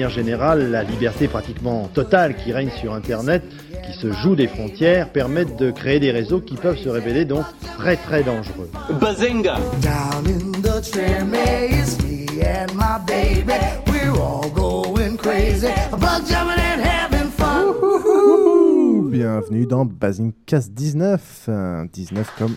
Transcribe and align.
manière 0.00 0.16
générale, 0.16 0.70
la 0.70 0.82
liberté 0.82 1.28
pratiquement 1.28 1.86
totale 1.92 2.34
qui 2.34 2.54
règne 2.54 2.70
sur 2.70 2.94
Internet, 2.94 3.42
qui 3.84 3.92
se 3.92 4.10
joue 4.10 4.34
des 4.34 4.46
frontières, 4.46 5.10
permettent 5.12 5.58
de 5.58 5.70
créer 5.70 6.00
des 6.00 6.10
réseaux 6.10 6.40
qui 6.40 6.54
peuvent 6.54 6.78
se 6.78 6.88
révéler 6.88 7.26
donc 7.26 7.44
très 7.76 7.96
très 7.96 8.22
dangereux. 8.22 8.70
Bazinga 8.98 9.58
Bienvenue 19.10 19.66
dans 19.66 19.84
Basingcast 19.84 20.72
19. 20.72 21.44
euh, 21.50 21.84
19 21.92 22.34
comme. 22.38 22.54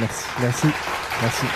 Merci, 0.00 0.24
merci, 0.40 0.66
merci. 1.20 1.46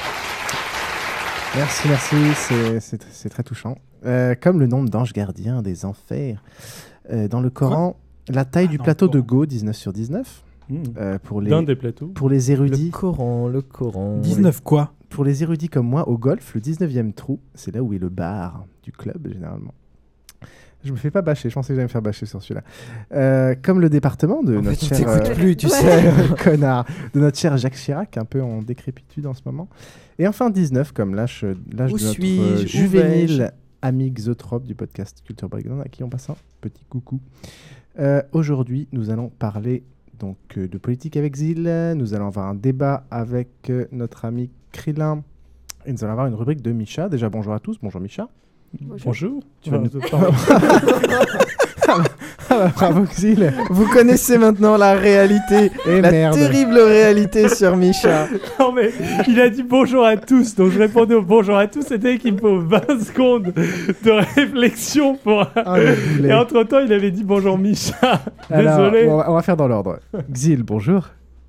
Merci, 1.56 1.88
merci, 1.88 2.98
c'est 3.11 3.28
très 3.30 3.42
touchant. 3.42 3.77
Euh, 4.05 4.34
comme 4.41 4.61
le 4.61 4.66
nombre 4.66 4.89
d'anges 4.89 5.12
gardiens 5.12 5.62
des 5.62 5.84
enfers. 5.84 6.42
Euh, 7.11 7.28
dans 7.28 7.41
le 7.41 7.50
Coran, 7.50 7.97
la 8.28 8.44
taille 8.44 8.69
du 8.69 8.77
dans 8.77 8.83
le 8.83 8.84
plateau 8.84 9.08
de. 9.08 9.20
Go, 9.20 9.47
19 9.47 9.77
sur 9.77 9.92
19. 9.92 10.42
Hmm. 10.69 10.83
euh, 10.98 11.19
pour, 11.22 11.41
les, 11.41 11.64
des 11.64 11.77
plateaux. 11.77 12.08
pour 12.08 12.28
les 12.28 12.50
érudits. 12.50 12.91
Coran, 12.91 13.47
le 13.48 13.62
Coran. 13.62 14.19
19 14.19 14.62
quoi 14.62 14.92
Pour 15.11 15.24
les 15.24 15.44
érudits 15.44 15.69
comme 15.69 15.86
moi, 15.86 16.08
au 16.08 16.19
golf, 16.19 16.55
le 16.55 16.61
19e 16.61 17.12
trou, 17.12 17.39
c'est 17.55 17.72
là 17.72 17.83
où 17.83 17.92
est 17.92 17.98
le 17.98 18.08
bar 18.08 18.67
du 18.83 18.91
club, 18.91 19.28
généralement. 19.33 19.74
Je 20.84 20.92
me 20.92 20.96
fais 20.96 21.11
pas 21.11 21.23
bâcher, 21.23 21.51
je 21.51 21.55
pensais 21.55 21.68
que 21.68 21.74
j'allais 21.74 21.86
me 21.86 21.89
faire 21.90 22.02
bâcher 22.02 22.27
sur 22.27 22.40
celui-là. 22.42 22.63
Euh, 23.13 23.55
comme 23.61 23.80
le 23.80 23.89
département 23.89 24.42
de 24.42 24.57
En 24.57 24.63
notre 24.63 24.78
fait, 24.84 24.95
cher... 24.95 25.20
t'écoute 25.20 25.34
plus, 25.34 25.57
tu 25.57 25.67
Ouais. 25.67 25.73
sais. 25.73 26.13
Connard. 26.45 26.84
De 27.13 27.20
notre 27.20 27.39
cher 27.39 27.57
Jacques 27.57 27.74
Chirac, 27.74 28.17
un 28.17 28.24
peu 28.24 28.40
en 28.42 28.63
décrépitude 28.63 29.27
en 29.27 29.34
ce 29.34 29.40
moment. 29.46 29.68
Et 30.18 30.28
enfin 30.28 30.51
19, 30.51 30.92
comme 30.92 31.14
l'âge 31.14 31.42
de 31.42 31.57
notre 31.77 32.67
juvénile 32.67 33.52
ami 33.83 34.13
Xotrope 34.13 34.64
du 34.64 34.75
podcast 34.75 35.23
Culture 35.25 35.48
Breakdown, 35.48 35.81
à 35.81 35.89
qui 35.89 36.03
on 36.03 36.09
passe 36.09 36.31
un 36.31 36.37
petit 36.61 36.85
coucou. 36.89 37.20
Euh, 37.98 38.23
Aujourd'hui, 38.33 38.89
nous 38.92 39.11
allons 39.11 39.29
parler 39.29 39.85
donc 40.19 40.37
euh, 40.57 40.69
de 40.69 40.79
politique 40.79 41.17
avec 41.17 41.37
Zil. 41.37 41.63
Nous 41.97 42.14
allons 42.14 42.27
avoir 42.27 42.47
un 42.47 42.55
débat 42.55 43.07
avec 43.11 43.70
euh, 43.70 43.87
notre 43.92 44.25
ami 44.25 44.51
Krillin. 44.73 45.23
Et 45.85 45.92
nous 45.92 46.03
allons 46.05 46.13
avoir 46.13 46.27
une 46.27 46.35
rubrique 46.35 46.63
de 46.63 46.73
Micha. 46.73 47.09
Déjà, 47.09 47.29
bonjour 47.29 47.53
à 47.53 47.61
tous. 47.61 47.79
Bonjour 47.81 48.01
Micha. 48.01 48.29
Bonjour. 49.04 49.42
Tu 49.62 49.70
vas 49.70 49.78
Ah, 49.78 49.80
nous 49.80 50.00
Ah 52.48 52.58
bah, 52.58 52.72
Bravo 52.74 53.02
Xil. 53.04 53.52
Vous 53.70 53.86
connaissez 53.88 54.38
maintenant 54.38 54.77
la 54.77 54.94
réalité, 54.94 55.70
Et 55.86 56.00
la 56.00 56.10
merde. 56.10 56.34
terrible 56.34 56.78
réalité 56.78 57.48
sur 57.48 57.77
Micha. 57.77 58.27
Non 58.60 58.72
mais 58.72 58.90
il 59.28 59.40
a 59.40 59.48
dit 59.50 59.62
bonjour 59.62 60.04
à 60.04 60.16
tous, 60.16 60.54
donc 60.54 60.72
je 60.72 60.78
répondais 60.78 61.14
au 61.14 61.22
bonjour 61.22 61.56
à 61.56 61.66
tous, 61.66 61.82
c'était 61.82 62.18
qu'il 62.18 62.34
me 62.34 62.38
faut 62.38 62.60
20 62.60 62.80
secondes 63.04 63.52
de 63.54 64.10
réflexion 64.36 65.16
pour... 65.16 65.46
Ah. 65.56 65.77
Et 66.22 66.33
entre 66.33 66.62
temps 66.64 66.80
il 66.80 66.92
avait 66.92 67.10
dit 67.10 67.24
bonjour 67.24 67.56
Micha. 67.58 68.22
Alors, 68.50 68.90
Désolé. 68.90 69.08
on 69.08 69.16
va, 69.18 69.30
on 69.30 69.34
va 69.34 69.42
faire 69.42 69.56
dans 69.56 69.68
l'ordre. 69.68 69.98
Xil, 70.33 70.62
bonjour. 70.62 71.08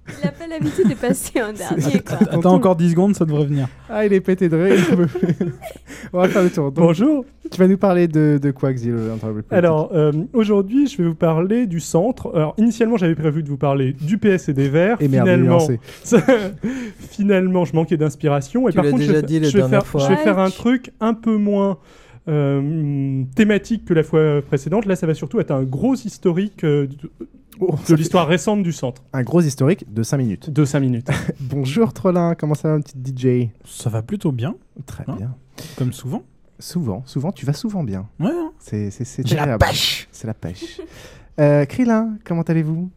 Il 0.09 0.25
n'a 0.25 0.31
pas 0.31 0.47
l'habitude 0.47 0.89
de 0.89 0.93
passer 0.93 1.41
en 1.41 1.53
dernier, 1.53 1.99
quoi. 2.01 2.17
Attends 2.31 2.53
encore 2.53 2.75
10 2.75 2.91
secondes, 2.91 3.15
ça 3.15 3.25
devrait 3.25 3.45
venir. 3.45 3.67
Ah, 3.89 4.05
il 4.05 4.13
est 4.13 4.21
pété 4.21 4.49
de 4.49 4.55
rire. 4.57 4.79
on 6.13 6.17
va 6.19 6.27
faire 6.29 6.43
le 6.43 6.49
tour. 6.49 6.71
Donc, 6.71 6.85
Bonjour. 6.85 7.25
Tu 7.49 7.57
vas 7.59 7.67
nous 7.67 7.77
parler 7.77 8.07
de, 8.07 8.39
de 8.41 8.51
quoi, 8.51 8.73
Xil 8.73 8.93
dans 8.95 9.17
ta 9.17 9.27
rubrique 9.27 9.47
politique 9.47 9.51
Alors, 9.53 9.89
euh, 9.93 10.11
aujourd'hui, 10.33 10.87
je 10.87 10.97
vais 10.97 11.07
vous 11.07 11.15
parler 11.15 11.65
du 11.65 11.79
centre. 11.79 12.29
Alors, 12.35 12.53
initialement, 12.57 12.97
j'avais 12.97 13.15
prévu 13.15 13.41
de 13.43 13.47
vous 13.49 13.57
parler 13.57 13.93
du 13.93 14.17
PS 14.17 14.49
et 14.49 14.53
des 14.53 14.67
Verts. 14.69 14.97
Et 14.99 15.07
merde, 15.07 15.25
finalement, 15.27 15.57
nuancé. 15.57 15.79
finalement, 17.09 17.65
je 17.65 17.73
manquais 17.75 17.97
d'inspiration. 17.97 18.67
Et 18.67 18.71
Tu 18.71 18.75
par 18.75 18.85
l'as 18.85 18.91
contre, 18.91 19.03
je 19.03 19.07
déjà 19.07 19.21
vais, 19.21 19.27
dit 19.27 19.39
la 19.39 19.47
je 19.49 19.53
vais 19.53 19.59
dernière 19.61 19.81
faire, 19.83 19.87
fois. 19.87 20.01
je 20.01 20.07
vais 20.09 20.17
faire 20.17 20.39
un 20.39 20.49
truc 20.49 20.91
un 20.99 21.13
peu 21.13 21.37
moins 21.37 21.77
euh, 22.27 23.23
thématique 23.35 23.85
que 23.85 23.93
la 23.93 24.03
fois 24.03 24.41
précédente. 24.41 24.85
Là, 24.85 24.95
ça 24.95 25.07
va 25.07 25.13
surtout 25.13 25.39
être 25.39 25.51
un 25.51 25.63
gros 25.63 25.95
historique 25.95 26.63
euh, 26.63 26.87
de, 26.87 27.09
Oh, 27.59 27.71
de 27.71 27.77
fait 27.77 27.95
l'histoire 27.95 28.27
récente 28.27 28.61
du 28.61 28.71
centre. 28.71 29.01
Un 29.13 29.23
gros 29.23 29.41
historique 29.41 29.91
de 29.91 30.03
5 30.03 30.17
minutes. 30.17 30.49
De 30.51 30.63
5 30.63 30.79
minutes. 30.79 31.07
Bonjour 31.39 31.91
Trollin, 31.91 32.35
comment 32.35 32.53
ça 32.53 32.67
va, 32.67 32.75
mon 32.75 32.81
petit 32.81 32.95
DJ 33.03 33.49
Ça 33.65 33.89
va 33.89 34.03
plutôt 34.03 34.31
bien, 34.31 34.53
Très 34.85 35.03
Hein? 35.07 35.15
bien. 35.17 35.35
comme 35.75 35.91
souvent. 35.91 36.21
Souvent, 36.59 37.01
souvent, 37.07 37.31
tu 37.31 37.45
vas 37.47 37.53
souvent 37.53 37.83
bien. 37.83 38.07
Ouais, 38.19 38.29
hein. 38.31 38.51
C'est 38.59 38.91
c'est- 38.91 39.05
c'est 39.05 39.25
J'ai 39.27 39.35
la 39.37 39.57
pêche. 39.57 40.07
C'est 40.11 40.27
la 40.27 40.33
pêche. 40.35 40.79
euh, 41.39 41.65
Krillin, 41.65 42.17
comment 42.23 42.43
allez-vous? 42.43 42.89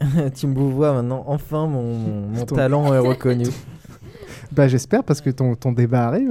Tu 0.34 0.46
me 0.46 0.54
vois 0.54 0.94
maintenant, 0.94 1.24
enfin 1.26 1.66
mon, 1.66 2.44
talent 2.46 2.94
est 2.94 2.98
reconnu. 2.98 3.44
Bah 4.54 4.68
j'espère 4.68 5.02
parce 5.04 5.20
que 5.20 5.30
ton, 5.30 5.54
ton 5.54 5.72
débat 5.72 6.06
arrive. 6.08 6.30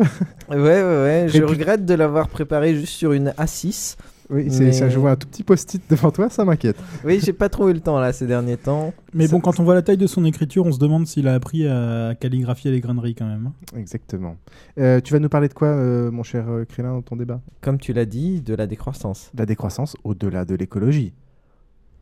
Ouais, 0.49 0.57
ouais, 0.57 0.81
ouais, 0.83 1.25
je 1.27 1.39
puis- 1.39 1.43
regrette 1.43 1.85
de 1.85 1.93
l'avoir 1.93 2.27
préparé 2.29 2.75
juste 2.75 2.93
sur 2.93 3.13
une 3.13 3.29
A6. 3.37 3.97
Oui, 4.29 4.45
c'est 4.49 4.63
Mais- 4.63 4.71
ça, 4.71 4.87
je 4.89 4.97
vois 4.97 5.11
un 5.11 5.15
tout 5.17 5.27
petit 5.27 5.43
post-it 5.43 5.81
devant 5.89 6.09
toi, 6.09 6.29
ça 6.29 6.45
m'inquiète. 6.45 6.77
Oui, 7.03 7.19
j'ai 7.21 7.33
pas 7.33 7.49
trouvé 7.49 7.73
le 7.73 7.81
temps 7.81 7.99
là 7.99 8.13
ces 8.13 8.27
derniers 8.27 8.55
temps. 8.55 8.93
Mais 9.13 9.25
Ça- 9.27 9.31
bon, 9.33 9.41
quand 9.41 9.59
on 9.59 9.63
voit 9.63 9.73
la 9.73 9.81
taille 9.81 9.97
de 9.97 10.07
son 10.07 10.23
écriture, 10.23 10.65
on 10.65 10.71
se 10.71 10.79
demande 10.79 11.05
s'il 11.05 11.27
a 11.27 11.33
appris 11.33 11.67
à 11.67 12.13
calligraphier 12.17 12.71
les 12.71 12.79
graineries 12.79 13.13
quand 13.15 13.27
même. 13.27 13.47
hein. 13.47 13.77
Exactement. 13.77 14.37
Euh, 14.79 15.01
tu 15.01 15.11
vas 15.11 15.19
nous 15.19 15.27
parler 15.27 15.49
de 15.49 15.53
quoi, 15.53 15.67
euh, 15.67 16.11
mon 16.11 16.23
cher 16.23 16.45
euh, 16.47 16.63
Krillin, 16.63 16.93
dans 16.93 17.01
ton 17.01 17.17
débat? 17.17 17.41
Comme 17.59 17.77
tu 17.77 17.91
l'as 17.91 18.05
dit, 18.05 18.39
de 18.41 18.55
la 18.55 18.67
décroissance. 18.67 19.31
La 19.37 19.45
décroissance 19.45 19.97
au-delà 20.05 20.45
de 20.45 20.55
l'écologie. 20.55 21.13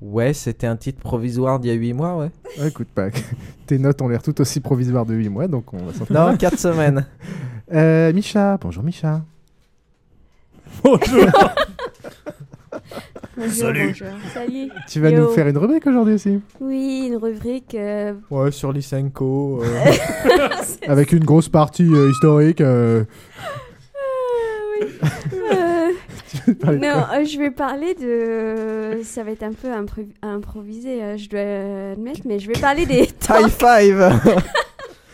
Ouais, 0.02 0.34
c'était 0.34 0.68
un 0.68 0.78
titre 0.78 1.00
provisoire 1.02 1.60
d'il 1.60 1.70
y 1.70 1.74
a 1.74 1.78
8 1.78 1.94
mois, 1.94 2.16
ouais. 2.18 2.32
Ah, 2.60 2.68
écoute 2.68 2.88
pas, 2.94 3.08
tes 3.68 3.78
notes 3.78 4.02
ont 4.02 4.08
l'air 4.08 4.22
tout 4.24 4.40
aussi 4.40 4.60
provisoires 4.62 5.06
de 5.06 5.14
8 5.14 5.30
mois, 5.30 5.48
donc 5.48 5.74
on 5.74 5.78
va 5.84 5.94
s'en 5.94 6.06
Non, 6.10 6.36
4 6.38 6.58
semaines. 6.58 7.06
Euh, 7.72 8.12
Micha, 8.14 8.58
bonjour 8.58 8.82
Micha. 8.84 9.22
Bonjour. 10.84 11.24
Bonjour, 13.38 13.54
Salut. 13.54 13.88
bonjour. 13.90 14.08
Salut. 14.34 14.70
Tu 14.88 15.00
vas 15.00 15.12
Yo. 15.12 15.20
nous 15.22 15.30
faire 15.30 15.48
une 15.48 15.58
rubrique 15.58 15.86
aujourd'hui 15.86 16.16
aussi 16.16 16.42
Oui, 16.60 17.06
une 17.10 17.16
rubrique. 17.18 17.76
euh, 17.76 18.14
Ouais, 18.32 18.52
sur 18.52 18.72
Lysenko. 18.74 19.62
c'est- 20.64 20.90
Avec 20.90 21.12
une 21.14 21.24
grosse 21.24 21.48
partie 21.48 21.88
euh, 21.94 22.10
historique. 22.10 22.60
euh, 22.62 23.04
Ah, 23.40 24.02
oui. 24.82 24.88
Non, 26.66 27.04
euh, 27.14 27.26
je 27.26 27.38
vais 27.40 27.52
parler 27.52 27.96
de. 27.96 29.02
Ça 29.04 29.24
va 29.24 29.32
être 29.32 29.44
un 29.44 29.54
peu 29.54 29.70
impro- 29.70 30.08
improvisé, 30.22 31.04
euh, 31.04 31.18
je 31.18 31.30
dois 31.30 31.92
admettre, 31.94 32.22
mais 32.26 32.40
je 32.40 32.48
vais 32.48 32.60
parler 32.60 32.86
des 32.86 33.00
High 33.04 33.18
talks. 33.20 33.50
five 33.50 34.22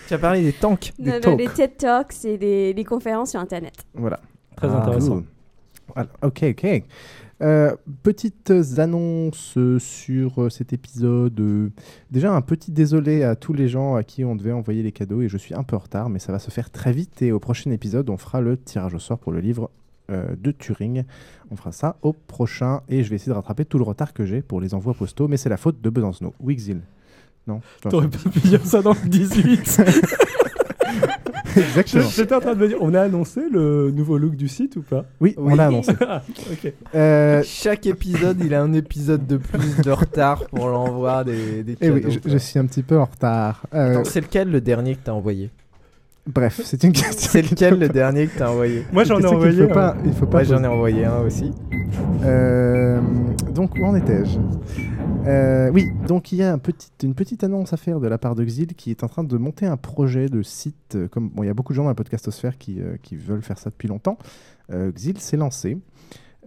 Tu 0.07 0.13
as 0.13 0.17
parlé 0.19 0.43
des 0.43 0.53
tanks. 0.53 0.91
Non, 0.99 1.13
non, 1.13 1.19
talks. 1.19 1.39
les 1.39 1.47
TED 1.47 1.77
Talks 1.77 2.25
et 2.25 2.37
des, 2.37 2.73
des 2.73 2.83
conférences 2.83 3.31
sur 3.31 3.39
Internet. 3.39 3.73
Voilà. 3.95 4.19
Très 4.55 4.67
Ah, 4.67 4.81
intéressant. 4.81 5.13
cool. 5.15 5.23
Voilà, 5.93 6.09
Ok, 6.21 6.43
ok. 6.43 6.83
Euh, 7.41 7.75
petites 8.01 8.53
annonces 8.77 9.57
sur 9.79 10.41
euh, 10.43 10.49
cet 10.49 10.71
épisode. 10.73 11.71
Déjà, 12.09 12.31
un 12.31 12.41
petit 12.41 12.71
désolé 12.71 13.23
à 13.23 13.35
tous 13.35 13.51
les 13.53 13.67
gens 13.67 13.95
à 13.95 14.03
qui 14.03 14.23
on 14.23 14.35
devait 14.37 14.53
envoyer 14.53 14.83
les 14.83 14.93
cadeaux 14.93 15.21
et 15.21 15.27
je 15.27 15.37
suis 15.37 15.53
un 15.53 15.63
peu 15.63 15.75
en 15.75 15.79
retard, 15.79 16.09
mais 16.09 16.19
ça 16.19 16.31
va 16.31 16.39
se 16.39 16.49
faire 16.49 16.69
très 16.69 16.93
vite. 16.93 17.21
Et 17.21 17.31
au 17.33 17.39
prochain 17.39 17.71
épisode, 17.71 18.09
on 18.09 18.17
fera 18.17 18.39
le 18.41 18.55
tirage 18.57 18.93
au 18.93 18.99
sort 18.99 19.17
pour 19.19 19.31
le 19.33 19.39
livre 19.41 19.69
euh, 20.09 20.35
de 20.39 20.51
Turing. 20.51 21.03
On 21.51 21.55
fera 21.55 21.71
ça 21.71 21.97
au 22.01 22.13
prochain 22.13 22.81
et 22.89 23.03
je 23.03 23.09
vais 23.09 23.15
essayer 23.15 23.31
de 23.31 23.35
rattraper 23.35 23.65
tout 23.65 23.77
le 23.77 23.83
retard 23.83 24.13
que 24.13 24.25
j'ai 24.25 24.41
pour 24.41 24.61
les 24.61 24.73
envois 24.73 24.93
postaux, 24.93 25.27
mais 25.27 25.37
c'est 25.37 25.49
la 25.49 25.57
faute 25.57 25.81
de 25.81 25.89
Besancenot. 25.89 26.33
Wixil. 26.39 26.81
Non 27.47 27.61
T'aurais 27.81 28.07
pas 28.07 28.29
pu 28.29 28.39
dire 28.39 28.65
ça 28.65 28.81
dans 28.81 28.93
le 28.93 29.07
18. 29.09 29.81
Exactement. 31.57 32.09
J'étais 32.09 32.35
en 32.35 32.39
train 32.39 32.53
de 32.53 32.59
me 32.59 32.67
dire, 32.67 32.77
on 32.81 32.93
a 32.93 33.01
annoncé 33.01 33.41
le 33.49 33.91
nouveau 33.91 34.17
look 34.17 34.35
du 34.35 34.47
site 34.47 34.75
ou 34.75 34.81
pas? 34.81 35.05
Oui, 35.21 35.33
on 35.37 35.55
l'a 35.55 35.67
annoncé. 35.67 35.93
Ah. 36.07 36.21
Euh, 36.93 37.41
Chaque 37.45 37.85
épisode, 37.85 38.39
il 38.43 38.53
a 38.53 38.61
un 38.61 38.73
épisode 38.73 39.25
de 39.25 39.37
plus 39.37 39.77
de 39.83 39.91
retard 39.91 40.45
pour 40.47 40.67
l'envoi 40.67 41.23
des, 41.23 41.63
des 41.63 41.77
eh 41.81 41.89
oui, 41.89 42.03
je, 42.07 42.19
je 42.29 42.37
suis 42.37 42.59
un 42.59 42.65
petit 42.65 42.83
peu 42.83 42.97
en 42.99 43.05
retard. 43.05 43.65
Euh, 43.73 44.03
c'est 44.03 44.21
lequel 44.21 44.51
le 44.51 44.61
dernier 44.61 44.95
que 44.95 45.01
t'as 45.05 45.13
envoyé? 45.13 45.49
Bref, 46.27 46.61
c'est 46.63 46.83
une 46.83 46.91
question. 46.91 47.29
C'est 47.31 47.41
lequel 47.43 47.77
le 47.79 47.87
dernier 47.87 48.27
que 48.27 48.37
t'as 48.39 48.49
envoyé 48.49 48.83
Moi, 48.91 49.03
j'en 49.03 49.19
ai 49.19 49.25
envoyé 49.27 49.67
faut 49.67 49.73
pas- 49.73 49.95
il 50.05 50.13
faut 50.13 50.25
pas 50.25 50.37
Moi, 50.39 50.43
j'en 50.43 50.63
ai 50.63 50.67
envoyé 50.67 51.05
un 51.05 51.19
aussi. 51.19 51.51
Euh, 52.23 52.99
donc, 53.53 53.75
où 53.79 53.85
en 53.85 53.95
étais-je? 53.95 54.39
Euh, 55.27 55.69
Oui, 55.71 55.91
donc 56.07 56.31
il 56.31 56.39
y 56.39 56.43
a 56.43 56.51
un 56.51 56.57
petit, 56.57 56.89
une 57.03 57.13
petite 57.13 57.43
annonce 57.43 57.73
à 57.73 57.77
faire 57.77 57.99
de 57.99 58.07
la 58.07 58.17
part 58.17 58.33
de 58.35 58.43
Xil 58.43 58.73
qui 58.75 58.89
est 58.91 59.03
en 59.03 59.07
train 59.07 59.23
de 59.23 59.37
monter 59.37 59.65
un 59.67 59.77
projet 59.77 60.27
de 60.27 60.41
site. 60.41 60.95
euh, 60.95 61.07
Comme, 61.07 61.29
bon, 61.29 61.43
il 61.43 61.47
y 61.47 61.49
a 61.49 61.53
beaucoup 61.53 61.73
de 61.73 61.75
gens 61.75 61.83
dans 61.83 61.89
la 61.89 61.95
podcastosphère 61.95 62.57
qui, 62.57 62.81
euh, 62.81 62.95
qui 63.03 63.15
veulent 63.15 63.43
faire 63.43 63.59
ça 63.59 63.69
depuis 63.69 63.87
longtemps. 63.87 64.17
Euh, 64.71 64.91
Xil 64.91 65.19
s'est 65.19 65.37
lancé 65.37 65.77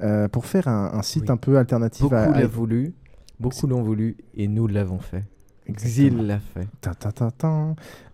euh, 0.03 0.27
pour 0.29 0.47
faire 0.47 0.67
un, 0.69 0.91
un 0.93 1.03
site 1.03 1.25
Oui. 1.25 1.31
un 1.31 1.37
peu 1.37 1.57
alternatif 1.57 2.03
Beaucoup 2.03 2.15
à, 2.17 2.47
voulu, 2.47 2.95
beaucoup 3.39 3.67
l'ont 3.69 3.83
voulu, 3.83 4.17
et 4.35 4.49
nous 4.49 4.67
l'avons 4.67 4.99
fait. 4.99 5.23
Xil 5.71 6.27
l'a 6.27 6.39
fait. 6.39 6.67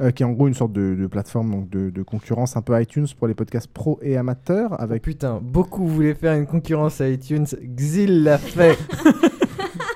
Euh, 0.00 0.10
qui 0.10 0.22
est 0.22 0.26
en 0.26 0.32
gros 0.32 0.48
une 0.48 0.54
sorte 0.54 0.72
de, 0.72 0.94
de 0.94 1.06
plateforme 1.06 1.50
donc 1.52 1.70
de, 1.70 1.90
de 1.90 2.02
concurrence 2.02 2.56
un 2.56 2.62
peu 2.62 2.80
iTunes 2.80 3.06
pour 3.18 3.28
les 3.28 3.34
podcasts 3.34 3.68
pro 3.68 3.98
et 4.02 4.16
amateurs 4.16 4.80
avec 4.80 5.02
Putain, 5.02 5.40
beaucoup 5.42 5.86
voulaient 5.86 6.14
faire 6.14 6.34
une 6.36 6.46
concurrence 6.46 7.00
à 7.00 7.08
iTunes. 7.08 7.46
Xil 7.76 8.22
l'a 8.24 8.38
fait. 8.38 8.76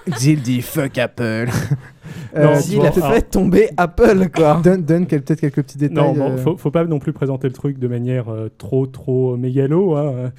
Xil 0.11 0.41
dit 0.43 0.63
fuck 0.63 0.97
Apple. 0.99 1.49
Non, 2.37 2.53
Euh, 2.53 2.83
a 2.85 3.13
fait 3.13 3.23
tomber 3.23 3.71
Apple, 3.77 4.29
quoi. 4.35 4.61
Donne, 4.65 4.83
donne 4.83 5.07
quel- 5.07 5.23
peut-être 5.23 5.41
quelques 5.41 5.63
petits 5.63 5.79
détails. 5.79 5.97
Non, 5.97 6.13
bon, 6.13 6.31
euh, 6.33 6.37
faut, 6.37 6.57
faut 6.59 6.71
pas 6.71 6.85
non 6.85 6.99
plus 6.99 7.13
présenter 7.15 7.49
le 7.49 7.55
truc 7.55 7.79
de 7.79 7.89
manière 7.89 8.29
euh, 8.29 8.51
trop, 8.59 8.87
trop 8.87 9.37
mégalo. 9.37 9.97
hein. 9.97 10.31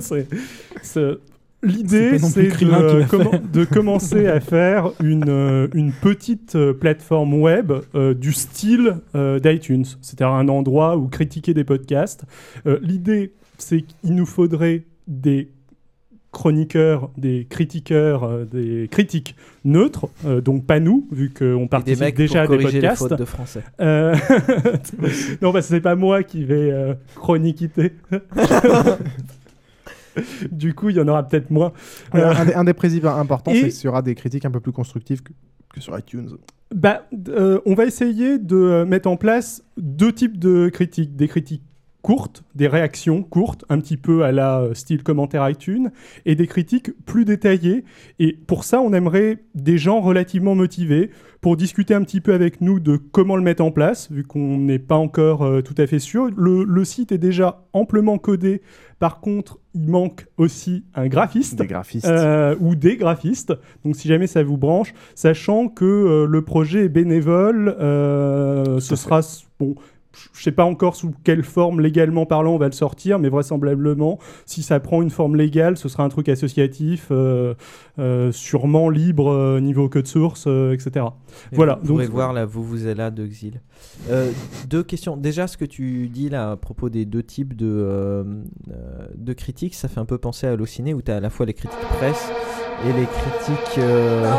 C'est 0.00 0.26
L'idée, 1.64 2.18
c'est 2.18 2.48
de, 2.48 3.64
commencer 3.64 4.26
à 4.26 4.40
faire 4.40 4.92
une, 5.02 5.28
euh, 5.28 5.68
une 5.74 5.92
petite 5.92 6.54
euh, 6.56 6.72
plateforme 6.72 7.34
web 7.34 7.72
euh, 7.94 8.14
du 8.14 8.32
style 8.32 8.96
euh, 9.14 9.38
d'iTunes, 9.38 9.84
c'est-à-dire 10.00 10.34
un 10.34 10.48
endroit 10.48 10.96
où 10.96 11.08
critiquer 11.08 11.54
des 11.54 11.64
podcasts. 11.64 12.24
Euh, 12.66 12.78
L'idée, 12.82 13.32
c'est 13.58 13.82
qu'il 13.82 14.14
nous 14.14 14.26
faudrait 14.26 14.84
des 15.08 15.50
chroniqueurs, 16.34 17.10
des 17.16 17.46
critiqueurs, 17.48 18.24
euh, 18.24 18.44
des 18.44 18.88
critiques 18.90 19.36
neutres, 19.64 20.08
euh, 20.26 20.42
donc 20.42 20.66
pas 20.66 20.80
nous, 20.80 21.08
vu 21.10 21.32
qu'on 21.32 21.68
participe 21.68 22.00
mecs 22.00 22.16
déjà 22.16 22.42
à 22.42 22.46
des 22.46 22.58
les 22.58 22.64
podcasts. 22.64 23.08
fautes 23.08 23.18
de 23.18 23.24
français. 23.24 23.62
Euh, 23.80 24.14
non, 25.40 25.52
parce 25.52 25.68
que 25.68 25.74
c'est 25.74 25.80
pas 25.80 25.94
moi 25.94 26.22
qui 26.22 26.44
vais 26.44 26.70
euh, 26.70 26.94
chroniquiter. 27.14 27.92
du 30.50 30.74
coup, 30.74 30.90
il 30.90 30.96
y 30.96 31.00
en 31.00 31.08
aura 31.08 31.22
peut-être 31.26 31.50
moins. 31.50 31.72
un, 32.12 32.18
Euh, 32.18 32.34
un 32.34 32.44
des, 32.46 32.54
un 32.54 32.64
des 32.64 32.74
principes 32.74 33.04
importants, 33.04 33.52
et- 33.52 33.70
c'est 33.70 33.70
qu'il 33.70 33.84
y 33.84 33.88
aura 33.88 34.02
des 34.02 34.14
critiques 34.14 34.44
un 34.44 34.50
peu 34.50 34.60
plus 34.60 34.72
constructives 34.72 35.22
que, 35.22 35.32
que 35.72 35.80
sur 35.80 35.98
iTunes. 35.98 36.30
Bah, 36.74 37.06
euh, 37.28 37.60
on 37.66 37.74
va 37.74 37.84
essayer 37.84 38.38
de 38.38 38.56
euh, 38.56 38.84
mettre 38.86 39.08
en 39.08 39.16
place 39.16 39.62
deux 39.76 40.12
types 40.12 40.38
de 40.38 40.68
critiques. 40.68 41.14
Des 41.16 41.28
critiques 41.28 41.62
courtes, 42.04 42.44
des 42.54 42.68
réactions 42.68 43.22
courtes, 43.22 43.64
un 43.70 43.80
petit 43.80 43.96
peu 43.96 44.24
à 44.24 44.30
la 44.30 44.60
euh, 44.60 44.74
style 44.74 45.02
commentaire 45.02 45.48
iTunes, 45.48 45.90
et 46.26 46.34
des 46.34 46.46
critiques 46.46 46.90
plus 47.06 47.24
détaillées. 47.24 47.84
Et 48.18 48.34
pour 48.34 48.64
ça, 48.64 48.82
on 48.82 48.92
aimerait 48.92 49.38
des 49.54 49.78
gens 49.78 50.02
relativement 50.02 50.54
motivés 50.54 51.10
pour 51.40 51.56
discuter 51.56 51.94
un 51.94 52.02
petit 52.02 52.20
peu 52.20 52.34
avec 52.34 52.60
nous 52.60 52.78
de 52.78 52.96
comment 52.98 53.36
le 53.36 53.42
mettre 53.42 53.64
en 53.64 53.70
place, 53.70 54.12
vu 54.12 54.22
qu'on 54.22 54.58
n'est 54.58 54.78
pas 54.78 54.96
encore 54.96 55.42
euh, 55.42 55.62
tout 55.62 55.74
à 55.78 55.86
fait 55.86 55.98
sûr. 55.98 56.28
Le, 56.36 56.64
le 56.64 56.84
site 56.84 57.10
est 57.10 57.18
déjà 57.18 57.64
amplement 57.72 58.18
codé. 58.18 58.60
Par 58.98 59.20
contre, 59.20 59.58
il 59.74 59.88
manque 59.88 60.26
aussi 60.36 60.84
un 60.94 61.08
graphiste. 61.08 61.56
Des 61.56 61.66
graphistes. 61.66 62.06
Euh, 62.06 62.54
ou 62.60 62.74
des 62.74 62.98
graphistes. 62.98 63.54
Donc 63.82 63.96
si 63.96 64.08
jamais 64.08 64.26
ça 64.26 64.42
vous 64.42 64.58
branche, 64.58 64.92
sachant 65.14 65.68
que 65.68 65.86
euh, 65.86 66.26
le 66.26 66.42
projet 66.42 66.84
est 66.84 66.88
bénévole, 66.90 67.74
ce 67.78 68.96
sera 68.96 69.20
bon. 69.58 69.74
Je 70.32 70.42
sais 70.42 70.52
pas 70.52 70.64
encore 70.64 70.96
sous 70.96 71.12
quelle 71.24 71.42
forme 71.42 71.80
légalement 71.80 72.26
parlant 72.26 72.52
on 72.54 72.58
va 72.58 72.66
le 72.66 72.72
sortir, 72.72 73.18
mais 73.18 73.28
vraisemblablement, 73.28 74.18
si 74.46 74.62
ça 74.62 74.80
prend 74.80 75.02
une 75.02 75.10
forme 75.10 75.36
légale, 75.36 75.76
ce 75.76 75.88
sera 75.88 76.04
un 76.04 76.08
truc 76.08 76.28
associatif, 76.28 77.08
euh, 77.10 77.54
euh, 77.98 78.32
sûrement 78.32 78.90
libre 78.90 79.30
euh, 79.32 79.60
niveau 79.60 79.88
code 79.88 80.06
source, 80.06 80.44
euh, 80.46 80.72
etc. 80.72 81.06
Et 81.52 81.56
voilà. 81.56 81.78
Vous 81.82 81.94
pourrez 81.94 82.06
voir 82.06 82.32
là, 82.32 82.44
vous 82.44 82.62
vous 82.64 82.86
êtes 82.86 82.96
là 82.96 83.10
de 83.10 83.26
Xil. 83.26 83.60
Euh, 84.10 84.30
deux 84.68 84.82
questions. 84.82 85.16
Déjà, 85.16 85.46
ce 85.46 85.56
que 85.56 85.64
tu 85.64 86.08
dis 86.08 86.28
là 86.28 86.52
à 86.52 86.56
propos 86.56 86.88
des 86.88 87.04
deux 87.04 87.22
types 87.22 87.54
de, 87.56 88.24
de 89.16 89.32
critiques, 89.32 89.74
ça 89.74 89.88
fait 89.88 90.00
un 90.00 90.04
peu 90.04 90.18
penser 90.18 90.46
à 90.46 90.52
Allociné 90.52 90.94
où 90.94 91.02
tu 91.02 91.10
as 91.10 91.16
à 91.16 91.20
la 91.20 91.30
fois 91.30 91.46
les 91.46 91.54
critiques 91.54 91.78
presse 91.98 92.30
et 92.88 92.92
les 92.92 93.06
critiques. 93.06 93.78
euh, 93.78 94.30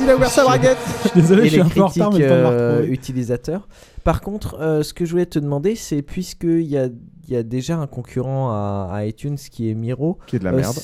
il 0.00 0.08
a 0.10 0.16
ouvert 0.16 0.28
sa 0.28 0.44
braguette 0.44 0.78
Je 1.04 1.08
suis 1.08 1.20
désolé, 1.20 1.42
et 1.42 1.44
je 1.46 1.48
suis 1.50 1.56
les 1.58 1.62
un 1.62 1.68
peu 1.68 1.80
en 1.82 1.88
retard, 1.88 2.12
mais 2.12 2.18
euh, 2.22 2.86
utilisateurs. 2.86 3.68
Par 4.06 4.20
contre, 4.20 4.56
euh, 4.60 4.82
ce 4.84 4.94
que 4.94 5.04
je 5.04 5.10
voulais 5.10 5.26
te 5.26 5.38
demander, 5.40 5.74
c'est 5.74 6.00
puisqu'il 6.00 6.62
y 6.62 6.78
a, 6.78 6.86
il 6.86 7.30
y 7.34 7.36
a 7.36 7.42
déjà 7.42 7.76
un 7.76 7.88
concurrent 7.88 8.50
à, 8.52 8.88
à 8.92 9.04
iTunes 9.04 9.34
qui 9.36 9.68
est 9.68 9.74
Miro. 9.74 10.18
Qui 10.28 10.36
est 10.36 10.38
de 10.38 10.44
la 10.44 10.52
euh, 10.52 10.56
merde. 10.56 10.76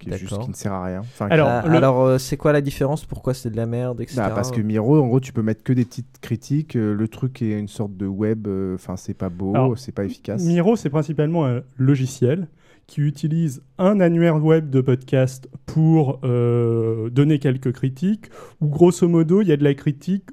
Qui, 0.00 0.10
est 0.10 0.18
juste, 0.18 0.36
qui 0.40 0.50
ne 0.50 0.54
sert 0.54 0.72
à 0.72 0.84
rien. 0.84 0.98
Enfin, 1.00 1.28
Alors, 1.30 1.46
Ah, 1.48 1.62
le- 1.68 1.74
alors, 1.76 2.02
euh, 2.02 2.18
c'est 2.18 2.36
quoi 2.36 2.52
la 2.52 2.60
différence? 2.60 3.04
Pourquoi 3.06 3.32
c'est 3.32 3.48
de 3.50 3.56
la 3.56 3.64
merde, 3.66 4.00
etc. 4.00 4.16
Bah, 4.18 4.32
parce 4.34 4.50
que 4.50 4.60
Miro, 4.60 5.00
en 5.00 5.06
gros, 5.06 5.20
tu 5.20 5.32
peux 5.32 5.40
mettre 5.40 5.62
que 5.62 5.72
des 5.72 5.84
petites 5.84 6.18
critiques. 6.20 6.74
le 6.74 7.06
truc 7.08 7.40
est 7.42 7.58
une 7.58 7.68
sorte 7.68 7.96
de 7.96 8.06
web. 8.06 8.48
euh, 8.48 8.74
Enfin, 8.74 8.96
c'est 8.96 9.14
pas 9.14 9.28
beau, 9.30 9.76
c'est 9.76 9.92
pas 9.92 10.04
efficace. 10.04 10.42
Miro, 10.44 10.74
c'est 10.74 10.90
principalement 10.90 11.46
un 11.46 11.62
logiciel 11.78 12.48
qui 12.88 13.02
utilise 13.02 13.62
un 13.78 14.00
annuaire 14.00 14.44
web 14.44 14.68
de 14.68 14.80
podcast 14.80 15.48
pour 15.64 16.18
euh, 16.24 17.08
donner 17.10 17.38
quelques 17.38 17.72
critiques, 17.72 18.26
où 18.60 18.66
grosso 18.68 19.08
modo, 19.08 19.42
il 19.42 19.48
y 19.48 19.52
a 19.52 19.56
de 19.56 19.64
la 19.64 19.74
critique 19.74 20.24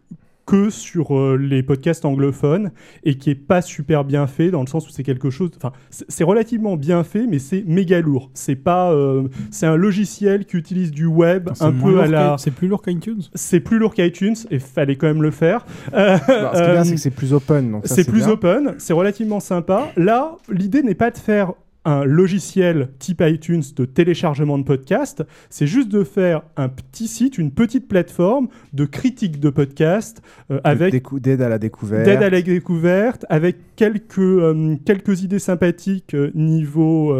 que 0.46 0.70
sur 0.70 1.18
euh, 1.18 1.38
les 1.38 1.64
podcasts 1.64 2.06
anglophones 2.06 2.72
et 3.04 3.16
qui 3.16 3.30
est 3.30 3.36
pas 3.36 3.62
super 3.62 4.04
bien 4.04 4.28
fait 4.28 4.52
dans 4.52 4.62
le 4.62 4.68
sens 4.68 4.88
où 4.88 4.92
c'est 4.92 5.04
quelque 5.04 5.30
chose 5.30 5.52
enfin 5.56 5.72
c'est 5.90 6.24
relativement 6.24 6.76
bien 6.76 7.04
fait 7.04 7.28
mais 7.28 7.40
c'est 7.40 7.64
méga 7.66 8.02
lourd 8.02 8.30
c'est 8.34 8.56
pas 8.56 8.92
euh, 8.92 9.28
c'est 9.52 9.66
un 9.66 9.78
logiciel 9.78 10.46
qui 10.46 10.58
utilise 10.58 10.92
du 10.92 11.06
web 11.06 11.50
un 11.60 11.72
peu 11.72 12.02
à 12.02 12.08
la 12.08 12.36
C'est 12.38 12.52
plus 12.52 12.68
lourd 12.68 12.82
qu'iTunes 12.82 13.22
c'est 13.34 13.60
plus 13.60 13.78
lourd 13.78 13.94
qu'iTunes 13.94 14.36
et 14.52 14.60
fallait 14.60 14.96
quand 14.96 15.08
même 15.08 15.22
le 15.22 15.32
faire 15.32 15.66
Euh, 15.94 16.18
ce 16.18 16.26
qui 16.26 16.70
est 16.70 16.72
bien, 16.74 16.84
c'est 16.84 16.96
que 16.96 17.00
c'est 17.00 17.12
plus 17.12 17.34
open. 17.34 17.82
c'est 17.84 18.04
plus 18.08 18.26
bien. 18.26 18.30
open, 18.30 18.76
c'est 18.78 18.94
relativement 18.94 19.40
sympa. 19.40 19.92
Là, 19.96 20.38
l'idée 20.50 20.84
n'est 20.84 20.96
pas 20.96 21.12
de 21.12 21.18
faire 21.18 21.54
un 21.86 22.06
logiciel 22.06 22.90
type 23.00 23.22
iTunes 23.26 23.64
de 23.76 23.86
téléchargement 23.86 24.58
de 24.58 24.64
podcasts, 24.64 25.24
c'est 25.50 25.68
juste 25.68 25.90
de 25.90 26.04
faire 26.04 26.44
un 26.56 26.70
petit 26.70 27.08
site, 27.08 27.38
une 27.38 27.52
petite 27.52 27.88
plateforme 27.88 28.48
de 28.72 28.86
critique 28.86 29.40
de 29.40 29.50
podcasts 29.50 30.22
euh, 30.52 30.60
avec 30.64 30.94
D'aide 31.22 31.42
à 31.42 31.50
la 31.50 31.60
découverte. 31.60 32.06
d'aide 32.06 32.24
à 32.24 32.30
la 32.30 32.42
découverte, 32.42 33.26
avec 33.30 33.58
quelques, 33.76 34.20
euh, 34.20 34.76
quelques 34.86 35.24
idées 35.24 35.40
sympathiques 35.40 36.14
euh, 36.14 36.32
niveau 36.34 37.16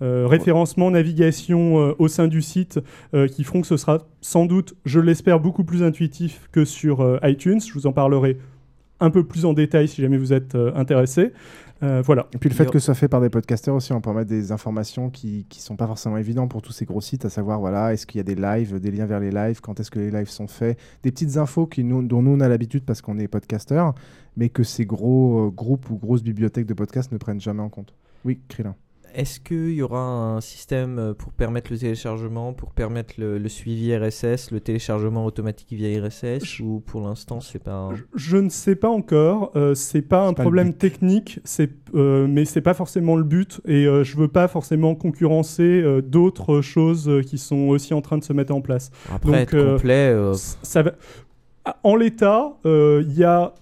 référencement, 0.00 0.90
navigation 0.90 1.94
au 1.96 2.08
sein 2.08 2.26
du 2.26 2.42
site, 2.42 2.80
qui 3.30 3.44
feront 3.44 3.60
que 3.60 3.68
ce 3.68 3.76
sera 3.76 4.08
sans 4.20 4.46
doute, 4.46 4.74
je 4.84 4.98
l'espère, 4.98 5.38
beaucoup 5.38 5.62
plus 5.62 5.84
intuitif 5.84 6.48
que 6.50 6.64
sur 6.64 7.20
iTunes. 7.22 7.60
Je 7.60 7.72
vous 7.72 7.86
en 7.86 7.92
parlerai 7.92 8.36
un 8.98 9.10
peu 9.10 9.24
plus 9.24 9.44
en 9.44 9.52
détail 9.52 9.86
si 9.86 10.02
jamais 10.02 10.16
vous 10.16 10.32
êtes 10.32 10.56
intéressé. 10.74 11.32
Euh, 11.82 12.00
voilà. 12.04 12.28
Et 12.32 12.38
puis 12.38 12.48
le 12.48 12.54
fait 12.54 12.70
que 12.70 12.78
ce 12.78 12.86
soit 12.86 12.94
fait 12.94 13.08
par 13.08 13.20
des 13.20 13.28
podcasteurs 13.28 13.74
aussi, 13.74 13.92
on 13.92 14.00
peut 14.00 14.12
mettre 14.12 14.28
des 14.28 14.52
informations 14.52 15.10
qui 15.10 15.46
qui 15.48 15.60
sont 15.60 15.76
pas 15.76 15.86
forcément 15.86 16.16
évidentes 16.16 16.50
pour 16.50 16.62
tous 16.62 16.72
ces 16.72 16.84
gros 16.84 17.00
sites, 17.00 17.24
à 17.24 17.30
savoir 17.30 17.58
voilà, 17.58 17.92
est-ce 17.92 18.06
qu'il 18.06 18.18
y 18.18 18.20
a 18.20 18.24
des 18.24 18.36
lives, 18.36 18.78
des 18.78 18.90
liens 18.90 19.06
vers 19.06 19.18
les 19.18 19.30
lives, 19.30 19.60
quand 19.60 19.80
est-ce 19.80 19.90
que 19.90 19.98
les 19.98 20.10
lives 20.10 20.28
sont 20.28 20.46
faits, 20.46 20.78
des 21.02 21.10
petites 21.10 21.36
infos 21.36 21.66
qui 21.66 21.82
nous, 21.82 22.02
dont 22.02 22.22
nous 22.22 22.30
on 22.30 22.40
a 22.40 22.48
l'habitude 22.48 22.84
parce 22.84 23.02
qu'on 23.02 23.18
est 23.18 23.26
podcasteurs, 23.26 23.94
mais 24.36 24.48
que 24.48 24.62
ces 24.62 24.86
gros 24.86 25.48
euh, 25.48 25.50
groupes 25.50 25.90
ou 25.90 25.96
grosses 25.96 26.22
bibliothèques 26.22 26.66
de 26.66 26.74
podcasts 26.74 27.10
ne 27.10 27.18
prennent 27.18 27.40
jamais 27.40 27.62
en 27.62 27.68
compte. 27.68 27.94
Oui, 28.24 28.38
Krillin. 28.48 28.76
Est-ce 29.14 29.40
qu'il 29.40 29.70
y 29.74 29.82
aura 29.82 30.00
un 30.00 30.40
système 30.40 30.98
euh, 30.98 31.14
pour 31.14 31.32
permettre 31.32 31.72
le 31.72 31.78
téléchargement, 31.78 32.52
pour 32.52 32.72
permettre 32.72 33.14
le, 33.18 33.38
le 33.38 33.48
suivi 33.48 33.96
RSS, 33.96 34.50
le 34.50 34.60
téléchargement 34.60 35.24
automatique 35.24 35.72
via 35.72 36.02
RSS 36.04 36.60
ou 36.60 36.80
pour 36.84 37.00
l'instant 37.02 37.40
c'est 37.40 37.58
pas 37.58 37.74
un... 37.74 37.90
Je 38.14 38.36
ne 38.36 38.48
sais 38.48 38.74
pas 38.76 38.88
encore. 38.88 39.52
Euh, 39.56 39.74
c'est 39.74 40.02
pas 40.02 40.26
un 40.26 40.32
pas 40.34 40.42
problème 40.42 40.72
technique, 40.74 41.40
c'est 41.44 41.70
euh, 41.94 42.26
mais 42.28 42.44
c'est 42.44 42.60
pas 42.62 42.74
forcément 42.74 43.16
le 43.16 43.24
but. 43.24 43.60
Et 43.66 43.86
euh, 43.86 44.02
je 44.04 44.16
veux 44.16 44.28
pas 44.28 44.48
forcément 44.48 44.94
concurrencer 44.94 45.62
euh, 45.62 46.00
d'autres 46.02 46.60
choses 46.62 47.08
euh, 47.08 47.22
qui 47.22 47.38
sont 47.38 47.68
aussi 47.68 47.94
en 47.94 48.00
train 48.00 48.18
de 48.18 48.24
se 48.24 48.32
mettre 48.32 48.54
en 48.54 48.60
place. 48.60 48.90
Après, 49.12 49.42
être 49.42 49.50
complet, 49.74 50.14
c- 50.34 50.56
ça 50.62 50.82
va- 50.82 50.92
En 51.82 51.94
l'état, 51.96 52.54
il 52.64 53.12
y 53.12 53.24
a 53.24 53.54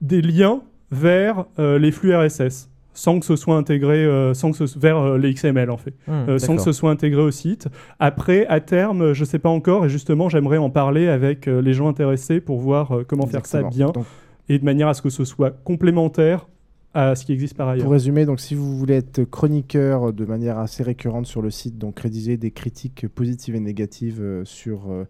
des 0.00 0.20
liens 0.20 0.62
vers 0.90 1.46
les 1.58 1.90
flux 1.90 2.14
RSS. 2.14 2.68
Sans 2.94 3.18
que 3.20 3.26
ce 3.26 3.36
soit 3.36 3.56
intégré, 3.56 4.04
euh, 4.04 4.32
sans 4.34 4.52
que 4.52 4.66
ce 4.66 4.78
vers 4.78 4.96
euh, 4.98 5.18
les 5.18 5.34
XML 5.34 5.70
en 5.70 5.76
fait, 5.76 5.94
Hmm, 6.06 6.12
Euh, 6.28 6.38
sans 6.38 6.54
que 6.56 6.62
ce 6.62 6.72
soit 6.72 6.90
intégré 6.90 7.20
au 7.20 7.30
site. 7.30 7.68
Après, 7.98 8.46
à 8.46 8.60
terme, 8.60 9.12
je 9.12 9.24
sais 9.24 9.38
pas 9.40 9.48
encore, 9.50 9.84
et 9.84 9.88
justement, 9.88 10.28
j'aimerais 10.28 10.58
en 10.58 10.70
parler 10.70 11.08
avec 11.08 11.46
les 11.46 11.72
gens 11.74 11.88
intéressés 11.88 12.40
pour 12.40 12.60
voir 12.60 13.00
comment 13.08 13.26
faire 13.26 13.44
ça 13.46 13.62
bien 13.70 13.86
Donc- 13.90 14.04
et 14.48 14.58
de 14.58 14.64
manière 14.64 14.88
à 14.88 14.94
ce 14.94 15.02
que 15.02 15.08
ce 15.10 15.24
soit 15.24 15.50
complémentaire 15.64 16.46
à 16.94 17.16
ce 17.16 17.24
qui 17.24 17.32
existe 17.32 17.56
par 17.56 17.68
ailleurs. 17.68 17.84
Pour 17.84 17.92
résumer, 17.92 18.24
donc 18.24 18.40
si 18.40 18.54
vous 18.54 18.78
voulez 18.78 18.94
être 18.94 19.24
chroniqueur 19.24 20.12
de 20.12 20.24
manière 20.24 20.58
assez 20.58 20.82
récurrente 20.82 21.26
sur 21.26 21.42
le 21.42 21.50
site, 21.50 21.76
donc 21.76 21.98
rédiger 22.00 22.36
des 22.36 22.52
critiques 22.52 23.08
positives 23.08 23.56
et 23.56 23.60
négatives 23.60 24.22
euh, 24.22 24.44
sur 24.44 24.90
euh, 24.90 25.04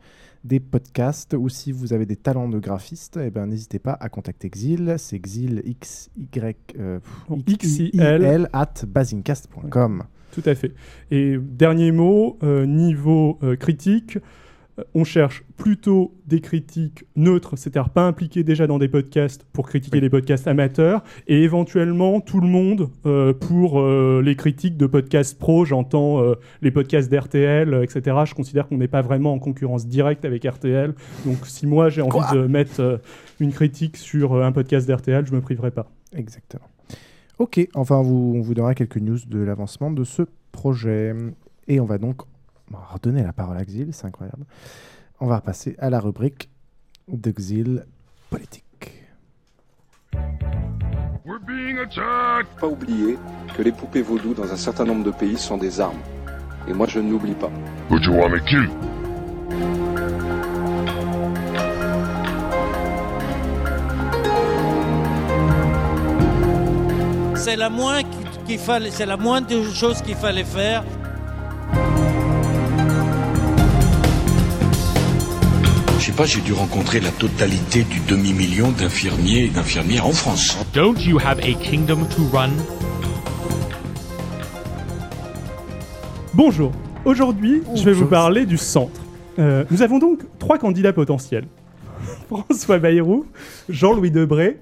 des 0.45 0.61
podcasts, 0.61 1.35
ou 1.35 1.49
si 1.51 1.73
vous 1.73 1.93
avez 1.93 2.07
des 2.07 2.17
talents 2.17 2.49
de 2.49 2.59
graphiste, 2.59 3.19
eh 3.23 3.31
ben 3.31 3.47
n'hésitez 3.47 3.79
pas 3.79 3.97
à 4.01 4.09
contacter 4.09 4.49
Xil. 4.49 4.95
C'est 4.99 5.19
Xil 5.19 5.63
x 5.65 6.11
y 6.17 6.57
euh, 6.79 7.01
pff, 7.29 7.59
XIL. 7.59 8.49
at 8.53 8.75
basincast.com. 8.87 10.05
Tout 10.33 10.43
à 10.47 10.55
fait. 10.55 10.73
Et 11.11 11.37
dernier 11.39 11.93
mot, 11.93 12.39
niveau 12.43 13.39
critique, 13.61 14.19
on 14.95 15.05
cherche 15.05 15.45
plutôt 15.57 16.15
des 16.27 16.41
critiques 16.41 17.05
neutres, 17.17 17.57
c'est-à-dire 17.57 17.91
pas 17.91 18.07
impliqués 18.07 18.43
déjà 18.43 18.67
dans 18.67 18.79
des 18.79 18.89
podcasts 18.89 19.45
pour 19.53 19.69
critiquer 19.69 20.01
les 20.01 20.11
podcasts 20.11 20.49
amateurs, 20.49 21.03
et 21.29 21.43
éventuellement 21.43 22.21
tout 22.21 22.41
le 22.41 22.49
monde 22.49 22.91
euh, 23.07 23.33
pour 23.33 23.81
euh, 23.81 24.21
les 24.25 24.35
critiques 24.35 24.77
de 24.77 24.87
podcasts 24.87 25.39
pro, 25.39 25.65
j'entends 25.65 26.23
euh, 26.23 26.35
les 26.63 26.71
podcasts 26.71 27.11
d'RTL, 27.11 27.73
euh, 27.73 27.83
etc. 27.83 28.17
Je 28.25 28.35
considère 28.35 28.67
qu'on 28.67 28.79
n'est 28.79 28.89
pas 28.89 29.03
vraiment 29.03 29.33
en 29.33 29.39
concurrence 29.39 29.87
directe 29.87 30.25
avec 30.25 30.45
RTL, 30.45 30.95
donc 31.25 31.47
si 31.47 31.67
moi 31.67 31.89
j'ai 31.89 32.03
envie 32.03 32.35
de 32.35 32.47
mettre 32.47 32.81
euh, 32.81 32.97
une 33.41 33.53
critique 33.53 33.97
sur 33.97 34.35
euh, 34.35 34.45
un 34.45 34.53
podcast 34.53 34.89
d'RTL, 34.89 35.27
je 35.27 35.35
me 35.35 35.41
priverai 35.41 35.71
pas. 35.71 35.87
Exactement. 36.17 36.67
Ok, 37.39 37.67
enfin, 37.75 38.01
vous, 38.03 38.35
on 38.37 38.41
vous 38.41 38.55
donnera 38.55 38.75
quelques 38.75 38.99
news 38.99 39.19
de 39.29 39.41
l'avancement 39.41 39.91
de 39.91 40.05
ce 40.05 40.23
projet. 40.53 41.13
Et 41.67 41.81
on 41.81 41.85
va 41.85 41.99
donc 41.99 42.23
on 42.73 42.77
va 42.77 42.85
redonner 42.93 43.23
la 43.23 43.33
parole 43.33 43.57
à 43.57 43.65
Xil, 43.65 43.89
c'est 43.93 44.07
incroyable. 44.07 44.45
On 45.21 45.27
va 45.27 45.41
passer 45.41 45.77
à 45.79 45.91
la 45.91 46.01
rubrique 46.01 46.49
de 47.09 47.31
Xil 47.31 47.85
politique. 48.31 48.65
Pas 52.61 52.67
oublier 52.67 53.19
que 53.57 53.63
les 53.63 53.73
poupées 53.73 54.03
vaudou 54.03 54.35
dans 54.35 54.51
un 54.53 54.57
certain 54.57 54.85
nombre 54.85 55.05
de 55.05 55.11
pays 55.11 55.39
sont 55.39 55.57
des 55.57 55.81
armes. 55.81 56.01
Et 56.69 56.73
moi 56.73 56.87
je 56.87 57.01
ne 57.01 57.11
l'oublie 57.11 57.35
pas. 57.35 57.51
But 57.91 58.05
you 58.05 58.13
wanna 58.15 58.41
kill? 58.41 58.69
C'est 67.35 67.57
la 67.57 67.69
moins 67.69 68.01
qu'il- 68.47 68.59
fallait, 68.59 68.91
c'est 68.91 69.07
la 69.07 69.17
moindre 69.17 69.47
des 69.47 69.63
choses 69.73 70.01
qu'il 70.03 70.15
fallait 70.15 70.45
faire. 70.45 70.83
Pas, 76.17 76.25
j'ai 76.27 76.41
dû 76.41 76.53
rencontrer 76.53 77.01
la 77.01 77.11
totalité 77.11 77.83
du 77.83 77.99
demi-million 78.01 78.71
d'infirmiers 78.73 79.45
et 79.45 79.49
d'infirmières 79.49 80.07
en 80.07 80.13
France. 80.13 80.57
Don't 80.73 80.97
you 81.05 81.19
have 81.19 81.39
a 81.41 81.53
kingdom 81.61 82.05
to 82.07 82.23
run? 82.33 82.51
Bonjour. 86.35 86.73
Aujourd'hui, 87.05 87.63
je 87.75 87.83
vais 87.85 87.93
vous 87.93 88.07
parler 88.07 88.47
du 88.47 88.57
centre. 88.57 89.01
Euh, 89.39 89.65
nous 89.71 89.83
avons 89.83 89.99
donc 89.99 90.21
trois 90.39 90.59
candidats 90.59 90.93
potentiels. 90.93 91.47
François 92.29 92.79
Bayrou, 92.79 93.27
Jean-Louis 93.69 94.11
Debré, 94.11 94.59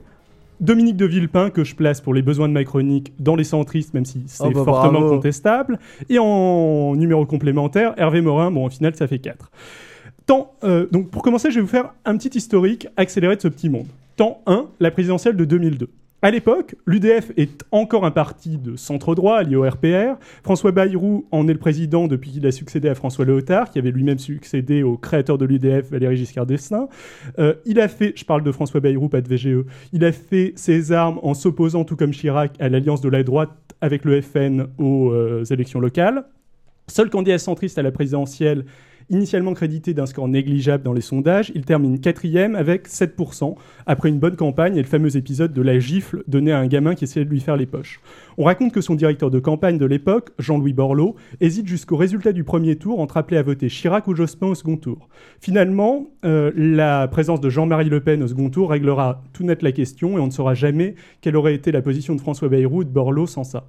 Dominique 0.61 0.97
de 0.97 1.07
Villepin, 1.07 1.51
que 1.51 1.65
je 1.65 1.75
place 1.75 2.01
pour 2.01 2.15
les 2.15 2.23
besoins 2.23 2.49
de 2.49 2.55
ma 2.55 2.65
chronique 2.65 3.13
dans 3.19 3.37
les 3.37 3.45
centristes, 3.45 3.95
même 3.95 4.05
si 4.05 4.23
c'est 4.27 4.45
Oh 4.45 4.51
bah 4.51 4.65
fortement 4.65 5.01
bravo. 5.01 5.17
contestable. 5.17 5.79
Et 6.09 6.19
en 6.19 6.95
numéro 6.97 7.27
complémentaire, 7.27 7.95
Hervé 7.97 8.21
Morin, 8.23 8.51
bon, 8.51 8.67
au 8.67 8.71
final, 8.71 8.95
ça 8.97 9.07
fait 9.07 9.19
4. 9.19 9.51
Euh, 10.65 10.87
donc 10.91 11.11
pour 11.11 11.23
commencer, 11.23 11.51
je 11.51 11.57
vais 11.57 11.61
vous 11.63 11.67
faire 11.67 11.93
un 12.05 12.17
petit 12.17 12.37
historique 12.37 12.89
accéléré 12.97 13.37
de 13.37 13.41
ce 13.41 13.49
petit 13.49 13.69
monde. 13.69 13.87
Temps 14.17 14.43
1, 14.47 14.67
la 14.81 14.91
présidentielle 14.91 15.37
de 15.37 15.45
2002. 15.45 15.89
À 16.25 16.31
l'époque, 16.31 16.77
l'UDF 16.87 17.33
est 17.37 17.65
encore 17.73 18.05
un 18.05 18.13
parti 18.13 18.57
de 18.57 18.77
centre-droit 18.77 19.43
lié 19.43 19.57
au 19.57 19.69
RPR. 19.69 20.21
François 20.45 20.71
Bayrou 20.71 21.27
en 21.33 21.49
est 21.49 21.53
le 21.53 21.59
président 21.59 22.07
depuis 22.07 22.31
qu'il 22.31 22.47
a 22.47 22.53
succédé 22.53 22.89
à 22.89 22.95
François 22.95 23.25
Léotard, 23.25 23.71
qui 23.71 23.81
avait 23.81 23.91
lui-même 23.91 24.21
succédé 24.21 24.85
au 24.85 24.97
créateur 24.97 25.37
de 25.37 25.45
l'UDF, 25.45 25.91
Valéry 25.91 26.17
Giscard 26.17 26.47
d'Estaing. 26.47 26.89
Euh, 27.41 27.55
il 27.67 27.81
a 27.81 27.89
fait, 27.89 28.13
je 28.15 28.25
parle 28.25 28.45
de 28.45 28.53
François 28.53 28.79
Bayrou, 28.79 29.09
pas 29.09 29.21
de 29.21 29.29
VGE, 29.29 29.65
il 29.93 30.05
a 30.05 30.13
fait 30.13 30.53
ses 30.55 30.93
armes 30.93 31.19
en 31.25 31.35
s'opposant, 31.35 31.85
tout 31.85 31.97
comme 31.97 32.13
Chirac, 32.13 32.53
à 32.61 32.69
l'alliance 32.69 33.01
de 33.01 33.09
la 33.09 33.25
droite 33.25 33.51
avec 33.81 34.05
le 34.05 34.21
FN 34.21 34.69
aux 34.79 35.11
euh, 35.11 35.43
élections 35.51 35.81
locales. 35.81 36.25
Seul 36.87 37.11
candidat 37.11 37.39
centriste 37.39 37.79
à 37.79 37.83
la 37.83 37.91
présidentielle, 37.91 38.65
initialement 39.11 39.55
crédité 39.55 39.95
d'un 39.95 40.07
score 40.07 40.29
négligeable 40.29 40.85
dans 40.85 40.93
les 40.93 41.01
sondages, 41.01 41.53
il 41.55 41.65
termine 41.65 42.01
quatrième 42.01 42.55
avec 42.57 42.89
7%, 42.89 43.55
après 43.87 44.09
une 44.09 44.19
bonne 44.19 44.37
campagne 44.37 44.77
et 44.77 44.83
le 44.83 44.89
fameux 44.89 45.17
épisode 45.17 45.53
de 45.53 45.63
la 45.63 45.79
gifle 45.79 46.23
donnée 46.29 46.53
à 46.53 46.59
un 46.59 46.67
gamin 46.67 46.95
qui 46.95 47.05
essayait 47.05 47.25
de 47.25 47.31
lui 47.31 47.41
faire 47.41 47.57
les 47.57 47.67
poches. 47.67 48.01
On 48.39 48.45
raconte 48.45 48.73
que 48.73 48.81
son 48.81 48.95
directeur 48.95 49.31
de 49.31 49.39
campagne 49.39 49.79
de 49.79 49.87
l'époque, 49.87 50.31
Jean-Louis 50.39 50.73
Borloo, 50.73 51.17
hésite 51.41 51.67
jusqu'au 51.67 51.97
résultat 51.97 52.33
du 52.33 52.45
premier 52.45 52.77
tour 52.77 53.01
entre 53.01 53.17
appeler 53.17 53.37
à 53.37 53.43
voter 53.43 53.69
Chirac 53.69 54.07
ou 54.07 54.15
Jospin 54.15 54.49
au 54.49 54.55
second 54.55 54.77
tour. 54.77 55.09
Finalement, 55.41 56.07
euh, 56.25 56.51
la 56.57 57.09
présence 57.09 57.41
de 57.41 57.51
Jean-Marie 57.51 57.89
Le 57.89 58.01
Pen 58.01 58.23
au 58.23 58.29
second 58.29 58.51
tour 58.51 58.71
réglera 58.71 59.23
tout 59.33 59.45
net 59.45 59.63
la 59.63 59.73
question 59.73 60.17
et 60.17 60.21
on 60.21 60.27
ne 60.27 60.31
saura 60.31 60.55
jamais 60.55 60.95
quelle 61.21 61.37
aurait 61.37 61.55
été 61.55 61.73
la 61.73 61.83
position 61.83 62.15
de 62.15 62.21
François 62.21 62.49
Bayrou 62.49 62.81
ou 62.81 62.85
de 62.85 62.91
Borloo 62.91 63.27
sans 63.27 63.45
ça. 63.45 63.67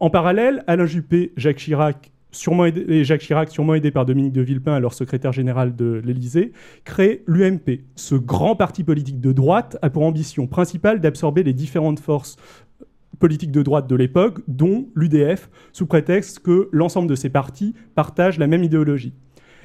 En 0.00 0.10
parallèle, 0.10 0.64
Alain 0.66 0.86
Juppé, 0.86 1.32
Jacques 1.36 1.58
Chirac, 1.58 2.12
et 2.66 3.04
Jacques 3.04 3.20
Chirac, 3.22 3.50
sûrement 3.50 3.74
aidé 3.74 3.90
par 3.90 4.06
Dominique 4.06 4.32
de 4.32 4.42
Villepin, 4.42 4.74
alors 4.74 4.94
secrétaire 4.94 5.32
général 5.32 5.76
de 5.76 6.00
l'Élysée, 6.04 6.52
crée 6.84 7.22
l'UMP. 7.26 7.80
Ce 7.96 8.14
grand 8.14 8.56
parti 8.56 8.84
politique 8.84 9.20
de 9.20 9.32
droite 9.32 9.76
a 9.82 9.90
pour 9.90 10.02
ambition 10.02 10.46
principale 10.46 11.00
d'absorber 11.00 11.42
les 11.42 11.52
différentes 11.52 12.00
forces 12.00 12.36
politiques 13.18 13.52
de 13.52 13.62
droite 13.62 13.88
de 13.88 13.96
l'époque, 13.96 14.40
dont 14.48 14.88
l'UDF, 14.94 15.48
sous 15.72 15.86
prétexte 15.86 16.40
que 16.40 16.68
l'ensemble 16.72 17.08
de 17.08 17.14
ces 17.14 17.30
partis 17.30 17.74
partagent 17.94 18.38
la 18.38 18.46
même 18.46 18.64
idéologie. 18.64 19.14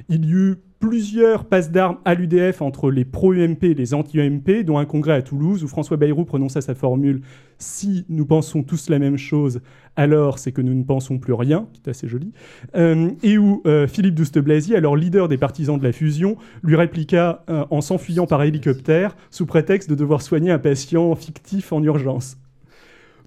Il 0.07 0.25
y 0.25 0.31
eut 0.31 0.55
plusieurs 0.79 1.45
passes 1.45 1.71
d'armes 1.71 1.97
à 2.05 2.15
l'UDF 2.15 2.61
entre 2.61 2.89
les 2.89 3.03
pro-UMP 3.03 3.63
et 3.63 3.73
les 3.73 3.93
anti-UMP, 3.93 4.63
dont 4.63 4.77
un 4.77 4.85
congrès 4.85 5.13
à 5.13 5.21
Toulouse 5.21 5.63
où 5.63 5.67
François 5.67 5.97
Bayrou 5.97 6.23
prononça 6.23 6.61
sa 6.61 6.73
formule 6.73 7.21
Si 7.57 8.05
nous 8.07 8.25
pensons 8.25 8.63
tous 8.63 8.89
la 8.89 8.97
même 8.97 9.17
chose, 9.17 9.61
alors 9.95 10.39
c'est 10.39 10.51
que 10.51 10.61
nous 10.61 10.73
ne 10.73 10.83
pensons 10.83 11.19
plus 11.19 11.33
rien, 11.33 11.67
qui 11.73 11.81
est 11.85 11.89
assez 11.89 12.07
joli, 12.07 12.31
euh, 12.75 13.11
et 13.23 13.37
où 13.37 13.61
euh, 13.65 13.87
Philippe 13.87 14.15
Douste-Blazy, 14.15 14.75
alors 14.75 14.95
leader 14.95 15.27
des 15.27 15.37
partisans 15.37 15.77
de 15.77 15.83
la 15.83 15.91
fusion, 15.91 16.37
lui 16.63 16.75
répliqua 16.75 17.43
euh, 17.49 17.65
en 17.69 17.81
s'enfuyant 17.81 18.25
par 18.25 18.43
hélicoptère 18.43 19.17
sous 19.31 19.45
prétexte 19.45 19.89
de 19.89 19.95
devoir 19.95 20.21
soigner 20.21 20.51
un 20.51 20.59
patient 20.59 21.13
fictif 21.15 21.73
en 21.73 21.83
urgence. 21.83 22.37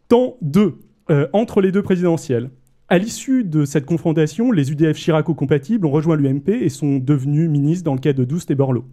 Temps 0.08 0.36
2, 0.40 0.78
euh, 1.10 1.26
entre 1.32 1.60
les 1.60 1.72
deux 1.72 1.82
présidentielles. 1.82 2.50
À 2.92 2.98
l'issue 2.98 3.42
de 3.42 3.64
cette 3.64 3.86
confrontation, 3.86 4.52
les 4.52 4.70
UDF 4.70 4.98
Chiraco-compatibles 4.98 5.86
ont 5.86 5.90
rejoint 5.90 6.14
l'UMP 6.14 6.50
et 6.50 6.68
sont 6.68 6.98
devenus 6.98 7.48
ministres 7.48 7.84
dans 7.84 7.94
le 7.94 8.00
cas 8.00 8.12
de 8.12 8.22
Douste 8.22 8.50
et 8.50 8.54
Borloo. 8.54 8.84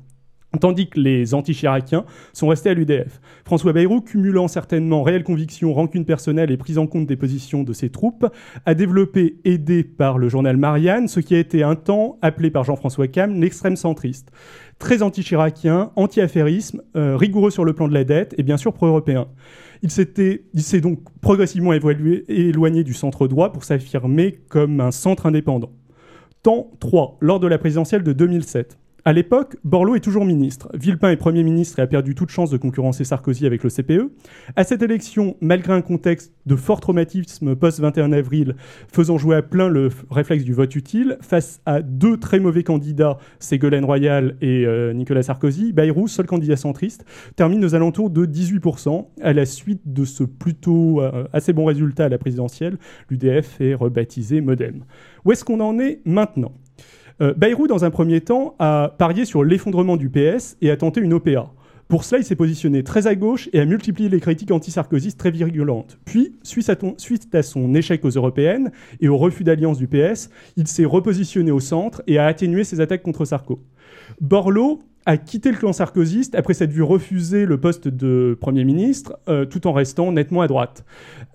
Tandis 0.61 0.87
que 0.87 1.01
les 1.01 1.33
anti-chiraciens 1.33 2.05
sont 2.31 2.47
restés 2.47 2.69
à 2.69 2.73
l'UDF. 2.73 3.19
François 3.43 3.73
Bayrou, 3.73 3.99
cumulant 3.99 4.47
certainement 4.47 5.03
réelle 5.03 5.25
conviction, 5.25 5.73
rancune 5.73 6.05
personnelle 6.05 6.49
et 6.49 6.55
prise 6.55 6.77
en 6.77 6.87
compte 6.87 7.07
des 7.07 7.17
positions 7.17 7.63
de 7.63 7.73
ses 7.73 7.89
troupes, 7.89 8.25
a 8.65 8.73
développé, 8.73 9.41
aidé 9.43 9.83
par 9.83 10.17
le 10.17 10.29
journal 10.29 10.55
Marianne, 10.55 11.09
ce 11.09 11.19
qui 11.19 11.35
a 11.35 11.39
été 11.39 11.61
un 11.61 11.75
temps 11.75 12.19
appelé 12.21 12.51
par 12.51 12.63
Jean-François 12.63 13.09
Cam 13.09 13.37
l'extrême 13.41 13.75
centriste. 13.75 14.31
Très 14.79 15.03
anti-chiracien, 15.03 15.91
anti-affairisme, 15.97 16.83
euh, 16.95 17.17
rigoureux 17.17 17.51
sur 17.51 17.65
le 17.65 17.73
plan 17.73 17.89
de 17.89 17.93
la 17.93 18.05
dette 18.05 18.33
et 18.37 18.43
bien 18.43 18.55
sûr 18.55 18.71
pro-européen. 18.71 19.27
Il 19.81 19.91
s'est 19.91 20.81
donc 20.81 20.99
progressivement 21.21 21.73
évolué- 21.73 22.25
éloigné 22.27 22.83
du 22.83 22.93
centre 22.93 23.27
droit 23.27 23.53
pour 23.53 23.63
s'affirmer 23.63 24.39
comme 24.49 24.81
un 24.81 24.91
centre 24.91 25.25
indépendant. 25.25 25.71
Temps 26.43 26.71
3, 26.79 27.17
lors 27.21 27.39
de 27.39 27.47
la 27.47 27.57
présidentielle 27.57 28.03
de 28.03 28.13
2007. 28.13 28.77
À 29.05 29.13
l'époque, 29.13 29.55
Borloo 29.63 29.95
est 29.95 30.01
toujours 30.01 30.25
ministre. 30.25 30.69
Villepin 30.73 31.11
est 31.11 31.15
Premier 31.15 31.43
ministre 31.43 31.79
et 31.79 31.81
a 31.81 31.87
perdu 31.87 32.15
toute 32.15 32.29
chance 32.29 32.49
de 32.49 32.57
concurrencer 32.57 33.05
Sarkozy 33.05 33.45
avec 33.45 33.63
le 33.63 33.69
CPE. 33.69 34.11
À 34.57 34.65
cette 34.65 34.81
élection, 34.81 35.37
malgré 35.39 35.71
un 35.71 35.81
contexte 35.81 36.33
de 36.45 36.57
fort 36.57 36.81
traumatisme 36.81 37.55
post-21 37.55 38.11
avril, 38.11 38.55
faisant 38.91 39.17
jouer 39.17 39.37
à 39.37 39.41
plein 39.41 39.69
le 39.69 39.89
réflexe 40.11 40.43
du 40.43 40.53
vote 40.53 40.75
utile, 40.75 41.17
face 41.21 41.61
à 41.65 41.81
deux 41.81 42.17
très 42.17 42.41
mauvais 42.41 42.63
candidats, 42.63 43.17
Ségolène 43.39 43.85
Royal 43.85 44.35
et 44.41 44.65
euh, 44.65 44.91
Nicolas 44.91 45.23
Sarkozy, 45.23 45.71
Bayrou, 45.71 46.09
seul 46.09 46.25
candidat 46.25 46.57
centriste, 46.57 47.05
termine 47.37 47.63
aux 47.63 47.75
alentours 47.75 48.09
de 48.09 48.25
18%. 48.25 49.07
À 49.21 49.31
la 49.31 49.45
suite 49.45 49.81
de 49.85 50.03
ce 50.03 50.25
plutôt 50.25 51.01
euh, 51.01 51.25
assez 51.31 51.53
bon 51.53 51.63
résultat 51.63 52.05
à 52.05 52.09
la 52.09 52.17
présidentielle, 52.17 52.77
l'UDF 53.09 53.61
est 53.61 53.75
rebaptisé 53.75 54.41
Modem. 54.41 54.83
Où 55.23 55.31
est-ce 55.31 55.45
qu'on 55.45 55.61
en 55.61 55.79
est 55.79 56.01
maintenant? 56.03 56.51
Euh, 57.21 57.33
Bayrou, 57.35 57.67
dans 57.67 57.85
un 57.85 57.91
premier 57.91 58.21
temps, 58.21 58.55
a 58.59 58.93
parié 58.97 59.25
sur 59.25 59.43
l'effondrement 59.43 59.97
du 59.97 60.09
PS 60.09 60.57
et 60.61 60.71
a 60.71 60.77
tenté 60.77 61.01
une 61.01 61.13
OPA. 61.13 61.51
Pour 61.89 62.03
cela, 62.03 62.21
il 62.21 62.23
s'est 62.23 62.35
positionné 62.35 62.83
très 62.83 63.07
à 63.07 63.15
gauche 63.15 63.49
et 63.51 63.59
a 63.59 63.65
multiplié 63.65 64.09
les 64.09 64.19
critiques 64.19 64.51
anti-sarkozystes 64.51 65.17
très 65.17 65.31
virulentes. 65.31 65.97
Puis, 66.05 66.35
suite 66.43 66.69
à, 66.69 66.75
suite 66.97 67.33
à 67.33 67.41
son 67.41 67.73
échec 67.73 68.05
aux 68.05 68.09
européennes 68.09 68.71
et 69.01 69.07
au 69.07 69.17
refus 69.17 69.43
d'alliance 69.43 69.79
du 69.79 69.87
PS, 69.87 70.29
il 70.55 70.67
s'est 70.67 70.85
repositionné 70.85 71.49
au 71.49 71.59
centre 71.59 72.03
et 72.05 72.19
a 72.19 72.27
atténué 72.27 72.63
ses 72.63 72.79
attaques 72.79 73.01
contre 73.01 73.25
Sarko. 73.25 73.59
Borloo 74.21 74.81
a 75.05 75.17
quitté 75.17 75.51
le 75.51 75.57
clan 75.57 75.73
sarkozyste 75.73 76.35
après 76.35 76.53
s'être 76.53 76.71
vu 76.71 76.83
refuser 76.83 77.45
le 77.45 77.59
poste 77.59 77.87
de 77.87 78.37
Premier 78.39 78.63
ministre, 78.63 79.17
euh, 79.27 79.45
tout 79.45 79.67
en 79.67 79.73
restant 79.73 80.11
nettement 80.11 80.41
à 80.41 80.47
droite. 80.47 80.83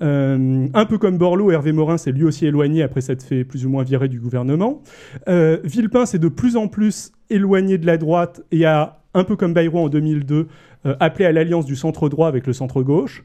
Euh, 0.03 0.67
un 0.75 0.85
peu 0.87 0.99
comme 0.99 1.19
Borloo, 1.19 1.51
Hervé 1.51 1.73
Morin 1.73 1.99
s'est 1.99 2.13
lui 2.13 2.25
aussi 2.25 2.47
éloigné 2.47 2.83
après 2.83 3.01
s'être 3.01 3.23
fait 3.23 3.45
plus 3.45 3.67
ou 3.67 3.71
moins 3.71 3.85
virer 3.85 4.09
du 4.09 4.21
gouvernement. 4.21 4.83
Euh, 5.29 5.59
Villepin 5.65 6.07
s'est 6.07 6.19
de 6.19 6.29
plus 6.29 6.57
en 6.57 6.69
plus 6.69 7.13
éloigné 7.31 7.79
de 7.79 7.87
la 7.87 7.97
droite 7.97 8.43
et 8.53 8.65
a, 8.65 9.01
un 9.15 9.25
peu 9.25 9.37
comme 9.37 9.55
Bayrou 9.55 9.79
en 9.79 9.89
2002, 9.89 10.49
euh, 10.87 10.97
appelé 11.01 11.25
à 11.25 11.33
l'alliance 11.33 11.67
du 11.67 11.77
centre 11.77 12.09
droit 12.09 12.29
avec 12.29 12.47
le 12.47 12.53
centre 12.53 12.83
gauche. 12.83 13.25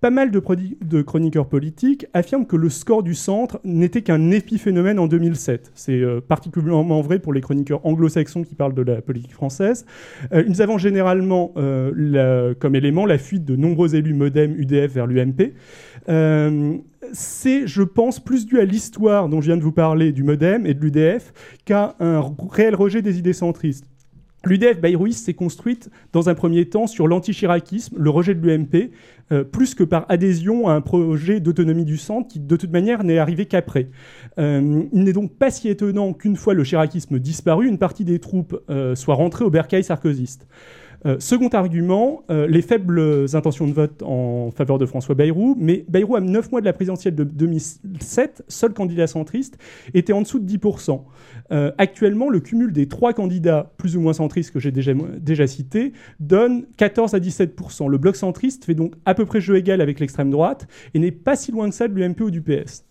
Pas 0.00 0.10
mal 0.10 0.30
de, 0.30 1.02
chroniqueurs 1.02 1.46
politiques 1.46 2.06
affirment 2.12 2.46
que 2.46 2.56
le 2.56 2.68
score 2.68 3.02
du 3.02 3.14
centre 3.14 3.60
n'était 3.64 4.02
qu'un 4.02 4.30
épiphénomène 4.30 4.98
en 4.98 5.06
2007. 5.06 5.72
C'est 5.74 6.00
euh, 6.00 6.20
particulièrement 6.20 7.00
vrai 7.00 7.18
pour 7.18 7.32
les 7.32 7.40
chroniqueurs 7.40 7.84
anglo-saxons 7.86 8.42
qui 8.42 8.54
parlent 8.54 8.74
de 8.74 8.82
la 8.82 9.00
politique 9.02 9.32
française. 9.32 9.86
Euh, 10.32 10.44
ils 10.46 10.62
avancent 10.62 10.82
généralement 10.82 11.52
euh, 11.56 12.54
comme 12.58 12.74
élément 12.74 13.06
la 13.06 13.18
fuite 13.18 13.44
de 13.44 13.56
nombreux 13.56 13.94
élus 13.94 14.14
modem 14.14 14.54
UDF 14.58 14.92
vers 14.92 15.06
l'UMP. 15.06 15.54
Euh, 16.08 16.78
c'est, 17.12 17.66
je 17.66 17.82
pense, 17.82 18.20
plus 18.20 18.46
dû 18.46 18.60
à 18.60 18.64
l'histoire 18.64 19.28
dont 19.28 19.40
je 19.40 19.46
viens 19.46 19.56
de 19.56 19.62
vous 19.62 19.72
parler 19.72 20.12
du 20.12 20.22
modem 20.22 20.66
et 20.66 20.74
de 20.74 20.80
l'UDF 20.80 21.32
qu'à 21.64 21.96
un 22.00 22.22
réel 22.50 22.74
rejet 22.74 23.02
des 23.02 23.18
idées 23.18 23.32
centristes. 23.32 23.89
L'UDF 24.44 24.80
bayrouiste 24.80 25.26
s'est 25.26 25.34
construite 25.34 25.90
dans 26.12 26.28
un 26.30 26.34
premier 26.34 26.66
temps 26.66 26.86
sur 26.86 27.06
l'anti-chiracisme, 27.06 27.96
le 27.98 28.10
rejet 28.10 28.34
de 28.34 28.40
l'UMP, 28.40 28.90
euh, 29.32 29.44
plus 29.44 29.74
que 29.74 29.84
par 29.84 30.06
adhésion 30.08 30.66
à 30.68 30.72
un 30.72 30.80
projet 30.80 31.40
d'autonomie 31.40 31.84
du 31.84 31.98
centre 31.98 32.28
qui, 32.28 32.40
de 32.40 32.56
toute 32.56 32.70
manière, 32.70 33.04
n'est 33.04 33.18
arrivé 33.18 33.44
qu'après. 33.46 33.90
Euh, 34.38 34.82
il 34.92 35.04
n'est 35.04 35.12
donc 35.12 35.36
pas 35.36 35.50
si 35.50 35.68
étonnant 35.68 36.14
qu'une 36.14 36.36
fois 36.36 36.54
le 36.54 36.64
chiracisme 36.64 37.18
disparu, 37.18 37.68
une 37.68 37.78
partie 37.78 38.04
des 38.04 38.18
troupes 38.18 38.58
euh, 38.70 38.94
soit 38.94 39.14
rentrée 39.14 39.44
au 39.44 39.50
bercail 39.50 39.84
sarkozyste. 39.84 40.46
Euh, 41.06 41.18
second 41.18 41.48
argument, 41.48 42.22
euh, 42.30 42.46
les 42.46 42.62
faibles 42.62 43.26
intentions 43.32 43.66
de 43.66 43.72
vote 43.72 44.02
en 44.02 44.50
faveur 44.50 44.78
de 44.78 44.86
François 44.86 45.14
Bayrou, 45.14 45.56
mais 45.58 45.84
Bayrou, 45.88 46.16
à 46.16 46.20
9 46.20 46.50
mois 46.52 46.60
de 46.60 46.66
la 46.66 46.72
présidentielle 46.72 47.14
de 47.14 47.24
2007, 47.24 48.44
seul 48.48 48.74
candidat 48.74 49.06
centriste, 49.06 49.56
était 49.94 50.12
en 50.12 50.22
dessous 50.22 50.38
de 50.38 50.46
10%. 50.46 51.04
Euh, 51.52 51.72
actuellement, 51.78 52.28
le 52.28 52.40
cumul 52.40 52.72
des 52.72 52.86
trois 52.86 53.12
candidats 53.12 53.72
plus 53.78 53.96
ou 53.96 54.00
moins 54.00 54.12
centristes 54.12 54.52
que 54.52 54.60
j'ai 54.60 54.72
déjà, 54.72 54.92
déjà 55.18 55.46
cités 55.46 55.92
donne 56.18 56.66
14 56.76 57.14
à 57.14 57.18
17%. 57.18 57.88
Le 57.88 57.98
bloc 57.98 58.16
centriste 58.16 58.64
fait 58.64 58.74
donc 58.74 58.94
à 59.04 59.14
peu 59.14 59.24
près 59.24 59.40
jeu 59.40 59.56
égal 59.56 59.80
avec 59.80 60.00
l'extrême 60.00 60.30
droite 60.30 60.68
et 60.94 60.98
n'est 60.98 61.10
pas 61.10 61.36
si 61.36 61.50
loin 61.50 61.68
que 61.68 61.74
ça 61.74 61.88
de 61.88 61.94
l'UMP 61.94 62.20
ou 62.20 62.30
du 62.30 62.42
PS. 62.42 62.84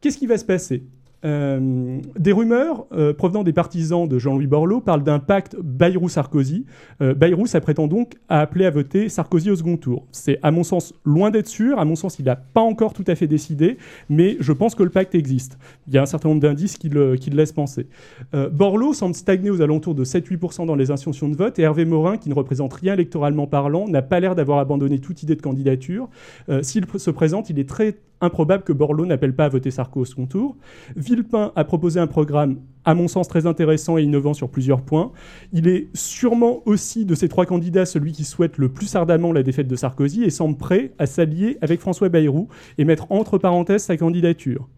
Qu'est-ce 0.00 0.18
qui 0.18 0.26
va 0.26 0.36
se 0.36 0.44
passer? 0.44 0.82
Euh, 1.24 2.00
des 2.18 2.32
rumeurs 2.32 2.86
euh, 2.92 3.14
provenant 3.14 3.44
des 3.44 3.52
partisans 3.52 4.06
de 4.06 4.18
Jean-Louis 4.18 4.46
Borloo 4.46 4.80
parlent 4.80 5.02
d'un 5.02 5.18
pacte 5.18 5.56
Bayrou-Sarkozy. 5.58 6.66
Euh, 7.00 7.14
Bayrou 7.14 7.46
s'apprêtant 7.46 7.86
donc 7.86 8.14
à 8.28 8.40
appeler 8.40 8.66
à 8.66 8.70
voter 8.70 9.08
Sarkozy 9.08 9.50
au 9.50 9.56
second 9.56 9.76
tour. 9.76 10.06
C'est 10.12 10.38
à 10.42 10.50
mon 10.50 10.64
sens 10.64 10.92
loin 11.04 11.30
d'être 11.30 11.48
sûr, 11.48 11.78
à 11.78 11.84
mon 11.84 11.96
sens 11.96 12.18
il 12.18 12.26
n'a 12.26 12.36
pas 12.36 12.60
encore 12.60 12.92
tout 12.92 13.04
à 13.06 13.14
fait 13.14 13.26
décidé, 13.26 13.78
mais 14.10 14.36
je 14.40 14.52
pense 14.52 14.74
que 14.74 14.82
le 14.82 14.90
pacte 14.90 15.14
existe. 15.14 15.58
Il 15.88 15.94
y 15.94 15.98
a 15.98 16.02
un 16.02 16.06
certain 16.06 16.28
nombre 16.28 16.42
d'indices 16.42 16.76
qui 16.76 16.88
le, 16.88 17.16
laissent 17.32 17.52
penser. 17.52 17.86
Borloo 18.52 18.92
semble 18.92 19.14
stagner 19.14 19.50
aux 19.50 19.60
alentours 19.60 19.94
de 19.94 20.04
7-8% 20.04 20.66
dans 20.66 20.74
les 20.74 20.90
intentions 20.90 21.28
de 21.28 21.36
vote 21.36 21.58
et 21.58 21.62
Hervé 21.62 21.84
Morin, 21.84 22.16
qui 22.16 22.28
ne 22.28 22.34
représente 22.34 22.74
rien 22.74 22.94
électoralement 22.94 23.46
parlant, 23.46 23.88
n'a 23.88 24.02
pas 24.02 24.20
l'air 24.20 24.34
d'avoir 24.34 24.58
abandonné 24.58 24.98
toute 24.98 25.22
idée 25.22 25.34
de 25.34 25.42
candidature. 25.42 26.08
S'il 26.62 26.86
se 26.96 27.10
présente, 27.10 27.50
il 27.50 27.58
est 27.58 27.68
très 27.68 27.96
improbable 28.20 28.64
que 28.64 28.72
Borloo 28.72 29.06
n'appelle 29.06 29.34
pas 29.34 29.46
à 29.46 29.48
voter 29.48 29.70
Sarko 29.70 30.00
au 30.00 30.04
second 30.04 30.26
tour. 30.26 30.56
Villepin 31.14 31.52
a 31.54 31.64
proposé 31.64 32.00
un 32.00 32.08
programme, 32.08 32.58
à 32.84 32.94
mon 32.94 33.06
sens, 33.06 33.28
très 33.28 33.46
intéressant 33.46 33.96
et 33.96 34.02
innovant 34.02 34.34
sur 34.34 34.50
plusieurs 34.50 34.82
points. 34.82 35.12
Il 35.52 35.68
est 35.68 35.88
sûrement 35.94 36.62
aussi 36.66 37.04
de 37.04 37.14
ces 37.14 37.28
trois 37.28 37.46
candidats 37.46 37.86
celui 37.86 38.12
qui 38.12 38.24
souhaite 38.24 38.58
le 38.58 38.68
plus 38.68 38.94
ardemment 38.96 39.32
la 39.32 39.44
défaite 39.44 39.68
de 39.68 39.76
Sarkozy 39.76 40.24
et 40.24 40.30
semble 40.30 40.56
prêt 40.56 40.92
à 40.98 41.06
s'allier 41.06 41.56
avec 41.60 41.80
François 41.80 42.08
Bayrou 42.08 42.48
et 42.78 42.84
mettre 42.84 43.06
entre 43.10 43.38
parenthèses 43.38 43.84
sa 43.84 43.96
candidature. 43.96 44.68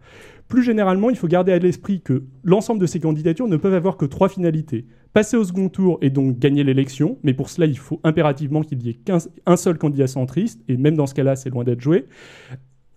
Plus 0.47 0.63
généralement, 0.63 1.09
il 1.09 1.17
faut 1.17 1.27
garder 1.27 1.51
à 1.51 1.59
l'esprit 1.59 2.01
que 2.01 2.23
l'ensemble 2.43 2.79
de 2.79 2.85
ces 2.85 2.99
candidatures 2.99 3.47
ne 3.47 3.57
peuvent 3.57 3.73
avoir 3.73 3.97
que 3.97 4.05
trois 4.05 4.29
finalités. 4.29 4.85
Passer 5.11 5.35
au 5.35 5.43
second 5.43 5.67
tour 5.67 5.97
et 6.01 6.11
donc 6.11 6.37
gagner 6.37 6.63
l'élection, 6.63 7.17
mais 7.23 7.33
pour 7.33 7.49
cela, 7.49 7.65
il 7.65 7.77
faut 7.77 7.99
impérativement 8.03 8.61
qu'il 8.61 8.81
y 8.83 8.89
ait 8.89 8.93
qu'un 8.93 9.17
un 9.45 9.57
seul 9.57 9.77
candidat 9.77 10.07
centriste, 10.07 10.61
et 10.69 10.77
même 10.77 10.95
dans 10.95 11.07
ce 11.07 11.15
cas-là, 11.15 11.35
c'est 11.35 11.49
loin 11.49 11.63
d'être 11.63 11.81
joué. 11.81 12.05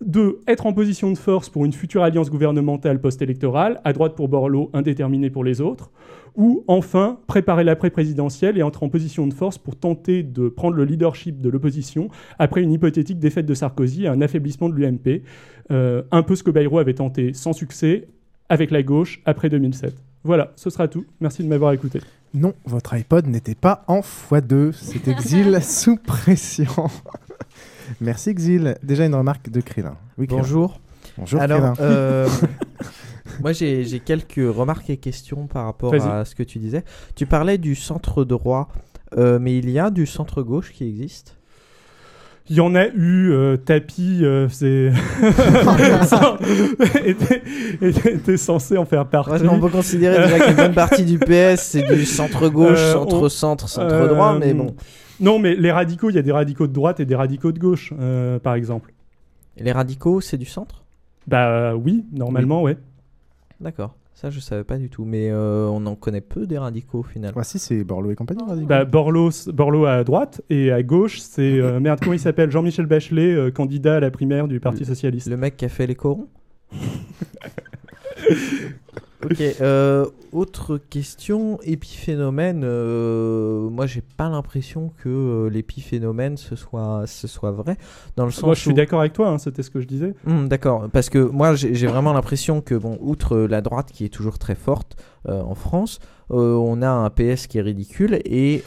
Deux, 0.01 0.41
être 0.47 0.65
en 0.65 0.73
position 0.73 1.11
de 1.11 1.17
force 1.17 1.49
pour 1.49 1.63
une 1.63 1.73
future 1.73 2.03
alliance 2.03 2.31
gouvernementale 2.31 2.99
post-électorale, 2.99 3.79
à 3.83 3.93
droite 3.93 4.15
pour 4.15 4.29
Borloo, 4.29 4.71
indéterminé 4.73 5.29
pour 5.29 5.43
les 5.43 5.61
autres. 5.61 5.91
Ou 6.35 6.63
enfin, 6.67 7.19
préparer 7.27 7.63
l'après-présidentielle 7.63 8.57
et 8.57 8.63
entrer 8.63 8.85
en 8.85 8.89
position 8.89 9.27
de 9.27 9.33
force 9.33 9.57
pour 9.57 9.75
tenter 9.75 10.23
de 10.23 10.49
prendre 10.49 10.75
le 10.75 10.85
leadership 10.85 11.39
de 11.39 11.49
l'opposition 11.49 12.09
après 12.39 12.61
une 12.61 12.71
hypothétique 12.71 13.19
défaite 13.19 13.45
de 13.45 13.53
Sarkozy 13.53 14.05
et 14.05 14.07
un 14.07 14.21
affaiblissement 14.21 14.69
de 14.69 14.75
l'UMP. 14.75 15.23
Euh, 15.69 16.01
un 16.11 16.23
peu 16.23 16.35
ce 16.35 16.43
que 16.43 16.51
Bayrou 16.51 16.79
avait 16.79 16.93
tenté 16.95 17.33
sans 17.33 17.53
succès 17.53 18.07
avec 18.49 18.71
la 18.71 18.81
gauche 18.81 19.21
après 19.25 19.49
2007. 19.49 19.93
Voilà, 20.23 20.51
ce 20.55 20.69
sera 20.69 20.87
tout. 20.87 21.05
Merci 21.19 21.43
de 21.43 21.47
m'avoir 21.47 21.73
écouté. 21.73 21.99
Non, 22.33 22.53
votre 22.65 22.93
iPod 22.93 23.27
n'était 23.27 23.55
pas 23.55 23.83
en 23.87 23.99
x2. 23.99 24.71
C'est 24.73 25.07
Exil 25.07 25.59
sous 25.61 25.97
pression. 25.97 26.71
Merci 27.99 28.29
Exil. 28.29 28.75
Déjà 28.83 29.05
une 29.05 29.15
remarque 29.15 29.49
de 29.49 29.61
Krillin. 29.61 29.95
Oui, 30.17 30.27
Krillin. 30.27 30.41
Bonjour. 30.43 30.79
Bonjour 31.17 31.41
Alors, 31.41 31.73
Krillin. 31.73 31.89
euh, 31.89 32.27
moi 33.41 33.51
j'ai 33.53 33.83
j'ai 33.83 33.99
quelques 33.99 34.35
remarques 34.37 34.89
et 34.89 34.97
questions 34.97 35.47
par 35.47 35.65
rapport 35.65 35.93
à 35.93 36.25
ce 36.25 36.35
que 36.35 36.43
tu 36.43 36.59
disais. 36.59 36.83
Tu 37.15 37.25
parlais 37.25 37.57
du 37.57 37.75
centre 37.75 38.23
droit, 38.23 38.69
euh, 39.17 39.39
mais 39.39 39.57
il 39.57 39.69
y 39.69 39.79
a 39.79 39.89
du 39.89 40.05
centre 40.05 40.41
gauche 40.43 40.71
qui 40.71 40.87
existe? 40.87 41.37
Il 42.49 42.55
y 42.57 42.59
en 42.59 42.75
a 42.75 42.87
eu, 42.87 43.31
euh, 43.31 43.55
Tapi, 43.55 44.21
euh, 44.23 44.49
c'est. 44.49 44.91
était, 47.05 47.41
était- 47.81 48.13
était 48.15 48.37
censé 48.37 48.77
en 48.77 48.85
faire 48.85 49.05
partie. 49.07 49.31
Ouais, 49.43 49.47
on 49.49 49.59
peut 49.59 49.69
considérer 49.69 50.21
déjà 50.23 50.39
qu'une 50.39 50.55
bonne 50.55 50.73
partie 50.73 51.05
du 51.05 51.17
PS 51.19 51.61
c'est 51.61 51.83
du 51.83 52.05
centre 52.05 52.49
gauche, 52.49 52.79
Euh, 52.79 52.93
centre 52.93 53.15
on- 53.15 53.29
centre, 53.29 53.69
centre 53.69 53.93
euh, 53.93 54.07
droit, 54.07 54.37
mais 54.37 54.53
bon. 54.53 54.75
Non, 55.21 55.39
mais 55.39 55.55
les 55.55 55.71
radicaux, 55.71 56.09
il 56.09 56.15
y 56.15 56.19
a 56.19 56.23
des 56.23 56.31
radicaux 56.31 56.67
de 56.67 56.73
droite 56.73 56.99
et 56.99 57.05
des 57.05 57.15
radicaux 57.15 57.51
de 57.51 57.59
gauche, 57.59 57.93
euh, 57.99 58.39
par 58.39 58.55
exemple. 58.55 58.93
Et 59.57 59.63
les 59.63 59.71
radicaux 59.71 60.19
c'est 60.21 60.37
du 60.37 60.45
centre? 60.45 60.83
Bah 61.27 61.75
oui, 61.75 62.03
normalement, 62.11 62.63
ouais. 62.63 62.77
D'accord. 63.59 63.95
Ça 64.13 64.29
je 64.29 64.39
savais 64.39 64.63
pas 64.63 64.77
du 64.77 64.89
tout, 64.89 65.03
mais 65.05 65.29
euh, 65.31 65.67
on 65.67 65.85
en 65.87 65.95
connaît 65.95 66.21
peu 66.21 66.45
des 66.45 66.57
radicaux 66.57 66.99
au 66.99 67.03
final. 67.03 67.31
Voici, 67.33 67.57
c'est 67.59 67.83
Borloo 67.83 68.11
et 68.11 68.15
compagnie. 68.15 68.41
radicaux. 68.43 68.67
Bah, 68.67 68.85
Borloo, 68.85 69.29
Borloo 69.47 69.85
à 69.85 70.03
droite 70.03 70.41
et 70.49 70.71
à 70.71 70.83
gauche, 70.83 71.19
c'est. 71.19 71.59
euh, 71.59 71.79
merde, 71.79 71.99
comment 72.01 72.13
il 72.13 72.19
s'appelle? 72.19 72.51
Jean-Michel 72.51 72.85
Bachelet, 72.85 73.33
euh, 73.33 73.51
candidat 73.51 73.95
à 73.95 73.99
la 73.99 74.11
primaire 74.11 74.47
du 74.47 74.59
Parti 74.59 74.85
Socialiste. 74.85 75.27
Le 75.29 75.37
mec 75.37 75.57
qui 75.57 75.65
a 75.65 75.69
fait 75.69 75.87
les 75.87 75.95
corons? 75.95 76.27
Ok, 79.23 79.39
euh, 79.61 80.05
autre 80.31 80.77
question, 80.77 81.59
épiphénomène. 81.63 82.61
euh, 82.63 83.69
moi, 83.69 83.85
j'ai 83.85 84.01
pas 84.01 84.29
l'impression 84.29 84.91
que 85.03 85.09
euh, 85.09 85.49
l'épiphénomène 85.49 86.37
ce 86.37 86.55
soit, 86.55 87.03
ce 87.07 87.27
soit 87.27 87.51
vrai. 87.51 87.77
Dans 88.15 88.25
le 88.25 88.31
sens 88.31 88.43
Moi, 88.43 88.53
je 88.55 88.61
suis 88.61 88.71
où- 88.71 88.73
d'accord 88.73 88.99
avec 89.01 89.13
toi, 89.13 89.29
hein, 89.29 89.37
c'était 89.37 89.63
ce 89.63 89.69
que 89.69 89.81
je 89.81 89.87
disais. 89.87 90.13
Hmm, 90.25 90.47
D'accord, 90.47 90.87
parce 90.91 91.09
que 91.09 91.19
moi 91.19 91.55
j'ai 91.55 91.87
vraiment 91.87 92.13
l'impression 92.13 92.61
que, 92.61 92.75
bon, 92.75 92.97
outre 93.01 93.37
la 93.37 93.61
droite 93.61 93.91
qui 93.91 94.05
est 94.05 94.09
toujours 94.09 94.37
très 94.39 94.55
forte 94.55 94.95
euh, 95.27 95.41
en 95.41 95.55
France, 95.55 95.99
on 96.29 96.81
a 96.81 96.89
un 96.89 97.09
PS 97.09 97.47
qui 97.47 97.57
est 97.57 97.61
ridicule 97.61 98.19
et 98.25 98.63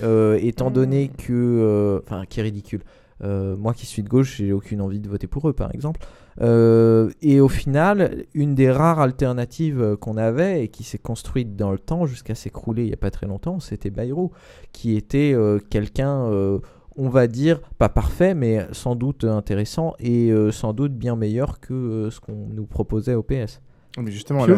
étant 0.46 0.70
donné 0.70 1.08
que. 1.08 2.02
Enfin, 2.04 2.24
qui 2.28 2.40
est 2.40 2.42
ridicule. 2.42 2.82
moi 3.22 3.72
qui 3.72 3.86
suis 3.86 4.02
de 4.02 4.08
gauche, 4.08 4.36
j'ai 4.36 4.52
aucune 4.52 4.80
envie 4.82 5.00
de 5.00 5.08
voter 5.08 5.26
pour 5.26 5.48
eux 5.48 5.54
par 5.54 5.74
exemple. 5.74 6.00
Euh, 6.40 7.10
et 7.22 7.40
au 7.40 7.48
final, 7.48 8.24
une 8.34 8.54
des 8.54 8.70
rares 8.70 8.98
alternatives 9.00 9.80
euh, 9.80 9.96
qu'on 9.96 10.16
avait 10.16 10.64
et 10.64 10.68
qui 10.68 10.82
s'est 10.82 10.98
construite 10.98 11.54
dans 11.56 11.70
le 11.70 11.78
temps 11.78 12.06
jusqu'à 12.06 12.34
s'écrouler 12.34 12.82
il 12.82 12.88
n'y 12.88 12.92
a 12.92 12.96
pas 12.98 13.10
très 13.12 13.26
longtemps, 13.26 13.60
c'était 13.60 13.90
Bayrou, 13.90 14.32
qui 14.72 14.96
était 14.96 15.32
euh, 15.32 15.58
quelqu'un, 15.70 16.24
euh, 16.26 16.58
on 16.96 17.08
va 17.08 17.26
dire, 17.28 17.60
pas 17.78 17.88
parfait, 17.88 18.34
mais 18.34 18.66
sans 18.72 18.96
doute 18.96 19.24
intéressant 19.24 19.94
et 20.00 20.30
euh, 20.32 20.50
sans 20.50 20.72
doute 20.72 20.92
bien 20.94 21.14
meilleur 21.14 21.60
que 21.60 21.72
euh, 21.74 22.10
ce 22.10 22.18
qu'on 22.20 22.48
nous 22.52 22.66
proposait 22.66 23.14
au 23.14 23.22
PS. 23.22 23.60
Mais 24.02 24.10
justement, 24.10 24.42
ouais. 24.42 24.56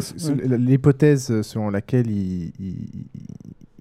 l'hypothèse 0.57 1.43
selon 1.43 1.69
laquelle 1.69 2.11
il, 2.11 2.53
il- 2.59 3.07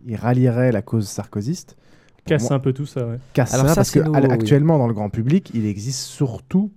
il 0.07 0.15
rallierait 0.17 0.71
la 0.71 0.81
cause 0.81 1.07
sarkozyste 1.07 1.77
Casse 2.25 2.43
moi, 2.49 2.53
un 2.53 2.59
peu 2.59 2.73
tout 2.73 2.85
ça, 2.85 3.07
ouais. 3.07 3.17
Casse 3.33 3.53
Alors 3.53 3.67
ça, 3.67 3.71
ça, 3.71 3.75
parce 3.77 3.91
que 3.91 3.99
c'est 3.99 4.05
nouveau, 4.05 4.17
à- 4.17 4.21
oui. 4.21 4.31
actuellement 4.31 4.77
dans 4.77 4.87
le 4.87 4.93
grand 4.93 5.09
public, 5.09 5.51
il 5.53 5.65
existe 5.65 6.01
surtout 6.01 6.71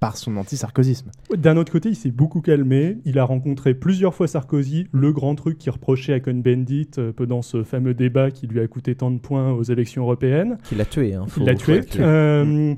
par 0.00 0.16
son 0.16 0.36
anti-sarkozysme. 0.36 1.10
D'un 1.36 1.56
autre 1.56 1.72
côté, 1.72 1.88
il 1.88 1.96
s'est 1.96 2.10
beaucoup 2.10 2.40
calmé. 2.40 2.98
Il 3.04 3.18
a 3.18 3.24
rencontré 3.24 3.74
plusieurs 3.74 4.14
fois 4.14 4.28
Sarkozy. 4.28 4.86
Le 4.92 5.12
grand 5.12 5.34
truc 5.34 5.58
qu'il 5.58 5.72
reprochait 5.72 6.12
à 6.12 6.20
Cohn-Bendit 6.20 6.90
euh, 6.98 7.12
pendant 7.12 7.42
ce 7.42 7.64
fameux 7.64 7.94
débat 7.94 8.30
qui 8.30 8.46
lui 8.46 8.60
a 8.60 8.66
coûté 8.68 8.94
tant 8.94 9.10
de 9.10 9.18
points 9.18 9.50
aux 9.52 9.62
élections 9.64 10.02
européennes. 10.02 10.58
Qui 10.64 10.74
l'a 10.76 10.84
tué. 10.84 11.14
Hein, 11.14 11.26
Il 11.36 11.44
l'a 11.44 11.54
tué. 11.54 11.80
Euh, 11.98 12.74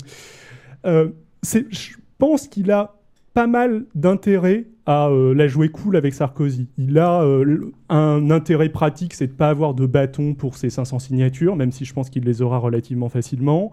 euh, 0.85 1.09
c'est- 1.43 1.67
je 1.71 1.97
pense 2.17 2.47
qu'il 2.47 2.71
a 2.71 2.95
pas 3.33 3.47
mal 3.47 3.85
d'intérêt 3.93 4.65
à 4.87 5.09
euh, 5.09 5.33
la 5.35 5.47
jouer 5.47 5.69
cool 5.69 5.95
avec 5.97 6.13
Sarkozy. 6.13 6.69
Il 6.77 6.97
a 6.97 7.21
euh, 7.21 7.71
un 7.89 8.31
intérêt 8.31 8.69
pratique, 8.69 9.13
c'est 9.13 9.27
de 9.27 9.31
pas 9.33 9.49
avoir 9.49 9.73
de 9.73 9.85
bâton 9.85 10.33
pour 10.33 10.55
ses 10.55 10.69
500 10.69 10.99
signatures, 10.99 11.55
même 11.55 11.71
si 11.71 11.85
je 11.85 11.93
pense 11.93 12.09
qu'il 12.09 12.23
les 12.23 12.41
aura 12.41 12.57
relativement 12.57 13.09
facilement. 13.09 13.71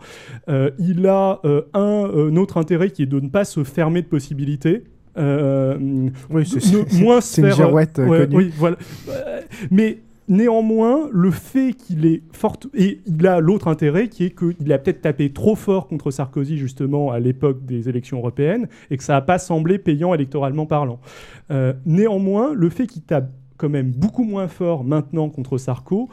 Euh, 0.48 0.70
il 0.78 1.06
a 1.06 1.40
un, 1.44 1.80
un 2.12 2.36
autre 2.36 2.56
intérêt 2.58 2.90
qui 2.90 3.04
est 3.04 3.06
de 3.06 3.20
ne 3.20 3.28
pas 3.28 3.44
se 3.44 3.62
fermer 3.64 4.02
de 4.02 4.08
possibilités. 4.08 4.84
Oui, 5.16 6.44
c'est- 6.44 6.72
ne- 6.72 7.02
moins 7.02 7.20
une 7.20 7.50
girouette, 7.52 7.98
ouais, 7.98 8.18
connue. 8.26 8.36
oui, 8.36 8.52
voilà. 8.56 8.76
Mais 9.70 9.98
néanmoins, 10.28 11.08
le 11.12 11.30
fait 11.30 11.72
qu'il 11.72 12.06
est 12.06 12.22
fort 12.32 12.58
et 12.74 13.00
il 13.06 13.26
a 13.26 13.40
l'autre 13.40 13.68
intérêt 13.68 14.08
qui 14.08 14.24
est 14.24 14.34
qu'il 14.34 14.72
a 14.72 14.78
peut-être 14.78 15.02
tapé 15.02 15.32
trop 15.32 15.54
fort 15.54 15.88
contre 15.88 16.10
Sarkozy 16.10 16.56
justement 16.56 17.10
à 17.10 17.18
l'époque 17.18 17.64
des 17.64 17.88
élections 17.88 18.18
européennes 18.18 18.68
et 18.90 18.96
que 18.96 19.04
ça 19.04 19.14
n'a 19.14 19.20
pas 19.20 19.38
semblé 19.38 19.78
payant 19.78 20.14
électoralement 20.14 20.66
parlant. 20.66 21.00
Euh, 21.50 21.72
néanmoins, 21.86 22.52
le 22.54 22.68
fait 22.70 22.86
qu'il 22.86 23.02
tape 23.02 23.30
quand 23.56 23.68
même 23.68 23.90
beaucoup 23.90 24.24
moins 24.24 24.48
fort 24.48 24.84
maintenant 24.84 25.28
contre 25.28 25.58
Sarko, 25.58 26.08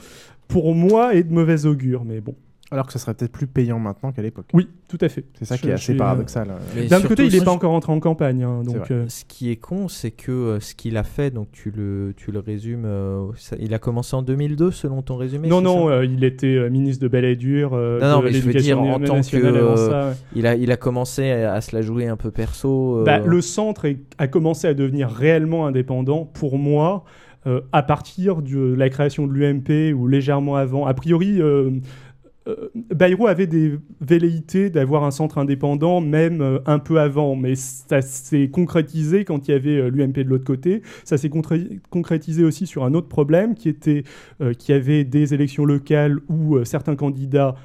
pour 0.47 0.75
moi, 0.75 1.15
est 1.15 1.23
de 1.23 1.33
mauvais 1.33 1.65
augure. 1.65 2.03
Mais 2.05 2.21
bon. 2.21 2.35
Alors 2.73 2.87
que 2.87 2.93
ce 2.93 2.99
serait 2.99 3.13
peut-être 3.13 3.33
plus 3.33 3.47
payant 3.47 3.79
maintenant 3.79 4.13
qu'à 4.13 4.21
l'époque. 4.21 4.45
Oui, 4.53 4.69
tout 4.87 4.97
à 5.01 5.09
fait. 5.09 5.25
C'est 5.37 5.43
ça 5.43 5.57
Je- 5.57 5.61
qui 5.61 5.67
est 5.69 5.73
assez 5.73 5.83
suis, 5.83 5.93
euh, 5.93 5.97
paradoxal. 5.97 6.47
Mais 6.73 6.87
D'un 6.87 7.01
côté, 7.01 7.25
il 7.25 7.37
n'est 7.37 7.43
pas 7.43 7.51
encore 7.51 7.73
entré 7.73 7.91
en 7.91 7.99
campagne. 7.99 8.43
hein, 8.43 8.63
donc, 8.63 8.89
euh, 8.91 9.05
Ce 9.09 9.25
qui 9.25 9.51
est 9.51 9.57
con, 9.57 9.89
c'est 9.89 10.11
que 10.11 10.31
euh, 10.31 10.59
ce 10.61 10.73
qu'il 10.73 10.95
a 10.95 11.03
fait, 11.03 11.31
donc 11.31 11.49
tu 11.51 11.69
le, 11.69 12.13
tu 12.15 12.31
le 12.31 12.39
résumes, 12.39 12.85
euh, 12.85 13.25
ça- 13.35 13.57
il 13.59 13.73
a 13.73 13.79
commencé 13.79 14.15
en 14.15 14.21
2002 14.21 14.71
selon 14.71 15.01
ton 15.01 15.17
résumé 15.17 15.49
non, 15.49 15.59
non, 15.59 15.89
euh, 15.89 16.05
il 16.05 16.23
était 16.23 16.47
euh, 16.55 16.69
ministre 16.69 17.03
de 17.03 17.09
Belle 17.09 17.25
et 17.25 17.35
Dure. 17.35 17.71
euh, 17.73 17.99
non, 17.99 18.07
non, 18.07 18.19
de 18.19 18.23
mais 18.25 18.31
je 18.31 18.39
veux 18.41 18.53
dire 18.53 18.81
en 18.81 18.99
tant 19.01 19.19
que 19.21 19.35
euh, 19.35 19.75
ça, 19.75 20.07
ouais. 20.09 20.15
il 20.35 20.47
a 20.47 20.55
il 20.55 20.71
a 20.71 20.77
commencé 20.77 21.29
à, 21.31 21.53
à 21.53 21.59
se 21.61 21.75
la 21.75 21.81
jouer 21.81 22.07
un 22.07 22.15
peu 22.15 22.31
perso. 22.31 22.99
euh, 22.99 23.03
Bah, 23.03 23.19
le 23.19 23.41
centre 23.41 23.83
est- 23.83 23.99
a 24.17 24.27
commencé 24.27 24.65
à 24.67 24.73
devenir 24.73 25.09
réellement 25.09 25.67
indépendant 25.67 26.23
pour 26.25 26.57
moi 26.57 27.03
euh, 27.47 27.59
à 27.73 27.81
partir 27.83 28.41
de 28.43 28.73
la 28.75 28.89
création 28.89 29.25
de 29.27 29.33
l'UMP 29.33 29.93
ou 29.93 30.07
légèrement 30.07 30.55
avant. 30.57 30.85
A 30.85 30.93
priori, 30.93 31.41
Bayrou 32.89 33.27
avait 33.27 33.47
des 33.47 33.77
velléités 33.99 34.69
d'avoir 34.69 35.03
un 35.03 35.11
centre 35.11 35.37
indépendant 35.37 36.01
même 36.01 36.41
euh, 36.41 36.59
un 36.65 36.79
peu 36.79 36.99
avant, 36.99 37.35
mais 37.35 37.55
ça 37.55 38.01
s'est 38.01 38.49
concrétisé 38.49 39.25
quand 39.25 39.47
il 39.47 39.51
y 39.51 39.53
avait 39.53 39.77
euh, 39.77 39.89
l'UMP 39.89 40.23
de 40.23 40.29
l'autre 40.29 40.45
côté. 40.45 40.81
Ça 41.03 41.17
s'est 41.17 41.29
concré- 41.29 41.79
concrétisé 41.91 42.43
aussi 42.43 42.65
sur 42.65 42.83
un 42.83 42.93
autre 42.95 43.07
problème 43.07 43.53
qui 43.53 43.69
était 43.69 44.03
euh, 44.41 44.53
qu'il 44.53 44.73
y 44.73 44.77
avait 44.77 45.03
des 45.03 45.33
élections 45.35 45.65
locales 45.65 46.19
où 46.29 46.55
euh, 46.55 46.65
certains 46.65 46.95
candidats 46.95 47.55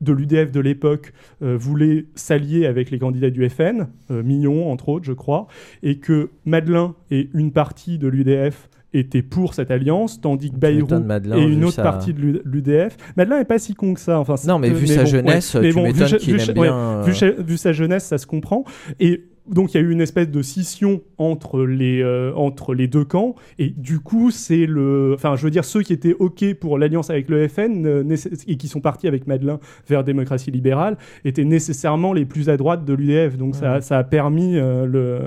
de 0.00 0.12
l'UDF 0.12 0.50
de 0.50 0.60
l'époque 0.60 1.12
euh, 1.42 1.56
voulaient 1.56 2.06
s'allier 2.16 2.66
avec 2.66 2.90
les 2.90 2.98
candidats 2.98 3.30
du 3.30 3.48
FN, 3.48 3.86
euh, 4.10 4.22
Millon 4.22 4.70
entre 4.70 4.88
autres, 4.88 5.04
je 5.04 5.12
crois, 5.12 5.46
et 5.82 5.98
que 5.98 6.30
Madelin 6.44 6.94
et 7.12 7.30
une 7.34 7.52
partie 7.52 7.98
de 7.98 8.08
l'UDF 8.08 8.68
étaient 8.94 9.22
pour 9.22 9.52
cette 9.54 9.70
alliance, 9.70 10.20
tandis 10.20 10.50
que 10.50 10.56
Bayrou 10.56 10.86
Madelin, 11.00 11.36
et 11.36 11.42
une 11.44 11.64
autre 11.64 11.74
sa- 11.74 11.82
partie 11.82 12.14
de 12.14 12.20
l'U- 12.20 12.40
l'UDF. 12.44 12.96
Madelin 13.16 13.38
n'est 13.38 13.44
pas 13.44 13.58
si 13.58 13.74
con 13.74 13.92
que 13.94 14.00
ça. 14.00 14.18
Enfin, 14.18 14.36
Non, 14.46 14.58
mais 14.58 14.70
vu 14.70 14.86
sa 14.86 15.04
jeunesse, 15.04 15.50
tu 15.50 15.58
m'étonnes 15.82 16.18
qu'il 16.18 16.40
aime 16.40 16.54
bien, 16.54 16.76
euh, 16.76 17.34
vu 17.38 17.56
sa 17.56 17.72
jeunesse, 17.72 18.04
ça 18.04 18.18
se 18.18 18.26
comprend. 18.26 18.64
Et 19.00 19.24
donc 19.46 19.74
il 19.74 19.76
y 19.76 19.80
a 19.80 19.82
eu 19.86 19.90
une 19.90 20.00
espèce 20.00 20.30
de 20.30 20.40
scission 20.40 21.02
entre 21.18 21.64
les, 21.66 22.00
euh, 22.02 22.32
entre 22.34 22.72
les 22.72 22.88
deux 22.88 23.04
camps. 23.04 23.34
Et 23.58 23.68
du 23.68 23.98
coup, 24.00 24.30
c'est 24.30 24.64
le. 24.64 25.12
Enfin, 25.14 25.36
je 25.36 25.42
veux 25.44 25.50
dire, 25.50 25.66
ceux 25.66 25.82
qui 25.82 25.92
étaient 25.92 26.14
OK 26.18 26.42
pour 26.54 26.78
l'alliance 26.78 27.10
avec 27.10 27.28
le 27.28 27.46
FN 27.48 27.84
euh, 27.84 28.16
et 28.48 28.56
qui 28.56 28.68
sont 28.68 28.80
partis 28.80 29.06
avec 29.06 29.26
Madelin 29.26 29.58
vers 29.86 30.02
démocratie 30.02 30.50
libérale 30.50 30.96
étaient 31.26 31.44
nécessairement 31.44 32.14
les 32.14 32.24
plus 32.24 32.48
à 32.48 32.56
droite 32.56 32.86
de 32.86 32.94
l'UDF. 32.94 33.36
Donc 33.36 33.54
ça, 33.54 33.82
ça 33.82 33.98
a 33.98 34.04
permis 34.04 34.56
euh, 34.56 34.86
le. 34.86 35.18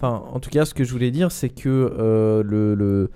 Enfin, 0.00 0.22
en 0.32 0.38
tout 0.40 0.50
cas, 0.50 0.64
ce 0.64 0.74
que 0.74 0.84
je 0.84 0.92
voulais 0.92 1.10
dire, 1.10 1.32
c'est 1.32 1.48
que 1.48 1.68
euh, 1.68 2.42
le, 2.44 2.74
le- 2.74 3.10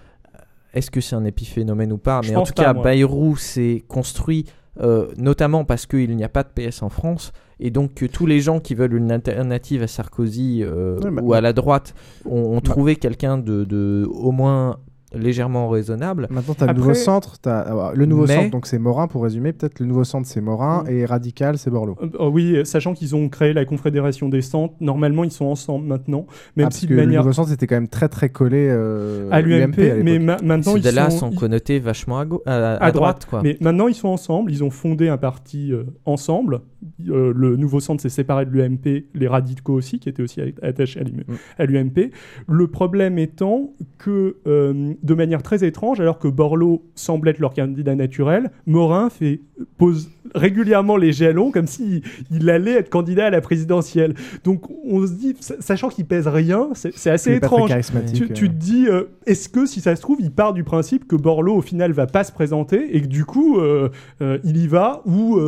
est-ce 0.75 0.91
que 0.91 1.01
c'est 1.01 1.15
un 1.17 1.25
épiphénomène 1.25 1.93
ou 1.93 1.99
pas? 1.99 2.21
Je 2.23 2.31
Mais 2.31 2.37
en 2.37 2.43
tout 2.45 2.53
pas, 2.55 2.65
cas, 2.65 2.73
moi. 2.75 2.83
Bayrou 2.85 3.37
s'est 3.37 3.85
construit 3.89 4.47
euh, 4.81 5.09
notamment 5.19 5.65
parce 5.65 5.85
qu'il 5.87 6.17
n'y 6.17 6.25
a 6.25 6.29
pas 6.29 6.43
de 6.43 6.49
PS 6.49 6.83
en 6.83 6.89
France. 6.89 7.33
Et 7.61 7.71
donc 7.71 7.95
que 7.95 8.07
tous 8.07 8.27
les 8.27 8.41
gens 8.41 8.59
qui 8.59 8.75
veulent 8.75 8.95
une 8.95 9.13
alternative 9.13 9.83
à 9.83 9.87
Sarkozy 9.87 10.63
euh, 10.65 10.99
Ouais, 11.01 11.11
bah- 11.11 11.23
ou 11.23 11.33
à 11.35 11.41
la 11.41 11.53
droite 11.53 11.95
ont, 12.25 12.37
ont 12.39 12.55
Bah- 12.57 12.61
trouvé 12.63 12.97
quelqu'un 12.97 13.39
de, 13.39 13.65
de 13.65 14.09
au 14.11 14.33
moins 14.33 14.79
légèrement 15.15 15.69
raisonnable. 15.69 16.27
Maintenant, 16.31 16.55
tu 16.55 16.63
as 16.63 16.67
le 16.67 16.71
Après- 16.71 16.81
nouveau 16.81 16.95
centre. 16.95 17.39
t'as- 17.41 17.61
alors, 17.61 17.93
le 17.95 18.07
nouveau 18.07 18.27
Mais- 18.27 18.35
centre, 18.35 18.51
donc 18.51 18.67
c'est 18.67 18.79
Morin 18.79 19.07
pour 19.09 19.23
résumer. 19.23 19.53
Peut-être 19.53 19.81
le 19.81 19.87
nouveau 19.87 20.05
centre, 20.05 20.27
c'est 20.27 20.41
Morin. 20.41 20.85
Et 20.89 21.05
Radical, 21.05 21.59
c'est 21.59 21.71
Borloo. 21.71 21.97
Euh, 22.03 22.09
oh 22.19 22.29
oui, 22.33 22.57
euh, 22.57 22.65
sachant 22.65 22.95
qu'ils 22.95 23.15
ont 23.17 23.29
créé 23.29 23.53
la 23.53 23.65
Confédération 23.65 24.29
des 24.29 24.43
centres, 24.43 24.75
normalement 24.81 25.25
ils 25.25 25.31
sont 25.31 25.47
ensemble 25.47 25.87
maintenant, 25.87 26.27
même 26.57 26.65
Ah, 26.67 26.69
parce 26.69 26.77
si 26.77 26.87
que 26.87 26.93
de 26.93 26.97
le 26.99 27.05
manière 27.07 27.23
nouveau 27.23 27.33
centre 27.33 27.49
c'était 27.49 27.67
quand 27.67 27.77
même 27.77 27.89
très 27.89 28.09
très 28.09 28.29
collé 28.29 28.67
euh, 28.71 29.29
à 29.31 29.41
l'UMP, 29.41 30.03
mais 30.03 30.19
ma- 30.19 30.37
maintenant 30.43 30.77
ils 30.77 30.83
Ceux-là 30.83 31.11
sont, 31.11 31.19
sont 31.19 31.31
ils- 31.31 31.39
connotés 31.39 31.79
vachement 31.79 32.19
à, 32.19 32.27
à, 32.47 32.85
à, 32.85 32.93
droite, 32.93 33.27
quoi. 33.29 33.43
Mais 33.43 33.57
maintenant, 33.61 33.89
ils 33.89 33.95
sont 33.95 34.09
ensemble. 34.09 34.51
Ils 34.51 34.63
ont 34.65 34.71
fondé 34.71 35.09
un 35.09 35.19
parti 35.19 35.73
euh, 35.73 35.85
ensemble. 36.05 36.61
Euh, 37.09 37.33
le 37.35 37.57
nouveau 37.57 37.79
centre 37.81 38.03
s'est 38.03 38.09
séparé 38.09 38.45
de 38.45 38.51
l'UMP, 38.51 39.07
les 39.15 39.29
radicaux 39.29 39.75
aussi, 39.75 39.99
qui 40.01 40.09
étaient 40.09 40.23
aussi 40.23 40.41
attachés 40.63 41.01
à 41.01 41.05
l'UM- 41.05 41.23
Mm. 41.29 41.65
l'UMP. 41.65 42.11
Le 42.49 42.67
problème 42.67 43.19
étant 43.19 43.73
que, 43.99 44.37
euh, 44.47 44.95
de 45.03 45.15
manière 45.15 45.43
très 45.43 45.65
étrange, 45.65 46.01
alors 46.01 46.19
que 46.19 46.29
Borloo 46.29 46.83
semble 46.95 47.29
être 47.29 47.39
leur 47.41 47.55
candidat 47.55 47.95
naturel, 47.95 48.51
Morin 48.67 49.11
fait, 49.11 49.41
pose 49.79 50.11
régulièrement 50.35 50.97
les 50.97 51.13
jalons 51.13 51.51
comme 51.51 51.67
s'il 51.67 52.03
il 52.31 52.49
allait 52.49 52.73
être 52.73 52.89
candidat 52.89 53.27
à 53.27 53.31
la 53.31 53.41
présidentielle. 53.41 54.15
Donc 54.45 54.63
on 54.85 55.07
se 55.07 55.13
dit, 55.13 55.35
sa- 55.41 55.61
sachant 55.61 55.89
qu'il 55.89 56.07
pèse 56.07 56.29
rien, 56.29 56.69
c'est 56.75 57.11
assez 57.11 57.35
étrange. 57.35 57.71
Tu, 58.15 58.33
tu 58.33 58.45
euh. 58.45 58.49
te 58.49 58.53
dis, 58.53 58.87
euh, 58.89 59.05
est-ce 59.27 59.49
que 59.49 59.67
si 59.67 59.81
ça 59.81 59.97
se 59.97 60.01
trouve, 60.03 60.19
il 60.21 60.31
part 60.31 60.53
du 60.53 60.65
principe 60.65 61.07
que 61.07 61.17
Borloo 61.17 61.57
au 61.57 61.63
final 61.63 61.93
va 61.93 62.07
pas 62.07 62.25
se 62.25 62.33
présenter 62.33 62.97
et 62.97 63.03
que 63.03 63.07
du 63.09 63.25
coup 63.25 63.59
euh, 63.59 63.89
euh, 64.21 64.39
il 64.45 64.57
y 64.57 64.67
va 64.69 65.03
ou 65.05 65.39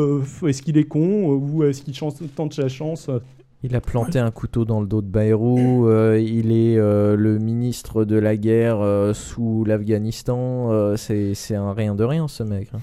est-ce 0.47 0.63
qu'il 0.63 0.77
est 0.79 0.85
con 0.85 1.27
ou 1.33 1.65
est-ce 1.65 1.83
qu'il 1.83 1.95
tente 2.35 2.55
sa 2.55 2.69
chance. 2.69 3.09
Il 3.67 3.75
a 3.75 3.81
planté 3.81 4.19
un 4.19 4.31
couteau 4.31 4.67
dans 4.67 4.81
le 4.83 4.87
dos 4.87 5.01
de 5.01 5.07
Bayrou. 5.09 5.89
euh, 5.89 6.21
il 6.21 6.53
est 6.53 6.77
euh, 6.77 7.17
le 7.17 7.39
ministre 7.39 8.05
de 8.05 8.17
la 8.17 8.37
guerre 8.37 8.81
euh, 8.83 9.15
sous 9.15 9.65
l'Afghanistan. 9.65 10.95
c'est 10.97 11.55
un 11.55 11.73
rien 11.73 11.95
de 11.95 12.05
rien, 12.05 12.29
ce 12.29 12.43
mec. 12.43 12.69
hein. 12.75 12.79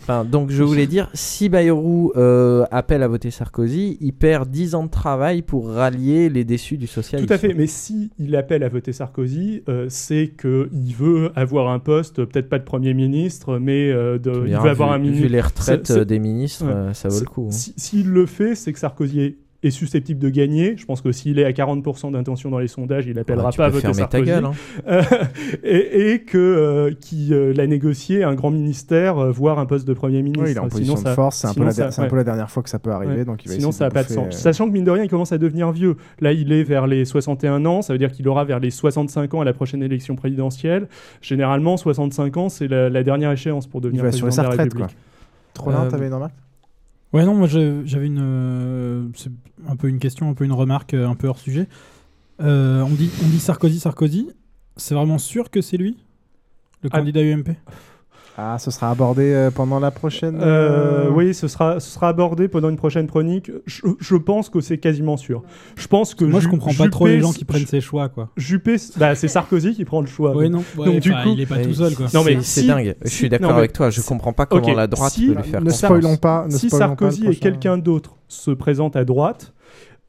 Enfin, 0.00 0.24
donc, 0.24 0.50
je 0.50 0.64
voulais 0.64 0.88
dire, 0.88 1.08
si 1.14 1.48
Bayrou 1.48 2.10
appelle 2.72 3.04
à 3.04 3.08
voter 3.08 3.30
Sarkozy, 3.30 3.98
il 4.00 4.12
perd 4.12 4.48
10 4.50 4.74
ans 4.74 4.82
de 4.84 4.90
travail 4.90 5.42
pour 5.42 5.68
rallier 5.68 6.28
les 6.28 6.42
déçus 6.44 6.76
du 6.76 6.88
socialisme. 6.88 7.28
Tout 7.28 7.34
à 7.34 7.38
fait, 7.38 7.54
mais 7.54 7.68
si 7.68 8.10
il 8.18 8.34
appelle 8.34 8.64
à 8.64 8.68
voter 8.68 8.92
Sarkozy, 8.92 9.62
c'est 9.88 10.32
qu'il 10.40 10.94
veut 10.98 11.30
avoir 11.36 11.68
un 11.68 11.78
poste, 11.78 12.24
peut-être 12.24 12.48
pas 12.48 12.58
de 12.58 12.64
Premier 12.64 12.94
ministre, 12.94 13.58
mais 13.60 13.92
de, 13.92 14.44
il 14.48 14.56
veut 14.56 14.70
avoir 14.70 14.88
vu- 14.88 14.94
un 14.94 14.98
vu 14.98 15.04
ministre. 15.10 15.28
les 15.30 15.40
retraites, 15.40 15.92
des 15.92 16.18
ministres, 16.18 16.64
euh, 16.66 16.92
ça 16.94 17.08
vaut 17.08 17.20
le 17.20 17.26
coup, 17.26 17.44
hein. 17.48 17.52
Si- 17.52 17.74
S'il 17.76 18.08
le 18.10 18.26
fait, 18.26 18.56
c'est 18.56 18.72
que 18.72 18.80
Sarkozy 18.80 19.20
est 19.20 19.36
est 19.62 19.70
susceptible 19.70 20.18
de 20.20 20.28
gagner. 20.28 20.76
Je 20.76 20.84
pense 20.86 21.00
que 21.00 21.12
s'il 21.12 21.38
est 21.38 21.44
à 21.44 21.52
40% 21.52 22.10
d'intention 22.12 22.50
dans 22.50 22.58
les 22.58 22.66
sondages, 22.68 23.06
il 23.06 23.18
appellera 23.18 23.50
Ah, 23.52 23.56
pas 23.56 23.66
à 23.66 23.68
voter 23.68 23.92
Sarkozy. 23.92 24.24
gueule, 24.24 24.44
hein. 24.44 24.52
Euh, 24.88 25.02
et, 25.62 26.12
et 26.14 26.18
que 26.22 26.36
euh, 26.38 26.92
qui 26.98 27.32
euh, 27.32 27.52
l'a 27.54 27.66
négocié 27.66 28.24
un 28.24 28.34
grand 28.34 28.50
ministère, 28.50 29.18
euh, 29.18 29.30
voire 29.30 29.58
un 29.58 29.66
poste 29.66 29.86
de 29.86 29.92
premier 29.94 30.22
ministre. 30.22 30.44
Oui, 30.44 30.50
il 30.52 30.56
est 30.56 30.60
en 30.60 30.68
position 30.68 30.96
Sinon, 30.96 31.02
de 31.02 31.08
ça- 31.08 31.14
force, 31.14 31.36
c'est 31.36 31.46
un, 31.46 31.54
peu 31.54 31.64
la, 31.64 31.70
ça- 31.70 31.90
c'est 31.90 32.02
un 32.02 32.06
peu 32.06 32.12
ouais. 32.12 32.16
la 32.18 32.24
dernière 32.24 32.50
fois 32.50 32.62
que 32.62 32.70
ça 32.70 32.78
peut 32.78 32.90
arriver, 32.90 33.18
Ouais. 33.18 33.24
donc 33.24 33.44
il 33.44 33.48
va 33.48 33.54
Sinon, 33.54 33.70
ça 33.72 33.84
n'a 33.84 33.90
pas 33.90 34.02
de 34.02 34.08
sens. 34.08 34.26
euh, 34.26 34.30
Sachant 34.36 34.66
que 34.66 34.72
mine 34.72 34.84
de 34.84 34.90
rien, 34.90 35.04
il 35.04 35.10
commence 35.10 35.32
à 35.32 35.38
devenir 35.38 35.70
vieux. 35.72 35.96
Là, 36.20 36.32
il 36.32 36.52
est 36.52 36.64
vers 36.64 36.86
les 36.86 37.04
61 37.04 37.64
ans. 37.66 37.82
Ça 37.82 37.92
veut 37.92 37.98
dire 37.98 38.10
qu'il 38.12 38.26
aura 38.28 38.44
vers 38.44 38.58
les 38.60 38.70
65 38.70 39.34
ans 39.34 39.40
à 39.40 39.44
la 39.44 39.52
prochaine 39.52 39.82
élection 39.82 40.16
présidentielle. 40.16 40.88
Généralement, 41.20 41.76
65 41.76 42.36
ans, 42.36 42.48
c'est 42.48 42.66
la, 42.68 42.88
la 42.90 43.02
dernière 43.02 43.30
échéance 43.32 43.66
pour 43.66 43.80
Il 43.80 43.84
devenir 43.84 44.02
va 44.02 44.08
président 44.08 44.26
assurer 44.28 44.32
sa 44.32 44.42
de 44.42 44.46
la 44.46 44.50
retraite, 44.50 44.72
République. 44.72 44.96
quoi. 44.96 44.96
Trollin, 45.54 45.84
Euh, 45.84 45.90
t'avais 45.90 46.06
une 46.08 46.14
remarque 46.14 46.32
Ouais, 47.12 47.24
non, 47.24 47.34
moi 47.34 47.46
j'avais 47.46 48.06
une. 48.06 48.20
euh, 48.22 49.08
c'est 49.14 49.30
un 49.68 49.76
peu 49.76 49.88
une 49.88 49.98
question, 49.98 50.30
un 50.30 50.34
peu 50.34 50.44
une 50.44 50.52
remarque, 50.52 50.94
euh, 50.94 51.06
un 51.08 51.14
peu 51.14 51.28
hors 51.28 51.38
sujet. 51.38 51.68
Euh, 52.40 52.80
on, 52.82 52.90
dit, 52.94 53.10
on 53.22 53.28
dit 53.28 53.38
Sarkozy, 53.38 53.78
Sarkozy. 53.78 54.30
C'est 54.76 54.94
vraiment 54.94 55.18
sûr 55.18 55.50
que 55.50 55.60
c'est 55.60 55.76
lui? 55.76 55.98
Le 56.82 56.88
Ah. 56.92 56.98
candidat 56.98 57.20
UMP 57.22 57.50
Ah, 58.38 58.56
ce 58.58 58.70
sera 58.70 58.90
abordé 58.90 59.30
euh, 59.32 59.50
pendant 59.50 59.78
la 59.78 59.90
prochaine. 59.90 60.38
Euh, 60.40 61.06
euh, 61.06 61.10
oui, 61.10 61.34
ce 61.34 61.48
sera, 61.48 61.80
ce 61.80 61.90
sera 61.90 62.08
abordé 62.08 62.48
pendant 62.48 62.70
une 62.70 62.76
prochaine 62.76 63.06
chronique. 63.06 63.50
Je, 63.66 63.82
je 64.00 64.16
pense 64.16 64.48
que 64.48 64.60
c'est 64.62 64.78
quasiment 64.78 65.18
sûr. 65.18 65.42
Je 65.76 65.86
pense 65.86 66.14
que 66.14 66.24
Moi, 66.24 66.40
je 66.40 66.44
Ju- 66.44 66.50
comprends 66.50 66.72
pas 66.72 66.88
trop 66.88 67.06
les 67.06 67.16
Juppé- 67.18 67.22
gens 67.22 67.32
qui 67.34 67.44
prennent 67.44 67.66
ses 67.66 67.82
choix, 67.82 68.08
quoi. 68.08 68.30
Juppé, 68.38 68.76
bah, 68.96 69.14
c'est 69.14 69.28
Sarkozy 69.28 69.74
qui 69.74 69.84
prend 69.84 70.00
le 70.00 70.06
choix. 70.06 70.32
Donc- 70.32 70.42
non, 70.50 70.64
ouais, 70.78 70.86
donc, 70.86 71.00
du 71.00 71.10
coup, 71.12 71.18
il 71.34 71.40
est 71.40 71.46
pas 71.46 71.58
tout 71.58 71.74
seul, 71.74 71.94
quoi. 71.94 72.06
Non, 72.14 72.24
mais 72.24 72.36
C'est- 72.40 72.62
si- 72.62 72.66
dingue. 72.66 72.96
Je 73.04 73.10
suis 73.10 73.28
d'accord 73.28 73.52
avec 73.56 73.74
toi. 73.74 73.90
Je 73.90 74.00
comprends 74.00 74.32
pas 74.32 74.46
comment 74.46 74.72
la 74.74 74.86
droite 74.86 75.12
si- 75.12 75.26
peut 75.26 75.34
lui 75.34 75.42
faire 75.50 75.60
Ne 75.60 75.66
confiance. 75.70 75.84
spoilons 75.84 76.16
pas. 76.16 76.46
Ne 76.46 76.50
si 76.56 76.68
spoilons 76.68 76.96
pas 76.96 77.04
le 77.04 77.10
Sarkozy 77.10 77.26
et 77.26 77.36
quelqu'un 77.36 77.76
d'autre 77.76 78.16
se 78.28 78.50
présentent 78.50 78.96
à 78.96 79.04
droite, 79.04 79.52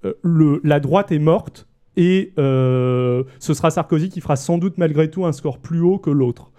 euh, 0.06 0.14
le, 0.24 0.62
la 0.64 0.80
droite 0.80 1.12
est 1.12 1.20
morte 1.20 1.68
et 1.96 2.34
euh, 2.40 3.24
ce 3.40 3.54
sera 3.54 3.70
Sarkozy 3.72 4.10
qui 4.10 4.22
fera 4.22 4.36
sans 4.36 4.58
doute 4.58 4.78
malgré 4.78 5.10
tout 5.10 5.26
un 5.26 5.32
score 5.32 5.60
plus 5.60 5.82
haut 5.82 5.98
que 6.00 6.10
l'autre. 6.10 6.52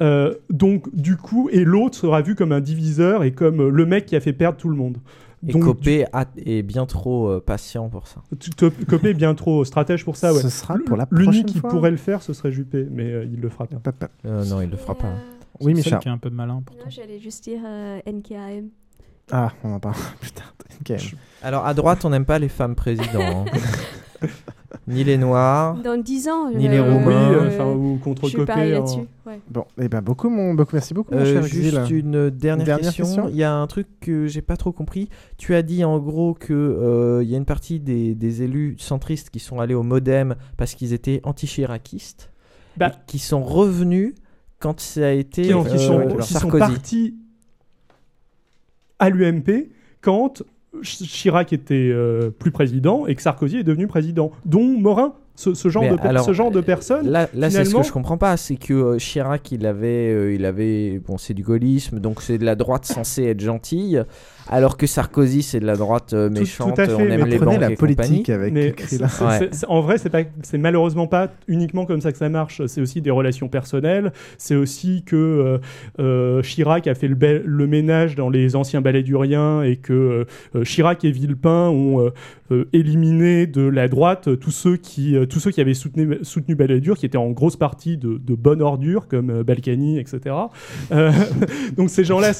Euh, 0.00 0.34
donc 0.50 0.94
du 0.94 1.16
coup, 1.16 1.48
et 1.52 1.64
l'autre 1.64 1.96
sera 1.96 2.20
vu 2.22 2.34
comme 2.34 2.52
un 2.52 2.60
diviseur 2.60 3.24
et 3.24 3.32
comme 3.32 3.68
le 3.68 3.86
mec 3.86 4.06
qui 4.06 4.16
a 4.16 4.20
fait 4.20 4.32
perdre 4.32 4.58
tout 4.58 4.68
le 4.68 4.76
monde. 4.76 4.98
Et 5.48 5.52
Donc, 5.52 5.64
Copé 5.64 6.04
a- 6.12 6.26
est 6.36 6.62
bien 6.62 6.86
trop 6.86 7.28
euh, 7.28 7.40
patient 7.44 7.88
pour 7.88 8.06
ça. 8.06 8.22
Copé 8.88 9.08
est 9.10 9.14
bien 9.14 9.34
trop 9.34 9.64
stratège 9.64 10.04
pour 10.04 10.14
ça. 10.16 10.32
Ouais. 10.32 10.40
Ce 10.40 10.48
sera 10.48 10.76
pour 10.86 10.96
la 10.96 11.08
L'unique 11.10 11.24
prochaine 11.30 11.46
qui 11.46 11.58
fois. 11.58 11.70
pourrait 11.70 11.90
le 11.90 11.96
faire, 11.96 12.22
ce 12.22 12.32
serait 12.32 12.52
Juppé, 12.52 12.86
mais 12.88 13.10
euh, 13.10 13.24
il 13.24 13.40
le 13.40 13.48
fera 13.48 13.66
pas. 13.66 13.80
Euh, 14.24 14.44
non, 14.44 14.60
il 14.60 14.70
le 14.70 14.76
fera 14.76 14.94
pas. 14.94 15.08
Oui, 15.60 15.66
C'est 15.66 15.68
le 15.70 15.74
Micha. 15.78 15.90
seul 15.90 15.98
qui 15.98 16.08
est 16.08 16.12
un 16.12 16.18
peu 16.18 16.30
malin. 16.30 16.62
pourtant. 16.64 16.84
Non, 16.84 16.90
j'allais 16.90 17.18
juste 17.18 17.42
dire 17.42 17.58
euh, 17.66 17.98
NKM. 18.06 18.68
Ah, 19.32 19.50
on 19.64 19.72
en 19.72 19.80
parle 19.80 19.96
plus 20.20 20.30
tard. 20.30 20.54
Ok. 20.80 20.96
Alors 21.42 21.66
à 21.66 21.74
droite, 21.74 22.04
on 22.04 22.10
n'aime 22.10 22.24
pas 22.24 22.38
les 22.38 22.48
femmes 22.48 22.76
présidents. 22.76 23.44
hein. 24.22 24.28
ni 24.86 25.04
les 25.04 25.16
noirs. 25.18 25.74
Dans 25.82 26.00
10 26.00 26.28
ans, 26.28 26.50
Ni 26.50 26.66
euh, 26.68 26.70
les 26.70 26.80
Roumains. 26.80 27.30
Oui, 27.30 27.34
euh, 27.36 27.48
enfin, 27.48 27.66
ou 27.70 27.98
contre 28.02 28.24
je 28.26 28.36
suis 28.36 28.44
pareil 28.44 28.72
hein. 28.72 28.78
là-dessus. 28.80 29.00
ouais. 29.26 29.38
Bon, 29.50 29.64
et 29.80 29.88
ben 29.88 30.00
beaucoup, 30.00 30.28
mon, 30.28 30.54
beaucoup, 30.54 30.70
merci 30.74 30.94
beaucoup, 30.94 31.14
mon 31.14 31.20
Euh, 31.20 31.24
cher 31.32 31.42
juste 31.44 31.76
Exil. 31.78 31.96
une 31.98 32.30
dernière, 32.30 32.66
Dernière 32.66 32.86
question. 32.94 33.04
question 33.04 33.28
Il 33.28 33.36
y 33.36 33.44
a 33.44 33.54
un 33.54 33.66
truc 33.66 33.86
que 34.00 34.26
j'ai 34.26 34.42
pas 34.42 34.56
trop 34.56 34.72
compris. 34.72 35.08
Tu 35.38 35.54
as 35.54 35.62
dit 35.62 35.84
en 35.84 35.98
gros 35.98 36.34
que 36.34 36.52
euh, 36.52 37.22
il 37.22 37.30
y 37.30 37.34
a 37.34 37.38
une 37.38 37.44
partie 37.44 37.80
des, 37.80 38.14
des 38.14 38.42
élus 38.42 38.76
centristes 38.78 39.30
qui 39.30 39.38
sont 39.40 39.60
allés 39.60 39.74
au 39.74 39.82
MoDem 39.82 40.34
parce 40.56 40.74
qu'ils 40.74 40.92
étaient 40.92 41.20
anti-chiracistes, 41.24 42.30
Bah. 42.76 42.88
et 42.88 42.92
qui 43.06 43.18
sont 43.18 43.42
revenus 43.42 44.14
quand 44.58 44.78
ça 44.80 45.06
a 45.08 45.10
été 45.10 45.42
qui, 45.42 45.48
qui 45.48 45.54
euh, 45.54 45.78
sont, 45.78 46.06
qui 46.20 46.32
sont 46.32 46.38
Sarkozy. 46.40 46.58
partis 46.58 47.14
à 48.98 49.10
l'UMP 49.10 49.70
quand 50.00 50.42
Chirac 50.82 51.52
était 51.52 51.90
euh, 51.92 52.30
plus 52.30 52.50
président 52.50 53.06
et 53.06 53.14
que 53.14 53.22
Sarkozy 53.22 53.58
est 53.58 53.64
devenu 53.64 53.86
président, 53.86 54.32
dont 54.44 54.64
Morin. 54.78 55.14
Ce, 55.34 55.54
ce 55.54 55.70
genre, 55.70 55.82
Mais 55.82 55.90
de, 55.90 56.00
alors, 56.02 56.26
ce 56.26 56.34
genre 56.34 56.50
de 56.50 56.60
personnes. 56.60 57.08
Là, 57.08 57.26
là 57.32 57.48
c'est 57.48 57.64
ce 57.64 57.74
que 57.74 57.82
je 57.82 57.90
comprends 57.90 58.18
pas, 58.18 58.36
c'est 58.36 58.56
que 58.56 58.74
euh, 58.74 58.98
Chirac, 58.98 59.50
il 59.50 59.64
avait, 59.64 60.12
euh, 60.12 60.34
il 60.34 60.44
avait, 60.44 60.98
bon, 60.98 61.16
c'est 61.16 61.32
du 61.32 61.42
gaullisme, 61.42 62.00
donc 62.00 62.20
c'est 62.20 62.36
de 62.36 62.44
la 62.44 62.54
droite 62.54 62.84
censée 62.84 63.24
être 63.24 63.40
gentille, 63.40 64.02
alors 64.48 64.76
que 64.76 64.86
Sarkozy, 64.86 65.42
c'est 65.42 65.60
de 65.60 65.66
la 65.66 65.76
droite 65.76 66.12
euh, 66.12 66.28
Tout- 66.28 66.34
méchante, 66.40 66.76
tout 66.76 66.82
fait, 66.82 66.92
on 66.94 66.98
mais 66.98 67.14
aime 67.14 67.26
les 67.26 67.36
prenez 67.36 67.52
banques 67.52 67.60
la 67.60 67.70
et 67.70 67.76
politique 67.76 68.26
compagnie. 68.26 68.32
avec 68.32 68.52
Mais 68.52 68.74
en 69.68 69.80
vrai, 69.80 69.98
c'est 69.98 70.10
pas, 70.10 70.22
c'est 70.42 70.58
malheureusement 70.58 71.06
pas 71.06 71.28
uniquement 71.48 71.86
comme 71.86 72.00
ça 72.00 72.12
que 72.12 72.18
ça 72.18 72.28
marche. 72.28 72.64
C'est 72.66 72.80
aussi 72.80 73.00
des 73.00 73.10
relations 73.10 73.48
personnelles. 73.48 74.12
C'est 74.38 74.54
aussi 74.56 75.02
que 75.04 75.16
euh, 75.16 75.58
euh, 76.00 76.42
Chirac 76.42 76.86
a 76.86 76.94
fait 76.94 77.08
le, 77.08 77.66
ménage 77.66 78.16
dans 78.16 78.28
les 78.30 78.56
anciens 78.56 78.80
ballets 78.80 79.02
duriens 79.02 79.62
et 79.62 79.76
que 79.76 80.26
euh, 80.54 80.64
Chirac 80.64 81.04
et 81.04 81.10
Villepin 81.10 81.68
ont 81.68 82.00
euh, 82.00 82.10
euh, 82.52 82.68
éliminé 82.72 83.46
de 83.46 83.62
la 83.62 83.88
droite 83.88 84.38
tous 84.38 84.50
ceux 84.50 84.76
qui, 84.76 85.16
euh, 85.16 85.26
tous 85.26 85.40
ceux 85.40 85.50
qui 85.50 85.60
avaient 85.60 85.74
soutenu, 85.74 86.18
soutenu 86.22 86.54
Balladur, 86.54 86.96
qui 86.98 87.06
étaient 87.06 87.16
en 87.16 87.30
grosse 87.30 87.56
partie 87.56 87.96
de, 87.96 88.18
de 88.18 88.34
bonnes 88.34 88.62
ordures 88.62 89.08
comme 89.08 89.30
euh, 89.30 89.44
Balkany, 89.44 89.98
etc. 89.98 90.34
Euh, 90.92 91.10
donc 91.76 91.88
ces 91.90 92.04
gens-là, 92.04 92.32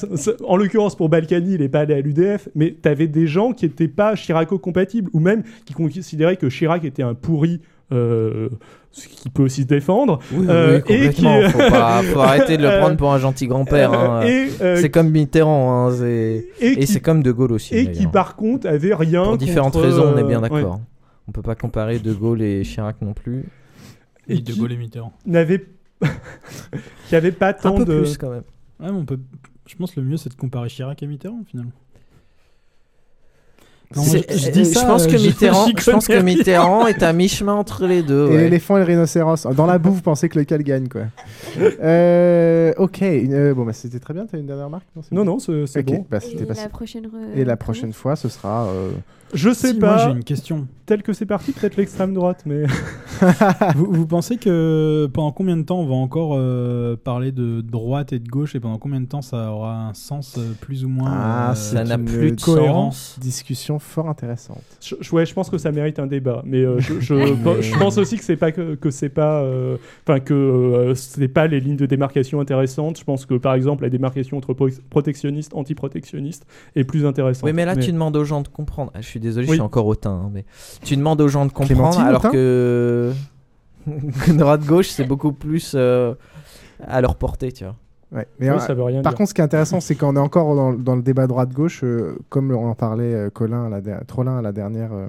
en 0.45 0.57
l'occurrence 0.57 0.95
pour 0.95 1.09
Balkany, 1.09 1.53
il 1.55 1.61
n'est 1.61 1.69
pas 1.69 1.79
allé 1.81 1.92
à 1.93 2.01
l'UDF, 2.01 2.49
mais 2.55 2.75
tu 2.81 2.89
avais 2.89 3.07
des 3.07 3.27
gens 3.27 3.51
qui 3.53 3.65
n'étaient 3.65 3.87
pas 3.87 4.15
Chiraco-compatibles, 4.15 5.09
ou 5.13 5.19
même 5.19 5.43
qui 5.65 5.73
considéraient 5.73 6.37
que 6.37 6.47
Chirac 6.47 6.83
était 6.85 7.03
un 7.03 7.13
pourri. 7.13 7.61
euh, 7.91 8.49
ce 8.91 9.07
qui 9.07 9.29
peut 9.29 9.43
aussi 9.43 9.63
se 9.63 9.67
défendre. 9.67 10.17
Oui, 10.31 10.39
oui, 10.41 10.45
Euh, 10.49 10.77
et 10.77 10.81
complètement. 10.81 11.41
qui- 11.41 11.49
Faut, 11.49 11.57
pas- 11.57 12.01
faut 12.13 12.19
arrêter 12.21 12.57
de 12.57 12.63
le 12.63 12.79
prendre 12.79 12.95
pour 12.97 13.11
un 13.13 13.17
gentil 13.19 13.45
grand-père. 13.47 13.91
hein. 13.93 14.21
Euh, 14.23 14.27
et, 14.27 14.49
euh, 14.63 14.75
c'est 14.77 14.89
comme 14.89 15.09
Mitterrand, 15.11 15.89
hein, 15.89 15.93
et 16.05 16.47
et, 16.59 16.75
qui- 16.75 16.87
c'est 16.87 17.01
comme 17.01 17.21
De 17.21 17.31
Gaulle 17.31 17.51
aussi. 17.51 17.75
et 17.75 17.91
qui 17.91 18.07
par 18.07 18.35
contre 18.35 18.67
avait 18.67 18.95
rien 18.95 19.23
Pour 19.25 19.37
différentes 19.37 19.73
contre, 19.73 19.85
raisons, 19.85 20.11
on 20.13 20.17
est 20.17 20.23
euh, 20.23 20.27
bien 20.27 20.41
ouais. 20.41 20.49
d'accord. 20.49 20.79
On 21.27 21.31
peut 21.31 21.41
pas 21.43 21.55
comparer 21.55 21.99
De 21.99 22.13
Gaulle 22.13 22.41
et 22.41 22.63
Chirac 22.63 22.95
non 23.01 23.13
plus. 23.13 23.45
Et 24.27 24.35
Et 24.35 24.39
De 24.41 24.53
Gaulle 24.53 24.71
et 24.71 24.77
Mitterrand. 24.77 25.13
n'avait 25.27 25.63
qui 27.09 27.15
avait 27.15 27.31
pas 27.31 27.49
Un 27.49 27.53
tant 27.53 27.75
peu 27.75 27.85
de 27.85 27.99
plus 28.01 28.17
quand 28.17 28.29
même. 28.29 28.43
Ouais, 28.79 28.87
mais 28.91 28.97
on 28.97 29.05
peut... 29.05 29.19
Je 29.67 29.75
pense 29.75 29.91
que 29.91 29.99
le 29.99 30.05
mieux, 30.07 30.17
c'est 30.17 30.29
de 30.29 30.35
comparer 30.35 30.67
Chirac 30.69 31.01
et 31.03 31.07
Mitterrand, 31.07 31.41
finalement. 31.49 31.71
Non, 33.95 34.03
moi, 34.03 34.15
je, 34.15 34.85
pense 34.85 35.07
que 35.07 35.17
je- 35.17 35.27
Mitterrand, 35.27 35.65
j'y 35.67 35.73
je 35.77 35.91
pense 35.91 36.07
que 36.07 36.13
connais 36.13 36.31
rien. 36.31 36.37
Mitterrand 36.37 36.87
est 36.87 37.03
à 37.03 37.13
mi-chemin 37.13 37.53
entre 37.53 37.85
les 37.85 38.01
deux. 38.03 38.27
Et 38.27 38.31
ouais. 38.31 38.37
l'éléphant 38.43 38.77
et 38.77 38.79
le 38.79 38.85
rhinocéros. 38.85 39.45
Dans 39.55 39.65
la 39.65 39.77
boue, 39.77 39.91
vous 39.91 40.01
pensez 40.01 40.29
que 40.29 40.39
lequel 40.39 40.63
gagne, 40.63 40.87
quoi. 40.87 41.01
Euh, 41.81 42.73
ok. 42.77 43.01
une- 43.01 43.33
euh, 43.33 43.53
bon, 43.53 43.65
bah, 43.65 43.73
c'était 43.73 43.99
très 43.99 44.13
bien. 44.13 44.25
T'as 44.25 44.37
une 44.37 44.45
dernière 44.45 44.65
remarque? 44.65 44.85
Non, 45.11 45.23
bon 45.23 45.25
non, 45.25 45.39
c'est 45.39 45.65
c'est 45.67 45.79
Ok, 45.79 45.85
bon. 45.85 46.05
bah, 46.09 46.17
Et 46.17 46.25
c'était 46.29 46.45
pas 46.45 46.53
la 46.53 46.61
si- 46.63 46.67
prochaine 46.69 47.05
re- 47.05 47.07
Et 47.35 47.45
la 47.45 47.55
chronique 47.55 47.59
prochaine 47.59 47.93
fois, 47.93 48.15
ce 48.15 48.29
sera. 48.29 48.65
euh, 48.67 48.91
Je 49.33 49.49
sais 49.53 49.73
Si, 49.73 49.79
moi, 49.79 49.89
pas. 49.95 49.97
j'ai 50.09 50.11
une 50.15 50.23
question. 50.23 50.67
Tel 50.85 51.01
que 51.01 51.13
c'est 51.13 51.25
parti, 51.25 51.53
peut-être 51.53 51.77
l'extrême 51.77 52.13
droite, 52.13 52.43
mais 52.45 52.63
vous, 53.75 53.87
vous 53.89 54.05
pensez 54.05 54.35
que 54.35 55.09
pendant 55.13 55.31
combien 55.31 55.55
de 55.55 55.61
temps 55.61 55.79
on 55.79 55.85
va 55.87 55.95
encore 55.95 56.33
euh, 56.35 56.97
parler 57.01 57.31
de 57.31 57.61
droite 57.61 58.11
et 58.11 58.19
de 58.19 58.27
gauche 58.27 58.53
et 58.55 58.59
pendant 58.59 58.77
combien 58.77 58.99
de 58.99 59.05
temps 59.05 59.21
ça 59.21 59.49
aura 59.51 59.87
un 59.87 59.93
sens 59.93 60.35
euh, 60.37 60.51
plus 60.59 60.83
ou 60.83 60.89
moins 60.89 61.09
Ah, 61.13 61.51
euh, 61.51 61.55
ça 61.55 61.85
n'a 61.85 61.97
plus 61.97 62.31
de 62.33 62.39
sens. 62.39 63.17
Discussion 63.21 63.79
fort 63.79 64.09
intéressante. 64.09 64.61
je, 64.81 64.95
ouais, 65.15 65.25
je 65.25 65.33
pense 65.33 65.49
que 65.49 65.57
ça 65.57 65.71
mérite 65.71 65.99
un 65.99 66.07
débat. 66.07 66.41
Mais 66.45 66.59
euh, 66.65 66.79
je, 66.79 66.99
je, 66.99 67.13
Mais- 67.45 67.61
je 67.61 67.77
pense 67.77 67.97
aussi 67.97 68.17
que 68.17 68.23
c'est 68.25 68.35
pas 68.35 68.51
que, 68.51 68.75
que 68.75 68.91
c'est 68.91 69.07
pas, 69.09 69.41
euh, 69.41 69.77
enfin 70.05 70.19
que 70.19 70.33
euh, 70.33 70.95
c'est 70.95 71.29
pas 71.29 71.47
les 71.47 71.61
lignes 71.61 71.77
de 71.77 71.85
démarcation 71.85 72.41
intéressantes. 72.41 72.99
Je 72.99 73.05
pense 73.05 73.25
que 73.25 73.35
par 73.35 73.53
exemple 73.53 73.83
la 73.83 73.89
démarcation 73.89 74.35
entre 74.37 74.53
pro- 74.53 74.67
protectionniste, 74.89 75.53
anti-protectionniste 75.53 76.45
est 76.75 76.83
plus 76.83 77.05
intéressante. 77.05 77.45
Oui, 77.45 77.53
mais 77.53 77.63
là, 77.63 77.77
tu 77.77 77.91
demandes 77.93 78.17
aux 78.17 78.25
gens 78.25 78.41
de 78.41 78.49
comprendre. 78.49 78.91
Ah, 78.93 78.99
je 79.01 79.07
suis 79.07 79.21
désolé, 79.23 79.47
je 79.47 79.51
suis 79.53 79.61
encore 79.61 79.87
hautain. 79.87 80.11
hein, 80.11 80.29
mais 80.31 80.45
tu 80.83 80.95
demandes 80.95 81.19
aux 81.21 81.27
gens 81.27 81.45
de 81.47 81.51
comprendre 81.51 81.67
Clémentine, 81.91 82.01
alors 82.03 82.29
que... 82.31 83.11
droite-gauche, 84.27 84.89
c'est 84.89 85.03
beaucoup 85.05 85.33
plus 85.33 85.73
euh, 85.75 86.13
à 86.81 87.01
leur 87.01 87.15
portée, 87.15 87.51
tu 87.51 87.63
vois. 87.65 87.75
Ouais. 88.11 88.27
Mais, 88.39 88.49
Oui, 88.49 88.55
euh, 88.55 88.59
ça 88.59 88.73
veut 88.73 88.83
rien 88.83 89.01
par 89.01 89.13
dire. 89.13 89.17
contre, 89.17 89.29
ce 89.29 89.33
qui 89.33 89.41
est 89.41 89.43
intéressant, 89.43 89.79
c'est 89.81 89.95
qu'on 89.95 90.15
est 90.15 90.19
encore 90.19 90.55
dans, 90.55 90.71
dans 90.73 90.95
le 90.95 91.01
débat 91.01 91.27
droite-gauche, 91.27 91.83
euh, 91.83 92.17
comme 92.29 92.51
on 92.51 92.69
en 92.69 92.75
parlait 92.75 93.13
euh, 93.13 93.29
Colin 93.29 93.65
à 93.65 93.81
la 93.81 93.99
Trollin 94.05 94.37
à 94.37 94.41
la 94.41 94.51
dernière, 94.51 94.93
euh, 94.93 95.07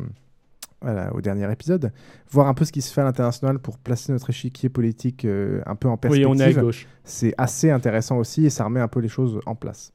à 0.85 0.93
la- 0.95 1.15
au 1.15 1.21
dernier 1.21 1.51
épisode, 1.53 1.93
voir 2.31 2.49
un 2.49 2.55
peu 2.55 2.65
ce 2.65 2.73
qui 2.73 2.81
se 2.83 2.93
fait 2.93 3.03
à 3.03 3.05
l'international 3.05 3.59
pour 3.59 3.79
placer 3.79 4.11
notre 4.13 4.31
échiquier 4.31 4.71
politique 4.71 5.25
euh, 5.27 5.61
un 5.67 5.75
peu 5.77 5.89
en 5.89 5.93
Oui, 5.93 5.99
perspective. 5.99 6.29
on 6.31 6.39
est 6.39 6.45
à 6.45 6.53
gauche. 6.61 6.87
C'est 7.05 7.35
assez 7.39 7.71
intéressant 7.71 8.17
aussi 8.17 8.47
et 8.47 8.51
ça 8.51 8.65
remet 8.65 8.81
un 8.81 8.89
peu 8.89 9.01
les 9.01 9.09
choses 9.09 9.39
en 9.47 9.55
place 9.55 9.93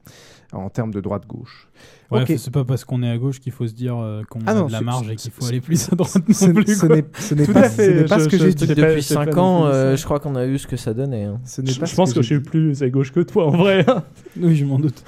en 0.52 0.68
termes 0.68 0.90
de 0.92 1.00
droite-gauche. 1.00 1.68
Ouais, 2.10 2.22
Ok. 2.22 2.32
c'est 2.38 2.50
pas 2.50 2.64
parce 2.64 2.84
qu'on 2.84 3.02
est 3.04 3.10
à 3.10 3.16
gauche 3.18 3.38
qu'il 3.38 3.52
faut 3.52 3.66
se 3.68 3.72
dire 3.72 3.96
euh, 3.96 4.22
qu'on 4.28 4.40
Ah 4.46 4.50
a 4.50 4.54
non, 4.54 4.66
de 4.66 4.72
la 4.72 4.80
marge 4.80 5.08
et 5.08 5.14
qu'il 5.16 5.30
faut 5.30 5.44
aller 5.46 5.60
plus 5.60 5.92
à 5.92 5.94
droite 5.96 6.12
Ce, 6.32 6.44
non 6.46 6.54
plus. 6.54 6.74
ce 6.74 6.86
n'est 6.86 7.46
pas, 7.46 7.60
à 7.60 7.68
fait, 7.70 7.84
ce 7.86 7.90
n'est 8.00 8.04
pas 8.04 8.18
je- 8.18 8.24
ce 8.24 8.28
que 8.28 8.36
je- 8.36 8.42
j'ai 8.44 8.50
je- 8.50 8.56
dit. 8.56 8.66
Depuis 8.66 9.02
j'ai 9.02 9.14
pas 9.14 9.24
5 9.26 9.36
non 9.36 9.42
ans, 9.42 9.66
euh, 9.66 9.96
je 9.96 10.04
crois 10.04 10.18
qu'on 10.18 10.34
a 10.34 10.46
eu 10.46 10.58
ce 10.58 10.66
que 10.66 10.76
ça 10.76 10.92
donnait. 10.92 11.24
hein. 11.24 11.40
Ce 11.44 11.62
Je, 11.64 11.78
pas 11.78 11.86
je 11.86 11.90
ce 11.92 11.96
pense 11.96 12.12
que 12.12 12.20
je 12.22 12.28
j'ai 12.28 12.34
suis 12.36 12.42
plus 12.44 12.82
à 12.82 12.88
gauche 12.90 13.12
que 13.12 13.20
toi 13.20 13.46
en 13.46 13.50
vrai. 13.56 13.86
Oui, 14.40 14.56
je 14.56 14.64
m'en 14.64 14.78
doute. 14.80 15.04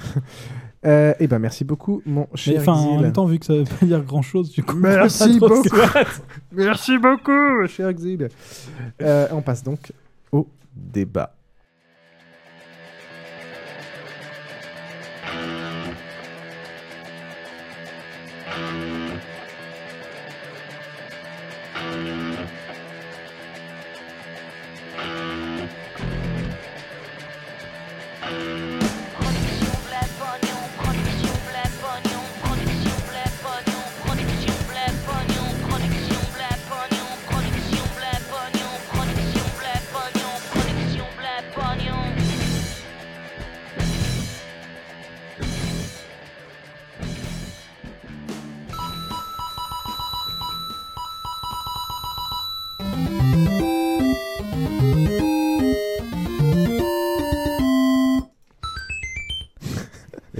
Euh, 0.85 1.13
eh 1.19 1.27
ben 1.27 1.39
merci 1.39 1.63
beaucoup, 1.63 2.01
mon 2.05 2.21
Mais 2.31 2.37
cher 2.37 2.59
enfin, 2.61 2.73
en 2.73 2.99
même 3.01 3.13
temps, 3.13 3.25
vu 3.25 3.39
que 3.39 3.45
ça 3.45 3.53
veut 3.53 3.63
pas 3.63 3.85
dire 3.85 4.01
grand 4.03 4.21
chose, 4.21 4.49
du 4.51 4.63
coup. 4.63 4.75
Merci 4.77 5.39
beaucoup. 5.39 5.61
Merci 6.53 6.97
beaucoup, 6.97 7.67
cher 7.67 7.87
Exil. 7.89 8.27
Euh, 9.01 9.27
on 9.31 9.41
passe 9.41 9.63
donc 9.63 9.91
au 10.31 10.47
débat. 10.75 11.35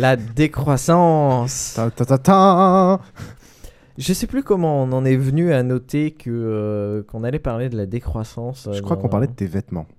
La 0.04 0.18
décroissance. 0.18 1.76
Ta, 1.78 1.90
ta, 1.90 2.04
ta, 2.04 2.18
ta. 2.18 3.00
Je 3.98 4.12
sais 4.12 4.28
plus 4.28 4.44
comment 4.44 4.84
on 4.84 4.92
en 4.92 5.06
est 5.06 5.16
venu 5.16 5.54
à 5.54 5.64
noter 5.64 6.12
que 6.12 6.30
euh, 6.30 7.04
qu'on 7.04 7.24
allait 7.24 7.40
parler 7.40 7.70
de 7.70 7.78
la 7.78 7.86
décroissance. 7.86 8.68
euh, 8.68 8.74
Je 8.74 8.82
crois 8.82 8.98
dans- 8.98 9.04
qu'on 9.04 9.08
parlait 9.08 9.28
de 9.28 9.32
tes 9.34 9.46
vêtements. 9.48 9.86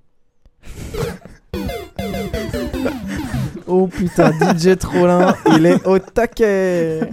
Oh 3.67 3.87
putain, 3.87 4.31
DJ 4.31 4.77
Trollin, 4.77 5.35
il 5.57 5.65
est 5.65 5.87
au 5.87 5.99
taquet. 5.99 7.09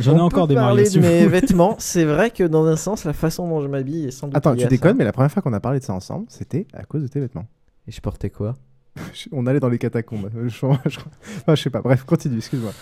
J'en 0.00 0.16
ai 0.16 0.20
On 0.20 0.24
encore 0.24 0.48
peut 0.48 0.54
des 0.54 0.60
parler 0.60 0.90
de 0.90 0.98
mes 0.98 1.26
vêtements. 1.28 1.76
C'est 1.78 2.04
vrai 2.04 2.30
que 2.32 2.42
dans 2.42 2.66
un 2.66 2.74
sens, 2.76 3.04
la 3.04 3.12
façon 3.12 3.48
dont 3.48 3.60
je 3.62 3.68
m'habille 3.68 4.06
est 4.06 4.10
sans 4.10 4.26
doute. 4.26 4.36
Attends, 4.36 4.56
tu 4.56 4.66
déconnes, 4.66 4.90
ça. 4.92 4.96
mais 4.98 5.04
la 5.04 5.12
première 5.12 5.30
fois 5.30 5.42
qu'on 5.42 5.52
a 5.52 5.60
parlé 5.60 5.78
de 5.78 5.84
ça 5.84 5.94
ensemble, 5.94 6.26
c'était 6.28 6.66
à 6.74 6.82
cause 6.84 7.02
de 7.02 7.08
tes 7.08 7.20
vêtements. 7.20 7.46
Et 7.86 7.92
je 7.92 8.00
portais 8.00 8.30
quoi? 8.30 8.54
On 9.32 9.46
allait 9.46 9.60
dans 9.60 9.68
les 9.68 9.78
catacombes. 9.78 10.30
Je, 10.34 10.48
je- 10.48 10.90
je- 10.90 10.98
enfin, 11.40 11.54
je 11.54 11.62
sais 11.62 11.70
pas. 11.70 11.80
Bref, 11.82 12.04
continue, 12.04 12.36
excuse-moi. 12.38 12.72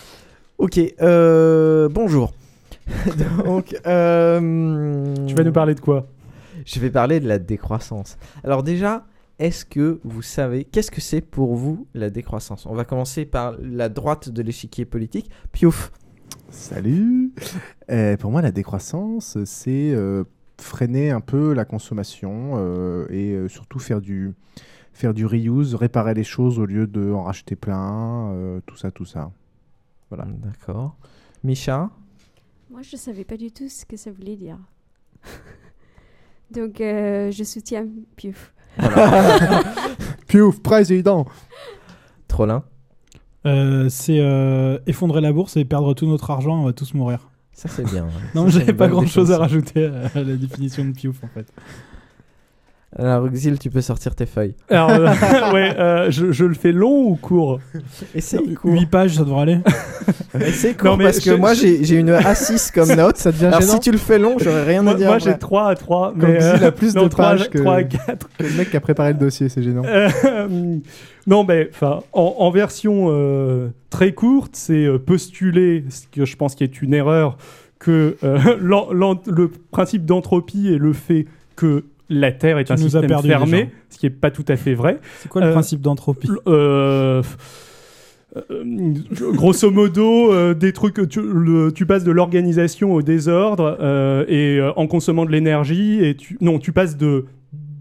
Ok, 0.57 0.79
euh, 1.01 1.89
bonjour. 1.89 2.33
Donc, 3.45 3.75
euh, 3.87 5.15
Tu 5.27 5.35
vas 5.35 5.43
nous 5.43 5.51
parler 5.51 5.75
de 5.75 5.79
quoi? 5.79 6.07
Je 6.65 6.79
vais 6.79 6.89
parler 6.89 7.19
de 7.19 7.27
la 7.27 7.39
décroissance. 7.39 8.17
Alors 8.43 8.63
déjà, 8.63 9.05
est-ce 9.39 9.65
que 9.65 9.99
vous 10.03 10.21
savez 10.21 10.63
qu'est-ce 10.63 10.91
que 10.91 11.01
c'est 11.01 11.21
pour 11.21 11.55
vous 11.55 11.87
la 11.93 12.09
décroissance? 12.09 12.65
On 12.65 12.73
va 12.75 12.85
commencer 12.85 13.25
par 13.25 13.55
la 13.61 13.89
droite 13.89 14.29
de 14.29 14.41
l'échiquier 14.41 14.85
politique. 14.85 15.29
Piouf. 15.51 15.91
Salut 16.49 17.31
Euh, 17.89 18.15
Pour 18.17 18.31
moi, 18.31 18.41
la 18.41 18.51
décroissance, 18.51 19.37
c'est 19.45 19.91
euh, 19.91 20.23
freiner 20.61 21.09
un 21.09 21.21
peu 21.21 21.53
la 21.53 21.65
consommation 21.65 22.53
euh, 22.55 23.07
et 23.09 23.31
euh, 23.31 23.47
surtout 23.49 23.79
faire 23.79 23.99
du, 24.01 24.33
faire 24.93 25.13
du 25.13 25.25
reuse, 25.25 25.75
réparer 25.75 26.13
les 26.13 26.23
choses 26.23 26.59
au 26.59 26.65
lieu 26.65 26.87
de 26.87 27.11
en 27.11 27.23
racheter 27.23 27.55
plein, 27.55 28.31
euh, 28.31 28.61
tout 28.65 28.77
ça, 28.77 28.91
tout 28.91 29.05
ça. 29.05 29.31
Voilà. 30.09 30.25
D'accord. 30.25 30.95
Micha 31.43 31.89
Moi, 32.69 32.81
je 32.83 32.95
ne 32.95 32.99
savais 32.99 33.25
pas 33.25 33.37
du 33.37 33.51
tout 33.51 33.67
ce 33.67 33.85
que 33.85 33.97
ça 33.97 34.11
voulait 34.11 34.35
dire. 34.35 34.57
Donc, 36.51 36.79
euh, 36.81 37.31
je 37.31 37.43
soutiens 37.43 37.87
Piouf. 38.15 38.53
Piouf, 40.27 40.61
président 40.61 41.25
Trollin 42.27 42.63
Euh, 43.45 43.89
c'est 43.89 44.19
euh, 44.19 44.79
effondrer 44.87 45.21
la 45.21 45.33
bourse 45.33 45.57
et 45.57 45.65
perdre 45.65 45.93
tout 45.93 46.07
notre 46.07 46.31
argent, 46.31 46.61
on 46.61 46.65
va 46.65 46.73
tous 46.73 46.93
mourir. 46.93 47.29
Ça, 47.51 47.69
c'est 47.69 47.83
bien, 47.83 48.05
ouais. 48.05 48.11
non, 48.35 48.47
j'avais 48.47 48.73
pas 48.73 48.87
grand 48.87 49.05
chose 49.05 49.31
à 49.31 49.37
rajouter 49.37 49.85
à 49.85 50.23
la 50.23 50.35
définition 50.35 50.85
de 50.85 50.91
Piouf 50.91 51.23
en 51.23 51.27
fait. 51.27 51.51
Alors, 52.97 53.27
Xil, 53.29 53.57
tu 53.57 53.69
peux 53.69 53.81
sortir 53.81 54.13
tes 54.15 54.25
feuilles. 54.27 54.53
Alors, 54.69 54.89
euh, 54.91 55.07
ouais, 55.53 55.73
euh, 55.79 56.11
je, 56.11 56.31
je 56.31 56.45
le 56.45 56.53
fais 56.53 56.71
long 56.71 57.07
ou 57.09 57.15
court? 57.15 57.59
Essaye 58.13 58.53
court. 58.53 58.71
8 58.71 58.85
pages, 58.85 59.15
ça 59.15 59.23
devrait 59.23 59.41
aller. 59.41 59.57
Essaye 60.39 60.75
court 60.75 60.91
Non, 60.91 60.97
mais 60.97 61.05
parce 61.05 61.19
que 61.19 61.31
je- 61.31 61.35
moi, 61.35 61.53
j'ai 61.53 61.95
une 61.95 62.11
A6 62.11 62.71
comme 62.71 62.93
note. 62.93 63.17
Ça 63.17 63.31
devient 63.31 63.45
Alors, 63.47 63.61
gênant. 63.61 63.73
si 63.73 63.79
tu 63.79 63.91
le 63.91 63.97
fais 63.97 64.19
long, 64.19 64.35
j'aurais 64.39 64.63
rien 64.63 64.85
à 64.85 64.93
dire. 64.93 65.07
moi, 65.07 65.17
j'ai 65.17 65.37
3 65.37 65.69
à 65.69 65.75
3. 65.75 66.11
Comme 66.19 66.21
Mais, 66.31 66.39
s'il 66.39 66.63
euh, 66.63 66.67
a 66.67 66.71
plus 66.71 66.95
non, 66.95 67.03
de 67.03 67.07
3, 67.09 67.25
pages 67.25 67.49
que, 67.49 67.57
3 67.57 67.75
à 67.75 67.83
4. 67.83 68.29
que 68.37 68.43
le 68.43 68.49
mec 68.57 68.69
qui 68.69 68.77
a 68.77 68.81
préparé 68.81 69.13
le 69.13 69.19
dossier, 69.19 69.49
c'est 69.49 69.63
gênant. 69.63 69.83
Euh, 69.85 70.09
non, 71.25 71.43
mais 71.43 71.69
en, 71.81 72.35
en 72.37 72.51
version 72.51 73.71
très 73.89 74.11
courte, 74.13 74.51
c'est 74.55 74.87
postuler, 75.05 75.85
ce 75.89 76.03
que 76.11 76.25
je 76.25 76.35
pense 76.35 76.53
qui 76.55 76.63
est 76.63 76.81
une 76.81 76.93
erreur, 76.93 77.37
que 77.79 78.17
le 78.21 79.51
principe 79.71 80.05
d'entropie 80.05 80.71
est 80.73 80.77
le 80.77 80.93
fait 80.93 81.25
que 81.55 81.85
la 82.09 82.31
Terre 82.31 82.57
est 82.57 82.65
Tu 82.65 82.73
un 82.73 82.77
système 82.77 83.07
perdu 83.07 83.27
fermé, 83.29 83.69
ce 83.89 83.97
qui 83.97 84.05
est 84.05 84.09
pas 84.09 84.31
tout 84.31 84.45
à 84.47 84.55
fait 84.55 84.73
vrai. 84.73 84.99
C'est 85.19 85.29
quoi 85.29 85.41
le 85.41 85.47
Euh, 85.47 85.53
principe 85.53 85.81
d'entropie 85.81 86.29
euh, 86.47 87.21
euh, 88.51 88.93
grosso 89.33 89.69
modo, 89.71 90.53
des 90.53 90.73
trucs, 90.73 91.07
tu, 91.07 91.21
le- 91.21 91.71
tu 91.71 91.85
passes 91.85 92.03
de 92.03 92.11
l'organisation 92.11 92.93
au 92.93 93.01
désordre 93.01 93.77
et 94.27 94.59
en 94.75 94.87
consommant 94.87 95.25
de 95.25 95.31
l'énergie 95.31 96.03
et 96.03 96.15
tu, 96.15 96.37
non, 96.41 96.57
tu 96.59 96.71
passes 96.71 96.97
de, 96.97 97.25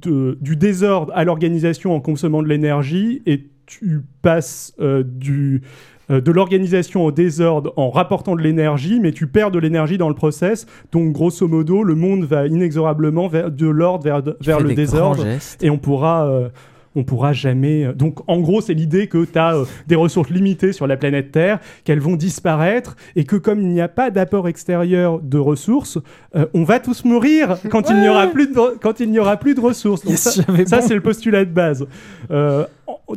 de- 0.03 0.37
du 0.41 0.57
désordre 0.57 1.13
à 1.15 1.25
l'organisation 1.25 1.95
en 1.95 2.01
consommant 2.01 2.43
de 2.43 2.49
l'énergie 2.49 3.23
et 3.27 3.49
tu 3.67 4.01
passes 4.21 4.75
du 5.05 5.63
euh, 6.11 6.21
de 6.21 6.33
l'organisation 6.33 7.05
au 7.05 7.13
désordre 7.13 7.73
en 7.77 7.91
rapportant 7.91 8.37
de 8.37 8.43
l'énergie, 8.43 9.01
mais 9.01 9.13
tu 9.13 9.27
perds 9.27 9.51
de 9.51 9.59
l'énergie 9.59 9.99
dans 9.99 10.09
le 10.09 10.15
process. 10.15 10.67
Donc, 10.91 11.13
grosso 11.13 11.47
modo, 11.47 11.83
le 11.83 11.95
monde 11.95 12.25
va 12.25 12.47
inexorablement 12.47 13.29
vers, 13.29 13.51
de 13.51 13.67
l'ordre 13.67 14.05
vers, 14.41 14.61
le 14.61 14.75
désordre 14.75 15.25
et 15.61 15.71
on 15.71 15.79
pourra 15.79 16.27
euh, 16.27 16.49
on 16.95 17.05
pourra 17.05 17.33
jamais 17.33 17.85
euh, 17.85 17.93
donc 17.93 18.19
en 18.29 18.41
gros 18.41 18.61
c'est 18.61 18.75
l'idée 18.75 19.07
que 19.07 19.25
tu 19.25 19.39
as 19.39 19.55
des 19.87 19.95
ressources 19.95 20.31
limitées 20.31 20.73
sur 20.73 20.87
la 20.87 20.97
planète 20.97 21.33
Terre 21.33 21.59
qu'elles 21.85 22.01
vont 22.01 22.17
disparaître 22.17 22.97
et 23.17 23.25
que 23.25 23.37
comme 23.37 23.61
il 23.61 23.69
n'y 23.69 23.81
a 23.81 23.89
pas 23.89 24.11
d'apport 24.11 24.49
extérieur 24.49 25.21
de 25.21 25.39
ressources 25.39 25.99
euh, 26.37 26.47
on 26.55 26.65
va 26.65 26.81
tous 26.81 27.05
mourir 27.05 27.57
quand 27.71 27.89
il 27.91 27.97
n'y 28.01 28.09
aura 28.09 28.27
plus 28.27 28.49
de 28.49 28.79
quand 28.81 29.01
il 29.01 29.11
n'y 29.11 29.19
aura 29.19 29.37
plus 29.37 29.55
de 29.55 29.61
ressources 29.61 30.03
donc 30.03 30.13
Yes, 30.13 30.21
ça, 30.21 30.43
j'avais 30.47 30.67
ça, 30.67 30.81
bon. 30.81 30.87
c'est 30.87 30.95
le 30.95 31.01
postulat 31.01 31.45
de 31.45 31.51
base 31.51 31.87
Euh, 32.31 32.65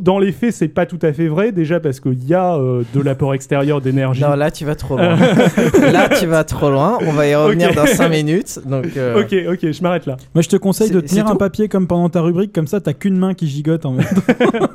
dans 0.00 0.18
les 0.18 0.32
faits 0.32 0.52
c'est 0.52 0.68
pas 0.68 0.86
tout 0.86 0.98
à 1.02 1.12
fait 1.12 1.28
vrai 1.28 1.52
déjà 1.52 1.80
parce 1.80 2.00
qu'il 2.00 2.24
y 2.24 2.34
a 2.34 2.56
euh, 2.56 2.82
de 2.94 3.00
l'apport 3.00 3.34
extérieur 3.34 3.80
d'énergie 3.80 4.22
Non, 4.22 4.34
là, 4.34 4.50
tu 4.50 4.64
vas 4.64 4.74
trop 4.74 4.96
loin. 4.96 5.16
là, 5.92 6.08
tu 6.08 6.26
vas 6.26 6.44
trop 6.44 6.70
loin. 6.70 6.98
On 7.02 7.12
va 7.12 7.26
y 7.26 7.34
revenir 7.34 7.74
dans 7.74 7.86
5 7.86 8.08
minutes. 8.08 8.60
Donc, 8.66 8.96
euh, 8.96 9.20
ok 9.22 9.34
ok 9.52 9.72
je 9.72 9.82
m'arrête 9.82 10.06
là 10.06 10.16
Moi 10.34 10.42
je 10.42 10.48
te 10.48 10.56
conseille 10.56 10.90
de 10.90 11.00
tenir 11.00 11.26
un 11.28 11.36
papier 11.36 11.68
comme 11.68 11.86
pendant 11.86 12.08
ta 12.08 12.20
rubrique, 12.20 12.52
comme 12.52 12.66
ça 12.66 12.80
t'as 12.80 12.92
qu'une 12.92 13.16
main 13.16 13.34
qui 13.34 13.46
gigote 13.46 13.86
en 13.86 13.92
même 13.92 14.04
temps. 14.06 14.66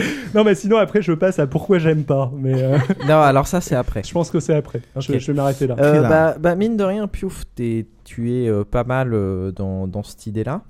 non 0.34 0.44
mais 0.44 0.54
sinon 0.54 0.76
après 0.76 1.02
je 1.02 1.12
passe 1.12 1.38
à 1.38 1.46
pourquoi 1.46 1.78
j'aime 1.78 2.04
pas 2.04 2.30
mais 2.36 2.54
euh, 2.62 2.78
Non, 3.08 3.20
alors 3.20 3.46
ça, 3.46 3.60
c'est 3.60 3.74
après. 3.74 4.02
je 4.04 4.12
pense 4.12 4.30
que 4.30 4.38
c'est 4.40 4.54
après 4.54 4.80
je, 4.96 5.12
Ok. 5.12 5.18
je 5.18 5.26
vais 5.32 5.36
m'arrêter 5.36 5.66
là 5.66 5.74
Euh, 5.78 6.02
bah, 6.02 6.36
bah, 6.38 6.54
mine 6.54 6.76
de 6.76 6.84
rien, 6.84 7.06
Piouf, 7.08 7.44
tu 7.56 7.86
es 8.32 8.48
euh, 8.48 8.64
pas 8.64 8.84
mal 8.84 9.12
euh, 9.12 9.50
dans, 9.52 9.86
dans 9.86 10.02
cette 10.02 10.26
idée-là. 10.26 10.62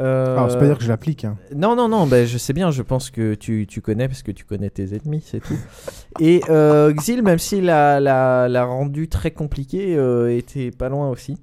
Euh, 0.00 0.36
Alors, 0.36 0.50
c'est 0.50 0.58
pas 0.58 0.66
dire 0.66 0.78
que 0.78 0.84
je 0.84 0.88
l'applique. 0.88 1.24
hein. 1.26 1.36
Non, 1.54 1.76
non, 1.76 1.86
non, 1.88 2.06
bah, 2.06 2.24
je 2.24 2.38
sais 2.38 2.52
bien, 2.54 2.70
je 2.70 2.80
pense 2.82 3.10
que 3.10 3.34
tu, 3.34 3.66
tu 3.68 3.80
connais 3.82 4.08
parce 4.08 4.22
que 4.22 4.30
tu 4.32 4.44
connais 4.44 4.70
tes 4.70 4.94
ennemis, 4.96 5.22
c'est 5.24 5.40
tout. 5.40 5.56
Et 6.20 6.40
euh, 6.48 6.92
Xil, 6.94 7.22
même 7.22 7.38
s'il 7.38 7.64
l'a 7.66 8.00
l'a- 8.00 8.48
l'a 8.48 8.64
rendu 8.64 9.08
très 9.08 9.30
compliqué, 9.32 9.94
euh, 9.96 10.34
était 10.34 10.70
pas 10.70 10.88
loin 10.88 11.10
aussi. 11.10 11.36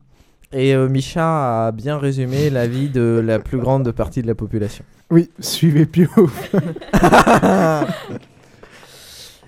Et 0.51 0.73
euh, 0.73 0.89
Micha 0.89 1.67
a 1.67 1.71
bien 1.71 1.99
résumé 1.99 2.49
la 2.49 2.65
vie 2.65 2.89
de 2.89 3.21
la 3.23 3.37
plus 3.37 3.59
grande 3.59 3.91
partie 3.91 4.23
de 4.23 4.27
la 4.27 4.33
population. 4.35 4.83
Oui, 5.11 5.29
suivez. 5.39 5.87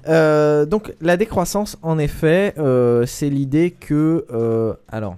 Euh, 0.07 0.65
donc 0.65 0.93
la 0.99 1.15
décroissance, 1.15 1.77
en 1.83 1.99
effet, 1.99 2.55
c'est 3.05 3.29
l'idée 3.29 3.71
que... 3.71 4.25
alors... 4.91 5.17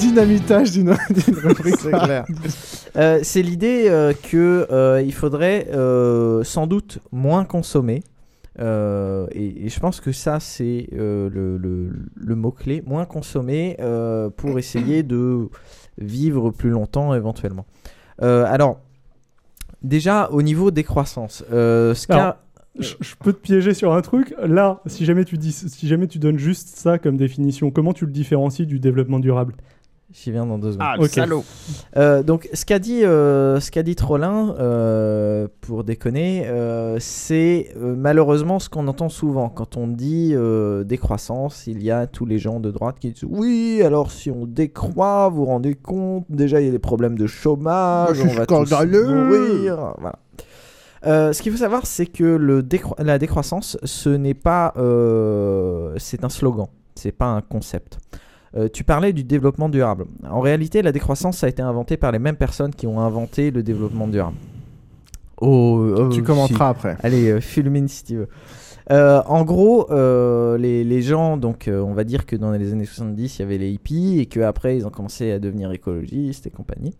Dynamitage 0.00 0.72
d'une 0.72 0.90
rubrique. 1.44 1.76
C'est 1.80 1.90
clair. 1.90 2.26
Euh, 2.96 3.20
c'est 3.22 3.42
l'idée 3.42 3.84
euh, 3.88 4.12
que 4.30 4.66
euh, 4.70 5.02
il 5.04 5.12
faudrait 5.14 5.68
euh, 5.72 6.42
sans 6.44 6.66
doute 6.66 6.98
moins 7.12 7.44
consommer. 7.44 8.02
Et, 8.58 9.64
et 9.66 9.68
je 9.70 9.80
pense 9.80 10.00
que 10.00 10.12
ça, 10.12 10.38
c'est 10.40 10.88
le, 10.92 11.28
le- 11.56 11.90
le 12.14 12.34
mot-clé. 12.34 12.82
Moins 12.86 13.04
consommer 13.06 13.76
pour 14.36 14.58
essayer 14.58 15.02
de 15.02 15.48
vivre 15.98 16.50
plus 16.50 16.70
longtemps 16.70 17.14
éventuellement. 17.14 17.64
Alors, 18.20 18.80
déjà, 19.82 20.28
au 20.30 20.42
niveau 20.42 20.70
des 20.70 20.84
croissances, 20.84 21.42
ce 21.48 22.06
je 22.78 23.14
peux 23.18 23.32
te 23.32 23.40
piéger 23.40 23.74
sur 23.74 23.92
un 23.94 24.00
truc. 24.02 24.34
Là, 24.46 24.80
si 24.86 25.04
jamais 25.04 25.24
tu 25.24 25.36
dis, 25.38 25.52
si 25.52 25.88
jamais 25.88 26.06
tu 26.06 26.18
donnes 26.18 26.38
juste 26.38 26.68
ça 26.76 26.98
comme 26.98 27.16
définition, 27.16 27.70
comment 27.70 27.92
tu 27.92 28.06
le 28.06 28.12
différencies 28.12 28.66
du 28.66 28.78
développement 28.78 29.18
durable? 29.18 29.54
J'y 30.12 30.32
viens 30.32 30.44
dans 30.44 30.58
deux 30.58 30.72
secondes. 30.72 30.86
Ah, 30.90 30.96
le 30.98 31.06
salaud. 31.06 31.44
Euh, 31.96 32.24
donc, 32.24 32.48
ce 32.52 32.64
qu'a 32.64 32.80
dit, 32.80 33.04
euh, 33.04 33.60
ce 33.60 33.70
qu'a 33.70 33.84
dit 33.84 33.94
Trollin, 33.94 34.56
euh, 34.58 35.46
pour 35.60 35.84
déconner, 35.84 36.46
euh, 36.48 36.96
c'est 36.98 37.72
euh, 37.76 37.94
malheureusement 37.96 38.58
ce 38.58 38.68
qu'on 38.68 38.88
entend 38.88 39.08
souvent. 39.08 39.48
Quand 39.48 39.76
on 39.76 39.86
dit 39.86 40.32
euh, 40.34 40.82
décroissance, 40.82 41.68
il 41.68 41.80
y 41.82 41.92
a 41.92 42.08
tous 42.08 42.26
les 42.26 42.38
gens 42.38 42.58
de 42.58 42.72
droite 42.72 42.96
qui 42.98 43.12
disent 43.12 43.24
Oui, 43.28 43.82
alors 43.84 44.10
si 44.10 44.32
on 44.32 44.46
décroît, 44.46 45.28
vous 45.28 45.36
vous 45.36 45.44
rendez 45.44 45.74
compte, 45.76 46.24
déjà 46.28 46.60
il 46.60 46.66
y 46.66 46.68
a 46.68 46.72
des 46.72 46.80
problèmes 46.80 47.16
de 47.16 47.28
chômage, 47.28 48.16
C'est 48.16 48.24
on 48.28 48.34
va 48.34 48.46
tous 48.46 48.66
scandaleux. 48.66 49.06
mourir. 49.06 49.94
Voilà. 49.98 50.16
Euh, 51.06 51.32
ce 51.32 51.40
qu'il 51.40 51.52
faut 51.52 51.58
savoir, 51.58 51.86
c'est 51.86 52.06
que 52.06 52.24
le 52.24 52.62
décro- 52.64 53.00
la 53.02 53.18
décroissance, 53.18 53.78
ce 53.84 54.08
n'est 54.10 54.34
pas. 54.34 54.74
euh, 54.76 55.94
c'est 55.98 56.24
un 56.24 56.28
slogan, 56.28 56.66
c'est 56.96 57.12
pas 57.12 57.26
un 57.26 57.40
concept. 57.42 57.98
Euh, 58.56 58.68
tu 58.72 58.82
parlais 58.82 59.12
du 59.12 59.22
développement 59.22 59.68
durable. 59.68 60.06
En 60.28 60.40
réalité, 60.40 60.82
la 60.82 60.92
décroissance, 60.92 61.38
ça 61.38 61.46
a 61.46 61.48
été 61.48 61.62
inventé 61.62 61.96
par 61.96 62.10
les 62.12 62.18
mêmes 62.18 62.36
personnes 62.36 62.74
qui 62.74 62.86
ont 62.86 63.00
inventé 63.00 63.50
le 63.50 63.62
développement 63.62 64.08
durable. 64.08 64.36
Oh, 65.40 65.94
oh, 65.96 66.08
Tu 66.08 66.22
commenteras 66.22 66.70
après. 66.70 66.96
Allez, 67.02 67.30
euh, 67.30 67.40
fulmine 67.40 67.88
si 67.88 68.04
tu 68.04 68.16
veux. 68.16 68.28
Euh, 68.90 69.22
en 69.26 69.44
gros, 69.44 69.90
euh, 69.92 70.58
les, 70.58 70.82
les 70.82 71.02
gens, 71.02 71.36
donc 71.36 71.68
euh, 71.68 71.80
on 71.80 71.92
va 71.92 72.02
dire 72.02 72.26
que 72.26 72.34
dans 72.34 72.50
les 72.50 72.72
années 72.72 72.84
70, 72.84 73.38
il 73.38 73.42
y 73.42 73.44
avait 73.44 73.58
les 73.58 73.70
hippies 73.70 74.18
et 74.18 74.26
qu'après 74.26 74.76
ils 74.76 74.86
ont 74.86 74.90
commencé 74.90 75.30
à 75.30 75.38
devenir 75.38 75.70
écologistes 75.70 76.46
et 76.46 76.50
compagnie. 76.50 76.94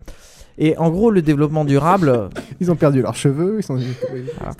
Et 0.63 0.77
en 0.77 0.91
gros, 0.91 1.09
le 1.09 1.23
développement 1.23 1.65
durable. 1.65 2.29
Ils 2.61 2.69
ont 2.69 2.75
perdu 2.75 3.01
leurs 3.01 3.15
cheveux. 3.15 3.55
Ils 3.57 3.63
sont... 3.63 3.77
Voilà. 3.77 4.53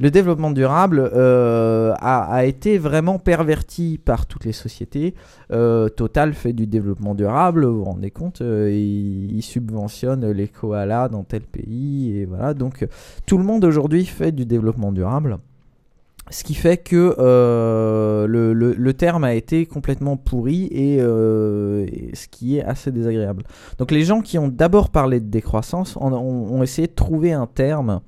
Le 0.00 0.10
développement 0.10 0.52
durable 0.52 1.10
euh, 1.12 1.92
a, 1.98 2.32
a 2.32 2.44
été 2.44 2.78
vraiment 2.78 3.18
perverti 3.18 3.98
par 4.02 4.26
toutes 4.26 4.44
les 4.44 4.52
sociétés. 4.52 5.14
Euh, 5.50 5.88
Total 5.88 6.32
fait 6.34 6.52
du 6.52 6.68
développement 6.68 7.16
durable, 7.16 7.64
vous 7.64 7.78
vous 7.78 7.84
rendez 7.84 8.12
compte, 8.12 8.40
euh, 8.40 8.70
il, 8.70 9.36
il 9.36 9.42
subventionne 9.42 10.30
les 10.30 10.46
koalas 10.46 11.08
dans 11.08 11.24
tel 11.24 11.42
pays, 11.42 12.16
et 12.16 12.24
voilà. 12.24 12.54
Donc 12.54 12.86
tout 13.26 13.38
le 13.38 13.44
monde 13.44 13.64
aujourd'hui 13.64 14.04
fait 14.04 14.30
du 14.30 14.46
développement 14.46 14.92
durable. 14.92 15.38
Ce 16.30 16.44
qui 16.44 16.54
fait 16.54 16.76
que 16.76 17.16
euh, 17.18 18.26
le, 18.26 18.52
le- 18.52 18.74
le 18.74 18.94
terme 18.94 19.24
a 19.24 19.34
été 19.34 19.64
complètement 19.64 20.18
pourri 20.18 20.64
et, 20.70 20.98
euh, 21.00 21.86
et 21.86 22.10
ce 22.14 22.28
qui 22.28 22.58
est 22.58 22.62
assez 22.64 22.92
désagréable. 22.92 23.44
Donc 23.78 23.90
les 23.90 24.02
gens 24.04 24.20
qui 24.20 24.36
ont 24.38 24.48
d'abord 24.48 24.90
parlé 24.90 25.20
de 25.20 25.26
décroissance 25.30 25.96
ont, 25.96 26.62
essayé 26.62 26.86
de 26.86 26.92
trouver 26.92 27.32
un 27.32 27.46
terme 27.46 28.00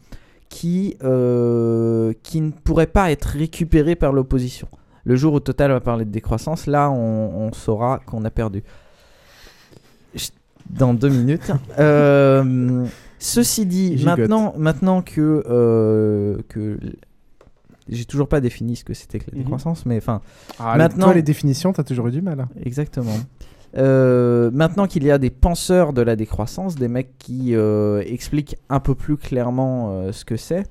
qui, 0.50 0.96
euh, 1.02 2.12
qui 2.22 2.42
ne 2.42 2.50
pourrait 2.50 2.88
pas 2.88 3.10
être 3.10 3.24
récupéré 3.26 3.94
par 3.96 4.12
l'opposition. 4.12 4.68
Le 5.04 5.16
jour 5.16 5.32
où 5.32 5.40
Total 5.40 5.70
va 5.70 5.80
parler 5.80 6.04
de 6.04 6.10
décroissance, 6.10 6.66
là 6.66 6.90
on, 6.90 7.46
on 7.46 7.52
saura 7.54 8.00
qu'on 8.04 8.24
a 8.26 8.30
perdu. 8.30 8.62
Dans 10.68 10.92
deux 10.94 11.08
minutes. 11.08 11.50
Ceci 13.18 13.66
dit, 13.66 14.02
maintenant, 14.04 14.54
maintenant 14.58 15.02
que, 15.02 15.42
que 16.48 16.78
j'ai 17.90 18.04
toujours 18.04 18.28
pas 18.28 18.40
défini 18.40 18.76
ce 18.76 18.84
que 18.84 18.94
c'était 18.94 19.18
que 19.18 19.30
la 19.30 19.36
Mhm. 19.36 19.42
décroissance, 19.44 19.84
mais 19.86 19.96
enfin, 19.98 20.20
Ah, 20.58 20.76
maintenant, 20.76 21.06
Toi, 21.06 21.14
les 21.14 21.22
définitions, 21.22 21.72
t'as 21.72 21.84
toujours 21.84 22.06
eu 22.08 22.10
du 22.12 22.22
mal. 22.22 22.40
hein. 22.40 22.48
Exactement. 22.64 23.16
Euh, 23.76 24.50
maintenant 24.52 24.86
qu'il 24.86 25.04
y 25.04 25.10
a 25.12 25.18
des 25.18 25.30
penseurs 25.30 25.92
de 25.92 26.02
la 26.02 26.16
décroissance, 26.16 26.74
des 26.74 26.88
mecs 26.88 27.16
qui 27.18 27.54
euh, 27.54 28.02
expliquent 28.04 28.56
un 28.68 28.80
peu 28.80 28.94
plus 28.96 29.16
clairement 29.16 29.90
euh, 29.92 30.12
ce 30.12 30.24
que 30.24 30.36
c'est, 30.36 30.64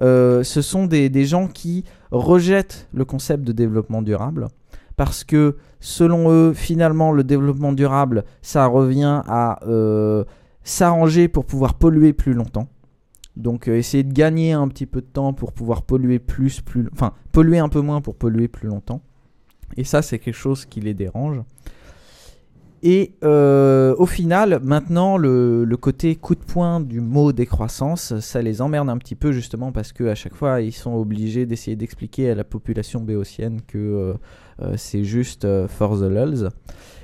ce 0.00 0.42
sont 0.62 0.86
des, 0.86 1.10
des 1.10 1.24
gens 1.26 1.46
qui 1.46 1.84
rejettent 2.10 2.88
le 2.94 3.04
concept 3.04 3.44
de 3.44 3.52
développement 3.52 4.00
durable 4.02 4.48
parce 4.96 5.24
que 5.24 5.56
selon 5.78 6.30
eux, 6.32 6.52
finalement, 6.54 7.12
le 7.12 7.22
développement 7.22 7.72
durable, 7.72 8.24
ça 8.42 8.66
revient 8.66 9.22
à 9.28 9.58
s'arranger 10.64 11.28
pour 11.28 11.44
pouvoir 11.44 11.74
polluer 11.74 12.12
plus 12.12 12.32
longtemps. 12.34 12.68
Donc 13.36 13.68
euh, 13.68 13.76
essayer 13.76 14.02
de 14.02 14.12
gagner 14.12 14.52
un 14.52 14.68
petit 14.68 14.86
peu 14.86 15.00
de 15.00 15.06
temps 15.06 15.32
pour 15.32 15.52
pouvoir 15.52 15.82
polluer 15.82 16.18
plus, 16.18 16.60
plus, 16.60 16.88
enfin 16.92 17.14
polluer 17.32 17.58
un 17.58 17.68
peu 17.68 17.80
moins 17.80 18.00
pour 18.00 18.14
polluer 18.14 18.48
plus 18.48 18.68
longtemps. 18.68 19.02
Et 19.76 19.84
ça, 19.84 20.02
c'est 20.02 20.18
quelque 20.18 20.34
chose 20.34 20.64
qui 20.64 20.80
les 20.80 20.94
dérange. 20.94 21.40
Et 22.82 23.12
euh, 23.24 23.94
au 23.98 24.06
final, 24.06 24.58
maintenant, 24.62 25.18
le, 25.18 25.66
côté 25.78 26.16
coup 26.16 26.34
de 26.34 26.40
poing 26.40 26.80
du 26.80 27.00
mot 27.00 27.30
décroissance, 27.32 28.18
ça 28.20 28.40
les 28.40 28.62
emmerde 28.62 28.88
un 28.88 28.96
petit 28.96 29.14
peu 29.14 29.32
justement 29.32 29.70
parce 29.70 29.92
que 29.92 30.04
à 30.04 30.14
chaque 30.14 30.34
fois, 30.34 30.62
ils 30.62 30.72
sont 30.72 30.94
obligés 30.94 31.44
d'essayer 31.44 31.76
d'expliquer 31.76 32.30
à 32.30 32.34
la 32.34 32.44
population 32.44 33.00
béotienne 33.00 33.60
que 33.66 34.14
euh, 34.62 34.74
c'est 34.76 35.04
juste 35.04 35.46
for 35.68 35.98
the 35.98 36.04
lulz. 36.04 36.48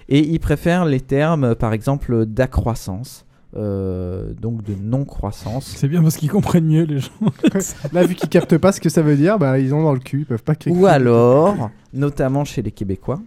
Et 0.09 0.21
ils 0.21 0.41
préfèrent 0.41 0.87
les 0.87 1.01
termes, 1.01 1.55
par 1.55 1.73
exemple, 1.73 2.25
d'accroissance, 2.25 3.26
euh, 3.57 4.33
donc 4.35 4.63
de 4.63 4.75
non-croissance. 4.75 5.65
C'est 5.77 5.89
bien 5.89 6.03
parce 6.03 6.17
qu'ils 6.17 6.31
comprennent 6.31 6.67
mieux 6.67 6.85
les 6.85 6.99
gens. 6.99 7.11
Là, 7.93 8.05
vu 8.05 8.15
qu'ils 8.15 8.29
captent 8.29 8.59
pas 8.59 8.73
ce 8.73 8.81
que 8.81 8.89
ça 8.89 9.03
veut 9.03 9.17
dire, 9.17 9.39
bah, 9.39 9.59
ils 9.59 9.73
ont 9.75 9.83
dans 9.83 9.95
le 9.95 9.99
cul, 9.99 10.21
ils 10.21 10.27
peuvent 10.27 10.43
pas 10.43 10.55
cliquer. 10.55 10.77
Ou 10.79 10.87
alors, 10.87 11.71
notamment 11.95 12.45
chez 12.45 12.61
les 12.63 12.71
Québécois, 12.71 13.21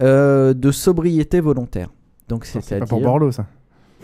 euh, 0.00 0.54
de 0.54 0.70
sobriété 0.70 1.40
volontaire. 1.40 1.88
Donc 2.28 2.44
c'est 2.44 2.78
pas 2.78 2.86
pour 2.86 3.00
Borloo, 3.00 3.32
ça. 3.32 3.46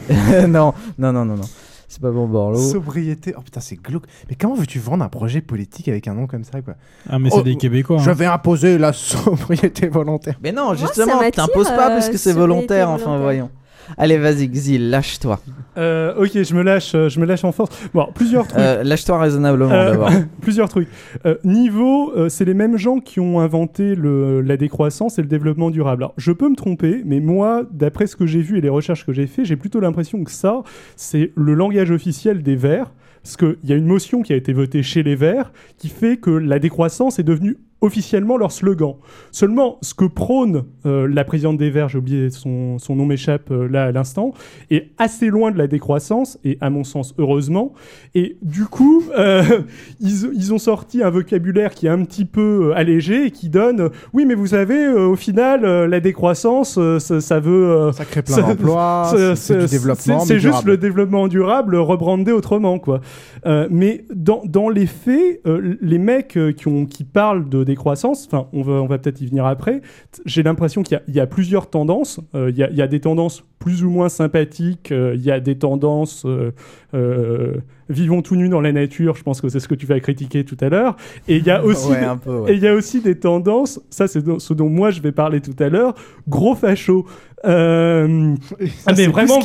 non, 0.48 0.74
non, 0.98 1.12
non, 1.12 1.24
non, 1.24 1.36
non. 1.36 1.48
C'est 1.88 2.00
pas 2.00 2.12
pour 2.12 2.26
Borloo. 2.26 2.58
Sobriété. 2.58 3.34
Oh 3.36 3.40
putain, 3.40 3.60
c'est 3.60 3.76
glauque. 3.76 4.04
Mais 4.28 4.36
comment 4.36 4.54
veux-tu 4.54 4.78
vendre 4.78 5.04
un 5.04 5.08
projet 5.08 5.40
politique 5.40 5.88
avec 5.88 6.06
un 6.08 6.14
nom 6.14 6.26
comme 6.26 6.44
ça, 6.44 6.62
quoi? 6.62 6.74
Ah, 7.08 7.18
mais 7.18 7.30
c'est 7.30 7.38
Oh, 7.38 7.42
des 7.42 7.56
Québécois. 7.56 7.98
Je 7.98 8.10
hein. 8.10 8.14
vais 8.14 8.26
imposer 8.26 8.78
la 8.78 8.92
sobriété 8.92 9.88
volontaire. 9.88 10.38
Mais 10.42 10.52
non, 10.52 10.74
justement, 10.74 11.20
t'imposes 11.30 11.68
pas 11.68 11.90
euh, 11.90 11.94
parce 11.94 12.08
que 12.08 12.16
c'est 12.16 12.32
volontaire, 12.32 12.90
enfin, 12.90 13.18
voyons. 13.18 13.50
Allez, 13.98 14.18
vas-y, 14.18 14.48
Xil, 14.48 14.90
lâche-toi. 14.90 15.40
Euh, 15.76 16.14
ok, 16.16 16.42
je 16.42 16.54
me 16.54 16.62
lâche, 16.62 16.92
euh, 16.94 17.08
je 17.08 17.20
me 17.20 17.26
lâche 17.26 17.44
en 17.44 17.52
force. 17.52 17.70
Bon, 17.94 18.08
plusieurs 18.14 18.46
trucs. 18.46 18.60
Euh, 18.60 18.82
lâche-toi 18.82 19.18
raisonnablement 19.18 19.72
Euh, 19.72 19.90
d'abord. 19.92 20.10
plusieurs 20.40 20.68
trucs. 20.68 20.88
Niveau, 21.44 22.12
c'est 22.28 22.44
les 22.44 22.54
mêmes 22.54 22.76
gens 22.76 22.98
qui 22.98 23.20
ont 23.20 23.40
inventé 23.40 23.94
le, 23.94 24.40
la 24.40 24.56
décroissance 24.56 25.18
et 25.18 25.22
le 25.22 25.28
développement 25.28 25.70
durable. 25.70 26.02
Alors, 26.04 26.14
je 26.16 26.32
peux 26.32 26.48
me 26.48 26.56
tromper, 26.56 27.02
mais 27.04 27.20
moi, 27.20 27.62
d'après 27.70 28.06
ce 28.06 28.16
que 28.16 28.26
j'ai 28.26 28.40
vu 28.40 28.58
et 28.58 28.60
les 28.60 28.68
recherches 28.68 29.04
que 29.06 29.12
j'ai 29.12 29.26
fait, 29.26 29.44
j'ai 29.44 29.56
plutôt 29.56 29.80
l'impression 29.80 30.22
que 30.24 30.30
ça, 30.30 30.62
c'est 30.96 31.32
le 31.36 31.54
langage 31.54 31.90
officiel 31.90 32.42
des 32.42 32.56
Verts. 32.56 32.92
Parce 33.22 33.36
qu'il 33.36 33.56
y 33.64 33.72
a 33.72 33.76
une 33.76 33.84
motion 33.86 34.22
qui 34.22 34.32
a 34.32 34.36
été 34.36 34.54
votée 34.54 34.82
chez 34.82 35.02
les 35.02 35.14
Verts 35.14 35.52
qui 35.76 35.88
fait 35.88 36.16
que 36.16 36.30
la 36.30 36.58
décroissance 36.58 37.18
est 37.18 37.22
devenue 37.22 37.58
officiellement 37.82 38.36
leur 38.36 38.52
slogan. 38.52 38.94
Seulement, 39.32 39.78
ce 39.80 39.94
que 39.94 40.04
prône 40.04 40.64
euh, 40.84 41.08
la 41.10 41.24
présidente 41.24 41.56
des 41.56 41.70
Verts, 41.70 41.88
j'ai 41.88 41.98
oublié 41.98 42.30
son, 42.30 42.78
son 42.78 42.94
nom 42.96 43.06
m'échappe 43.06 43.50
euh, 43.50 43.68
là 43.68 43.84
à 43.84 43.92
l'instant, 43.92 44.32
est 44.70 44.90
assez 44.98 45.28
loin 45.28 45.50
de 45.50 45.56
la 45.58 45.66
décroissance, 45.66 46.38
et 46.44 46.58
à 46.60 46.68
mon 46.68 46.84
sens, 46.84 47.14
heureusement. 47.18 47.72
Et 48.14 48.36
du 48.42 48.64
coup, 48.66 49.02
euh, 49.18 49.42
ils, 50.00 50.30
ils 50.34 50.52
ont 50.52 50.58
sorti 50.58 51.02
un 51.02 51.10
vocabulaire 51.10 51.72
qui 51.74 51.86
est 51.86 51.90
un 51.90 52.04
petit 52.04 52.26
peu 52.26 52.72
allégé 52.76 53.26
et 53.26 53.30
qui 53.30 53.48
donne, 53.48 53.88
oui, 54.12 54.26
mais 54.26 54.34
vous 54.34 54.48
savez, 54.48 54.88
au 54.88 55.16
final, 55.16 55.62
la 55.86 56.00
décroissance, 56.00 56.78
ça, 56.98 57.20
ça 57.20 57.40
veut... 57.40 57.90
Ça 57.94 58.04
crée 58.04 58.22
plein 58.22 58.40
d'emplois, 58.42 59.10
c'est- 59.36 59.58
du 59.58 59.66
développement, 59.66 60.20
C'est 60.20 60.38
juste 60.38 60.64
le 60.64 60.76
développement 60.76 61.28
durable 61.28 61.76
rebrandé 61.76 62.32
autrement, 62.32 62.78
quoi. 62.78 63.00
Mais 63.70 64.04
dans, 64.14 64.42
dans 64.44 64.68
les 64.68 64.86
faits, 64.86 65.40
les 65.80 65.98
mecs 65.98 66.38
qui, 66.56 66.68
ont, 66.68 66.84
qui 66.86 67.04
parlent 67.04 67.48
de 67.48 67.64
décroissance, 67.70 68.26
enfin, 68.26 68.46
on 68.52 68.62
va, 68.62 68.74
on 68.74 68.86
va 68.86 68.98
peut-être 68.98 69.20
y 69.20 69.26
venir 69.26 69.46
après, 69.46 69.80
j'ai 70.26 70.42
l'impression 70.42 70.82
qu'il 70.82 70.96
y 70.96 70.98
a- 70.98 71.02
il 71.08 71.14
y, 71.14 71.20
a 71.20 71.26
plusieurs 71.26 71.68
tendances. 71.70 72.20
Euh, 72.34 72.50
Il 72.50 72.56
y, 72.58 72.62
a, 72.62 72.70
il 72.70 72.76
y 72.76 72.82
a 72.82 72.86
des 72.88 73.00
tendances 73.00 73.44
plus 73.58 73.84
ou 73.84 73.90
moins 73.90 74.08
sympathiques, 74.08 74.90
euh, 74.92 75.12
il 75.16 75.22
y 75.22 75.30
a 75.30 75.38
des 75.40 75.56
tendances 75.58 76.24
euh, 76.26 76.52
euh, 76.94 77.54
vivons 77.88 78.22
tout 78.22 78.36
nus 78.36 78.48
dans 78.48 78.60
la 78.60 78.72
nature, 78.72 79.16
je 79.16 79.22
pense 79.22 79.40
que 79.40 79.48
c'est 79.48 79.60
ce 79.60 79.68
que 79.68 79.74
tu 79.74 79.86
vas 79.86 80.00
critiquer 80.00 80.44
tout 80.44 80.56
à 80.60 80.68
l'heure. 80.68 80.96
Et 81.28 81.36
il 81.36 81.44
y 81.46 81.50
a 81.50 81.62
aussi, 81.68 81.90
Ouais, 81.90 81.98
un 82.04 82.16
peu, 82.16 82.38
ouais. 82.40 82.52
et 82.52 82.56
il 82.56 82.62
y 82.62 82.68
a 82.68 82.74
aussi 82.74 83.00
des 83.00 83.18
tendances, 83.18 83.80
ça 83.90 84.06
c'est 84.08 84.22
ce 84.38 84.54
dont 84.54 84.68
moi 84.68 84.90
je 84.90 85.00
vais 85.00 85.12
parler 85.12 85.40
tout 85.40 85.56
à 85.62 85.68
l'heure, 85.68 85.94
gros 86.28 86.54
facho. 86.54 87.06
Euh, 87.46 88.34
ah, 88.86 88.92
mais 88.92 88.94
c'est 88.96 89.06
vraiment, 89.08 89.38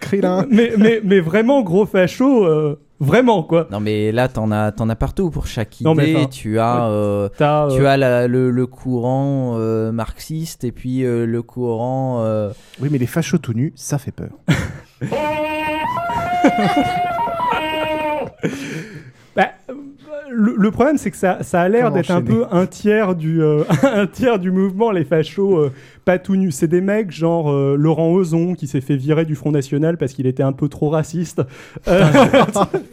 Krillin. 0.00 0.46
mais, 0.50 0.72
mais, 0.78 1.00
mais 1.04 1.20
vraiment 1.20 1.62
gros 1.62 1.86
facho, 1.86 2.44
euh, 2.46 2.76
vraiment 3.04 3.42
quoi. 3.42 3.68
Non 3.70 3.78
mais 3.80 4.10
là 4.12 4.28
t'en 4.28 4.50
as 4.50 4.72
t'en 4.72 4.88
as 4.88 4.96
partout 4.96 5.30
pour 5.30 5.46
chaque 5.46 5.80
idée. 5.80 5.88
Non, 5.88 5.94
mais 5.94 6.14
enfin, 6.16 6.26
tu 6.26 6.58
as 6.58 6.86
euh, 6.88 7.28
t'as, 7.36 7.66
euh, 7.66 7.76
tu 7.76 7.86
as 7.86 7.96
la- 7.96 8.26
le, 8.26 8.50
le 8.50 8.66
courant 8.66 9.54
euh, 9.58 9.92
marxiste 9.92 10.64
et 10.64 10.72
puis 10.72 11.04
euh, 11.04 11.24
le 11.26 11.42
courant. 11.42 12.22
euh, 12.22 12.50
Oui, 12.80 12.88
mais 12.90 12.98
les 12.98 13.06
fachos 13.06 13.38
tout 13.38 13.52
nus, 13.54 13.72
ça 13.76 13.98
fait 13.98 14.12
peur. 14.12 14.30
Bah, 19.36 19.48
le, 20.30 20.54
le 20.56 20.70
problème, 20.70 20.98
c'est 20.98 21.10
que 21.10 21.16
ça, 21.16 21.42
ça 21.42 21.60
a 21.60 21.68
l'air 21.68 21.92
d'être 21.92 22.10
un 22.10 22.22
peu 22.22 22.44
un 22.50 22.66
tiers 22.66 23.14
du, 23.14 23.42
euh, 23.42 23.64
un 23.82 24.06
tiers 24.06 24.38
du 24.38 24.50
mouvement, 24.50 24.90
les 24.90 25.04
fachos, 25.04 25.58
euh, 25.58 25.72
pas 26.04 26.18
tout 26.18 26.36
nus. 26.36 26.52
C'est 26.52 26.68
des 26.68 26.80
mecs 26.80 27.10
genre 27.10 27.50
euh, 27.50 27.76
Laurent 27.78 28.12
Ozon 28.12 28.54
qui 28.54 28.66
s'est 28.66 28.80
fait 28.80 28.96
virer 28.96 29.24
du 29.24 29.34
Front 29.34 29.50
National 29.50 29.96
parce 29.96 30.12
qu'il 30.12 30.26
était 30.26 30.42
un 30.42 30.52
peu 30.52 30.68
trop 30.68 30.90
raciste. 30.90 31.42
Euh, 31.88 32.04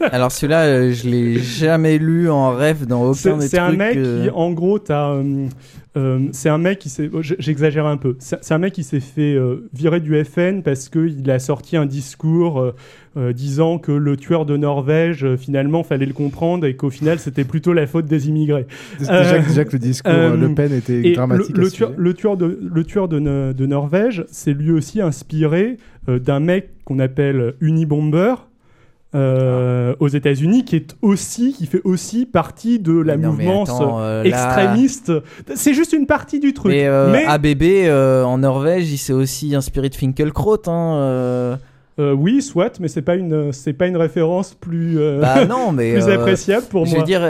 Alors 0.12 0.32
celui-là 0.32 0.62
euh, 0.64 0.92
je 0.92 1.08
l'ai 1.08 1.38
jamais 1.38 1.98
lu 1.98 2.30
en 2.30 2.50
rêve 2.50 2.86
dans 2.86 3.02
aucun 3.02 3.14
c'est 3.14 3.36
des 3.36 3.48
c'est 3.48 3.58
un 3.58 3.72
mec 3.72 3.96
euh, 3.96 4.24
qui, 4.24 4.30
en 4.30 4.50
gros, 4.52 4.78
t'as. 4.78 5.16
Euh, 5.96 6.20
c'est 6.32 6.48
un 6.48 6.58
mec 6.58 6.78
qui 6.78 6.88
s'est. 6.88 7.10
oh, 7.12 7.20
J'exagère 7.20 7.86
un 7.86 7.96
peu. 7.98 8.16
C'est 8.18 8.52
un 8.52 8.58
mec 8.58 8.72
qui 8.72 8.82
s'est 8.82 9.00
fait 9.00 9.34
euh, 9.34 9.68
virer 9.74 10.00
du 10.00 10.22
FN 10.24 10.62
parce 10.62 10.88
qu'il 10.88 11.30
a 11.30 11.38
sorti 11.38 11.76
un 11.76 11.84
discours 11.86 12.72
euh, 13.16 13.32
disant 13.34 13.78
que 13.78 13.92
le 13.92 14.16
tueur 14.16 14.46
de 14.46 14.56
Norvège, 14.56 15.36
finalement, 15.36 15.82
fallait 15.82 16.06
le 16.06 16.14
comprendre 16.14 16.66
et 16.66 16.76
qu'au 16.76 16.88
final, 16.88 17.18
c'était 17.18 17.44
plutôt 17.44 17.74
la 17.74 17.86
faute 17.86 18.06
des 18.06 18.28
immigrés. 18.28 18.66
Déjà 18.98 19.38
déjà 19.38 19.64
que 19.66 19.72
le 19.72 19.78
discours, 19.78 20.12
Le 20.12 20.54
Pen 20.54 20.72
était 20.72 21.08
et 21.10 21.12
dramatique 21.12 21.56
Le, 21.58 21.70
tueur, 21.70 21.90
sujet. 21.90 22.00
le 22.02 22.14
tueur 22.14 22.36
de, 22.38 22.58
le 22.62 22.84
tueur 22.84 23.08
de, 23.08 23.18
No- 23.18 23.52
de 23.52 23.66
Norvège, 23.66 24.24
c'est 24.30 24.54
lui 24.54 24.70
aussi 24.70 25.02
inspiré 25.02 25.76
d'un 26.08 26.40
mec 26.40 26.70
qu'on 26.84 26.98
appelle 27.00 27.54
Unibomber. 27.60 28.34
Euh, 29.14 29.94
aux 30.00 30.08
États-Unis, 30.08 30.64
qui 30.64 30.76
est 30.76 30.96
aussi, 31.02 31.52
qui 31.52 31.66
fait 31.66 31.82
aussi 31.84 32.24
partie 32.26 32.78
de 32.78 32.92
la 32.98 33.16
Non, 33.16 33.32
mouvance 33.32 33.68
attends, 33.70 34.00
euh, 34.00 34.22
là- 34.24 34.28
extrémiste. 34.28 35.12
C'est 35.54 35.74
juste 35.74 35.92
une 35.92 36.06
partie 36.06 36.40
du 36.40 36.54
truc. 36.54 36.72
Mais, 36.72 36.86
euh, 36.86 37.12
Mais- 37.12 37.24
ABB 37.26 37.62
euh, 37.86 38.24
en 38.24 38.38
Norvège, 38.38 38.90
il 38.90 38.98
s'est 38.98 39.12
aussi 39.12 39.54
inspiré 39.54 39.88
de 39.90 39.94
Finkelkraut. 39.94 40.62
Hein, 40.66 41.58
euh, 41.98 42.12
oui, 42.12 42.40
soit, 42.42 42.80
mais 42.80 42.88
c'est 42.88 43.02
pas 43.02 43.16
une, 43.16 43.52
c'est 43.52 43.72
pas 43.74 43.86
une 43.86 43.96
référence 43.96 44.54
plus, 44.54 44.98
euh, 44.98 45.20
Bah 45.20 45.44
non, 45.44 45.72
mais 45.72 45.92
plus 45.94 46.04
euh, 46.08 46.14
appréciable 46.14 46.66
pour 46.70 46.86
je 46.86 46.92
moi. 46.92 47.00
veux 47.00 47.04
dire, 47.06 47.20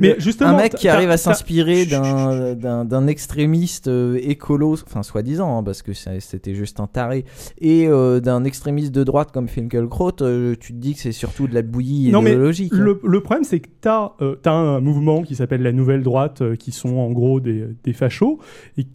mais 0.00 0.16
justement, 0.18 0.50
un 0.50 0.56
mec 0.56 0.74
qui 0.74 0.86
t'as- 0.86 0.94
arrive 0.94 1.10
à 1.10 1.12
t'as- 1.12 1.18
s'inspirer 1.18 1.84
d'un, 1.86 3.06
extrémiste 3.06 3.90
écolo, 4.22 4.74
enfin 4.86 5.02
soi-disant, 5.02 5.58
hein, 5.58 5.62
parce 5.62 5.82
que 5.82 5.92
c'était 5.92 6.54
juste 6.54 6.80
un 6.80 6.86
taré, 6.86 7.24
et 7.60 7.88
d'un 8.22 8.44
extrémiste 8.44 8.92
de 8.94 9.04
droite 9.04 9.32
comme 9.32 9.48
Finkelkraut, 9.48 10.12
euh, 10.22 10.54
tu 10.58 10.72
te 10.72 10.78
dis 10.78 10.94
que 10.94 11.00
c'est 11.00 11.12
surtout 11.12 11.46
de 11.46 11.54
la 11.54 11.62
bouillie 11.62 12.10
Non, 12.10 12.22
mais 12.22 12.30
idéologique. 12.30 12.72
hein. 12.74 12.78
le, 12.78 13.00
le 13.04 13.20
problème, 13.20 13.44
c'est 13.44 13.60
que 13.60 13.68
tu 13.82 13.88
as, 13.88 14.12
un 14.50 14.80
mouvement 14.80 15.22
qui 15.22 15.34
s'appelle 15.36 15.62
la 15.62 15.72
Nouvelle 15.72 16.02
Droite, 16.02 16.42
qui 16.56 16.72
sont 16.72 16.96
en 16.96 17.10
gros 17.10 17.40
des, 17.40 17.64
des 17.84 17.92
fachos, 17.92 18.38
et 18.78 18.86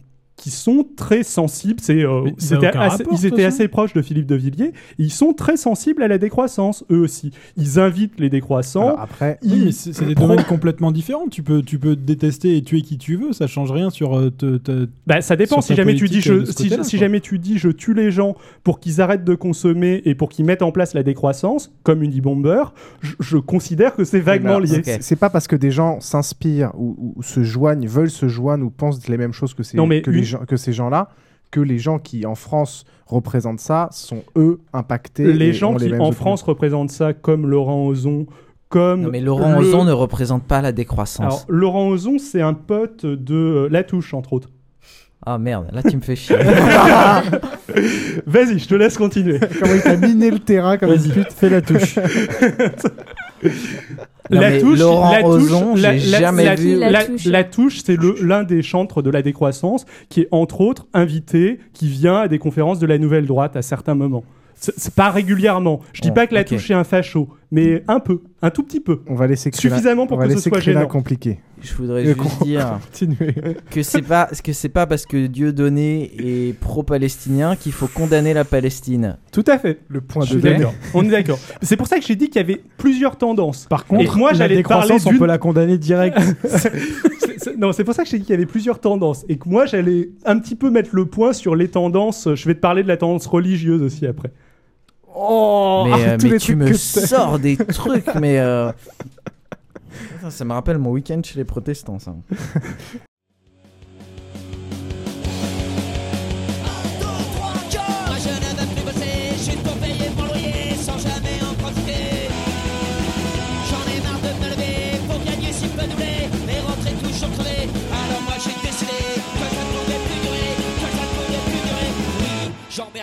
qui 0.42 0.50
sont 0.50 0.84
très 0.96 1.22
sensibles. 1.22 1.78
C'est, 1.80 2.02
euh, 2.04 2.28
ils 2.38 2.52
étaient, 2.54 2.66
assez, 2.66 2.78
rapport, 2.78 2.98
ils 2.98 3.02
de 3.02 3.08
toute 3.14 3.24
étaient 3.26 3.42
façon. 3.44 3.56
assez 3.56 3.68
proches 3.68 3.92
de 3.94 4.02
Philippe 4.02 4.26
de 4.26 4.34
Villiers. 4.34 4.72
ils 4.98 5.12
sont 5.12 5.32
très 5.34 5.56
sensibles 5.56 6.02
à 6.02 6.08
la 6.08 6.18
décroissance, 6.18 6.84
eux 6.90 6.98
aussi. 6.98 7.30
Ils 7.56 7.78
invitent 7.78 8.18
les 8.18 8.28
décroissants. 8.28 8.88
Alors 8.88 9.00
après, 9.00 9.38
ils 9.42 9.72
c'est 9.72 9.92
c'est 9.92 10.04
des 10.04 10.16
domaines 10.16 10.42
complètement 10.44 10.90
différents. 10.90 11.28
Tu 11.28 11.44
peux, 11.44 11.62
tu 11.62 11.78
peux 11.78 11.94
détester 11.94 12.56
et 12.56 12.62
tuer 12.62 12.82
qui 12.82 12.98
tu 12.98 13.14
veux, 13.14 13.32
ça 13.32 13.46
change 13.46 13.70
rien 13.70 13.90
sur 13.90 14.18
euh, 14.18 14.30
te- 14.30 14.56
te- 14.56 14.88
Bah, 15.06 15.20
ça 15.20 15.36
dépend. 15.36 15.60
sur 15.60 15.62
Si 15.62 15.74
jamais 15.76 15.94
tu 15.94 16.08
dis 16.08 16.20
je, 16.20 16.44
si, 16.44 16.98
jamais 16.98 17.20
tu 17.20 17.38
dis 17.38 17.56
je 17.58 17.68
tue 17.68 17.94
les 17.94 18.10
gens 18.10 18.34
pour 18.64 18.80
qu'ils 18.80 19.00
arrêtent 19.00 19.24
de 19.24 19.36
consommer 19.36 20.02
et 20.04 20.16
pour 20.16 20.28
qu'ils 20.28 20.44
mettent 20.44 20.62
en 20.62 20.72
place 20.72 20.92
la 20.94 21.04
décroissance, 21.04 21.72
comme 21.84 22.02
une 22.02 22.18
e-bomber, 22.18 22.64
je, 23.00 23.12
je 23.20 23.36
considère 23.38 23.94
que 23.94 24.02
c'est 24.02 24.18
vaguement 24.20 24.58
lié. 24.58 24.80
c'est- 24.84 25.02
C'est 25.02 25.16
pas 25.16 25.30
parce 25.30 25.46
que 25.46 25.54
des 25.56 25.70
gens 25.70 26.00
s'inspirent 26.00 26.72
ou, 26.76 27.14
se 27.22 27.44
joignent, 27.44 27.86
veulent 27.86 28.10
se 28.10 28.26
joindre 28.28 28.64
ou 28.66 28.70
pensent 28.70 29.06
les 29.08 29.16
mêmes 29.18 29.32
choses 29.32 29.54
que 29.54 29.62
ces, 29.62 29.76
Non, 29.76 29.86
mais 29.86 30.02
que 30.02 30.10
une- 30.10 30.16
les 30.18 30.22
gens, 30.32 30.40
que 30.46 30.56
ces 30.56 30.72
gens-là, 30.72 31.08
que 31.50 31.60
les 31.60 31.78
gens 31.78 31.98
qui 31.98 32.26
en 32.26 32.34
France 32.34 32.84
représentent 33.06 33.60
ça 33.60 33.88
sont 33.92 34.22
eux 34.36 34.58
impactés. 34.72 35.32
Les 35.32 35.52
gens 35.52 35.74
les 35.74 35.86
qui 35.88 35.92
en 35.92 35.96
opinions. 35.96 36.12
France 36.12 36.42
représentent 36.42 36.90
ça, 36.90 37.12
comme 37.12 37.46
Laurent 37.46 37.86
Ozon, 37.86 38.26
comme 38.68 39.02
Non, 39.02 39.10
mais 39.10 39.20
Laurent 39.20 39.52
le- 39.60 39.66
Ozon 39.68 39.84
ne 39.84 39.92
représente 39.92 40.44
pas 40.44 40.62
la 40.62 40.72
décroissance. 40.72 41.20
Alors, 41.26 41.44
Laurent 41.48 41.88
Ozon, 41.88 42.18
c'est 42.18 42.40
un 42.42 42.54
pote 42.54 43.04
de 43.06 43.34
euh, 43.34 43.68
Latouche, 43.70 44.14
entre 44.14 44.32
autres. 44.32 44.48
Ah 45.24 45.38
merde, 45.38 45.68
là 45.72 45.82
tu 45.84 45.94
me 45.96 46.00
fais 46.02 46.16
chier. 46.16 46.34
Vas-y, 48.26 48.58
je 48.58 48.66
te 48.66 48.74
laisse 48.74 48.98
continuer. 48.98 49.38
Comment 49.60 49.74
il 49.74 49.82
t'a 49.82 49.96
miné 49.96 50.32
le 50.32 50.40
terrain 50.40 50.76
comme 50.76 50.92
une 50.92 51.12
pute 51.12 51.32
fais 51.32 51.48
la 51.48 51.62
touche. 51.62 51.96
Non, 54.30 54.40
la 54.40 54.60
touche, 54.60 54.78
Laurent 54.78 55.10
la 55.12 55.22
touche, 55.22 55.42
Ozon, 55.42 55.74
la, 55.74 55.96
j'ai 55.96 56.10
la- 56.12 56.20
jamais 56.20 56.44
la- 56.44 56.54
vu. 56.54 56.76
La, 56.76 56.90
La 56.90 57.04
touche. 57.04 57.24
la 57.26 57.44
touche, 57.44 57.78
c'est 57.84 57.96
l'un 58.22 58.44
des 58.44 58.62
chantres 58.62 59.02
de 59.02 59.10
la 59.10 59.20
décroissance 59.22 59.84
qui 60.08 60.20
est 60.22 60.28
entre 60.30 60.60
autres 60.60 60.86
invité, 60.94 61.58
qui 61.72 61.88
vient 61.88 62.16
à 62.20 62.28
des 62.28 62.38
conférences 62.38 62.78
de 62.78 62.86
la 62.86 62.98
Nouvelle 62.98 63.26
Droite 63.26 63.56
à 63.56 63.62
certains 63.62 63.94
moments. 63.94 64.24
C'est 64.54 64.94
pas 64.94 65.10
régulièrement. 65.10 65.80
Je 65.92 66.02
dis 66.02 66.08
Bon, 66.08 66.14
pas 66.14 66.26
que 66.28 66.34
la 66.34 66.44
touche 66.44 66.70
est 66.70 66.74
un 66.74 66.84
facho, 66.84 67.28
mais 67.52 67.84
un 67.86 68.00
peu, 68.00 68.22
un 68.40 68.50
tout 68.50 68.62
petit 68.64 68.80
peu. 68.80 69.02
On 69.06 69.14
va 69.14 69.26
laisser 69.28 69.50
Suffisamment 69.52 70.06
pour 70.06 70.16
on 70.16 70.20
va 70.20 70.26
que 70.26 70.34
ce 70.36 70.48
soit 70.48 70.58
gênant. 70.58 70.86
compliqué. 70.86 71.38
Je 71.60 71.74
voudrais 71.74 72.04
juste 72.04 72.16
con- 72.16 72.44
dire 72.44 72.80
que 73.70 73.82
c'est 73.84 74.02
pas 74.02 74.28
que 74.42 74.52
c'est 74.52 74.68
pas 74.68 74.86
parce 74.86 75.06
que 75.06 75.26
Dieudonné 75.28 76.10
est 76.18 76.58
pro-palestinien 76.58 77.54
qu'il 77.54 77.70
faut 77.72 77.86
condamner 77.86 78.34
la 78.34 78.44
Palestine. 78.44 79.18
Tout 79.30 79.44
à 79.46 79.58
fait. 79.58 79.78
Le 79.86 80.00
point 80.00 80.24
de 80.24 80.40
d'accord. 80.40 80.74
On 80.94 81.04
est 81.04 81.10
d'accord. 81.10 81.38
C'est 81.60 81.76
pour 81.76 81.86
ça 81.86 82.00
que 82.00 82.04
j'ai 82.04 82.16
dit 82.16 82.30
qu'il 82.30 82.40
y 82.40 82.44
avait 82.44 82.60
plusieurs 82.78 83.16
tendances. 83.16 83.66
Par 83.66 83.86
contre, 83.86 84.16
Et 84.16 84.18
moi, 84.18 84.32
la 84.32 84.38
j'allais 84.38 84.62
parler 84.62 84.96
on 85.06 85.16
peut 85.18 85.26
la 85.26 85.38
condamner 85.38 85.78
direct. 85.78 86.18
Non, 87.58 87.72
c'est 87.72 87.84
pour 87.84 87.94
ça 87.94 88.04
que 88.04 88.08
j'ai 88.08 88.18
dit 88.18 88.24
qu'il 88.24 88.34
y 88.34 88.36
avait 88.36 88.46
plusieurs 88.46 88.78
tendances 88.80 89.24
et 89.28 89.36
que 89.36 89.48
moi 89.48 89.66
j'allais 89.66 90.10
un 90.24 90.38
petit 90.38 90.54
peu 90.54 90.70
mettre 90.70 90.90
le 90.92 91.06
point 91.06 91.32
sur 91.32 91.54
les 91.56 91.68
tendances. 91.68 92.28
Je 92.34 92.46
vais 92.46 92.54
te 92.54 92.60
parler 92.60 92.82
de 92.82 92.88
la 92.88 92.96
tendance 92.96 93.26
religieuse 93.26 93.82
aussi 93.82 94.06
après. 94.06 94.30
Oh 95.14 95.84
mais 95.86 96.04
euh, 96.08 96.18
mais 96.22 96.38
tu 96.38 96.56
me 96.56 96.72
sors 96.72 97.38
des 97.38 97.56
trucs, 97.74 98.14
mais 98.14 98.38
euh, 98.38 98.72
Putain, 100.14 100.30
ça 100.30 100.44
me 100.44 100.52
rappelle 100.52 100.78
mon 100.78 100.90
week-end 100.90 101.20
chez 101.24 101.38
les 101.38 101.44
protestants, 101.44 101.98
ça. 101.98 102.14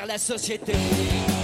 Moi 0.09 0.15
je 0.17 1.38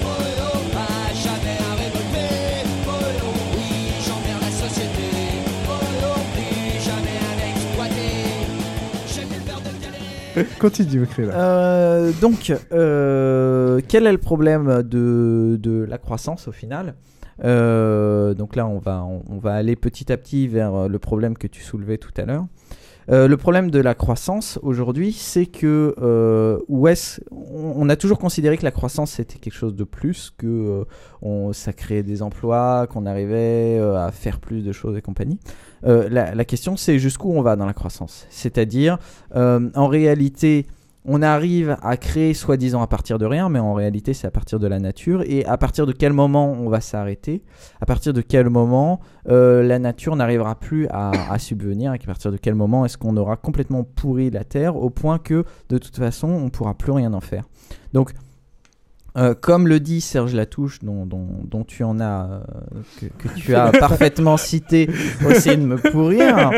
Continue. 10.60 11.06
Euh, 11.20 12.12
donc, 12.22 12.52
euh, 12.72 13.80
quel 13.88 14.06
est 14.08 14.12
le 14.12 14.18
problème 14.18 14.84
de, 14.84 15.58
de 15.62 15.84
la 15.88 15.98
croissance 15.98 16.48
au 16.48 16.52
final 16.52 16.96
Euh, 17.44 18.34
Donc 18.34 18.56
là, 18.56 18.66
on 18.68 18.80
va, 18.80 19.04
on, 19.04 19.38
va 19.40 19.54
aller 19.54 19.76
petit 19.76 20.12
à 20.12 20.18
petit 20.18 20.48
vers 20.48 20.74
euh, 20.74 20.88
le 20.88 21.00
problème 21.00 21.38
que 21.38 21.48
tu 21.48 21.62
soulevais 21.62 21.98
tout 21.98 22.14
à 22.18 22.26
l'heure. 22.26 22.46
Le 23.08 23.36
problème 23.36 23.70
de 23.70 23.80
la 23.80 23.94
croissance 23.94 24.58
aujourd'hui, 24.64 25.12
c'est 25.14 25.46
que 25.46 25.94
où 26.68 26.88
est-ce- 26.88 27.22
on, 27.30 27.74
on 27.76 27.88
a 27.90 27.96
toujours 27.96 28.18
considéré 28.18 28.58
que 28.58 28.64
la 28.64 28.72
croissance 28.72 29.12
c'était 29.12 29.38
quelque 29.38 29.54
chose 29.54 29.76
de 29.76 29.84
plus, 29.84 30.32
que 30.36 30.86
on, 31.22 31.54
ça 31.54 31.72
créait 31.72 32.02
des 32.02 32.24
emplois, 32.24 32.88
qu'on 32.90 33.06
arrivait 33.06 33.78
à 33.80 34.10
faire 34.12 34.40
plus 34.40 34.64
de 34.64 34.72
choses 34.72 34.98
et 34.98 35.04
compagnie. 35.04 35.38
Euh, 35.86 36.10
la, 36.10 36.46
question 36.46 36.78
c'est 36.78 37.00
jusqu'où 37.00 37.32
on 37.32 37.42
va 37.42 37.56
dans 37.56 37.66
la 37.66 37.74
croissance? 37.74 38.26
C'est-à-dire, 38.30 38.98
euh, 39.36 39.70
en 39.76 39.88
réalité, 39.88 40.66
on 41.08 41.22
arrive 41.22 41.78
à 41.84 41.98
créer 41.98 42.34
soi-disant 42.34 42.82
à 42.82 42.88
partir 42.88 43.20
de 43.20 43.26
rien, 43.26 43.48
mais 43.50 43.60
en 43.60 43.74
réalité 43.76 44.14
c'est 44.14 44.26
à 44.26 44.32
partir 44.32 44.60
de 44.60 44.68
la 44.68 44.80
nature. 44.80 45.22
Et 45.28 45.46
à 45.46 45.58
partir 45.58 45.86
de 45.86 45.92
quel 45.92 46.14
moment 46.14 46.52
on 46.52 46.70
va 46.70 46.82
s'arrêter? 46.82 47.44
À 47.80 47.86
partir 47.86 48.14
de 48.14 48.22
quel 48.22 48.50
moment 48.50 49.00
euh, 49.30 49.62
la 49.62 49.78
nature 49.78 50.16
n'arrivera 50.16 50.56
plus 50.56 50.88
à, 50.90 51.38
subvenir? 51.38 51.94
Et 51.94 52.00
à 52.02 52.06
partir 52.06 52.32
de 52.32 52.38
quel 52.38 52.56
moment 52.56 52.86
est-ce 52.86 52.98
qu'on 52.98 53.18
aura 53.18 53.38
complètement 53.38 53.84
pourri 53.84 54.32
la 54.32 54.44
terre 54.44 54.76
au 54.76 54.90
point 54.90 55.20
que 55.20 55.44
de 55.70 55.78
toute 55.78 55.96
façon 55.96 56.28
on 56.28 56.46
ne 56.46 56.50
pourra 56.50 56.74
plus 56.74 56.92
rien 56.92 57.14
en 57.14 57.22
faire? 57.22 57.44
Euh, 59.18 59.34
comme 59.39 59.68
le 59.68 59.80
dit 59.80 60.01
Serge 60.01 60.34
Latouche, 60.34 60.80
dont, 60.84 61.05
dont, 61.05 61.28
dont 61.43 61.63
tu 61.63 61.84
en 61.84 61.99
as, 61.99 62.30
euh, 62.30 62.39
que, 62.99 63.05
que 63.30 63.34
tu 63.36 63.55
as 63.55 63.72
parfaitement 63.80 64.38
cité, 64.38 64.89
pour 65.22 65.32
essayer 65.32 65.57
de 65.57 65.66
me 65.66 65.78
pourrir. 65.78 66.51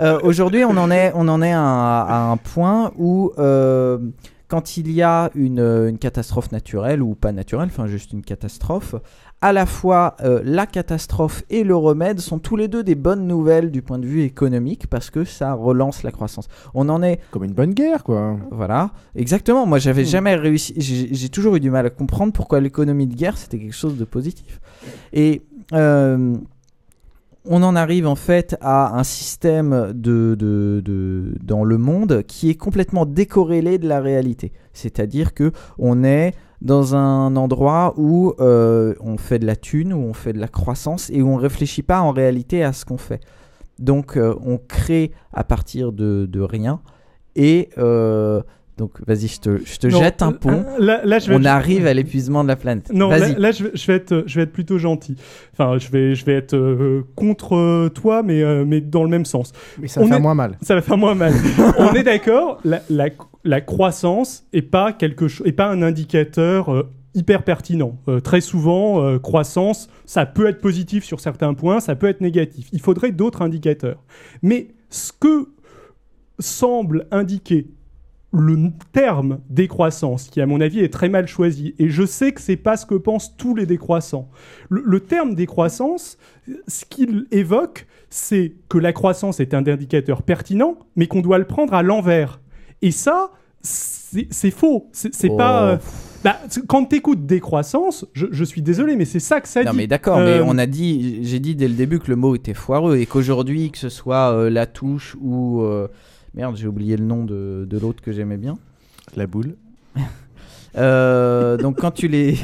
euh, 0.00 0.18
Aujourd'hui, 0.22 0.64
on 0.64 0.76
en 0.76 0.90
est, 0.90 1.12
on 1.14 1.28
en 1.28 1.40
est 1.42 1.52
à, 1.52 1.60
à 2.02 2.18
un 2.30 2.36
point 2.36 2.92
où, 2.98 3.32
quand 4.48 4.76
il 4.76 4.90
y 4.90 5.02
a 5.02 5.30
une, 5.36 5.60
une 5.60 5.98
catastrophe 5.98 6.50
naturelle 6.50 7.02
ou 7.02 7.14
pas 7.14 7.30
naturelle, 7.32 7.68
enfin 7.70 7.86
juste 7.86 8.12
une 8.12 8.22
catastrophe, 8.22 8.96
à 9.42 9.52
la 9.54 9.64
fois 9.64 10.16
euh, 10.22 10.42
la 10.44 10.66
catastrophe 10.66 11.44
et 11.48 11.64
le 11.64 11.74
remède 11.74 12.20
sont 12.20 12.38
tous 12.38 12.56
les 12.56 12.68
deux 12.68 12.82
des 12.82 12.94
bonnes 12.94 13.26
nouvelles 13.26 13.70
du 13.70 13.80
point 13.80 13.98
de 13.98 14.06
vue 14.06 14.22
économique 14.22 14.86
parce 14.88 15.08
que 15.08 15.24
ça 15.24 15.54
relance 15.54 16.02
la 16.02 16.10
croissance. 16.10 16.48
On 16.74 16.88
en 16.90 17.02
est 17.02 17.20
comme 17.30 17.44
une 17.44 17.54
bonne 17.54 17.72
guerre, 17.72 18.04
quoi. 18.04 18.36
Voilà, 18.50 18.90
exactement. 19.14 19.64
Moi, 19.64 19.78
j'avais 19.78 20.02
Hmm. 20.02 20.06
jamais 20.06 20.34
réussi. 20.34 20.74
J'ai 20.76 21.14
j'ai 21.14 21.28
toujours 21.30 21.56
eu 21.56 21.60
du 21.60 21.70
mal 21.70 21.86
à 21.86 21.90
comprendre 21.90 22.32
pourquoi 22.34 22.60
l'économie 22.60 23.06
de 23.06 23.14
guerre 23.14 23.38
c'était 23.38 23.58
quelque 23.58 23.74
chose 23.74 23.96
de 23.96 24.04
positif. 24.04 24.60
Et 25.14 25.40
euh, 25.72 26.36
on 27.46 27.62
en 27.62 27.74
arrive 27.74 28.06
en 28.06 28.16
fait 28.16 28.56
à 28.60 28.98
un 28.98 29.04
système 29.04 29.92
de, 29.94 30.36
de, 30.38 30.82
de- 30.84 31.34
dans 31.42 31.64
le 31.64 31.78
monde 31.78 32.22
qui 32.26 32.50
est 32.50 32.54
complètement 32.54 33.06
décorrélé 33.06 33.78
de 33.78 33.88
la 33.88 34.00
réalité. 34.00 34.52
C'est-à-dire 34.74 35.32
que 35.32 35.52
on 35.78 36.04
est 36.04 36.34
dans 36.60 36.94
un 36.94 37.36
endroit 37.36 37.94
où 37.96 38.34
euh, 38.40 38.94
on 39.00 39.16
fait 39.16 39.38
de 39.38 39.46
la 39.46 39.56
thune, 39.56 39.92
où 39.92 39.98
on 39.98 40.12
fait 40.12 40.32
de 40.32 40.38
la 40.38 40.48
croissance 40.48 41.10
et 41.10 41.22
où 41.22 41.28
on 41.28 41.36
réfléchit 41.36 41.82
pas 41.82 42.00
en 42.00 42.12
réalité 42.12 42.62
à 42.62 42.72
ce 42.72 42.84
qu'on 42.84 42.98
fait. 42.98 43.20
Donc 43.78 44.16
euh, 44.16 44.34
on 44.44 44.58
crée 44.58 45.12
à 45.32 45.42
partir 45.42 45.92
de, 45.92 46.26
de 46.30 46.40
rien 46.40 46.80
et 47.34 47.70
euh, 47.78 48.42
donc 48.80 48.92
vas-y 49.06 49.28
je 49.28 49.40
te, 49.40 49.58
je 49.64 49.76
te 49.78 49.86
Non, 49.88 49.98
jette 50.00 50.22
un 50.22 50.32
pont. 50.32 50.64
là- 50.78 51.02
là, 51.04 51.18
je 51.18 51.28
vais 51.28 51.36
on 51.36 51.40
être- 51.40 51.46
arrive 51.46 51.86
à 51.86 51.92
l'épuisement 51.94 52.42
de 52.42 52.48
la 52.48 52.56
planète. 52.56 52.90
Non, 52.92 53.10
là, 53.10 53.18
vas-y. 53.18 53.34
là, 53.38 53.52
je, 53.52 53.64
vais, 53.64 53.70
je 53.74 53.86
vais 53.86 53.94
être, 53.94 54.24
je 54.26 54.34
vais 54.36 54.42
être 54.44 54.52
plutôt 54.52 54.78
gentil. 54.78 55.16
Enfin, 55.52 55.76
je 55.78 55.90
vais, 55.90 56.14
je 56.14 56.24
vais 56.24 56.32
être 56.34 56.54
euh, 56.56 57.02
contre 57.14 57.88
toi, 57.90 58.22
mais, 58.22 58.42
euh, 58.42 58.64
mais 58.66 58.80
dans 58.80 59.02
le 59.04 59.10
même 59.10 59.26
sens. 59.26 59.52
Mais 59.78 59.86
ça 59.86 60.00
va 60.00 60.06
faire 60.08 60.20
moins 60.20 60.34
mal. 60.34 60.56
Ça 60.62 60.74
va 60.74 60.80
faire 60.82 60.96
moins 60.96 61.14
mal. 61.14 61.34
On 61.78 61.92
est 61.92 62.02
d'accord. 62.02 62.58
La, 62.64 62.80
la, 62.88 63.08
la 63.44 63.60
croissance 63.60 64.44
est 64.54 64.62
pas 64.62 64.92
quelque 64.92 65.28
chose, 65.28 65.46
est 65.46 65.52
pas 65.52 65.68
un 65.68 65.82
indicateur 65.82 66.72
euh, 66.74 66.88
hyper 67.14 67.42
pertinent. 67.42 67.98
Euh, 68.08 68.20
très 68.20 68.40
souvent, 68.40 69.02
euh, 69.04 69.18
croissance, 69.18 69.88
ça 70.06 70.24
peut 70.24 70.46
être 70.48 70.60
positif 70.62 71.04
sur 71.04 71.20
certains 71.20 71.52
points, 71.52 71.80
ça 71.80 71.96
peut 71.96 72.08
être 72.08 72.22
négatif. 72.22 72.68
Il 72.72 72.80
faudrait 72.80 73.12
d'autres 73.12 73.42
indicateurs. 73.42 74.02
Mais 74.42 74.68
ce 74.88 75.12
que 75.12 75.48
semble 76.38 77.06
indiquer 77.10 77.66
le 78.32 78.70
terme 78.92 79.40
décroissance, 79.50 80.28
qui 80.28 80.40
à 80.40 80.46
mon 80.46 80.60
avis 80.60 80.80
est 80.80 80.92
très 80.92 81.08
mal 81.08 81.26
choisi, 81.26 81.74
et 81.78 81.88
je 81.88 82.06
sais 82.06 82.30
que 82.32 82.40
c'est 82.40 82.56
pas 82.56 82.76
ce 82.76 82.86
que 82.86 82.94
pensent 82.94 83.36
tous 83.36 83.54
les 83.56 83.66
décroissants. 83.66 84.28
Le, 84.68 84.82
le 84.84 85.00
terme 85.00 85.34
décroissance, 85.34 86.16
ce 86.68 86.84
qu'il 86.84 87.26
évoque, 87.32 87.86
c'est 88.08 88.54
que 88.68 88.78
la 88.78 88.92
croissance 88.92 89.40
est 89.40 89.52
un 89.54 89.66
indicateur 89.66 90.22
pertinent, 90.22 90.76
mais 90.96 91.06
qu'on 91.08 91.22
doit 91.22 91.38
le 91.38 91.44
prendre 91.44 91.74
à 91.74 91.82
l'envers. 91.82 92.40
Et 92.82 92.92
ça, 92.92 93.30
c'est 93.62 94.50
faux. 94.50 94.88
C'est 94.92 95.28
Oh. 95.30 95.36
pas. 95.36 95.70
euh, 95.72 95.76
bah, 96.24 96.36
quand 96.68 96.84
t'écoutes 96.84 97.26
décroissance, 97.26 98.06
je, 98.12 98.26
je 98.30 98.44
suis 98.44 98.62
désolé, 98.62 98.94
mais 98.96 99.04
c'est 99.06 99.20
ça 99.20 99.40
que 99.40 99.48
ça 99.48 99.64
Non 99.64 99.72
dit. 99.72 99.76
mais 99.76 99.86
d'accord, 99.86 100.18
Euh, 100.18 100.38
mais 100.38 100.44
on 100.46 100.56
a 100.58 100.66
dit, 100.66 101.20
j'ai 101.24 101.40
dit 101.40 101.54
dès 101.56 101.66
le 101.68 101.74
début 101.74 101.98
que 101.98 102.08
le 102.10 102.16
mot 102.16 102.34
était 102.34 102.54
foireux 102.54 102.96
et 102.96 103.06
qu'aujourd'hui, 103.06 103.70
que 103.70 103.78
ce 103.78 103.88
soit 103.88 104.32
euh, 104.32 104.50
la 104.50 104.66
touche 104.66 105.16
ou 105.20 105.60
euh, 105.62 105.88
merde, 106.34 106.56
j'ai 106.56 106.66
oublié 106.66 106.96
le 106.96 107.04
nom 107.04 107.24
de, 107.24 107.66
de 107.68 107.78
l'autre 107.78 108.02
que 108.02 108.12
j'aimais 108.12 108.36
bien. 108.38 108.56
La 109.16 109.26
boule. 109.26 109.54
Euh, 110.76 111.56
donc 111.56 111.80
quand 111.80 111.90
tu 111.90 112.06
les 112.06 112.38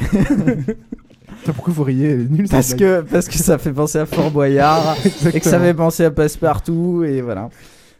Pourquoi 1.44 1.72
vous 1.72 1.84
riez 1.84 2.16
Nul, 2.28 2.48
parce 2.50 2.74
que 2.74 3.02
parce 3.02 3.28
que 3.28 3.34
ça 3.36 3.56
fait 3.56 3.72
penser 3.72 3.98
à 3.98 4.06
Fort 4.06 4.32
Boyard 4.32 4.96
et 5.32 5.38
que 5.38 5.46
ça 5.48 5.60
fait 5.60 5.74
penser 5.74 6.04
à 6.04 6.10
Passepartout 6.10 7.04
et 7.04 7.20
voilà. 7.20 7.50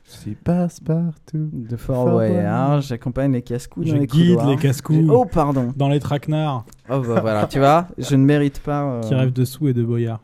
C'est 0.05 0.37
passe-partout. 0.37 1.51
De 1.53 1.77
Fort 1.77 2.11
Boyard, 2.11 2.81
j'accompagne 2.81 3.33
les 3.35 3.43
casse-cous 3.43 3.85
Je 3.85 3.93
dans 3.93 4.01
les 4.01 4.07
guide 4.09 4.31
couloirs. 4.37 4.51
les 4.51 4.57
casse-coups. 4.57 5.09
Oh 5.09 5.27
pardon. 5.27 5.73
Dans 5.77 5.89
les 5.89 6.01
traquenards. 6.01 6.65
Oh 6.91 6.99
bah 7.01 7.21
voilà, 7.21 7.47
tu 7.47 7.59
vois, 7.61 7.87
je 7.97 8.17
ne 8.17 8.25
mérite 8.25 8.59
pas. 8.59 8.83
euh, 8.83 9.01
Qui 9.03 9.15
rêvent 9.15 9.33
de 9.33 9.45
sous 9.45 9.69
et 9.69 9.75
de 9.75 9.85
boyard. 9.85 10.21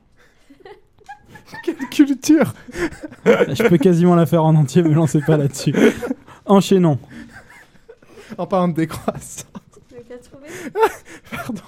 Quelle 1.65 1.77
culture 1.91 2.55
Je 3.25 3.69
peux 3.69 3.79
quasiment 3.79 4.15
la 4.15 4.27
faire 4.27 4.45
en 4.45 4.55
entier, 4.55 4.83
me 4.83 4.93
lancez 4.95 5.21
pas 5.21 5.37
là-dessus. 5.37 5.75
Enchaînons. 6.47 6.99
En 8.39 8.47
parlant 8.47 8.69
de 8.69 8.75
décroissance. 8.75 9.47
Pardon. 11.31 11.61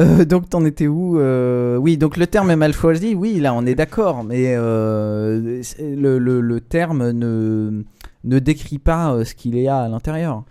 Euh, 0.00 0.24
donc 0.24 0.48
t'en 0.48 0.64
étais 0.64 0.86
où 0.86 1.18
Euh, 1.18 1.76
Oui, 1.76 1.96
donc 1.98 2.16
le 2.16 2.26
terme 2.26 2.50
est 2.50 2.56
mal 2.56 2.72
choisi. 2.72 3.14
Oui, 3.14 3.38
là 3.40 3.52
on 3.54 3.66
est 3.66 3.74
d'accord, 3.74 4.24
mais 4.24 4.54
euh, 4.56 5.60
le, 5.78 6.18
le- 6.18 6.40
le 6.40 6.60
terme 6.60 7.10
ne 7.10 7.82
ne 8.22 8.38
décrit 8.38 8.78
pas 8.78 9.12
euh, 9.14 9.24
ce 9.24 9.34
qu'il 9.34 9.56
y 9.58 9.66
a 9.68 9.78
à 9.78 9.88
l'intérieur. 9.88 10.44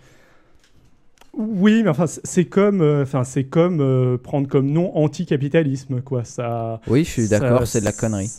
Oui, 1.32 1.82
mais 1.84 1.90
enfin, 1.90 2.06
c'est- 2.06 2.44
comme, 2.44 2.80
euh, 2.80 3.02
enfin, 3.02 3.24
c'est 3.24 3.44
comme 3.44 3.80
euh, 3.80 4.18
prendre 4.18 4.48
comme 4.48 4.70
nom 4.70 4.96
anticapitalisme, 4.96 6.00
quoi. 6.02 6.24
Ça. 6.24 6.80
Oui, 6.88 7.04
je 7.04 7.10
suis 7.10 7.28
d'accord, 7.28 7.66
c'est 7.66 7.80
de 7.80 7.84
la 7.84 7.92
connerie. 7.92 8.30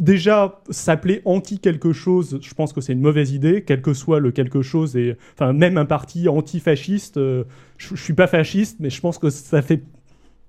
Déjà, 0.00 0.60
s'appeler 0.70 1.22
anti 1.24 1.60
quelque 1.60 1.92
chose, 1.92 2.40
je 2.42 2.52
pense 2.54 2.72
que 2.72 2.80
c'est 2.80 2.94
une 2.94 3.00
mauvaise 3.00 3.30
idée, 3.30 3.62
quel 3.64 3.80
que 3.80 3.94
soit 3.94 4.18
le 4.18 4.32
quelque 4.32 4.60
chose, 4.60 4.96
et 4.96 5.16
enfin 5.34 5.52
même 5.52 5.78
un 5.78 5.84
parti 5.86 6.28
antifasciste. 6.28 7.16
euh, 7.16 7.44
je, 7.76 7.94
je 7.94 8.02
suis 8.02 8.12
pas 8.12 8.26
fasciste, 8.26 8.78
mais 8.80 8.90
je 8.90 9.00
pense 9.00 9.18
que 9.18 9.30
ça 9.30 9.62
fait 9.62 9.84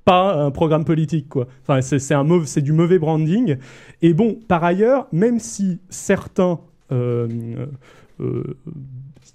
pas 0.04 0.34
un 0.34 0.50
programme 0.50 0.84
politique, 0.84 1.30
quoi. 1.30 1.48
Enfin, 1.62 1.80
c'est 1.82 2.00
c'est 2.00 2.16
un 2.16 2.24
mauvais- 2.24 2.48
c'est 2.48 2.64
du 2.64 2.74
mauvais 2.74 2.98
branding. 2.98 3.58
Et 4.02 4.16
bon, 4.16 4.40
par 4.48 4.64
ailleurs, 4.64 5.08
même 5.12 5.38
si 5.38 5.78
certains 5.90 6.60
euh, 6.92 7.28
euh, 8.20 8.44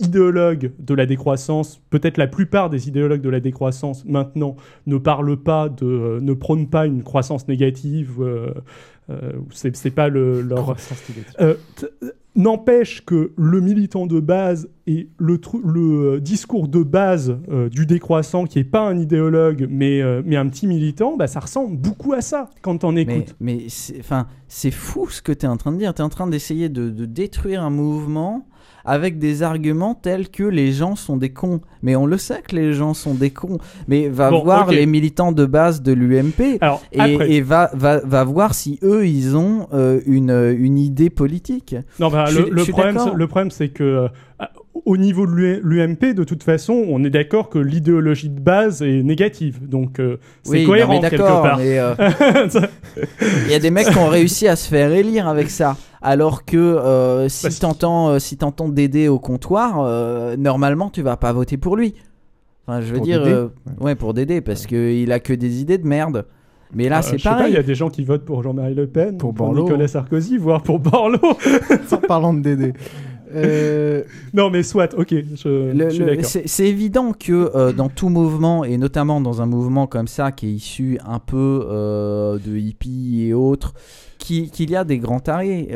idéologues 0.00 0.72
de 0.78 0.94
la 0.94 1.06
décroissance, 1.06 1.80
peut-être 1.90 2.16
la 2.16 2.26
plupart 2.26 2.70
des 2.70 2.88
idéologues 2.88 3.20
de 3.22 3.30
la 3.30 3.40
décroissance 3.40 4.04
maintenant 4.04 4.56
ne 4.86 4.96
parlent 4.98 5.36
pas 5.36 5.68
de, 5.68 5.86
euh, 5.86 6.20
ne 6.20 6.32
prônent 6.32 6.68
pas 6.68 6.86
une 6.86 7.02
croissance 7.02 7.48
négative. 7.48 8.20
euh, 8.20 8.52
euh, 9.10 9.32
c'est 9.50 9.90
pas 9.90 10.08
le, 10.08 10.40
leur. 10.40 10.76
N'empêche 12.36 13.04
que 13.04 13.30
le 13.36 13.60
militant 13.60 14.06
de 14.08 14.18
base 14.18 14.68
et 14.88 15.08
le, 15.18 15.38
le 15.64 16.20
discours 16.20 16.66
de 16.66 16.82
base 16.82 17.38
euh, 17.48 17.68
du 17.68 17.86
décroissant, 17.86 18.44
qui 18.44 18.58
est 18.58 18.64
pas 18.64 18.80
un 18.88 18.98
idéologue, 18.98 19.68
mais, 19.70 20.02
euh, 20.02 20.20
mais 20.24 20.34
un 20.34 20.48
petit 20.48 20.66
militant, 20.66 21.16
bah, 21.16 21.28
ça 21.28 21.38
ressemble 21.38 21.76
beaucoup 21.76 22.12
à 22.12 22.22
ça 22.22 22.50
quand 22.60 22.82
on 22.82 22.90
Mais, 22.90 23.02
écoute. 23.02 23.36
mais 23.38 23.66
c'est, 23.68 24.00
enfin, 24.00 24.26
c'est 24.48 24.72
fou 24.72 25.08
ce 25.10 25.22
que 25.22 25.30
tu 25.30 25.46
es 25.46 25.48
en 25.48 25.56
train 25.56 25.70
de 25.70 25.76
dire. 25.76 25.94
Tu 25.94 26.02
es 26.02 26.04
en 26.04 26.08
train 26.08 26.26
d'essayer 26.26 26.68
de, 26.68 26.90
de 26.90 27.06
détruire 27.06 27.62
un 27.62 27.70
mouvement 27.70 28.48
avec 28.84 29.18
des 29.18 29.42
arguments 29.42 29.94
tels 29.94 30.28
que 30.28 30.42
les 30.44 30.72
gens 30.72 30.96
sont 30.96 31.16
des 31.16 31.30
cons. 31.30 31.60
Mais 31.82 31.96
on 31.96 32.06
le 32.06 32.18
sait 32.18 32.42
que 32.46 32.54
les 32.56 32.72
gens 32.72 32.94
sont 32.94 33.14
des 33.14 33.30
cons. 33.30 33.58
Mais 33.88 34.08
va 34.08 34.30
Bon, 34.30 34.42
voir 34.44 34.70
les 34.70 34.86
militants 34.86 35.32
de 35.32 35.46
base 35.46 35.82
de 35.82 35.92
l'UMP 35.92 36.58
et, 36.92 37.40
va, 37.40 37.70
va, 37.74 38.00
va 38.04 38.24
voir 38.24 38.54
si 38.54 38.78
eux, 38.82 39.06
ils 39.06 39.36
ont 39.36 39.68
euh, 39.72 40.00
une, 40.06 40.30
une 40.58 40.78
idée 40.78 41.10
politique. 41.10 41.76
Non, 41.98 42.08
bah, 42.10 42.26
Je 42.26 42.36
le, 42.38 42.42
suis- 42.42 42.50
je 42.50 42.54
le 42.56 42.62
suis 42.62 42.72
problème, 42.72 42.94
d'accord. 42.94 43.12
c'est- 43.12 43.18
le 43.18 43.26
problème, 43.26 43.50
c'est 43.50 43.68
que 43.68 43.82
euh, 43.84 44.08
au 44.84 44.96
niveau 44.96 45.26
de 45.26 45.32
l'UMP, 45.62 46.14
de 46.14 46.24
toute 46.24 46.42
façon, 46.42 46.84
on 46.88 47.02
est 47.04 47.10
d'accord 47.10 47.48
que 47.48 47.58
l'idéologie 47.58 48.28
de 48.28 48.40
base 48.40 48.82
est 48.82 49.02
négative. 49.02 49.66
Donc, 49.68 50.00
euh, 50.00 50.18
c'est 50.42 50.50
Oui, 50.52 50.62
non, 50.62 50.68
cohérent 50.70 50.92
mais 51.00 51.08
quelque 51.08 51.22
d'accord, 51.22 51.42
part. 51.42 51.58
mais, 51.58 51.78
euh, 51.78 51.94
Il 53.46 53.52
y 53.52 53.54
a 53.54 53.58
des 53.60 53.70
mecs 53.70 53.88
qui 53.88 53.98
ont 53.98 54.08
réussi 54.08 54.48
à 54.48 54.56
se 54.56 54.68
faire 54.68 54.90
élire 54.92 55.28
avec 55.28 55.50
ça. 55.50 55.76
Alors 56.02 56.44
que 56.44 56.56
euh, 56.56 57.28
si 57.28 57.58
t'entends 57.60 58.10
euh, 58.10 58.18
si 58.18 58.36
t'entends 58.36 58.68
Dédé 58.68 59.08
au 59.08 59.18
comptoir, 59.18 59.76
euh, 59.80 60.36
normalement 60.36 60.90
tu 60.90 61.00
vas 61.02 61.16
pas 61.16 61.32
voter 61.32 61.56
pour 61.56 61.76
lui. 61.76 61.94
Enfin, 62.66 62.80
je 62.80 62.88
veux 62.88 62.96
Pour 62.96 63.04
dire, 63.06 63.20
Dédé 63.22 63.32
euh, 63.34 63.48
ouais. 63.80 63.94
pour 63.94 64.12
Dédé 64.12 64.40
parce 64.40 64.66
que 64.66 64.92
il 64.92 65.12
a 65.12 65.20
que 65.20 65.32
des 65.32 65.60
idées 65.60 65.78
de 65.78 65.86
merde. 65.86 66.26
Mais 66.74 66.88
là 66.88 66.98
Euh, 66.98 67.02
c'est 67.02 67.18
je 67.18 67.22
sais 67.22 67.28
pas, 67.28 67.36
pareil. 67.36 67.52
Il 67.52 67.54
y 67.54 67.58
a 67.58 67.62
des 67.62 67.74
gens 67.74 67.88
qui 67.88 68.04
votent 68.04 68.24
pour 68.24 68.42
Jean-Marie 68.42 68.74
Le 68.74 68.86
Pen, 68.86 69.16
pour. 69.16 69.32
Nicolas 69.54 69.86
Sarkozy, 69.88 70.36
voire 70.38 70.62
pour 70.62 70.78
Borloo. 70.80 71.18
En 71.92 71.96
parlant 71.98 72.34
de 72.34 72.40
Dédé. 72.40 72.72
Euh, 73.34 74.02
Non, 74.32 74.50
mais 74.50 74.62
soit, 74.62 74.94
ok, 74.98 75.08
je, 75.34 75.72
Le- 75.72 75.90
je 75.90 75.94
suis 75.94 76.04
d'accord. 76.04 76.24
c'est 76.24 76.66
évident 76.68 77.12
que 77.12 77.50
euh, 77.54 77.72
dans 77.72 77.88
tout 77.88 78.08
mouvement, 78.08 78.64
et 78.64 78.76
notamment 78.78 79.20
dans 79.20 79.42
un 79.42 79.46
mouvement 79.46 79.86
comme 79.86 80.08
ça 80.08 80.32
qui 80.32 80.46
est 80.48 80.52
issu 80.52 80.98
un 81.06 81.18
peu 81.18 81.66
euh, 81.68 82.38
de 82.38 82.56
hippies 82.56 83.26
et 83.26 83.34
autres, 83.34 83.74
qui- 84.18 84.48
qu'il 84.50 84.70
y 84.70 84.76
a 84.76 84.84
des 84.84 84.98
grands 84.98 85.20
tarés, 85.20 85.68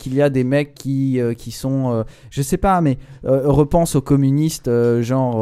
qu'il 0.00 0.14
y 0.14 0.22
a 0.22 0.28
des 0.28 0.42
mecs 0.42 0.74
qui, 0.74 1.20
qui 1.38 1.50
sont, 1.52 2.04
je 2.28 2.42
sais 2.42 2.56
pas, 2.56 2.80
mais 2.80 2.98
repense 3.22 3.94
aux 3.94 4.00
communistes, 4.00 4.68
genre 5.00 5.36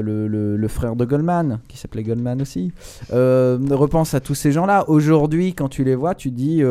le, 0.00 0.28
le- 0.28 0.56
le 0.56 0.68
frère 0.68 0.94
de 0.94 1.04
Goldman, 1.04 1.58
qui 1.66 1.76
s'appelait 1.78 2.04
Goldman 2.04 2.40
aussi, 2.42 2.70
repense 3.10 4.14
à 4.14 4.20
tous 4.20 4.34
ces 4.36 4.52
gens-là. 4.52 4.84
Aujourd'hui, 4.88 5.52
quand 5.54 5.68
tu 5.68 5.82
les 5.82 5.96
vois, 5.96 6.14
tu 6.14 6.30
dis, 6.30 6.62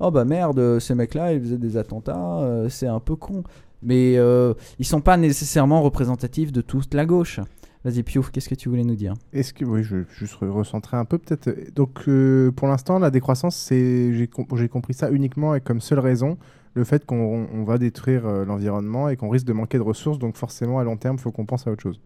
oh 0.00 0.10
bah 0.10 0.24
merde, 0.24 0.78
ces 0.78 0.94
mecs-là, 0.94 1.32
ils 1.32 1.40
faisaient 1.40 1.58
des 1.58 1.76
attentats, 1.76 2.38
euh, 2.40 2.68
c'est 2.68 2.86
un 2.86 3.00
peu 3.00 3.16
con. 3.16 3.44
Mais 3.82 4.16
euh, 4.16 4.54
ils 4.78 4.86
sont 4.86 5.00
pas 5.02 5.16
nécessairement 5.16 5.82
représentatifs 5.82 6.52
de 6.52 6.62
toute 6.62 6.94
la 6.94 7.04
gauche. 7.04 7.40
Vas-y, 7.84 8.02
Piouf, 8.02 8.30
qu'est-ce 8.30 8.48
que 8.48 8.54
tu 8.54 8.70
voulais 8.70 8.84
nous 8.84 8.94
dire? 8.94 9.12
Est-ce 9.34 9.52
que 9.52 9.62
oui, 9.66 9.82
je 9.82 9.96
vais 9.96 10.04
juste 10.16 10.40
re- 10.40 10.48
recentrer 10.48 10.96
un 10.96 11.04
peu 11.04 11.18
peut-être. 11.18 11.74
Donc 11.74 12.08
euh, 12.08 12.50
pour 12.50 12.66
l'instant, 12.66 12.98
la 12.98 13.10
décroissance, 13.10 13.56
c'est 13.56 14.14
j'ai 14.14 14.26
com- 14.26 14.46
j'ai 14.56 14.68
compris 14.68 14.94
ça 14.94 15.10
uniquement 15.10 15.50
avec 15.50 15.64
comme 15.64 15.82
seule 15.82 15.98
raison 15.98 16.38
le 16.72 16.84
fait 16.84 17.04
qu'on 17.04 17.46
on 17.52 17.62
va 17.64 17.76
détruire 17.76 18.26
euh, 18.26 18.44
l'environnement 18.46 19.10
et 19.10 19.16
qu'on 19.16 19.28
risque 19.28 19.46
de 19.46 19.52
manquer 19.52 19.76
de 19.76 19.82
ressources. 19.82 20.18
Donc 20.18 20.36
forcément, 20.36 20.78
à 20.78 20.84
long 20.84 20.96
terme, 20.96 21.16
il 21.16 21.20
faut 21.20 21.30
qu'on 21.30 21.44
pense 21.44 21.66
à 21.66 21.70
autre 21.72 21.82
chose. 21.82 22.00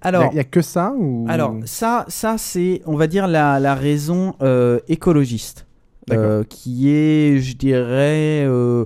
Alors, 0.00 0.30
il 0.32 0.36
y, 0.36 0.40
a 0.40 0.44
que 0.44 0.62
ça 0.62 0.92
ou 0.98 1.26
Alors, 1.28 1.54
ça, 1.64 2.04
ça 2.08 2.36
c'est, 2.36 2.82
on 2.86 2.96
va 2.96 3.06
dire, 3.06 3.28
la, 3.28 3.60
la 3.60 3.76
raison 3.76 4.34
euh, 4.42 4.80
écologiste. 4.88 5.68
Euh, 6.10 6.44
qui 6.44 6.90
est, 6.90 7.38
je 7.38 7.56
dirais, 7.56 8.44
euh, 8.46 8.84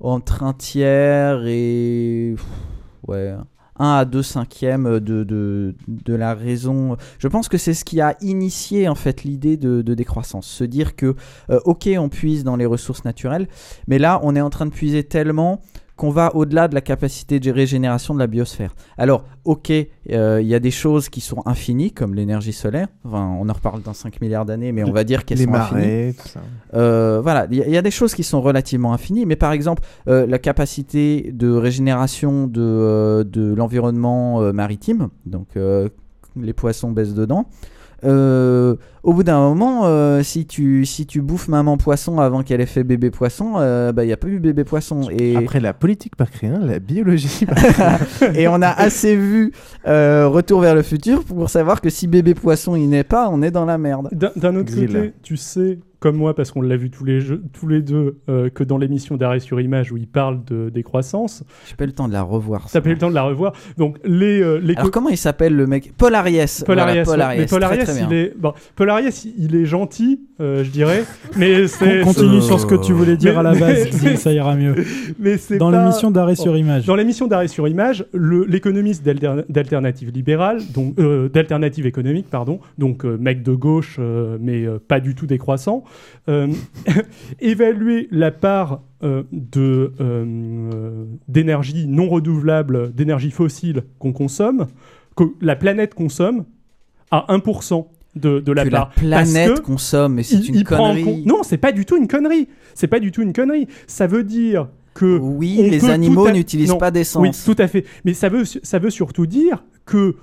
entre 0.00 0.42
un 0.42 0.52
tiers 0.52 1.46
et. 1.46 2.34
Ouais. 3.06 3.34
1 3.78 3.88
à 3.90 4.04
2 4.04 4.22
cinquièmes 4.22 5.00
de, 5.00 5.24
de, 5.24 5.74
de 5.88 6.14
la 6.14 6.34
raison. 6.34 6.96
Je 7.18 7.28
pense 7.28 7.48
que 7.48 7.58
c'est 7.58 7.74
ce 7.74 7.84
qui 7.84 8.00
a 8.00 8.16
initié 8.20 8.88
en 8.88 8.94
fait 8.94 9.24
l'idée 9.24 9.56
de, 9.56 9.82
de 9.82 9.94
décroissance. 9.94 10.46
Se 10.46 10.64
dire 10.64 10.94
que, 10.94 11.16
euh, 11.50 11.58
ok, 11.64 11.88
on 11.98 12.08
puise 12.08 12.44
dans 12.44 12.56
les 12.56 12.66
ressources 12.66 13.04
naturelles, 13.04 13.48
mais 13.88 13.98
là, 13.98 14.20
on 14.22 14.36
est 14.36 14.40
en 14.40 14.50
train 14.50 14.66
de 14.66 14.70
puiser 14.70 15.02
tellement 15.02 15.60
qu'on 15.96 16.10
va 16.10 16.34
au-delà 16.34 16.66
de 16.66 16.74
la 16.74 16.80
capacité 16.80 17.38
de 17.38 17.50
régénération 17.52 18.14
de 18.14 18.18
la 18.18 18.26
biosphère. 18.26 18.74
Alors, 18.98 19.24
ok, 19.44 19.70
euh, 20.10 20.40
il 20.42 20.48
y 20.48 20.54
a 20.54 20.58
des 20.58 20.72
choses 20.72 21.08
qui 21.08 21.20
sont 21.20 21.40
infinies, 21.46 21.92
comme 21.92 22.14
l'énergie 22.14 22.52
solaire. 22.52 22.88
Enfin, 23.04 23.36
on 23.40 23.48
en 23.48 23.52
reparle 23.52 23.80
dans 23.82 23.92
5 23.94 24.20
milliards 24.20 24.44
d'années, 24.44 24.72
mais 24.72 24.82
on 24.82 24.90
va 24.92 25.04
dire 25.04 25.24
qu'elles 25.24 25.38
Les 25.38 25.44
sont 25.44 25.50
marées, 25.52 26.08
infinies. 26.08 26.14
tout 26.14 26.28
ça. 26.28 26.40
Euh, 26.74 27.20
voilà, 27.22 27.46
il 27.50 27.58
y, 27.58 27.62
a- 27.62 27.66
il 27.66 27.72
y 27.72 27.76
a 27.76 27.82
des 27.82 27.92
choses 27.92 28.14
qui 28.14 28.24
sont 28.24 28.42
relativement 28.42 28.92
infinies, 28.92 29.24
mais 29.24 29.36
par 29.36 29.52
exemple, 29.52 29.82
euh, 30.08 30.26
la 30.26 30.38
capacité 30.40 31.30
de 31.32 31.50
régénération 31.52 32.48
de, 32.48 33.22
de 33.30 33.54
l'environnement 33.54 34.52
maritime, 34.52 35.10
donc 35.26 35.48
les 36.36 36.52
poissons 36.52 36.90
baissent 36.90 37.14
dedans. 37.14 37.46
Euh, 38.04 38.76
au 39.04 39.12
bout 39.12 39.22
d'un 39.22 39.38
moment, 39.38 39.82
euh, 39.84 40.22
si, 40.22 40.46
tu, 40.46 40.86
si 40.86 41.06
tu 41.06 41.20
bouffes 41.20 41.48
maman 41.48 41.76
poisson 41.76 42.20
avant 42.20 42.42
qu'elle 42.42 42.62
ait 42.62 42.66
fait 42.66 42.84
bébé 42.84 43.10
poisson, 43.10 43.54
euh, 43.56 43.92
bah, 43.92 44.02
il 44.02 44.06
n'y 44.06 44.12
a 44.14 44.16
pas 44.16 44.28
eu 44.28 44.40
bébé 44.40 44.64
poisson. 44.64 45.02
Et... 45.10 45.36
Après 45.36 45.60
la 45.60 45.74
politique 45.74 46.16
par 46.16 46.30
créer, 46.30 46.50
la 46.50 46.78
biologie. 46.78 47.46
et 48.34 48.48
on 48.48 48.62
a 48.62 48.68
assez 48.68 49.14
vu 49.14 49.52
euh, 49.86 50.26
Retour 50.28 50.62
vers 50.62 50.74
le 50.74 50.82
futur 50.82 51.22
pour 51.22 51.50
savoir 51.50 51.82
que 51.82 51.90
si 51.90 52.06
bébé 52.06 52.34
poisson 52.34 52.76
il 52.76 52.88
n'est 52.88 53.04
pas, 53.04 53.28
on 53.30 53.42
est 53.42 53.50
dans 53.50 53.66
la 53.66 53.76
merde. 53.76 54.08
D'un 54.12 54.56
autre 54.56 54.74
côté, 54.74 55.12
tu 55.22 55.36
sais 55.36 55.78
comme 56.04 56.16
moi, 56.16 56.34
parce 56.36 56.50
qu'on 56.52 56.60
l'a 56.60 56.76
vu 56.76 56.90
tous 56.90 57.06
les, 57.06 57.22
jeux- 57.22 57.42
tous 57.58 57.66
les 57.66 57.80
deux, 57.80 58.18
euh, 58.28 58.50
que 58.50 58.62
dans 58.62 58.76
l'émission 58.76 59.16
d'arrêt 59.16 59.40
sur 59.40 59.58
image 59.58 59.90
où 59.90 59.96
il 59.96 60.06
parle 60.06 60.44
de 60.44 60.68
décroissance. 60.68 61.44
J'ai 61.66 61.76
pas 61.76 61.84
eu 61.84 61.86
le 61.86 61.92
temps 61.94 62.08
de 62.08 62.12
la 62.12 62.20
revoir. 62.20 62.68
Ça 62.68 62.82
pas 62.82 62.90
eu 62.90 62.92
le 62.92 62.98
temps 62.98 63.08
de 63.08 63.14
la 63.14 63.22
revoir. 63.22 63.54
Donc 63.78 63.96
les, 64.04 64.42
euh, 64.42 64.58
les 64.62 64.74
Alors 64.76 64.90
comment 64.90 65.08
il 65.08 65.16
s'appelle 65.16 65.56
le 65.56 65.66
mec? 65.66 65.94
Paul 65.96 66.14
Ariès. 66.14 66.62
Paul 66.66 66.76
Voilà, 66.76 66.90
Ariès, 66.90 67.08
Paul 67.08 67.16
ouais. 67.18 67.24
Ariès, 67.24 67.50
Paul 67.50 67.60
très 67.62 68.02
il 68.02 68.12
est 68.12 68.34
bon, 68.38 68.52
Paul 68.76 68.90
Ariès, 68.90 69.26
il 69.38 69.56
est 69.56 69.64
gentil, 69.64 70.20
euh, 70.42 70.62
je 70.62 70.68
dirais, 70.70 71.04
mais 71.38 71.66
c'est 71.68 72.02
Continue 72.02 72.42
sur 72.42 72.60
ce 72.60 72.66
que 72.66 72.74
tu 72.74 72.92
voulais 72.92 73.16
dire 73.16 73.32
Mais- 73.32 73.38
à 73.38 73.42
la 73.42 73.54
base, 73.54 74.02
mais- 74.02 74.16
ça 74.16 74.30
ira 74.30 74.54
mieux. 74.56 74.74
Mais 75.18 75.38
c'est 75.38 75.56
Dans 75.56 75.70
pas- 75.70 75.80
l'émission 75.80 76.10
d'arrêt 76.10 76.34
sur 76.36 76.52
Bon. 76.52 76.58
image. 76.58 76.84
Dans 76.84 76.96
l'émission 76.96 77.26
d'arrêt 77.28 77.48
sur 77.48 77.66
image, 77.66 78.04
le- 78.12 78.44
l'économiste 78.44 79.02
d'alter- 79.04 79.44
d'alternative 79.48 80.10
libérale, 80.12 80.58
donc 80.74 80.98
euh, 80.98 81.30
d'alternative 81.30 81.86
économique, 81.86 82.26
pardon, 82.30 82.60
donc 82.76 83.04
euh, 83.06 83.16
mec 83.18 83.42
de 83.42 83.54
gauche, 83.54 83.96
euh, 83.98 84.36
mais 84.40 84.66
euh, 84.66 84.78
pas 84.86 85.00
du 85.00 85.14
tout 85.14 85.26
décroissant, 85.26 85.84
euh, 85.86 85.88
évaluer 87.40 88.08
la 88.10 88.30
part 88.30 88.80
euh, 89.04 89.22
euh, 89.56 89.90
euh, 90.00 91.04
d'énergie 91.28 91.86
non 91.86 92.08
renouvelable, 92.08 92.94
d'énergie 92.94 93.30
fossile 93.30 93.82
qu'on 93.98 94.14
consomme, 94.14 94.66
que 95.14 95.24
la 95.42 95.56
planète 95.56 95.92
consomme, 95.92 96.46
à 97.10 97.26
1% 97.28 97.86
de, 98.16 98.40
de 98.40 98.52
la 98.52 98.64
Que 98.64 98.70
la 98.70 98.78
part. 98.78 98.88
Parce 98.88 99.00
planète 99.00 99.56
que 99.56 99.60
consomme, 99.60 100.14
mais 100.14 100.22
c'est 100.22 100.48
une 100.48 100.64
connerie. 100.64 101.22
Non, 101.26 101.42
c'est 101.42 101.58
pas 101.58 101.72
du 101.72 101.84
tout 101.84 101.98
une 101.98 102.08
connerie. 102.08 102.48
C'est 102.74 102.86
pas 102.86 102.98
du 102.98 103.12
tout 103.12 103.20
une 103.20 103.34
connerie. 103.34 103.68
Ça 103.86 104.06
veut 104.06 104.24
dire 104.24 104.68
que 104.94 105.18
Oui, 105.18 105.58
les 105.70 105.84
animaux 105.90 106.30
n'utilisent 106.30 106.78
pas 106.78 106.90
d'essence. 106.90 107.20
Oui, 107.20 107.30
tout 107.54 107.60
à 107.60 107.68
fait. 107.68 107.84
Mais 108.06 108.14
ça 108.14 108.30
veut, 108.30 108.44
ça 108.46 108.78
veut 108.78 108.90
surtout 108.90 109.26
dire 109.26 109.64
que 109.84 110.16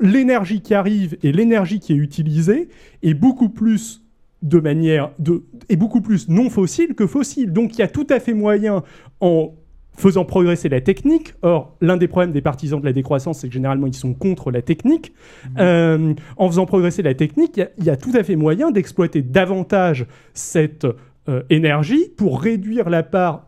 l'énergie 0.00 0.60
qui 0.60 0.74
arrive 0.74 1.16
et 1.22 1.32
l'énergie 1.32 1.80
qui 1.80 1.94
est 1.94 1.96
utilisée 1.96 2.68
est 3.02 3.14
beaucoup 3.14 3.48
plus 3.48 4.03
de 4.44 4.60
manière 4.60 5.10
de 5.18 5.42
est 5.68 5.76
beaucoup 5.76 6.00
plus 6.02 6.28
non 6.28 6.48
fossile 6.50 6.94
que 6.94 7.06
fossile. 7.08 7.52
Donc 7.52 7.74
il 7.74 7.78
y 7.80 7.82
a 7.82 7.88
tout 7.88 8.06
à 8.10 8.20
fait 8.20 8.34
moyen 8.34 8.84
en 9.20 9.54
faisant 9.96 10.24
progresser 10.24 10.68
la 10.68 10.80
technique. 10.80 11.34
Or, 11.42 11.76
l'un 11.80 11.96
des 11.96 12.08
problèmes 12.08 12.32
des 12.32 12.40
partisans 12.42 12.80
de 12.80 12.84
la 12.84 12.92
décroissance, 12.92 13.38
c'est 13.38 13.48
que 13.48 13.54
généralement 13.54 13.86
ils 13.86 13.94
sont 13.94 14.12
contre 14.12 14.50
la 14.50 14.60
technique. 14.60 15.12
Euh, 15.58 16.12
en 16.36 16.48
faisant 16.48 16.66
progresser 16.66 17.02
la 17.02 17.14
technique, 17.14 17.56
il 17.56 17.60
y 17.60 17.62
a- 17.62 17.70
il 17.78 17.84
y, 17.84 17.90
a 17.90 17.96
tout 17.96 18.12
à 18.14 18.22
fait 18.22 18.36
moyen 18.36 18.70
d'exploiter 18.70 19.22
davantage 19.22 20.06
cette 20.34 20.86
euh, 21.28 21.42
énergie 21.48 22.08
pour 22.16 22.40
réduire 22.42 22.90
la 22.90 23.02
part 23.02 23.46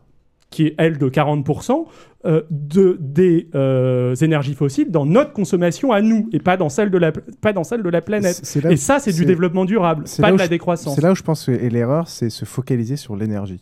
qui 0.49 0.67
est 0.67 0.75
elle 0.77 0.97
de 0.97 1.09
40% 1.09 1.85
euh, 2.25 2.41
de, 2.49 2.97
des 2.99 3.49
euh, 3.55 4.15
énergies 4.15 4.53
fossiles 4.55 4.89
dans 4.91 5.05
notre 5.05 5.33
consommation 5.33 5.91
à 5.91 6.01
nous 6.01 6.29
et 6.31 6.39
pas 6.39 6.57
dans 6.57 6.69
celle 6.69 6.89
de 6.89 6.97
la, 6.97 7.11
pas 7.11 7.53
dans 7.53 7.63
celle 7.63 7.83
de 7.83 7.89
la 7.89 8.01
planète. 8.01 8.35
C'est- 8.35 8.45
c'est 8.45 8.61
là 8.63 8.71
Et 8.71 8.77
ça, 8.77 8.99
c'est 8.99 9.11
du 9.11 9.19
c'est- 9.19 9.25
développement 9.25 9.65
durable, 9.65 10.03
C'est 10.05 10.21
pas 10.21 10.31
de 10.31 10.37
la 10.37 10.45
je- 10.45 10.49
décroissance. 10.49 10.95
C'est 10.95 11.01
là 11.01 11.11
où 11.11 11.15
je 11.15 11.21
pense 11.23 11.45
que 11.45 11.51
et 11.51 11.69
l'erreur, 11.69 12.07
c'est 12.07 12.29
se 12.29 12.45
focaliser 12.45 12.95
sur 12.95 13.15
l'énergie. 13.15 13.59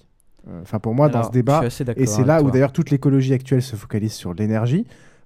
Euh, 0.47 0.61
Enfin, 0.61 0.79
pour 0.79 0.93
moi, 0.93 1.09
dans 1.09 1.23
ce 1.23 1.31
débat, 1.31 1.63
et 1.97 2.05
c'est 2.05 2.23
là 2.25 2.41
où 2.43 2.51
d'ailleurs 2.51 2.71
toute 2.71 2.91
l'écologie 2.91 3.33
actuelle 3.33 3.61
se 3.63 3.75
focalise 3.75 4.13
sur 4.13 4.33
l'énergie. 4.33 4.85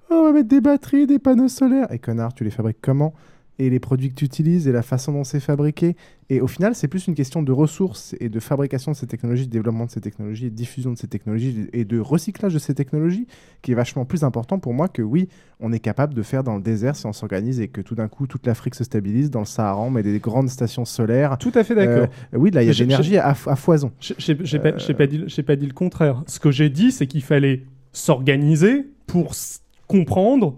Oh, 0.10 0.16
on 0.16 0.24
va 0.26 0.32
mettre 0.32 0.47
des 0.47 0.62
batteries, 0.62 1.05
des 1.07 1.20
panneaux 1.20 1.49
solaires. 1.49 1.91
Et 1.91 1.99
connard, 1.99 2.34
tu 2.34 2.43
les 2.43 2.49
fabriques 2.49 2.78
comment? 2.82 3.14
Et 3.60 3.70
les 3.70 3.80
produits 3.80 4.10
que 4.10 4.16
tu 4.16 4.26
utilises 4.26 4.68
et 4.68 4.72
la 4.72 4.82
façon 4.82 5.12
dont 5.12 5.24
c'est 5.24 5.41
fabriqué. 5.41 5.95
Et 6.30 6.39
au 6.39 6.47
final, 6.47 6.76
c'est 6.76 6.88
plus 6.88 7.07
une 7.07 7.14
question 7.14 7.43
de 7.43 7.51
ressources 7.51 8.16
et 8.20 8.30
de 8.30 8.39
fabrication 8.39 8.93
de 8.93 8.95
ces 8.95 9.05
technologies, 9.05 9.47
de 9.47 9.51
développement 9.51 9.86
de 9.86 9.91
ces 9.91 9.99
technologies, 9.99 10.45
de 10.45 10.55
diffusion 10.55 10.93
de 10.93 10.97
ces 10.97 11.07
technologies 11.07 11.68
et 11.74 11.84
de 11.84 11.99
recyclage 11.99 12.53
de 12.53 12.60
ces 12.60 12.74
technologies 12.74 13.28
qui 13.62 13.74
est 13.74 13.76
vachement 13.76 14.05
plus 14.05 14.24
important 14.24 14.60
pour 14.60 14.74
moi 14.74 14.88
que 14.88 15.01
oui, 15.01 15.28
on 15.60 15.74
est 15.74 15.80
capable 15.80 16.14
de 16.14 16.24
faire 16.24 16.43
dans 16.43 16.55
le 16.55 16.62
désert 16.62 16.95
si 16.95 17.05
on 17.05 17.14
s'organise 17.14 17.60
et 17.60 17.68
que 17.68 17.82
tout 17.82 17.95
d'un 17.95 18.07
coup 18.07 18.28
toute 18.28 18.47
l'Afrique 18.47 18.76
se 18.76 18.84
stabilise. 18.86 19.30
Dans 19.30 19.41
le 19.41 19.45
Sahara, 19.45 19.82
on 19.82 19.91
met 19.91 20.03
des 20.03 20.20
grandes 20.20 20.49
stations 20.49 20.86
solaires. 20.86 21.38
Tout 21.38 21.51
à 21.55 21.64
fait 21.66 21.76
d'accord. 21.76 22.07
Euh, 22.34 22.38
oui, 22.38 22.51
là, 22.51 22.64
il 22.64 22.68
y 22.68 22.70
a 22.70 22.74
de 22.74 22.80
l'énergie 22.80 23.18
à, 23.18 23.30
à 23.30 23.55
foison. 23.55 23.91
J'ai 23.99 24.38
j'ai 24.41 24.60
pas, 24.60 24.72
pas 24.72 25.43
pas 25.43 25.55
dit 25.55 25.68
le 25.68 25.74
contraire. 25.74 26.24
Ce 26.28 26.39
que 26.39 26.51
j'ai 26.51 26.70
dit, 26.70 26.91
c'est 26.93 27.07
qu'il 27.07 27.24
fallait 27.24 27.66
s'organiser 27.91 28.88
pour 29.05 29.34
comprendre, 29.88 30.57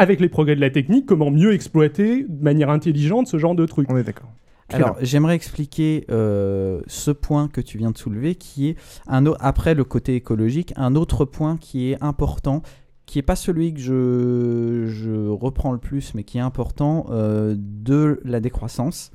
avec 0.00 0.18
les 0.18 0.30
progrès 0.30 0.56
de 0.56 0.62
la 0.62 0.70
technique, 0.70 1.04
comment 1.04 1.30
mieux 1.30 1.52
exploiter 1.52 2.24
de 2.26 2.42
manière 2.42 2.70
intelligente 2.70 3.26
ce 3.26 3.36
genre 3.36 3.54
de 3.54 3.66
truc. 3.66 3.86
On 3.90 3.98
est 3.98 4.02
d'accord. 4.02 4.32
Alors, 4.70 4.96
j'aimerais 5.02 5.34
expliquer 5.34 6.06
euh, 6.10 6.80
ce 6.86 7.10
point 7.10 7.48
que 7.48 7.60
tu 7.60 7.76
viens 7.76 7.90
de 7.90 7.98
soulever, 7.98 8.34
qui 8.34 8.68
est 8.68 8.76
un 9.08 9.26
après 9.40 9.74
le 9.74 9.84
côté 9.84 10.14
écologique, 10.14 10.72
un 10.76 10.94
autre 10.94 11.26
point 11.26 11.58
qui 11.58 11.90
est 11.90 12.02
important, 12.02 12.62
qui 13.04 13.18
est 13.18 13.22
pas 13.22 13.36
celui 13.36 13.74
que 13.74 13.80
je, 13.80 14.86
je 14.86 15.28
reprends 15.28 15.72
le 15.72 15.78
plus, 15.78 16.14
mais 16.14 16.24
qui 16.24 16.38
est 16.38 16.40
important 16.40 17.06
euh, 17.10 17.54
de 17.58 18.22
la 18.24 18.40
décroissance. 18.40 19.10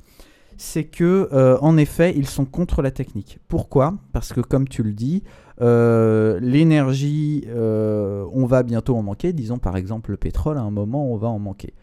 C'est 0.56 0.84
que, 0.84 1.28
euh, 1.32 1.58
en 1.62 1.76
effet, 1.78 2.14
ils 2.16 2.28
sont 2.28 2.44
contre 2.44 2.80
la 2.80 2.92
technique. 2.92 3.40
Pourquoi? 3.48 3.94
Parce 4.12 4.32
que, 4.32 4.40
comme 4.40 4.68
tu 4.68 4.84
le 4.84 4.92
dis, 4.92 5.24
euh, 5.60 6.38
l'énergie, 6.40 7.44
euh, 7.48 8.26
on 8.32 8.46
va 8.46 8.62
bientôt 8.62 8.96
en 8.96 9.02
manquer. 9.02 9.32
Disons 9.32 9.58
par 9.58 9.76
exemple 9.76 10.10
le 10.10 10.16
pétrole, 10.16 10.58
à 10.58 10.62
un 10.62 10.70
moment, 10.70 11.10
on 11.10 11.16
va 11.16 11.28
en 11.28 11.38
manquer. 11.38 11.74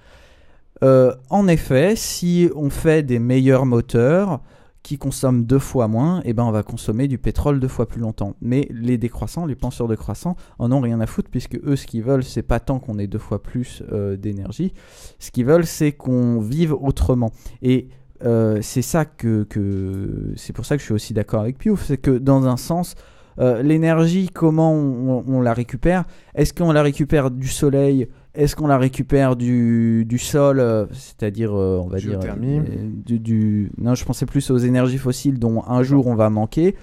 Euh, 0.83 1.13
en 1.29 1.47
effet, 1.47 1.95
si 1.95 2.49
on 2.55 2.69
fait 2.69 3.03
des 3.03 3.19
meilleurs 3.19 3.65
moteurs 3.65 4.41
qui 4.81 4.97
consomment 4.97 5.45
deux 5.45 5.59
fois 5.59 5.87
moins, 5.87 6.21
eh 6.25 6.33
ben 6.33 6.43
on 6.43 6.51
va 6.51 6.61
consommer 6.61 7.07
du 7.07 7.17
pétrole 7.17 7.61
deux 7.61 7.69
fois 7.69 7.87
plus 7.87 8.01
longtemps. 8.01 8.35
Mais 8.41 8.67
les 8.69 8.97
décroissants, 8.97 9.45
les 9.45 9.55
penseurs 9.55 9.87
décroissants, 9.87 10.35
en 10.59 10.71
ont 10.73 10.81
rien 10.81 10.99
à 10.99 11.05
foutre 11.05 11.29
puisque 11.29 11.57
eux, 11.63 11.77
ce 11.77 11.87
qu'ils 11.87 12.03
veulent, 12.03 12.23
c'est 12.23 12.43
pas 12.43 12.59
tant 12.59 12.79
qu'on 12.79 12.99
ait 12.99 13.07
deux 13.07 13.19
fois 13.19 13.41
plus 13.41 13.81
d'énergie. 14.17 14.73
Ce 15.19 15.31
qu'ils 15.31 15.45
veulent, 15.45 15.65
c'est 15.65 15.93
qu'on 15.93 16.41
vive 16.41 16.73
autrement. 16.73 17.31
Et 17.61 17.87
c'est 18.19 18.81
ça 18.81 19.05
que, 19.05 19.43
que 19.43 20.33
c'est 20.35 20.51
pour 20.51 20.65
ça 20.65 20.75
que 20.75 20.81
je 20.81 20.85
suis 20.85 20.93
aussi 20.93 21.13
d'accord 21.13 21.39
avec 21.39 21.57
Piouf, 21.59 21.85
c'est 21.85 21.97
que 21.97 22.17
dans 22.17 22.45
un 22.45 22.57
sens, 22.57 22.95
euh, 23.39 23.61
l'énergie, 23.63 24.29
comment 24.33 24.73
on, 24.73 25.23
on 25.27 25.41
la 25.41 25.53
récupère? 25.53 26.03
Est-ce 26.35 26.53
qu'on 26.53 26.71
la 26.71 26.81
récupère 26.83 27.31
du 27.31 27.47
soleil? 27.47 28.07
Est-ce 28.35 28.55
qu'on 28.55 28.67
la 28.67 28.77
récupère 28.79 29.35
du, 29.35 30.05
du 30.05 30.17
sol 30.17 30.59
euh, 30.59 30.85
C'est-à-dire, 30.91 31.51
euh, 31.53 31.79
on 31.83 31.87
va 31.87 31.97
Géothermie. 31.99 32.59
dire, 32.61 32.63
du, 33.05 33.19
du- 33.19 33.71
Non, 33.77 33.93
je 33.95 34.03
pensais 34.05 34.25
plus 34.25 34.49
aux 34.49 34.57
énergies 34.57 34.97
fossiles 34.97 35.37
dont 35.39 35.63
un 35.67 35.83
jour 35.83 36.07
on 36.07 36.15
va 36.15 36.29
manquer. 36.31 36.75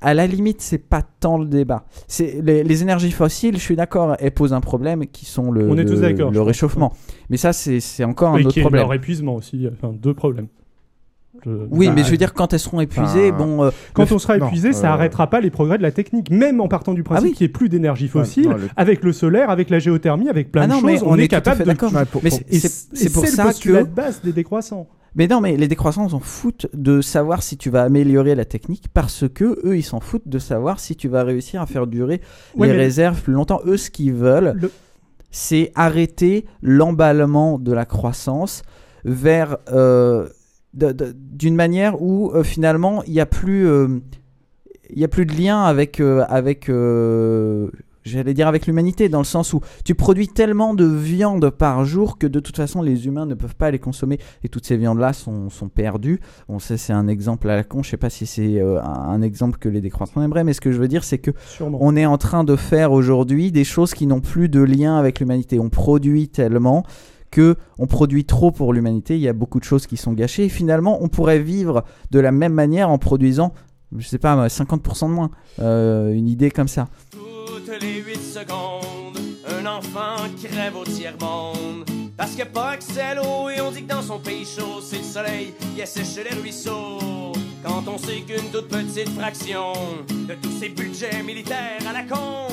À 0.00 0.14
la 0.14 0.28
limite, 0.28 0.60
c'est 0.60 0.78
pas 0.78 1.02
tant 1.02 1.38
le 1.38 1.46
débat. 1.46 1.84
C'est 2.06 2.40
les, 2.42 2.62
les 2.62 2.82
énergies 2.82 3.10
fossiles, 3.10 3.56
je 3.56 3.60
suis 3.60 3.74
d'accord, 3.74 4.14
elles 4.20 4.30
posent 4.30 4.52
un 4.52 4.60
problème 4.60 5.06
qui 5.06 5.24
sont 5.24 5.50
le, 5.50 5.68
On 5.68 5.76
est 5.76 5.82
le- 5.82 5.88
tous 5.90 6.00
d'accord, 6.00 6.28
le 6.30 6.34
je 6.34 6.38
pense. 6.38 6.46
réchauffement. 6.46 6.92
Mais 7.30 7.36
ça, 7.36 7.52
c'est 7.52 7.80
c'est 7.80 8.04
encore 8.04 8.34
un 8.34 8.38
Et 8.38 8.44
autre 8.44 8.52
qui 8.52 8.60
est 8.60 8.62
problème. 8.62 8.82
leur 8.82 8.94
épuisement 8.94 9.34
aussi, 9.34 9.66
enfin 9.72 9.92
deux 9.92 10.14
problèmes. 10.14 10.46
Je- 11.44 11.50
Oui, 11.70 11.86
Enfin, 11.86 11.94
mais 11.96 12.04
je 12.04 12.10
veux 12.10 12.16
dire, 12.16 12.34
quand 12.34 12.52
elles 12.52 12.58
seront 12.58 12.80
épuisées, 12.80 13.30
Enfin, 13.32 13.44
bon. 13.44 13.64
euh, 13.64 13.70
quand 13.94 14.10
on 14.12 14.18
sera 14.18 14.36
non, 14.38 14.46
épuisé, 14.46 14.72
ça 14.72 14.88
euh, 14.90 14.94
arrêtera 14.94 15.28
pas 15.30 15.40
les 15.40 15.50
progrès 15.50 15.78
de 15.78 15.82
la 15.82 15.92
technique, 15.92 16.30
même 16.30 16.60
en 16.60 16.68
partant 16.68 16.94
du 16.94 17.02
principe 17.02 17.24
Ah 17.26 17.28
oui. 17.30 17.34
qu'il 17.36 17.44
n'y 17.46 17.50
ait 17.50 17.52
plus 17.52 17.68
d'énergie 17.68 18.08
fossile, 18.08 18.48
non, 18.48 18.56
le- 18.56 18.68
avec 18.76 19.04
le 19.04 19.12
solaire, 19.12 19.50
avec 19.50 19.70
la 19.70 19.78
géothermie, 19.78 20.28
avec 20.28 20.50
plein 20.52 20.62
Ah 20.62 20.66
de 20.66 20.72
non, 20.72 20.80
choses, 20.80 20.86
mais 20.86 21.02
on, 21.02 21.10
on 21.10 21.16
est, 21.18 21.24
est 21.24 21.28
capable 21.28 21.60
de. 21.60 21.64
d'accord. 21.64 21.92
Ouais, 21.92 22.02
Mais 22.22 22.28
et- 22.28 22.58
c'est- 22.58 22.68
c'est- 22.68 22.86
c'est 22.96 23.12
pour 23.12 23.22
le 23.24 23.28
ça 23.28 23.44
postulat 23.44 23.82
que- 23.84 23.88
de 23.88 23.94
base 23.94 24.20
des 24.22 24.32
décroissants. 24.32 24.88
Mais 25.14 25.26
non, 25.26 25.40
mais 25.40 25.56
les 25.56 25.68
décroissants, 25.68 26.04
on 26.04 26.08
s'en 26.10 26.20
foutent 26.20 26.66
de 26.74 27.00
savoir 27.00 27.42
si 27.42 27.56
tu 27.56 27.70
vas 27.70 27.82
améliorer 27.82 28.34
la 28.34 28.44
technique 28.44 28.84
parce 28.92 29.24
que 29.28 29.58
eux, 29.66 29.76
ils 29.76 29.82
s'en 29.82 30.00
foutent 30.00 30.28
de 30.28 30.38
savoir 30.38 30.78
si 30.80 30.96
tu 30.96 31.08
vas 31.08 31.24
réussir 31.24 31.62
à 31.62 31.66
faire 31.66 31.86
durer 31.86 32.20
Ouais, 32.56 32.66
les 32.68 32.74
mais- 32.74 32.78
réserves 32.78 33.22
plus 33.22 33.32
longtemps. 33.32 33.60
Eux, 33.66 33.78
ce 33.78 33.90
qu'ils 33.90 34.12
veulent, 34.12 34.54
c'est 35.30 35.72
arrêter 35.74 36.44
l'emballement 36.62 37.58
de 37.58 37.72
la 37.72 37.84
croissance 37.84 38.62
vers 39.04 39.56
euh, 39.72 40.28
d'une 40.74 41.54
manière 41.54 42.00
où 42.02 42.30
euh, 42.32 42.42
finalement 42.42 43.02
il 43.04 43.12
n'y 43.14 43.20
a 43.20 43.26
plus 43.26 43.66
euh, 43.66 44.00
il 44.90 44.98
y 44.98 45.04
a 45.04 45.08
plus 45.08 45.26
de 45.26 45.34
lien 45.34 45.62
avec 45.62 46.00
euh, 46.00 46.24
avec 46.28 46.68
j'allais 48.08 48.34
dire 48.34 48.48
avec 48.48 48.66
l'humanité 48.66 49.08
dans 49.08 49.18
le 49.18 49.24
sens 49.24 49.52
où 49.52 49.60
tu 49.84 49.94
produis 49.94 50.28
tellement 50.28 50.74
de 50.74 50.84
viande 50.84 51.50
par 51.50 51.84
jour 51.84 52.18
que 52.18 52.26
de 52.26 52.40
toute 52.40 52.56
façon 52.56 52.82
les 52.82 53.06
humains 53.06 53.26
ne 53.26 53.34
peuvent 53.34 53.54
pas 53.54 53.70
les 53.70 53.78
consommer. 53.78 54.18
Et 54.42 54.48
toutes 54.48 54.66
ces 54.66 54.76
viandes 54.76 54.98
là 54.98 55.12
sont, 55.12 55.50
sont 55.50 55.68
perdues. 55.68 56.20
On 56.48 56.58
sait 56.58 56.76
c'est 56.76 56.92
un 56.92 57.06
exemple 57.06 57.48
à 57.50 57.56
la 57.56 57.64
con. 57.64 57.82
Je 57.82 57.90
sais 57.90 57.96
pas 57.96 58.10
si 58.10 58.26
c'est 58.26 58.60
euh, 58.60 58.80
un, 58.82 59.10
un 59.10 59.22
exemple 59.22 59.58
que 59.58 59.68
les 59.68 59.80
décroissants 59.80 60.22
aimeraient 60.22 60.44
mais 60.44 60.54
ce 60.54 60.60
que 60.60 60.72
je 60.72 60.78
veux 60.78 60.88
dire 60.88 61.04
c'est 61.04 61.18
que 61.18 61.30
Sûrement. 61.46 61.78
on 61.80 61.94
est 61.96 62.06
en 62.06 62.18
train 62.18 62.44
de 62.44 62.56
faire 62.56 62.92
aujourd'hui 62.92 63.52
des 63.52 63.64
choses 63.64 63.94
qui 63.94 64.06
n'ont 64.06 64.20
plus 64.20 64.48
de 64.48 64.60
lien 64.60 64.96
avec 64.96 65.20
l'humanité. 65.20 65.60
On 65.60 65.68
produit 65.68 66.28
tellement 66.28 66.84
que 67.30 67.56
on 67.78 67.86
produit 67.86 68.24
trop 68.24 68.50
pour 68.50 68.72
l'humanité, 68.72 69.16
il 69.16 69.20
y 69.20 69.28
a 69.28 69.32
beaucoup 69.32 69.58
de 69.58 69.64
choses 69.64 69.86
qui 69.86 69.96
sont 69.96 70.12
gâchées 70.12 70.44
et 70.44 70.48
finalement 70.48 70.98
on 71.02 71.08
pourrait 71.08 71.40
vivre 71.40 71.84
de 72.10 72.20
la 72.20 72.32
même 72.32 72.52
manière 72.52 72.90
en 72.90 72.98
produisant 72.98 73.52
je 73.96 74.06
sais 74.06 74.18
pas 74.18 74.36
moi, 74.36 74.48
50% 74.48 75.08
de 75.08 75.12
moins 75.12 75.30
Euh, 75.60 76.12
une 76.12 76.28
idée 76.28 76.50
comme 76.50 76.68
ça 76.68 76.88
Toutes 77.10 77.80
les 77.80 78.02
8 78.02 78.16
secondes, 78.16 79.18
un 79.48 79.66
enfant 79.66 80.28
crève 80.42 80.76
au 80.76 80.84
tiers-monde. 80.84 81.84
Parce 82.16 82.38
a 82.40 82.46
pas 82.46 82.70
accès 82.70 83.14
l'eau 83.14 83.48
et 83.48 83.60
on 83.60 83.70
dit 83.70 83.84
que 83.84 83.88
dans 83.88 84.02
son 84.02 84.18
pays 84.18 84.44
chaud, 84.44 84.80
c'est 84.82 84.98
le 84.98 85.04
soleil 85.04 85.54
qui 85.74 85.82
assèche 85.82 86.16
les 86.16 86.36
ruisseaux. 86.36 87.32
Quand 87.64 87.84
on 87.86 87.98
sait 87.98 88.20
qu'une 88.20 88.50
toute 88.52 88.68
petite 88.68 89.08
fraction 89.10 89.72
de 90.28 90.34
tous 90.34 90.52
ces 90.60 90.68
budgets 90.68 91.22
militaires 91.24 91.82
à 91.88 91.92
la 91.92 92.02
con 92.02 92.48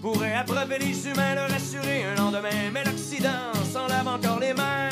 pourrait 0.00 0.34
abreuver 0.34 0.78
les 0.78 1.06
humains, 1.06 1.34
leur 1.34 1.52
assurer 1.52 2.04
un 2.04 2.14
lendemain. 2.20 2.70
Mais 2.72 2.84
l'Occident 2.84 3.52
s'en 3.72 3.86
lave 3.86 4.08
encore 4.08 4.40
les 4.40 4.54
mains, 4.54 4.88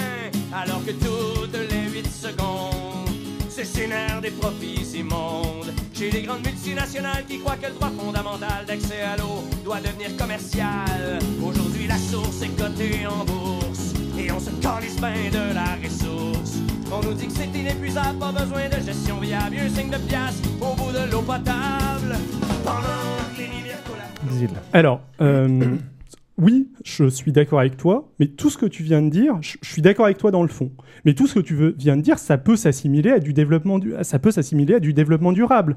alors 0.52 0.84
que 0.84 0.92
toutes 0.92 1.56
les 1.70 1.90
8 1.90 2.06
secondes, 2.06 3.08
concessionnaires 3.42 4.20
des 4.20 4.30
profits 4.30 4.98
immondes. 4.98 5.72
Chez 5.92 6.10
les 6.10 6.22
grandes 6.22 6.44
multinationales 6.44 7.24
qui 7.26 7.38
croient 7.38 7.56
que 7.56 7.68
le 7.68 7.74
droit 7.74 7.92
fondamental 7.96 8.64
d'accès 8.66 9.00
à 9.00 9.16
l'eau 9.16 9.44
doit 9.64 9.80
devenir 9.80 10.16
commercial. 10.16 11.20
Aujourd'hui, 11.42 11.86
la 11.86 11.98
source 11.98 12.42
est 12.42 12.56
cotée 12.58 13.06
en 13.06 13.24
bourse 13.24 13.94
et 14.18 14.30
on 14.32 14.40
se 14.40 14.50
calisse 14.60 14.96
bien 14.96 15.30
de 15.30 15.54
la 15.54 15.76
ressource. 15.82 16.58
On 16.90 17.00
nous 17.00 17.14
dit 17.14 17.28
que 17.28 17.32
c'est 17.32 17.58
inépuisable, 17.58 18.18
pas 18.18 18.32
besoin 18.32 18.68
de 18.68 18.84
gestion 18.84 19.18
viable. 19.18 19.56
Un 19.58 19.68
signe 19.68 19.90
de 19.90 19.98
pièce 19.98 20.40
au 20.60 20.74
bout 20.74 20.92
de 20.92 21.10
l'eau 21.10 21.22
potable. 21.22 22.18
Pendant 22.64 23.23
Exil. 24.34 24.50
Alors, 24.72 25.00
euh, 25.20 25.76
oui, 26.36 26.68
je 26.84 27.08
suis 27.08 27.30
d'accord 27.30 27.60
avec 27.60 27.76
toi, 27.76 28.10
mais 28.18 28.26
tout 28.26 28.50
ce 28.50 28.58
que 28.58 28.66
tu 28.66 28.82
viens 28.82 29.02
de 29.02 29.08
dire, 29.08 29.36
je, 29.40 29.56
je 29.62 29.70
suis 29.70 29.82
d'accord 29.82 30.06
avec 30.06 30.18
toi 30.18 30.32
dans 30.32 30.42
le 30.42 30.48
fond. 30.48 30.72
Mais 31.04 31.14
tout 31.14 31.26
ce 31.28 31.34
que 31.34 31.40
tu 31.40 31.54
veux- 31.54 31.74
viens 31.78 31.96
de 31.96 32.02
dire, 32.02 32.18
ça 32.18 32.38
peut 32.38 32.56
s'assimiler 32.56 33.10
à 33.10 33.18
du 33.20 33.32
développement, 33.32 33.78
du, 33.78 33.92
ça 34.02 34.18
peut 34.18 34.32
s'assimiler 34.32 34.74
à 34.74 34.80
du 34.80 34.92
développement 34.92 35.32
durable. 35.32 35.76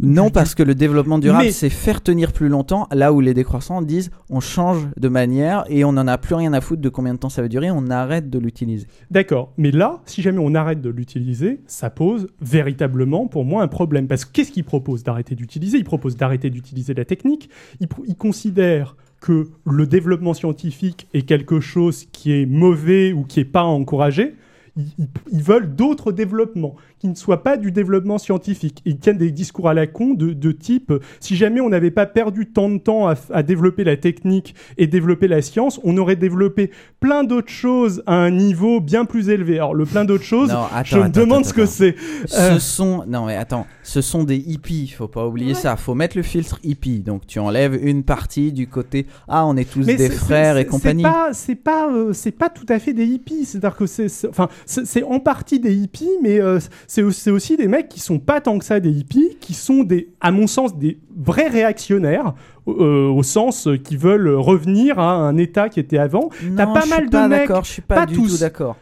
Non, 0.00 0.30
parce 0.30 0.54
que 0.54 0.62
le 0.62 0.74
développement 0.74 1.18
durable, 1.18 1.44
Mais- 1.44 1.50
c'est 1.50 1.68
faire 1.68 2.00
tenir 2.02 2.32
plus 2.32 2.48
longtemps, 2.48 2.88
là 2.92 3.12
où 3.12 3.20
les 3.20 3.34
décroissants 3.34 3.82
disent 3.82 4.10
on 4.30 4.40
change 4.40 4.88
de 4.96 5.08
manière 5.08 5.64
et 5.68 5.84
on 5.84 5.92
n'en 5.92 6.06
a 6.06 6.16
plus 6.16 6.34
rien 6.34 6.52
à 6.54 6.60
foutre 6.62 6.80
de 6.80 6.88
combien 6.88 7.12
de 7.12 7.18
temps 7.18 7.28
ça 7.28 7.42
va 7.42 7.48
durer, 7.48 7.70
on 7.70 7.88
arrête 7.90 8.30
de 8.30 8.38
l'utiliser. 8.38 8.86
D'accord, 9.10 9.52
mais 9.58 9.70
là, 9.70 10.00
si 10.06 10.22
jamais 10.22 10.38
on 10.40 10.54
arrête 10.54 10.80
de 10.80 10.88
l'utiliser, 10.90 11.60
ça 11.66 11.90
pose 11.90 12.28
véritablement 12.40 13.26
pour 13.26 13.44
moi 13.44 13.62
un 13.62 13.68
problème. 13.68 14.06
Parce 14.08 14.24
que 14.24 14.32
qu'est-ce 14.32 14.52
qu'il 14.52 14.64
propose 14.64 15.02
d'arrêter 15.02 15.34
d'utiliser? 15.34 15.78
Il 15.78 15.84
propose 15.84 16.16
d'arrêter 16.16 16.50
d'utiliser 16.50 16.94
la 16.94 17.04
technique. 17.04 17.50
Il, 17.80 17.88
pro- 17.88 18.04
il 18.06 18.16
considère 18.16 18.96
que 19.20 19.48
le 19.66 19.86
développement 19.86 20.34
scientifique 20.34 21.08
est 21.12 21.22
quelque 21.22 21.60
chose 21.60 22.06
qui 22.12 22.32
est 22.32 22.46
mauvais 22.46 23.12
ou 23.12 23.24
qui 23.24 23.40
n'est 23.40 23.44
pas 23.44 23.62
encouragé. 23.62 24.34
Ils, 24.76 25.42
veulent 25.42 25.74
d'autres 25.74 26.12
développements 26.12 26.76
qui 26.98 27.08
ne 27.08 27.14
soient 27.14 27.42
pas 27.42 27.56
du 27.56 27.72
développement 27.72 28.18
scientifique. 28.18 28.82
Ils 28.84 28.98
tiennent 28.98 29.18
des 29.18 29.30
discours 29.30 29.68
à 29.68 29.74
la 29.74 29.86
con 29.86 30.14
de, 30.14 30.32
de 30.32 30.52
type 30.52 30.92
si 31.20 31.36
jamais 31.36 31.60
on 31.60 31.68
n'avait 31.68 31.90
pas 31.90 32.06
perdu 32.06 32.46
tant 32.46 32.68
de 32.68 32.78
temps 32.78 33.08
à, 33.08 33.42
développer 33.42 33.84
la 33.84 33.96
technique 33.96 34.54
et 34.76 34.86
développer 34.86 35.28
la 35.28 35.42
science, 35.42 35.80
on 35.84 35.96
aurait 35.96 36.16
développé 36.16 36.70
plein 37.00 37.24
d'autres 37.24 37.50
choses 37.50 38.02
à 38.06 38.14
un 38.14 38.30
niveau 38.30 38.80
bien 38.80 39.04
plus 39.04 39.28
élevé. 39.28 39.54
Alors 39.54 39.74
le 39.74 39.86
plein 39.86 40.04
d'autres 40.04 40.24
choses, 40.24 40.50
Non, 40.50 40.64
attends, 40.72 40.84
je 40.84 40.98
me 40.98 41.08
demande 41.08 41.40
attends, 41.40 41.48
ce 41.48 41.54
que 41.54 41.66
c'est. 41.66 41.94
Ce 42.26 42.36
Euh, 42.38 42.58
sont 42.58 43.04
non 43.06 43.26
mais 43.26 43.36
attends, 43.36 43.66
ce 43.82 44.00
sont 44.00 44.24
des 44.24 44.36
hippies, 44.36 44.88
faut 44.88 45.08
pas 45.08 45.26
oublier 45.26 45.54
ça. 45.54 45.76
Faut 45.76 45.94
mettre 45.94 46.16
le 46.16 46.22
filtre 46.22 46.58
hippie. 46.62 47.00
Donc 47.00 47.26
tu 47.26 47.38
enlèves 47.38 47.78
une 47.82 48.02
partie 48.02 48.52
du 48.52 48.66
côté 48.66 49.06
ah 49.28 49.46
on 49.46 49.56
est 49.56 49.70
tous 49.70 49.86
Mais 49.86 49.96
des 49.96 50.10
frères 50.10 50.56
et 50.56 50.66
compagnie. 50.66 51.02
C'est 51.02 51.10
pas, 51.10 51.32
c'est 51.32 51.54
pas, 51.54 51.88
euh, 51.90 52.12
c'est 52.12 52.32
pas 52.32 52.48
tout 52.48 52.66
à 52.68 52.78
fait 52.78 52.92
des 52.92 53.06
hippies. 53.06 53.44
C'est-à-dire 53.44 53.76
que 53.76 53.86
c'est, 53.86 54.08
enfin, 54.28 54.48
c'est 54.66 55.02
en 55.02 55.20
partie 55.20 55.60
des 55.60 55.74
hippies, 55.74 56.08
mais 56.22 56.40
euh, 56.40 56.58
c'est 56.88 57.30
aussi, 57.30 57.56
des 57.58 57.68
mecs 57.68 57.88
qui 57.88 58.00
sont 58.00 58.18
pas 58.18 58.40
tant 58.40 58.58
que 58.58 58.64
ça 58.64 58.80
des 58.80 58.90
hippies, 58.90 59.36
qui 59.40 59.52
sont 59.52 59.84
des, 59.84 60.08
à 60.20 60.32
mon 60.32 60.46
sens, 60.46 60.76
des 60.76 60.98
vrais 61.14 61.48
réactionnaires. 61.48 62.34
euh, 62.66 63.08
au 63.08 63.22
sens 63.22 63.66
euh, 63.66 63.76
qui 63.76 63.96
veulent 63.96 64.28
revenir 64.28 64.98
à 64.98 65.14
un 65.14 65.36
état 65.36 65.68
qui 65.68 65.80
était 65.80 65.98
avant. 65.98 66.30
T'as 66.56 66.66
pas 66.66 66.86
mal 66.86 67.06
de 67.06 67.10
pas 67.10 67.28
mecs, 67.28 67.50
je 67.62 67.70
suis 67.70 67.82
pas 67.82 68.06
du 68.06 68.14
tous. 68.14 68.34
tout 68.34 68.40
d'accord. 68.40 68.76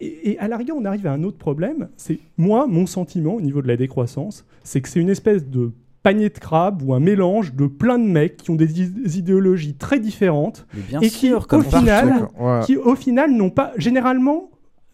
Et, 0.00 0.30
et 0.30 0.38
à 0.38 0.48
la 0.48 0.56
rigueur, 0.56 0.76
on 0.76 0.84
arrive 0.84 1.06
à 1.06 1.12
un 1.12 1.22
autre 1.24 1.38
problème. 1.38 1.88
C'est 1.96 2.20
moi, 2.36 2.66
mon 2.68 2.86
sentiment 2.86 3.34
au 3.34 3.40
niveau 3.40 3.60
de 3.62 3.68
la 3.68 3.76
décroissance, 3.76 4.44
c'est 4.62 4.80
que 4.80 4.88
c'est 4.88 5.00
une 5.00 5.10
espèce 5.10 5.44
de 5.44 5.72
panier 6.02 6.28
de 6.28 6.38
crabes 6.38 6.82
ou 6.82 6.94
un 6.94 7.00
mélange 7.00 7.54
de 7.54 7.66
plein 7.66 7.98
de 7.98 8.04
mecs 8.04 8.36
qui 8.36 8.50
ont 8.50 8.54
des, 8.54 8.82
idéologies 9.18 9.74
très 9.74 9.98
différentes 9.98 10.66
Mais 10.74 10.82
bien 10.82 11.00
et 11.00 11.10
qui, 11.10 11.28
sûr, 11.28 11.46
comme 11.46 11.60
au 11.60 11.64
final. 11.64 12.28
Ouais. 12.38 12.60
qui 12.64 12.76
au 12.76 12.94
final 12.94 13.32
n'ont 13.32 13.50
pas 13.50 13.72
généralement. 13.76 14.50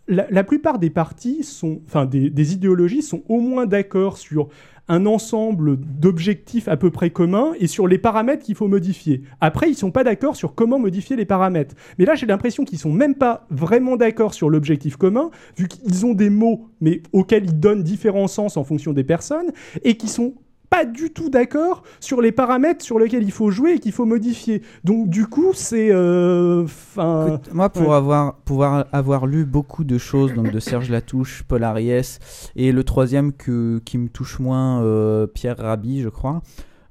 La, 0.06 0.44
plupart 0.44 0.78
des 0.78 0.90
partis 0.90 1.42
sont, 1.44 1.80
enfin 1.86 2.04
des, 2.04 2.52
idéologies 2.52 3.02
sont 3.02 3.22
au 3.28 3.40
moins 3.40 3.64
d'accord 3.64 4.18
sur 4.18 4.48
un 4.86 5.06
ensemble 5.06 5.78
d'objectifs 5.78 6.68
à 6.68 6.76
peu 6.76 6.90
près 6.90 7.08
communs 7.08 7.54
et 7.58 7.66
sur 7.66 7.86
les 7.86 7.96
paramètres 7.96 8.44
qu'il 8.44 8.54
faut 8.54 8.68
modifier. 8.68 9.22
Après, 9.40 9.70
ils 9.70 9.74
sont 9.74 9.90
pas 9.90 10.04
d'accord 10.04 10.36
sur 10.36 10.54
comment 10.54 10.78
modifier 10.78 11.16
les 11.16 11.24
paramètres. 11.24 11.74
Mais 11.98 12.04
là, 12.04 12.14
j'ai 12.14 12.26
l'impression 12.26 12.64
qu'ils 12.64 12.78
sont 12.78 12.92
même 12.92 13.14
pas 13.14 13.46
vraiment 13.48 13.96
d'accord 13.96 14.34
sur 14.34 14.50
l'objectif 14.50 14.96
commun, 14.96 15.30
vu 15.56 15.68
qu'ils 15.68 16.04
ont 16.04 16.12
des 16.12 16.28
mots, 16.28 16.68
mais 16.82 17.02
auxquels 17.12 17.44
ils 17.44 17.58
donnent 17.58 17.82
différents 17.82 18.28
sens 18.28 18.58
en 18.58 18.64
fonction 18.64 18.92
des 18.92 19.04
personnes, 19.04 19.52
et 19.84 19.96
qui 19.96 20.08
sont 20.08 20.34
pas 20.74 20.84
du 20.84 21.10
tout 21.10 21.30
d'accord 21.30 21.84
sur 22.00 22.20
les 22.20 22.32
paramètres 22.32 22.84
sur 22.84 22.98
lesquels 22.98 23.22
il 23.22 23.30
faut 23.30 23.50
jouer 23.50 23.74
et 23.74 23.78
qu'il 23.78 23.92
faut 23.92 24.06
modifier. 24.06 24.62
Donc 24.82 25.08
du 25.08 25.26
coup, 25.26 25.52
c'est... 25.52 25.90
euh, 25.92 26.66
Moi, 26.96 27.68
pour 27.68 27.88
ouais. 27.88 27.94
avoir, 27.94 28.36
pouvoir 28.38 28.86
avoir 28.92 29.26
lu 29.26 29.44
beaucoup 29.44 29.84
de 29.84 29.98
choses, 29.98 30.34
donc 30.34 30.50
de 30.50 30.58
Serge 30.58 30.90
Latouche, 30.90 31.44
Paul 31.46 31.62
Ariès, 31.62 32.18
et 32.56 32.72
le 32.72 32.82
troisième 32.82 33.32
que, 33.32 33.80
qui 33.84 33.98
me 33.98 34.08
touche 34.08 34.40
moins, 34.40 34.82
euh, 34.82 35.28
Pierre 35.28 35.58
Rabhi, 35.58 36.02
je 36.02 36.08
crois, 36.08 36.42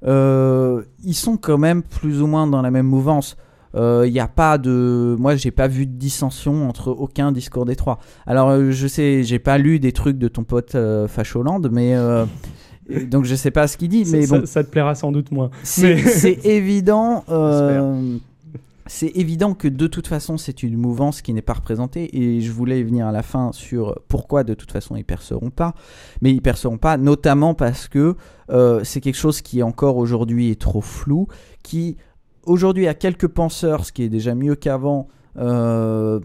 euh, 0.06 0.82
ils 1.02 1.14
sont 1.14 1.36
quand 1.36 1.58
même 1.58 1.82
plus 1.82 2.22
ou 2.22 2.26
moins 2.26 2.46
dans 2.46 2.62
la 2.62 2.70
même 2.70 2.86
mouvance. 2.86 3.36
Il 3.76 4.12
n'y 4.12 4.20
a 4.20 4.28
pas 4.28 4.56
de. 4.56 5.16
Moi, 5.18 5.34
j'ai 5.34 5.50
pas 5.50 5.66
vu 5.66 5.84
de 5.84 5.98
dissension 5.98 6.68
entre 6.68 6.90
aucun 6.92 7.32
discours 7.32 7.64
des 7.64 7.74
trois. 7.74 7.98
Alors, 8.24 8.50
euh, 8.50 8.70
je 8.70 8.86
sais, 8.86 9.24
j'ai 9.24 9.40
pas 9.40 9.58
lu 9.58 9.80
des 9.80 9.90
trucs 9.90 10.16
de 10.16 10.28
ton 10.28 10.44
pote 10.44 10.76
euh, 10.76 11.08
Facholand, 11.08 11.60
mais. 11.72 11.92
Donc, 13.08 13.24
je 13.24 13.34
sais 13.34 13.50
pas 13.50 13.66
ce 13.66 13.76
qu'il 13.76 13.88
dit, 13.88 14.04
mais 14.10 14.26
ça- 14.26 14.38
bon. 14.40 14.46
ça 14.46 14.62
te 14.64 14.70
plaira 14.70 14.94
sans 14.94 15.12
doute 15.12 15.30
moins. 15.32 15.50
C'est 15.62 15.94
Mais- 15.94 16.38
évident. 16.44 17.24
euh, 17.28 18.16
c'est 18.86 19.12
évident 19.16 19.54
que 19.54 19.66
de 19.66 19.86
toute 19.86 20.06
façon, 20.06 20.36
c'est 20.36 20.62
une 20.62 20.76
mouvance 20.76 21.22
qui 21.22 21.32
n'est 21.32 21.40
pas 21.42 21.54
représentée. 21.54 22.18
Et 22.20 22.42
je 22.42 22.52
voulais 22.52 22.82
venir 22.82 23.06
à 23.06 23.12
la 23.12 23.22
fin 23.22 23.50
sur 23.52 23.98
pourquoi 24.08 24.44
de 24.44 24.52
toute 24.52 24.70
façon 24.72 24.94
ils 24.96 25.04
perceront 25.04 25.48
pas. 25.50 25.74
Mais 26.20 26.30
ils 26.32 26.42
perceront 26.42 26.76
pas, 26.76 26.98
notamment 26.98 27.54
parce 27.54 27.88
que 27.88 28.14
euh, 28.50 28.80
c'est 28.84 29.00
quelque 29.00 29.16
chose 29.16 29.40
qui 29.40 29.62
encore 29.62 29.96
aujourd'hui 29.96 30.50
est 30.50 30.60
trop 30.60 30.82
flou, 30.82 31.28
qui 31.62 31.96
aujourd'hui 32.42 32.86
a 32.86 32.92
quelques 32.92 33.28
penseurs, 33.28 33.86
ce 33.86 33.92
qui 33.92 34.02
est 34.02 34.10
déjà 34.10 34.34
mieux 34.34 34.54
qu'avant. 34.54 35.08
euh, 35.38 36.20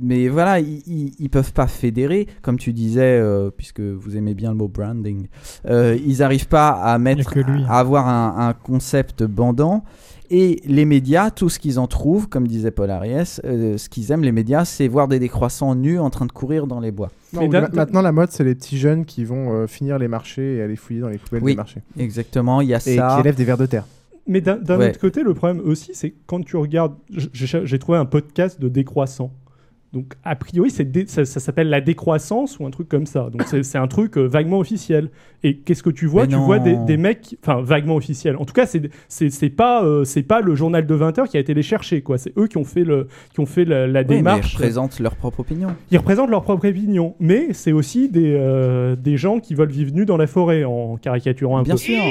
mais 0.00 0.28
voilà, 0.28 0.60
ils, 0.60 1.12
ils 1.18 1.30
peuvent 1.30 1.52
pas 1.52 1.66
fédérer, 1.66 2.26
comme 2.42 2.58
tu 2.58 2.72
disais, 2.72 3.18
euh, 3.20 3.50
puisque 3.50 3.80
vous 3.80 4.16
aimez 4.16 4.34
bien 4.34 4.50
le 4.50 4.56
mot 4.56 4.68
branding. 4.68 5.26
Euh, 5.68 5.96
ils 6.04 6.18
n'arrivent 6.18 6.48
pas 6.48 6.68
à 6.70 6.98
mettre, 6.98 7.30
que 7.32 7.40
lui. 7.40 7.62
à 7.68 7.78
avoir 7.78 8.06
un, 8.08 8.48
un 8.48 8.52
concept 8.52 9.22
bandant. 9.24 9.84
Et 10.28 10.60
les 10.66 10.84
médias, 10.84 11.30
tout 11.30 11.48
ce 11.48 11.60
qu'ils 11.60 11.78
en 11.78 11.86
trouvent, 11.86 12.28
comme 12.28 12.48
disait 12.48 12.72
Paul 12.72 12.90
Ariès, 12.90 13.40
euh, 13.44 13.78
ce 13.78 13.88
qu'ils 13.88 14.10
aiment, 14.10 14.24
les 14.24 14.32
médias, 14.32 14.64
c'est 14.64 14.88
voir 14.88 15.06
des 15.06 15.20
décroissants 15.20 15.76
nus 15.76 16.00
en 16.00 16.10
train 16.10 16.26
de 16.26 16.32
courir 16.32 16.66
dans 16.66 16.80
les 16.80 16.90
bois. 16.90 17.12
Non, 17.32 17.48
ma- 17.48 17.68
maintenant, 17.68 18.02
la 18.02 18.10
mode, 18.10 18.32
c'est 18.32 18.42
les 18.42 18.56
petits 18.56 18.76
jeunes 18.76 19.04
qui 19.04 19.24
vont 19.24 19.52
euh, 19.52 19.66
finir 19.68 19.98
les 20.00 20.08
marchés 20.08 20.56
et 20.56 20.62
aller 20.62 20.74
fouiller 20.74 21.00
dans 21.00 21.08
les 21.08 21.18
poubelles 21.18 21.44
Oui, 21.44 21.52
des 21.52 21.56
marchés. 21.58 21.80
exactement, 21.96 22.60
il 22.60 22.68
y 22.68 22.74
a 22.74 22.78
et 22.78 22.96
ça. 22.96 23.12
qui 23.14 23.20
élèvent 23.20 23.36
des 23.36 23.44
vers 23.44 23.56
de 23.56 23.66
terre. 23.66 23.86
Mais 24.26 24.40
d'un 24.40 24.58
Ouais. 24.76 24.90
autre 24.90 24.98
côté, 24.98 25.22
le 25.22 25.32
problème 25.34 25.60
aussi, 25.64 25.92
c'est 25.94 26.12
quand 26.26 26.44
tu 26.44 26.56
regardes, 26.56 26.94
j'ai 27.32 27.64
j'ai 27.64 27.78
trouvé 27.78 27.96
un 27.98 28.04
podcast 28.06 28.60
de 28.60 28.68
décroissant. 28.68 29.30
Donc, 29.92 30.14
a 30.24 30.36
priori, 30.36 30.68
ça, 30.70 30.84
ça 31.24 31.40
s'appelle 31.40 31.70
la 31.70 31.80
décroissance 31.80 32.58
ou 32.58 32.66
un 32.66 32.70
truc 32.70 32.88
comme 32.88 33.06
ça. 33.06 33.30
Donc, 33.30 33.44
c'est 33.62 33.78
un 33.78 33.86
truc 33.86 34.18
euh, 34.18 34.26
vaguement 34.26 34.58
officiel. 34.58 35.10
Et 35.42 35.56
qu'est-ce 35.58 35.82
que 35.82 35.90
tu 35.90 36.06
vois? 36.06 36.22
Mais 36.22 36.28
Tu 36.28 36.34
non. 36.34 36.44
vois 36.44 36.58
des, 36.58 36.76
des 36.76 36.96
mecs, 36.96 37.36
enfin, 37.42 37.62
vaguement 37.62 37.96
officiel. 37.96 38.36
En 38.36 38.44
tout 38.44 38.52
cas, 38.52 38.66
c'est 38.66 39.50
pas, 39.50 39.84
euh, 39.84 40.04
c'est 40.04 40.22
pas 40.24 40.40
le 40.42 40.54
journal 40.54 40.86
de 40.86 40.94
20 40.94 41.18
heures 41.18 41.28
qui 41.28 41.36
a 41.36 41.40
été 41.40 41.54
les 41.54 41.62
chercher, 41.62 42.02
quoi. 42.02 42.18
C'est 42.18 42.36
eux 42.36 42.46
qui 42.46 42.58
ont 42.58 42.64
fait, 42.64 42.84
le, 42.84 43.06
qui 43.32 43.40
ont 43.40 43.46
fait 43.46 43.64
la, 43.64 43.86
la 43.86 44.00
Oui, 44.00 44.06
mais 44.08 44.16
démarche. 44.16 44.52
ils 44.52 44.56
représentent 44.56 44.98
leur 45.00 45.14
propre 45.16 45.40
opinion. 45.40 45.68
Ils 45.90 45.98
représentent 45.98 46.30
leur 46.30 46.42
propre 46.42 46.68
opinion. 46.68 47.14
Mais 47.20 47.52
c'est 47.52 47.72
aussi 47.72 48.08
des, 48.10 48.34
euh, 48.36 48.96
des 48.96 49.16
gens 49.16 49.38
qui 49.40 49.54
veulent 49.54 49.70
vivre 49.70 49.92
nus 49.94 50.04
dans 50.04 50.16
la 50.18 50.26
forêt, 50.26 50.64
en 50.64 50.96
caricaturant 50.96 51.58
un 51.58 51.62
Bien 51.62 51.74
peu. 51.74 51.78
sûr. 51.78 52.02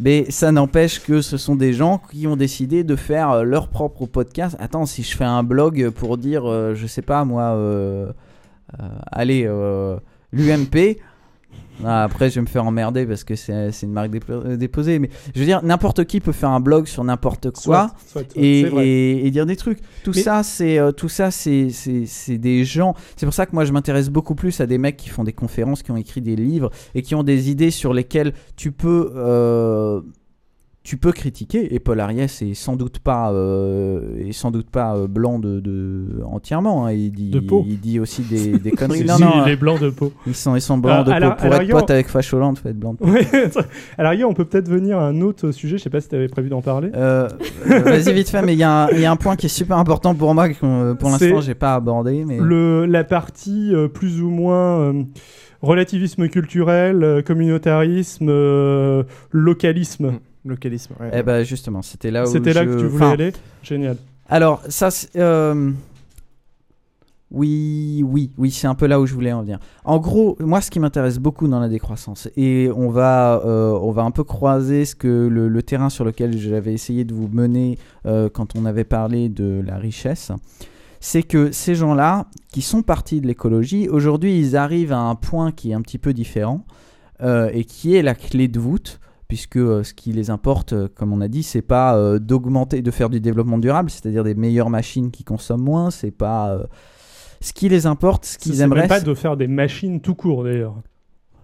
Mais 0.00 0.30
ça 0.30 0.50
n'empêche 0.50 1.00
que 1.02 1.20
ce 1.20 1.36
sont 1.36 1.56
des 1.56 1.74
gens 1.74 2.00
qui 2.10 2.26
ont 2.26 2.36
décidé 2.36 2.84
de 2.84 2.96
faire 2.96 3.30
euh, 3.30 3.42
leur 3.42 3.68
propre 3.68 4.06
podcast. 4.06 4.56
Attends, 4.58 4.86
si 4.86 5.02
je 5.02 5.14
fais 5.14 5.24
un 5.24 5.42
blog 5.42 5.90
pour 5.90 6.16
dire, 6.16 6.50
euh, 6.50 6.74
je 6.74 6.86
sais 6.86 7.02
pas 7.02 7.26
moi, 7.26 7.42
euh, 7.54 8.10
euh, 8.80 8.88
allez, 9.12 9.44
euh, 9.46 9.98
l'UMP. 10.32 10.96
Ah, 11.84 12.04
après, 12.04 12.30
je 12.30 12.36
vais 12.36 12.40
me 12.42 12.46
faire 12.46 12.64
emmerder 12.64 13.06
parce 13.06 13.24
que 13.24 13.34
c'est 13.34 13.72
une 13.82 13.92
marque 13.92 14.10
euh, 14.30 14.56
déposée. 14.56 14.98
Mais 14.98 15.10
je 15.34 15.40
veux 15.40 15.46
dire, 15.46 15.62
n'importe 15.62 16.04
qui 16.04 16.20
peut 16.20 16.32
faire 16.32 16.50
un 16.50 16.60
blog 16.60 16.86
sur 16.86 17.04
n'importe 17.04 17.50
quoi 17.50 17.60
Soit, 17.60 17.90
soit, 18.06 18.32
soit, 18.32 18.40
et, 18.42 19.30
dire 19.30 19.46
des 19.46 19.56
trucs. 19.56 19.78
Tout 20.04 20.12
Mais- 20.14 20.22
ça, 20.22 20.42
c'est 20.42 20.78
euh, 20.78 20.92
tout 20.92 21.08
ça, 21.08 21.30
c'est 21.30 21.68
des 22.28 22.64
gens. 22.64 22.94
C'est 23.16 23.26
pour 23.26 23.34
ça 23.34 23.46
que 23.46 23.52
moi, 23.52 23.64
je 23.64 23.72
m'intéresse 23.72 24.10
beaucoup 24.10 24.34
plus 24.34 24.60
à 24.60 24.66
des 24.66 24.78
mecs 24.78 24.96
qui 24.96 25.08
font 25.08 25.24
des 25.24 25.32
conférences, 25.32 25.82
qui 25.82 25.90
ont 25.90 25.96
écrit 25.96 26.20
des 26.20 26.36
livres 26.36 26.70
et 26.94 27.02
qui 27.02 27.14
ont 27.14 27.22
des 27.22 27.50
idées 27.50 27.70
sur 27.70 27.92
lesquelles 27.92 28.32
tu 28.56 28.72
peux 28.72 29.12
euh, 29.16 30.00
tu 30.82 30.96
peux 30.96 31.12
critiquer 31.12 31.74
et 31.74 31.78
Paul 31.78 32.00
Ariès 32.00 32.40
est 32.40 32.54
sans 32.54 32.74
doute 32.74 33.00
pas 33.00 33.30
euh, 33.32 34.16
est 34.26 34.32
sans 34.32 34.50
doute 34.50 34.70
pas 34.70 34.96
euh, 34.96 35.06
blanc 35.06 35.38
de, 35.38 35.60
de- 35.60 36.22
entièrement 36.24 36.86
hein. 36.86 36.92
il 36.92 37.12
dit 37.12 37.28
De 37.28 37.40
peau. 37.40 37.64
il 37.68 37.78
dit 37.78 38.00
aussi 38.00 38.22
des, 38.22 38.58
des 38.58 38.70
conneries 38.78 39.04
non 39.04 39.18
non 39.18 39.42
il 39.44 39.52
est 39.52 39.56
blanc 39.56 39.76
de 39.78 39.90
peau. 39.90 40.10
ils 40.26 40.34
sont 40.34 40.56
ils 40.56 40.62
sont 40.62 40.78
blancs 40.78 41.00
Euh, 41.06 41.14
de 41.14 41.20
la- 41.20 41.30
peau 41.32 41.46
pour 41.48 41.54
être 41.54 41.70
pote 41.70 41.90
avec 41.90 42.08
Facholand 42.08 42.54
faut 42.54 42.68
être 42.70 42.78
blanc 42.78 42.94
de 42.94 42.98
peau 42.98 43.04
Ouais, 43.08 43.26
à 43.98 44.02
l'arrière, 44.02 44.26
on 44.30 44.32
peut 44.32 44.46
peut-être 44.46 44.70
venir 44.70 44.98
à 44.98 45.06
un 45.06 45.20
autre 45.20 45.50
sujet. 45.50 45.76
Je 45.76 45.82
sais 45.82 45.90
pas 45.90 46.00
si 46.00 46.08
tu 46.08 46.14
avais 46.16 46.28
prévu 46.28 46.48
d'en 46.48 46.62
parler. 46.62 46.90
Euh, 46.94 47.28
euh, 47.70 47.80
Vas-y 47.80 48.14
vite 48.14 48.30
fait, 48.30 48.40
mais 48.42 48.54
il 48.54 48.58
y, 48.58 48.62
a 48.62 48.84
un- 48.84 48.88
il 48.90 49.00
y 49.00 49.04
a 49.04 49.10
un 49.10 49.16
point 49.16 49.36
qui 49.36 49.46
est 49.46 49.50
super 49.50 49.76
important 49.76 50.14
pour 50.14 50.34
moi 50.34 50.48
que 50.48 50.54
euh, 50.64 50.94
pour 50.94 51.10
l'instant 51.10 51.40
j'ai 51.42 51.54
pas 51.54 51.74
abordé. 51.74 52.24
Mais 52.24 52.38
Le, 52.40 52.86
la 52.86 53.04
partie 53.04 53.74
euh, 53.74 53.86
plus 53.88 54.22
ou 54.22 54.30
moins 54.30 54.80
euh, 54.80 55.02
relativisme 55.60 56.28
culturel, 56.28 57.04
euh, 57.04 57.20
communautarisme, 57.22 58.28
euh, 58.30 59.02
localisme. 59.30 60.12
Localisme, 60.44 60.94
ouais. 61.00 61.10
Eh 61.12 61.22
ben 61.22 61.42
justement, 61.44 61.82
c'était 61.82 62.10
là 62.10 62.24
où 62.24 62.26
C'était 62.26 62.52
là 62.54 62.64
je- 62.64 62.70
que 62.70 62.80
tu 62.80 62.86
voulais 62.86 63.04
enfin, 63.04 63.12
aller? 63.12 63.32
Génial. 63.62 63.96
Alors 64.28 64.62
ça, 64.68 64.90
c'est, 64.90 65.16
euh, 65.16 65.70
oui, 67.30 68.02
oui, 68.04 68.30
oui, 68.38 68.50
c'est 68.50 68.66
un 68.66 68.74
peu 68.74 68.86
là 68.86 69.00
où 69.00 69.06
je 69.06 69.14
voulais 69.14 69.32
en 69.32 69.42
venir. 69.42 69.60
En 69.84 69.98
gros, 69.98 70.36
moi, 70.40 70.60
ce 70.60 70.68
qui 70.70 70.80
m'intéresse 70.80 71.18
beaucoup 71.18 71.46
dans 71.46 71.60
la 71.60 71.68
décroissance, 71.68 72.28
et 72.36 72.68
on 72.74 72.90
va, 72.90 73.40
euh, 73.44 73.70
on 73.80 73.92
va 73.92 74.02
un 74.02 74.10
peu 74.10 74.24
croiser 74.24 74.84
ce 74.84 74.96
que 74.96 75.28
le, 75.28 75.46
le 75.48 75.62
terrain 75.62 75.90
sur 75.90 76.04
lequel 76.04 76.36
j'avais 76.38 76.72
essayé 76.72 77.04
de 77.04 77.14
vous 77.14 77.28
mener 77.28 77.78
euh, 78.06 78.28
quand 78.32 78.56
on 78.56 78.64
avait 78.64 78.82
parlé 78.84 79.28
de 79.28 79.62
la 79.64 79.76
richesse, 79.76 80.32
c'est 80.98 81.22
que 81.22 81.52
ces 81.52 81.76
gens-là, 81.76 82.26
qui 82.52 82.62
sont 82.62 82.82
partis 82.82 83.20
de 83.20 83.28
l'écologie, 83.28 83.88
aujourd'hui, 83.88 84.36
ils 84.38 84.56
arrivent 84.56 84.92
à 84.92 84.98
un 84.98 85.14
point 85.14 85.52
qui 85.52 85.70
est 85.70 85.74
un 85.74 85.82
petit 85.82 85.98
peu 85.98 86.12
différent 86.12 86.64
euh, 87.22 87.48
et 87.52 87.64
qui 87.64 87.94
est 87.94 88.02
la 88.02 88.14
clé 88.16 88.48
de 88.48 88.58
voûte 88.58 88.98
puisque 89.30 89.58
euh, 89.58 89.84
ce 89.84 89.94
qui 89.94 90.12
les 90.12 90.28
importe, 90.28 90.72
euh, 90.72 90.88
comme 90.92 91.12
on 91.12 91.20
a 91.20 91.28
dit, 91.28 91.44
c'est 91.44 91.62
pas 91.62 91.96
euh, 91.96 92.18
d'augmenter, 92.18 92.82
de 92.82 92.90
faire 92.90 93.08
du 93.08 93.20
développement 93.20 93.58
durable, 93.58 93.88
c'est-à-dire 93.88 94.24
des 94.24 94.34
meilleures 94.34 94.70
machines 94.70 95.12
qui 95.12 95.22
consomment 95.22 95.62
moins, 95.62 95.92
c'est 95.92 96.10
pas 96.10 96.58
ce 97.40 97.52
qui 97.52 97.68
les 97.68 97.86
importe, 97.86 98.24
ce 98.24 98.38
qu'ils 98.38 98.56
C'est 98.56 98.62
aimeraient. 98.64 98.88
pas 98.88 99.00
de 99.00 99.14
faire 99.14 99.36
des 99.36 99.46
machines 99.46 100.00
tout 100.00 100.16
court 100.16 100.42
d'ailleurs. 100.42 100.74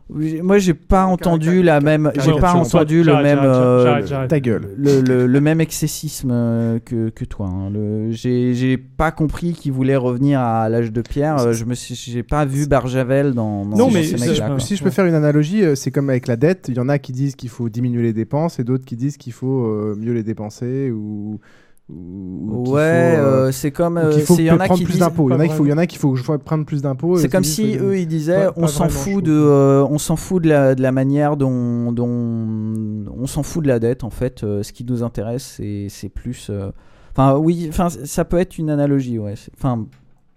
Moi, 0.09 0.59
j'ai 0.59 0.75
pas 0.75 1.05
entendu 1.07 1.63
la 1.65 1.81
même, 1.81 2.13
j'ai 2.17 2.33
pas 2.39 2.55
entendu 2.55 3.03
le 3.03 3.23
même, 3.23 3.41
euh. 3.43 4.27
Ta 4.29 4.39
gueule. 4.39 4.69
le, 4.79 5.41
même 5.41 5.61
excessisme 5.61 6.31
euh, 6.33 6.79
que, 6.79 7.09
que 7.09 7.25
toi. 7.25 7.49
hein. 7.49 7.73
J'ai 8.11 8.55
j'ai 8.55 8.77
pas 8.79 9.11
compris 9.11 9.53
qu'il 9.53 9.73
voulait 9.73 9.97
revenir 9.97 10.39
à 10.41 10.69
l'âge 10.69 10.93
de 10.93 11.01
pierre. 11.03 11.39
euh, 11.39 11.53
Je 11.53 11.65
me 11.65 11.75
j'ai 11.75 12.23
pas 12.23 12.45
vu 12.45 12.67
Barjavel 12.69 13.33
dans. 13.35 13.65
dans 13.67 13.77
Non, 13.77 13.91
mais. 13.91 14.05
Si 14.05 14.77
je 14.77 14.83
peux 14.85 14.91
faire 14.91 15.07
une 15.07 15.15
analogie, 15.15 15.65
c'est 15.75 15.91
comme 15.91 16.09
avec 16.11 16.29
la 16.29 16.37
dette. 16.37 16.67
Il 16.69 16.77
y 16.77 16.81
en 16.81 16.89
a 16.89 16.99
qui 16.99 17.13
disent 17.13 17.35
qu'il 17.35 17.51
faut 17.51 17.69
diminuer 17.69 18.03
les 18.03 18.13
dépenses 18.13 18.61
et 18.61 18.65
d'autres 18.65 18.85
qui 18.85 18.95
disent 18.97 19.17
qu'il 19.17 19.33
faut 19.33 19.95
mieux 19.97 20.13
les 20.13 20.23
dépenser 20.23 20.91
ou. 20.93 21.41
Ou- 21.89 22.49
ou 22.61 22.63
qu'il 22.65 22.73
Ouais, 22.75 23.15
faut, 23.17 23.23
euh, 23.23 23.53
c'est 23.53 23.71
comme, 23.71 23.97
euh, 23.97 24.19
faut 24.21 24.35
il 24.39 24.45
y 24.47 24.51
en 24.51 24.55
a 24.59 24.65
prendre 24.65 24.79
qui 24.79 24.85
plus 24.85 24.99
d'impôts. 24.99 25.29
Il 25.31 25.33
y 25.33 25.37
en 25.37 25.41
a 25.41 25.47
qu'il 25.47 25.55
faut, 25.57 25.67
il 25.67 25.69
y 25.69 25.73
en 25.73 25.79
a 25.79 25.87
qu'il 25.87 25.99
faut 25.99 26.11
que 26.13 26.19
je 26.19 26.25
fasse 26.25 26.41
prendre 26.45 26.65
plus 26.65 26.83
d'impôts. 26.83 27.17
C'est 27.19 27.29
comme 27.29 27.45
si 27.45 27.77
que- 27.77 27.83
eux 27.83 27.99
ils 27.99 28.09
disaient 28.09 28.47
Pas- 28.47 28.53
on 28.57 28.67
s'en 28.67 28.89
fout 28.89 29.23
de 29.25 29.33
euh, 29.33 29.85
on 29.89 29.99
s'en 29.99 30.17
fout 30.17 30.43
de 30.43 30.49
la, 30.49 30.75
de 30.75 30.83
la 30.83 30.91
manière 30.93 31.37
dont, 31.37 31.93
dont 31.93 33.05
on 33.17 33.27
s'en 33.27 33.43
fout 33.43 33.63
de 33.63 33.69
la 33.69 33.79
dette 33.79 34.05
en 34.05 34.11
fait 34.11 34.43
Euh, 34.43 34.63
ce 34.63 34.73
qui 34.73 34.85
nous 34.85 35.03
intéresse 35.03 35.55
c'est 35.57 35.87
c'est 35.89 36.09
plus 36.09 36.49
euh, 36.51 36.71
enfin 37.13 37.37
oui 37.37 37.67
enfin 37.69 37.89
ça 37.89 38.25
peut 38.25 38.39
être 38.39 38.59
une 38.59 38.71
analogie 38.71 39.19
ouais 39.19 39.35
enfin 39.57 39.87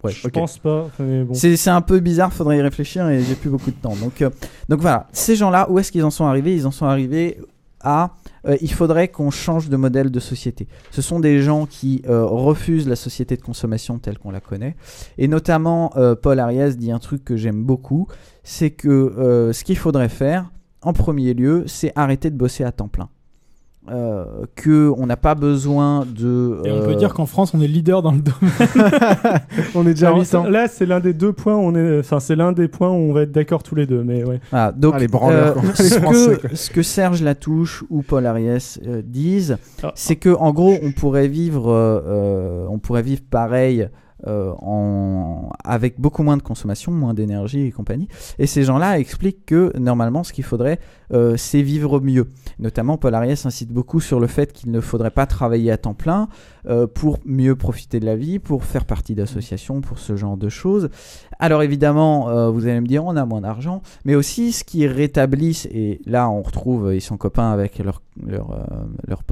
ouais 0.03 0.11
Je 0.11 0.27
ok. 0.27 0.33
pense 0.33 0.57
pas. 0.59 0.87
bon. 0.99 1.33
C'est 1.33 1.57
c'est 1.57 1.69
un 1.71 1.81
peu 1.81 1.99
bizarre, 1.99 2.31
faudrait 2.31 2.57
y 2.57 2.61
réfléchir 2.61 3.07
et 3.09 3.21
j'ai 3.21 3.35
plus 3.35 3.49
beaucoup 3.49 3.71
de 3.71 3.75
temps. 3.75 3.95
Donc, 4.01 4.21
euh, 4.21 4.29
donc 4.69 4.79
voilà, 4.81 5.07
ces 5.11 5.35
gens-là, 5.35 5.69
où 5.69 5.77
est-ce 5.79 5.91
qu'ils 5.91 6.05
en 6.05 6.09
sont 6.09 6.25
arrivés? 6.25 6.55
Ils 6.55 6.65
en 6.67 6.71
sont 6.71 6.85
arrivés 6.85 7.37
à 7.81 8.11
euh, 8.45 8.57
il 8.61 8.71
faudrait 8.71 9.07
qu'on 9.07 9.31
change 9.31 9.69
de 9.69 9.77
modèle 9.77 10.11
de 10.11 10.19
société. 10.19 10.67
Ce 10.91 11.01
sont 11.01 11.19
des 11.19 11.41
gens 11.41 11.65
qui 11.65 12.01
euh, 12.07 12.25
refusent 12.25 12.87
la 12.87 12.95
société 12.95 13.35
de 13.37 13.41
consommation 13.41 13.99
telle 13.99 14.17
qu'on 14.17 14.31
la 14.31 14.41
connaît. 14.41 14.75
Et 15.17 15.27
notamment, 15.27 15.91
euh, 15.95 16.15
Paul 16.15 16.39
Arias 16.39 16.71
dit 16.71 16.91
un 16.91 16.99
truc 16.99 17.23
que 17.23 17.35
j'aime 17.35 17.63
beaucoup, 17.63 18.07
c'est 18.43 18.71
que 18.71 19.51
ce 19.53 19.63
qu'il 19.63 19.77
faudrait 19.77 20.09
faire, 20.09 20.51
en 20.81 20.93
premier 20.93 21.33
lieu, 21.33 21.63
c'est 21.67 21.91
arrêter 21.95 22.29
de 22.29 22.37
bosser 22.37 22.63
à 22.63 22.71
temps 22.71 22.87
plein. 22.87 23.09
Euh, 23.91 24.25
que 24.55 24.91
on 24.97 25.07
n'a 25.07 25.17
pas 25.17 25.33
besoin 25.33 26.05
de. 26.05 26.61
Et 26.63 26.71
on 26.71 26.81
peut 26.81 26.91
euh, 26.91 26.95
dire 26.95 27.13
qu'en 27.13 27.25
France, 27.25 27.53
on 27.55 27.61
est 27.61 27.67
leader 27.67 28.01
dans 28.01 28.11
le 28.11 28.19
domaine. 28.21 29.39
On 29.73 29.81
est 29.87 29.93
déjà 29.93 30.07
Alors, 30.07 30.19
800. 30.19 30.43
Là, 30.45 30.67
c'est 30.67 30.85
l'un 30.85 30.99
des 30.99 31.13
deux 31.13 31.33
points. 31.33 31.55
où 31.55 31.59
On 31.61 31.75
est, 31.75 31.99
enfin, 31.99 32.19
c'est 32.19 32.35
l'un 32.35 32.51
des 32.51 32.67
points 32.67 32.89
où 32.89 32.93
on 32.93 33.13
va 33.13 33.23
être 33.23 33.31
d'accord 33.31 33.63
tous 33.63 33.75
les 33.75 33.87
deux. 33.87 34.03
Mais 34.03 34.23
ouais. 34.23 34.39
Voilà, 34.51 34.71
donc 34.71 34.93
Ah, 34.97 34.99
les 34.99 35.07
branleurs, 35.07 35.57
euh, 35.57 35.61
ce, 35.73 35.99
Français, 35.99 36.37
que, 36.37 36.55
ce 36.55 36.69
que 36.69 36.83
Serge 36.83 37.23
Latouche 37.23 37.83
ou 37.89 38.03
Paul 38.03 38.25
Ariès 38.25 38.79
euh, 38.85 39.01
disent, 39.03 39.57
Ah. 39.81 39.91
c'est 39.95 40.17
que 40.17 40.29
en 40.29 40.51
gros 40.51 40.75
on 40.83 40.91
pourrait 40.91 41.27
vivre, 41.27 41.69
on 42.69 42.77
pourrait 42.79 43.01
vivre 43.01 43.21
pareil 43.29 43.89
euh, 44.27 44.51
en, 44.61 45.49
avec 45.63 45.97
beaucoup 45.97 46.23
moins 46.23 46.35
de 46.35 46.41
consommation, 46.41 46.91
moins 46.91 47.13
d'énergie 47.13 47.61
et 47.61 47.71
compagnie. 47.71 48.09
Et 48.37 48.47
ces 48.47 48.63
gens-là 48.63 48.99
expliquent 48.99 49.45
que 49.45 49.71
normalement 49.79 50.25
ce 50.25 50.33
qu'il 50.33 50.43
faudrait, 50.43 50.79
euh, 51.11 51.35
c'est 51.37 51.61
vivre 51.61 51.99
mieux. 51.99 52.27
Notamment 52.59 52.97
Paul 52.97 53.15
insiste 53.15 53.71
beaucoup 53.71 53.99
sur 53.99 54.19
le 54.19 54.27
fait 54.27 54.53
qu'il 54.53 54.71
ne 54.71 54.81
faudrait 54.81 55.11
pas 55.11 55.25
travailler 55.25 55.71
à 55.71 55.77
temps 55.77 55.93
plein 55.93 56.27
euh, 56.67 56.87
pour 56.87 57.19
mieux 57.25 57.55
profiter 57.55 57.99
de 57.99 58.05
la 58.05 58.15
vie, 58.15 58.39
pour 58.39 58.63
faire 58.63 58.85
partie 58.85 59.15
d'associations, 59.15 59.81
pour 59.81 59.99
ce 59.99 60.15
genre 60.15 60.37
de 60.37 60.49
choses. 60.49 60.89
Alors 61.39 61.63
évidemment, 61.63 62.29
euh, 62.29 62.49
vous 62.49 62.67
allez 62.67 62.81
me 62.81 62.87
dire, 62.87 63.05
on 63.05 63.15
a 63.15 63.25
moins 63.25 63.41
d'argent, 63.41 63.81
mais 64.05 64.15
aussi 64.15 64.51
ce 64.51 64.63
qui 64.63 64.85
rétablissent, 64.87 65.67
et 65.71 66.01
là 66.05 66.29
on 66.29 66.41
retrouve, 66.41 66.93
ils 66.93 67.01
sont 67.01 67.17
copains 67.17 67.51
avec 67.51 67.79
leur, 67.79 68.01
leur, 68.25 68.67
leur 69.07 69.23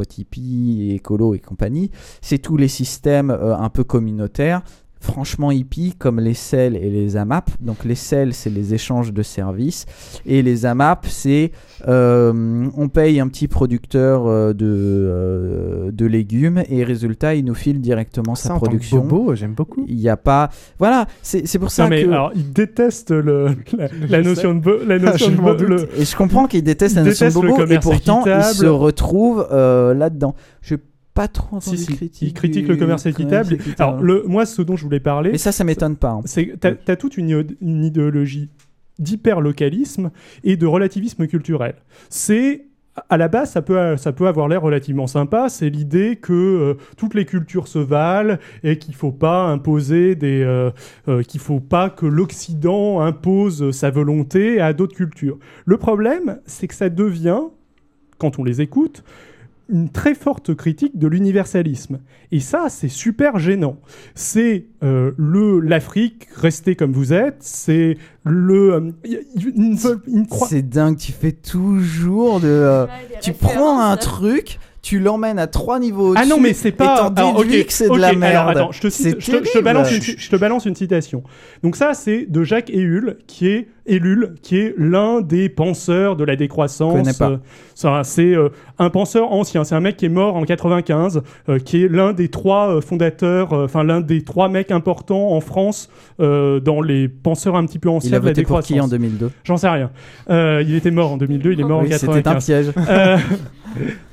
écolo 0.94 1.34
et 1.34 1.40
compagnie, 1.40 1.92
c'est 2.22 2.38
tous 2.38 2.58
les 2.58 2.68
systèmes 2.68 3.30
un 3.30 3.70
peu 3.70 3.84
communautaires, 3.84 4.62
franchement 5.00 5.52
hippie, 5.52 5.94
comme 5.98 6.20
les 6.20 6.34
CEL 6.34 6.76
et 6.76 6.90
les 6.90 7.18
AMAP. 7.18 7.50
Donc 7.60 7.86
les 7.86 7.96
CEL, 7.96 8.34
c'est 8.34 8.50
les 8.50 8.74
échanges 8.74 9.14
de 9.14 9.24
services, 9.24 9.86
et 10.26 10.42
les 10.42 10.66
AMAP, 10.66 11.06
c'est 11.08 11.52
euh, 11.88 12.68
on 12.76 12.90
paye 12.90 13.20
un 13.20 13.28
petit 13.28 13.48
producteur 13.48 14.28
euh, 14.28 14.54
de, 14.54 14.66
euh, 14.68 15.92
de 15.92 16.06
légumes, 16.06 16.64
et 16.70 16.84
résultat, 16.84 17.36
il 17.36 17.46
nous 17.46 17.54
file 17.56 17.80
directement 17.82 18.36
Ça, 18.36 18.50
sa 18.50 18.54
en 18.56 18.60
production. 18.60 19.06
bobo, 19.06 19.36
j'aime 19.36 19.54
beaucoup. 19.54 19.86
Il 19.88 19.96
n'y 19.96 20.10
a 20.10 20.18
pas. 20.18 20.50
Voilà, 20.80 21.08
c'est 21.22 21.48
c'est 21.48 21.60
pour 21.60 21.72
ça 21.72 21.84
Non, 21.84 21.90
mais 21.90 22.04
que. 22.04 22.10
alors, 22.10 22.32
il 22.36 22.52
déteste 22.52 23.12
le, 23.12 23.50
la, 23.78 23.88
la 24.10 24.22
notion 24.22 24.50
sais. 24.52 24.56
de 24.56 24.60
bo- 24.60 24.84
la 24.86 25.00
notion 25.00 25.28
Je 25.32 25.36
de 25.36 25.42
bo- 25.42 25.54
le- 25.54 25.90
Et 26.00 26.06
je 26.06 26.16
comprends 26.16 26.48
qu'il 26.48 26.64
déteste 26.64 26.96
la 26.96 27.04
notion 27.04 27.26
de 27.28 27.30
déteste 27.32 27.44
le 27.44 27.50
bobo, 27.50 27.72
et 27.72 27.80
pourtant 27.80 28.24
il 28.26 28.44
se 28.44 28.66
retrouve 28.66 29.48
euh, 29.52 29.94
là-dedans. 29.94 30.36
Je 30.62 30.76
pas 31.18 31.28
trop 31.28 31.60
Si, 31.60 31.70
entendu 31.70 31.84
si, 31.84 31.94
critique 31.96 32.22
il 32.30 32.34
critique 32.34 32.66
du 32.66 32.72
le 32.72 32.78
commerce 32.78 33.06
équitable. 33.08 33.58
Alors, 33.80 34.00
le, 34.02 34.24
moi, 34.28 34.46
ce 34.46 34.62
dont 34.62 34.76
je 34.76 34.84
voulais 34.84 35.00
parler, 35.00 35.32
Et 35.32 35.38
ça, 35.38 35.52
ça 35.52 35.64
m'étonne 35.64 35.96
pas. 35.96 36.12
hein. 36.12 36.22
c'est 36.26 36.54
t'as 36.60 36.74
as 36.88 36.96
toute 36.96 37.18
une, 37.18 37.44
une 37.62 37.84
idéologie 37.84 38.50
d'hyperlocalisme 39.00 40.12
et 40.44 40.58
de 40.58 40.66
relativisme 40.66 41.28
culturel. 41.28 41.76
C'est 42.10 42.66
à 43.10 43.18
la 43.18 43.28
base, 43.28 43.52
ça 43.52 43.62
peut, 43.62 43.96
ça 43.98 44.12
peut 44.12 44.28
avoir 44.28 44.48
l'air 44.48 44.62
relativement 44.62 45.06
sympa. 45.06 45.50
C'est 45.50 45.70
l'idée 45.70 46.16
que 46.16 46.34
euh, 46.34 46.74
toutes 46.98 47.14
les 47.14 47.26
cultures 47.26 47.68
se 47.68 47.78
valent 47.80 48.38
et 48.64 48.80
qu'il 48.80 48.96
faut 48.96 49.12
pas 49.12 49.46
imposer 49.46 50.16
des, 50.16 50.42
euh, 50.44 50.72
euh, 51.08 51.22
qu'il 51.22 51.40
faut 51.40 51.60
pas 51.60 51.92
que 51.92 52.08
l'Occident 52.08 53.02
impose 53.02 53.70
sa 53.72 53.92
volonté 53.92 54.60
à 54.62 54.74
d'autres 54.74 54.96
cultures. 54.96 55.38
Le 55.66 55.78
problème, 55.78 56.40
c'est 56.46 56.68
que 56.68 56.74
ça 56.74 56.90
devient, 56.90 57.42
quand 58.18 58.40
on 58.40 58.44
les 58.44 58.62
écoute, 58.62 59.04
une 59.70 59.90
très 59.90 60.16
forte 60.16 60.56
critique 60.56 60.98
de 60.98 61.08
l'universalisme. 61.08 62.00
Et 62.32 62.40
ça, 62.40 62.68
c'est 62.70 62.88
super 62.88 63.38
gênant. 63.40 63.78
C'est 64.16 64.66
euh, 64.84 65.12
le 65.18 65.60
l'Afrique, 65.60 66.28
restez 66.36 66.76
comme 66.76 66.94
vous 66.94 67.14
êtes. 67.14 67.38
C'est 67.40 67.98
le. 68.24 68.74
euh, 68.74 68.92
une, 69.56 69.78
une 70.08 70.26
C'est 70.48 70.68
dingue, 70.68 70.98
tu 70.98 71.12
fais 71.12 71.32
toujours 71.32 72.40
de. 72.40 72.48
euh, 72.48 72.86
tu 73.22 73.34
prends 73.34 73.80
un 73.82 73.98
truc, 73.98 74.60
tu 74.88 75.00
l'emmènes 75.00 75.38
à 75.38 75.48
trois 75.48 75.80
niveaux 75.80 76.14
Ah 76.16 76.26
non, 76.26 76.40
mais 76.40 76.54
c'est 76.54 76.72
pas. 76.72 77.12
Et 77.18 77.20
alors, 77.20 77.44
que 77.46 77.64
c'est 77.68 77.90
de 77.90 77.98
la 77.98 78.08
alors, 78.08 78.20
merde. 78.20 78.50
attends, 78.58 78.72
je 78.72 78.80
te, 78.80 78.90
cite- 78.90 79.18
C'est 79.18 79.20
je, 79.20 79.32
te, 79.32 79.38
je 79.38 79.42
te 79.42 79.44
terrible. 79.44 79.64
balance 79.66 79.92
une, 79.92 80.02
je 80.02 80.30
te 80.30 80.36
balance 80.38 80.66
une 80.66 80.76
citation. 80.76 81.24
Donc 81.62 81.76
ça, 81.76 81.94
c'est 81.94 82.26
de 82.26 82.44
Jacques 82.46 82.70
Ellul, 82.70 83.18
qui 83.28 83.50
est 83.50 83.68
Ellul, 83.86 84.36
qui 84.42 84.58
est 84.60 84.74
l'un 84.78 85.20
des 85.20 85.50
penseurs 85.50 86.16
de 86.16 86.24
la 86.24 86.38
décroissance. 86.38 87.06
Euh, 87.22 87.38
ça, 87.76 88.02
c'est 88.06 88.34
euh, 88.34 88.48
un 88.80 88.90
penseur 88.90 89.30
ancien. 89.34 89.66
C'est 89.66 89.76
un 89.76 89.82
mec 89.82 89.98
qui 89.98 90.06
est 90.06 90.10
mort 90.10 90.38
en 90.38 90.44
95, 90.44 91.22
euh, 91.50 91.60
qui 91.60 91.84
est 91.84 91.90
l'un 91.90 92.14
des 92.14 92.30
trois 92.30 92.70
euh, 92.78 92.80
fondateurs, 92.80 93.52
enfin 93.52 93.84
l'un 93.84 94.00
des 94.00 94.24
trois 94.24 94.48
mecs 94.48 94.72
importants 94.72 95.34
en 95.34 95.42
France 95.42 95.90
dans 96.18 96.82
les 96.82 97.10
penseurs 97.10 97.58
un 97.58 97.66
petit 97.66 97.80
peu 97.80 97.90
anciens 97.90 98.12
Il 98.12 98.16
a 98.16 98.20
de 98.20 98.26
la 98.26 98.32
voté 98.32 98.44
pour 98.44 98.62
qui 98.62 98.80
en 98.80 98.88
2002 98.88 99.32
J'en 99.44 99.58
sais 99.58 99.68
rien. 99.68 99.92
Il 100.30 100.76
était 100.76 100.92
mort 100.92 101.12
en 101.12 101.18
2002, 101.18 101.52
il 101.52 101.60
est 101.60 101.64
mort 101.66 101.82
Oui, 101.82 101.94
en 101.94 101.98
c'était 101.98 102.22
95. 102.24 102.70
un 102.70 102.82
piège. 102.82 103.22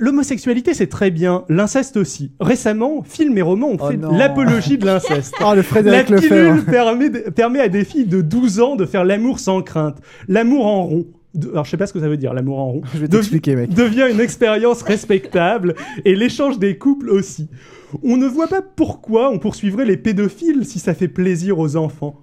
L'homosexualité, 0.00 0.74
c'est 0.74 0.86
très 0.88 1.10
bien. 1.10 1.44
L'inceste 1.48 1.96
aussi. 1.96 2.32
Récemment, 2.40 3.02
films 3.04 3.38
et 3.38 3.42
romans 3.42 3.68
ont 3.70 3.76
Oh 3.80 3.88
fait 3.90 3.98
l'apologie 4.16 4.78
de 4.78 4.86
l'inceste. 4.86 5.34
Oh, 5.40 5.52
La 5.54 6.02
pilule 6.04 6.64
permet, 6.64 7.10
de- 7.10 7.30
permet 7.30 7.60
à 7.60 7.68
des 7.68 7.84
filles 7.84 8.06
de 8.06 8.20
12 8.20 8.60
ans 8.60 8.76
de 8.76 8.84
faire 8.86 9.04
l'amour 9.04 9.38
sans 9.38 9.62
crainte. 9.62 9.98
L'amour 10.28 10.66
en 10.66 10.84
rond. 10.84 11.06
de- 11.34 11.50
alors 11.50 11.64
je 11.64 11.70
sais 11.70 11.76
pas 11.76 11.86
ce 11.86 11.92
que 11.92 12.00
ça 12.00 12.08
veut 12.08 12.16
dire 12.16 12.32
l'amour 12.34 12.58
en 12.58 12.66
rond, 12.72 12.82
Je 12.94 12.98
vais 13.00 13.08
t'expliquer, 13.08 13.56
mec. 13.56 13.70
devient 13.74 14.06
une 14.10 14.20
expérience 14.20 14.82
respectable 14.82 15.74
et 16.04 16.14
l'échange 16.14 16.58
des 16.58 16.78
couples 16.78 17.10
aussi. 17.10 17.48
On 18.02 18.16
ne 18.16 18.26
voit 18.26 18.48
pas 18.48 18.62
pourquoi 18.62 19.30
on 19.30 19.38
poursuivrait 19.38 19.84
les 19.84 19.96
pédophiles 19.96 20.64
si 20.64 20.78
ça 20.78 20.94
fait 20.94 21.08
plaisir 21.08 21.58
aux 21.58 21.76
enfants. 21.76 22.20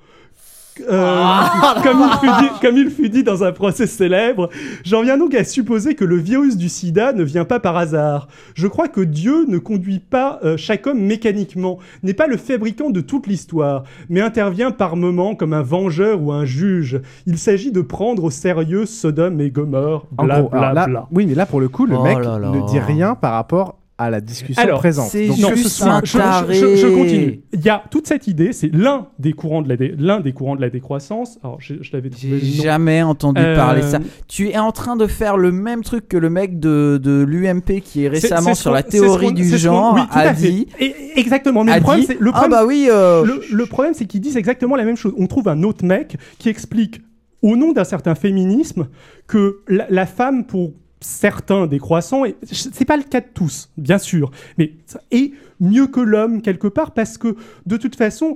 Euh, 0.89 1.23
comme, 1.83 1.99
il 2.01 2.19
fut 2.19 2.41
dit, 2.43 2.49
comme 2.61 2.77
il 2.77 2.89
fut 2.89 3.09
dit 3.09 3.23
dans 3.23 3.43
un 3.43 3.51
procès 3.51 3.87
célèbre, 3.87 4.49
j'en 4.85 5.01
viens 5.03 5.17
donc 5.17 5.35
à 5.35 5.43
supposer 5.43 5.95
que 5.95 6.05
le 6.05 6.15
virus 6.15 6.57
du 6.57 6.69
sida 6.69 7.13
ne 7.13 7.23
vient 7.23 7.45
pas 7.45 7.59
par 7.59 7.75
hasard. 7.77 8.27
Je 8.55 8.67
crois 8.67 8.87
que 8.87 9.01
Dieu 9.01 9.45
ne 9.47 9.57
conduit 9.57 9.99
pas 9.99 10.39
euh, 10.43 10.55
chaque 10.57 10.87
homme 10.87 10.99
mécaniquement, 11.01 11.77
n'est 12.03 12.13
pas 12.13 12.27
le 12.27 12.37
fabricant 12.37 12.89
de 12.89 13.01
toute 13.01 13.27
l'histoire, 13.27 13.83
mais 14.09 14.21
intervient 14.21 14.71
par 14.71 14.95
moments 14.95 15.35
comme 15.35 15.53
un 15.53 15.61
vengeur 15.63 16.21
ou 16.21 16.31
un 16.31 16.45
juge. 16.45 17.01
Il 17.25 17.37
s'agit 17.37 17.71
de 17.71 17.81
prendre 17.81 18.23
au 18.23 18.29
sérieux 18.29 18.85
Sodome 18.85 19.41
et 19.41 19.49
Gomorre, 19.49 20.05
En 20.17 20.23
bla 20.25 20.41
gros, 20.41 20.49
alors 20.53 20.71
bla 20.71 20.73
là- 20.73 20.87
bla. 20.87 21.07
Oui, 21.11 21.25
mais 21.25 21.35
là, 21.35 21.45
pour 21.45 21.59
le 21.59 21.67
coup, 21.69 21.85
le 21.85 21.97
Oh 21.97 22.03
mec 22.03 22.17
là 22.23 22.39
là. 22.39 22.49
ne 22.49 22.65
dit 22.67 22.79
rien 22.79 23.15
par 23.15 23.33
rapport 23.33 23.77
à 24.01 24.09
la 24.09 24.21
discussion 24.21 24.61
Alors, 24.63 24.79
présente. 24.79 25.09
c'est 25.09 25.27
Donc, 25.27 25.37
Non, 25.39 25.49
que 25.49 25.55
ce 25.57 25.63
juste 25.63 25.75
soit- 25.77 25.91
un 25.93 26.01
je, 26.03 26.17
taré. 26.17 26.53
je- 26.55 26.75
je 26.75 26.87
continue. 26.87 27.41
Il 27.53 27.61
y 27.61 27.69
a 27.69 27.83
toute 27.91 28.07
cette 28.07 28.27
idée, 28.27 28.51
c'est 28.53 28.69
l'un 28.73 29.07
des 29.19 29.33
courants 29.33 29.61
de 29.61 29.69
la 29.69 29.77
dé- 29.77 29.93
l'un 29.97 30.19
des 30.19 30.33
courants 30.33 30.55
de 30.55 30.61
la 30.61 30.69
décroissance. 30.69 31.37
Alors, 31.43 31.57
je, 31.59 31.75
je 31.81 31.91
l'avais 31.93 32.09
trouvé. 32.09 32.39
J'ai 32.39 32.63
jamais 32.63 33.01
entendu 33.03 33.41
Euh, 33.41 33.55
parler 33.55 33.81
de 33.81 33.87
ça. 33.87 33.99
Tu 34.27 34.49
es 34.49 34.57
en 34.57 34.71
train 34.71 34.95
de 34.95 35.07
faire 35.07 35.37
le 35.37 35.51
même 35.51 35.83
truc 35.83 36.07
que 36.07 36.17
le 36.17 36.29
mec 36.29 36.59
de, 36.59 36.99
de 37.01 37.23
l'UMP 37.27 37.81
qui 37.81 38.05
est 38.05 38.07
récemment 38.09 38.53
c'est 38.53 38.61
sur 38.61 38.71
la 38.71 38.83
théorie 38.83 39.33
du 39.33 39.57
genre 39.57 39.93
oui, 39.95 40.01
a 40.11 40.33
dit. 40.33 40.67
Et- 40.79 40.93
exactement. 41.15 41.63
Mais 41.63 41.75
le 41.75 41.81
problème, 41.81 42.01
dit, 42.01 42.07
c'est 42.07 42.19
le 42.19 42.29
ah 42.33 42.39
problème. 42.39 42.51
bah 42.59 42.65
oui. 42.65 42.87
euh, 42.91 43.23
le, 43.25 43.41
le 43.51 43.65
problème, 43.65 43.93
c'est 43.93 44.05
qu'ils 44.05 44.21
disent 44.21 44.37
exactement 44.37 44.75
la 44.75 44.83
même 44.85 44.97
chose. 44.97 45.13
On 45.17 45.27
trouve 45.27 45.47
un 45.47 45.63
autre 45.63 45.85
mec 45.85 46.17
qui 46.39 46.49
explique, 46.49 47.01
au 47.41 47.55
nom 47.55 47.71
d'un 47.71 47.83
certain 47.83 48.15
féminisme, 48.15 48.87
que 49.27 49.59
la, 49.67 49.85
la 49.89 50.05
femme, 50.05 50.45
pour 50.45 50.73
certains 51.01 51.67
décroissants, 51.67 52.25
et 52.25 52.35
c'est 52.43 52.85
pas 52.85 52.97
le 52.97 53.03
cas 53.03 53.21
de 53.21 53.27
tous, 53.33 53.69
bien 53.77 53.97
sûr, 53.97 54.31
mais 54.57 54.73
est 55.11 55.33
mieux 55.59 55.87
que 55.87 55.99
l'homme 55.99 56.41
quelque 56.41 56.67
part 56.67 56.91
parce 56.91 57.17
que 57.17 57.35
de 57.65 57.77
toute 57.77 57.95
façon, 57.95 58.35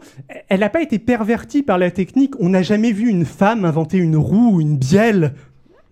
elle 0.49 0.59
n'a 0.59 0.69
pas 0.69 0.81
été 0.81 0.99
pervertie 0.99 1.63
par 1.63 1.77
la 1.77 1.91
technique. 1.91 2.33
On 2.39 2.49
n'a 2.49 2.61
jamais 2.61 2.91
vu 2.91 3.09
une 3.09 3.25
femme 3.25 3.65
inventer 3.65 3.97
une 3.97 4.17
roue 4.17 4.55
ou 4.55 4.61
une 4.61 4.77
bielle. 4.77 5.33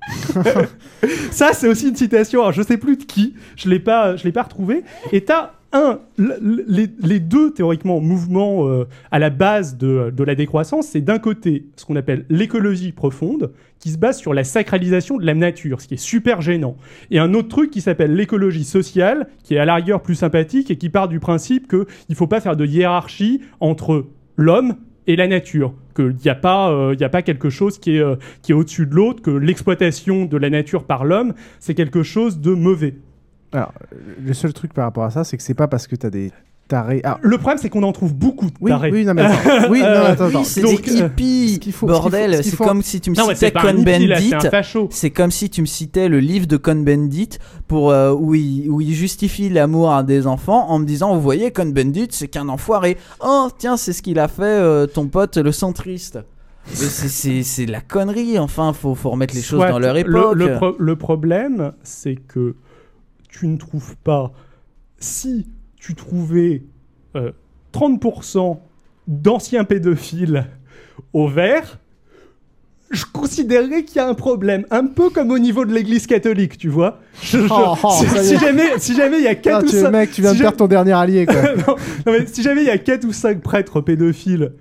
Ça, 1.32 1.54
c'est 1.54 1.68
aussi 1.68 1.90
une 1.90 1.96
citation. 1.96 2.42
Alors, 2.42 2.52
je 2.52 2.62
sais 2.62 2.78
plus 2.78 2.98
de 2.98 3.04
qui. 3.04 3.36
Je 3.56 3.70
l'ai 3.70 3.80
pas, 3.80 4.16
je 4.16 4.24
l'ai 4.26 4.32
pas 4.32 4.44
retrouvé. 4.44 4.84
Et 5.12 5.24
t'as 5.24 5.54
un, 5.74 6.00
les, 6.18 7.20
deux 7.20 7.52
théoriquement 7.52 8.00
mouvements 8.00 8.68
euh, 8.68 8.88
à 9.12 9.20
la 9.20 9.32
base 9.32 9.78
de, 9.78 10.24
la 10.24 10.36
décroissance, 10.36 10.88
c'est 10.88 11.02
d'un 11.02 11.20
côté 11.20 11.66
ce 11.76 11.86
qu'on 11.86 11.96
appelle 11.96 12.26
l'écologie 12.30 12.92
profonde, 12.92 13.52
qui 13.80 13.90
se 13.90 13.98
base 13.98 14.20
sur 14.20 14.34
la 14.34 14.44
sacralisation 14.44 15.18
de 15.18 15.26
la 15.26 15.34
nature, 15.34 15.82
ce 15.82 15.88
qui 15.88 15.96
est 15.96 15.98
super 15.98 16.42
gênant. 16.42 16.78
Et 17.12 17.20
un 17.20 17.34
autre 17.34 17.50
truc 17.50 17.72
qui 17.72 17.82
s'appelle 17.82 18.16
l'écologie 18.16 18.64
sociale, 18.64 19.28
qui 19.44 19.56
est 19.56 19.58
à 19.58 19.66
la 19.66 19.76
rigueur 19.76 20.02
plus 20.02 20.16
sympathique 20.16 20.72
et 20.72 20.78
qui 20.78 20.90
part 20.90 21.08
du 21.08 21.20
principe 21.20 21.68
qu'il 21.68 21.86
ne 22.10 22.16
faut 22.16 22.28
pas 22.28 22.40
faire 22.40 22.56
de 22.56 22.66
hiérarchie 22.66 23.42
entre 23.60 24.06
l'homme 24.38 24.76
et 25.08 25.16
la 25.16 25.28
nature. 25.28 25.74
Qu'il 25.96 26.16
n'y 26.24 26.30
a, 26.30 26.36
pas, 26.36 26.72
euh, 26.72 26.96
y 27.00 27.04
a 27.04 27.10
pas 27.10 27.22
quelque 27.22 27.50
chose 27.50 27.80
euh, 27.88 28.16
qui 28.42 28.52
est 28.52 28.56
au-dessus 28.56 28.86
de 28.86 28.96
l'autre, 28.96 29.22
que 29.22 29.32
l'exploitation 29.32 30.26
de 30.26 30.38
la 30.38 30.50
nature 30.50 30.86
par 30.86 31.04
l'homme, 31.04 31.34
c'est 31.60 31.76
quelque 31.76 32.04
chose 32.04 32.40
de 32.40 32.52
mauvais. 32.52 32.96
Alors, 33.54 33.72
le 34.26 34.34
seul 34.34 34.52
truc 34.54 34.74
par 34.74 34.86
rapport 34.86 35.04
à 35.04 35.12
ça, 35.12 35.24
c'est 35.24 35.38
que 35.38 35.44
c'est 35.44 35.54
pas 35.54 35.68
parce 35.68 35.88
que 35.88 35.96
t'as 35.96 36.10
des 36.10 36.32
tarés. 36.68 37.02
Ah, 37.04 37.20
Le 37.22 37.38
problème, 37.38 37.58
c'est 37.62 37.70
qu'on 37.70 37.84
en 37.84 37.92
trouve 37.92 38.14
beaucoup 38.16 38.46
de 38.48 38.54
oui, 38.62 38.72
tarés. 38.72 38.90
oui, 38.92 39.06
non, 39.06 39.14
mais 39.14 39.22
attends. 39.26 39.70
oui, 39.70 39.82
non, 39.82 39.86
attends, 39.86 40.26
attends. 40.26 40.40
Oui, 40.40 40.46
c'est 40.46 40.62
Donc, 40.62 40.82
des 40.82 41.02
euh, 41.02 41.06
hippies, 41.08 41.54
ce 41.56 41.60
qu'il 41.60 41.74
faut- 41.74 41.86
bordel. 41.88 42.32
ce 42.38 42.38
qu'il 42.38 42.38
faut- 42.38 42.38
ce 42.38 42.42
qu'il 42.44 42.52
C'est 42.52 42.58
faut- 42.58 42.64
comme 42.64 42.82
si 42.82 43.02
tu 43.02 43.12
me 43.12 43.16
Non, 43.16 43.28
mais 43.28 43.36
c'est 43.36 43.48
citais 43.48 43.60
pas 43.60 43.68
un 43.70 43.78
hippie, 43.78 44.08
là, 44.08 44.16
Cohn-Bendit. 44.16 44.30
c'est 44.42 44.48
un 44.48 44.50
facho. 44.50 44.88
C'est 44.92 45.12
comme 45.12 45.30
si 45.32 45.50
tu 45.50 45.62
me 45.62 45.66
citais 45.68 46.08
le 46.10 46.20
livre 46.20 46.48
de 46.48 46.58
Cohn-Bendit 46.58 47.30
pour 47.68 47.92
euh, 47.92 48.14
où 48.14 48.34
il 48.34 48.70
où 48.72 48.80
il 48.82 48.94
justifie 48.94 49.50
l'amour 49.50 49.92
à 49.92 50.04
des 50.04 50.26
enfants 50.26 50.70
en 50.70 50.80
me 50.80 50.86
disant, 50.86 51.14
vous 51.14 51.22
voyez, 51.22 51.52
Cohn-Bendit, 51.52 52.08
c'est 52.12 52.28
qu'un 52.30 52.48
enfoiré. 52.50 52.98
Oh, 53.24 53.50
tiens, 53.58 53.76
c'est 53.78 53.94
ce 53.94 54.02
qu'il 54.02 54.18
a 54.18 54.28
fait, 54.30 54.44
euh, 54.44 54.88
ton 54.88 55.08
pote, 55.08 55.38
le 55.38 55.52
centriste. 55.52 56.18
Mais 56.70 56.76
c'est- 56.78 57.10
c'est 57.10 57.44
c'est 57.44 57.66
de 57.66 57.74
la 57.74 57.82
connerie. 57.82 58.40
Enfin, 58.40 58.72
faut 58.72 58.96
faut 58.96 59.10
remettre 59.10 59.36
les 59.36 59.42
choses 59.42 59.60
Soit 59.60 59.70
dans 59.72 59.80
leur 59.80 59.96
le- 59.96 60.00
époque. 60.00 60.36
Le, 60.36 60.56
pro- 60.56 60.76
le 60.80 60.96
problème, 60.96 61.74
c'est 61.84 62.16
que 62.16 62.56
tu 63.34 63.48
ne 63.48 63.58
trouves 63.58 63.96
pas. 64.04 64.32
Si 65.00 65.48
tu 65.78 65.96
trouvais 65.96 66.64
euh, 67.16 67.32
30% 67.74 68.60
d'anciens 69.08 69.64
pédophiles 69.64 70.46
au 71.12 71.28
vert, 71.28 71.80
je 72.92 73.06
considérerais 73.12 73.84
qu'il 73.84 73.98
y 73.98 74.00
a 74.00 74.08
un 74.08 74.14
problème. 74.14 74.66
Un 74.70 74.86
peu 74.86 75.10
comme 75.10 75.32
au 75.32 75.40
niveau 75.40 75.66
de 75.66 75.74
l'église 75.74 76.06
catholique, 76.06 76.58
tu 76.60 76.70
vois. 76.70 77.00
Je- 77.24 77.40
je- 77.40 77.48
Oh, 77.50 77.76
oh, 77.84 77.90
si, 78.22 78.38
jamais, 78.38 78.78
si 78.78 78.96
jamais 78.96 79.18
il 79.18 79.24
y 79.24 79.28
a 79.28 79.36
4 79.36 79.56
Ah, 79.56 79.64
ou 79.66 79.70
tu, 79.70 79.82
5. 79.82 79.90
mec, 79.92 80.12
tu 80.12 80.22
viens 80.22 80.32
si 80.32 80.38
de 80.38 80.44
ja- 80.44 80.46
perdre 80.52 80.58
ton 80.58 80.68
dernier 80.68 80.92
allié, 80.94 81.26
quoi. 81.26 81.36
non, 81.68 81.76
non, 82.06 82.12
mais 82.14 82.28
si 82.28 82.44
jamais 82.44 82.62
il 82.62 82.68
y 82.68 82.72
a 82.72 82.78
4 82.78 83.04
ou 83.06 83.12
5 83.12 83.42
prêtres 83.42 83.82
pédophiles, 83.82 84.44
euh, 84.44 84.58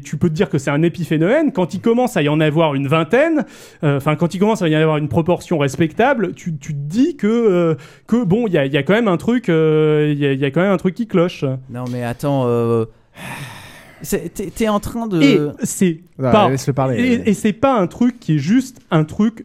tu 0.00 0.16
peux 0.18 0.28
te 0.28 0.34
dire 0.34 0.48
que 0.50 0.58
c'est 0.58 0.70
un 0.70 0.82
épiphénomène. 0.82 1.52
Quand 1.52 1.74
il 1.74 1.80
commence 1.80 2.16
à 2.16 2.22
y 2.22 2.28
en 2.28 2.40
avoir 2.40 2.74
une 2.74 2.88
vingtaine, 2.88 3.44
euh, 3.82 3.96
enfin 3.96 4.16
quand 4.16 4.34
il 4.34 4.38
commence 4.38 4.62
à 4.62 4.68
y 4.68 4.76
en 4.76 4.80
avoir 4.80 4.98
une 4.98 5.08
proportion 5.08 5.58
respectable, 5.58 6.34
tu, 6.34 6.56
tu 6.56 6.72
te 6.74 6.78
dis 6.78 7.16
que, 7.16 7.26
euh, 7.26 7.74
que 8.06 8.22
bon, 8.24 8.46
il 8.46 8.52
y 8.52 8.58
a, 8.58 8.66
il 8.66 8.72
y 8.72 8.76
a 8.76 8.82
quand 8.82 8.92
même 8.94 9.08
un 9.08 9.16
truc, 9.16 9.48
euh, 9.48 10.12
il 10.12 10.18
y, 10.18 10.26
a, 10.26 10.32
il 10.32 10.38
y 10.38 10.44
a 10.44 10.50
quand 10.50 10.60
même 10.60 10.72
un 10.72 10.76
truc 10.76 10.94
qui 10.94 11.06
cloche. 11.06 11.44
Non, 11.70 11.84
mais 11.90 12.02
attends. 12.04 12.44
euh, 12.46 12.84
c'est- 14.02 14.32
T'es 14.34 14.46
t'es 14.50 14.68
en 14.68 14.80
train 14.80 15.06
de. 15.06 15.20
Et 15.22 15.38
c'est 15.62 16.00
Ouais, 16.18 16.30
pas, 16.32 16.50
parler. 16.74 17.02
et, 17.24 17.30
et 17.30 17.34
c'est 17.34 17.52
pas 17.52 17.74
un 17.78 17.86
truc 17.86 18.18
qui 18.20 18.36
est 18.36 18.38
juste 18.38 18.80
un 18.90 19.04
truc 19.04 19.44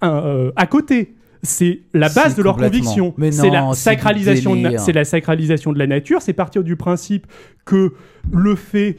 un, 0.00 0.16
euh, 0.24 0.52
à 0.56 0.66
côté. 0.66 1.14
C'est 1.42 1.80
la 1.94 2.08
base 2.08 2.34
de 2.36 2.42
leur 2.42 2.56
conviction. 2.56 3.14
C'est 3.30 3.50
la 3.50 3.72
sacralisation. 3.74 4.56
C'est 4.78 4.92
la 4.92 5.04
sacralisation 5.04 5.72
de 5.72 5.78
la 5.78 5.86
nature. 5.86 6.22
C'est 6.22 6.32
partir 6.32 6.62
du 6.64 6.76
principe 6.76 7.26
que 7.64 7.92
le 8.32 8.54
fait, 8.56 8.96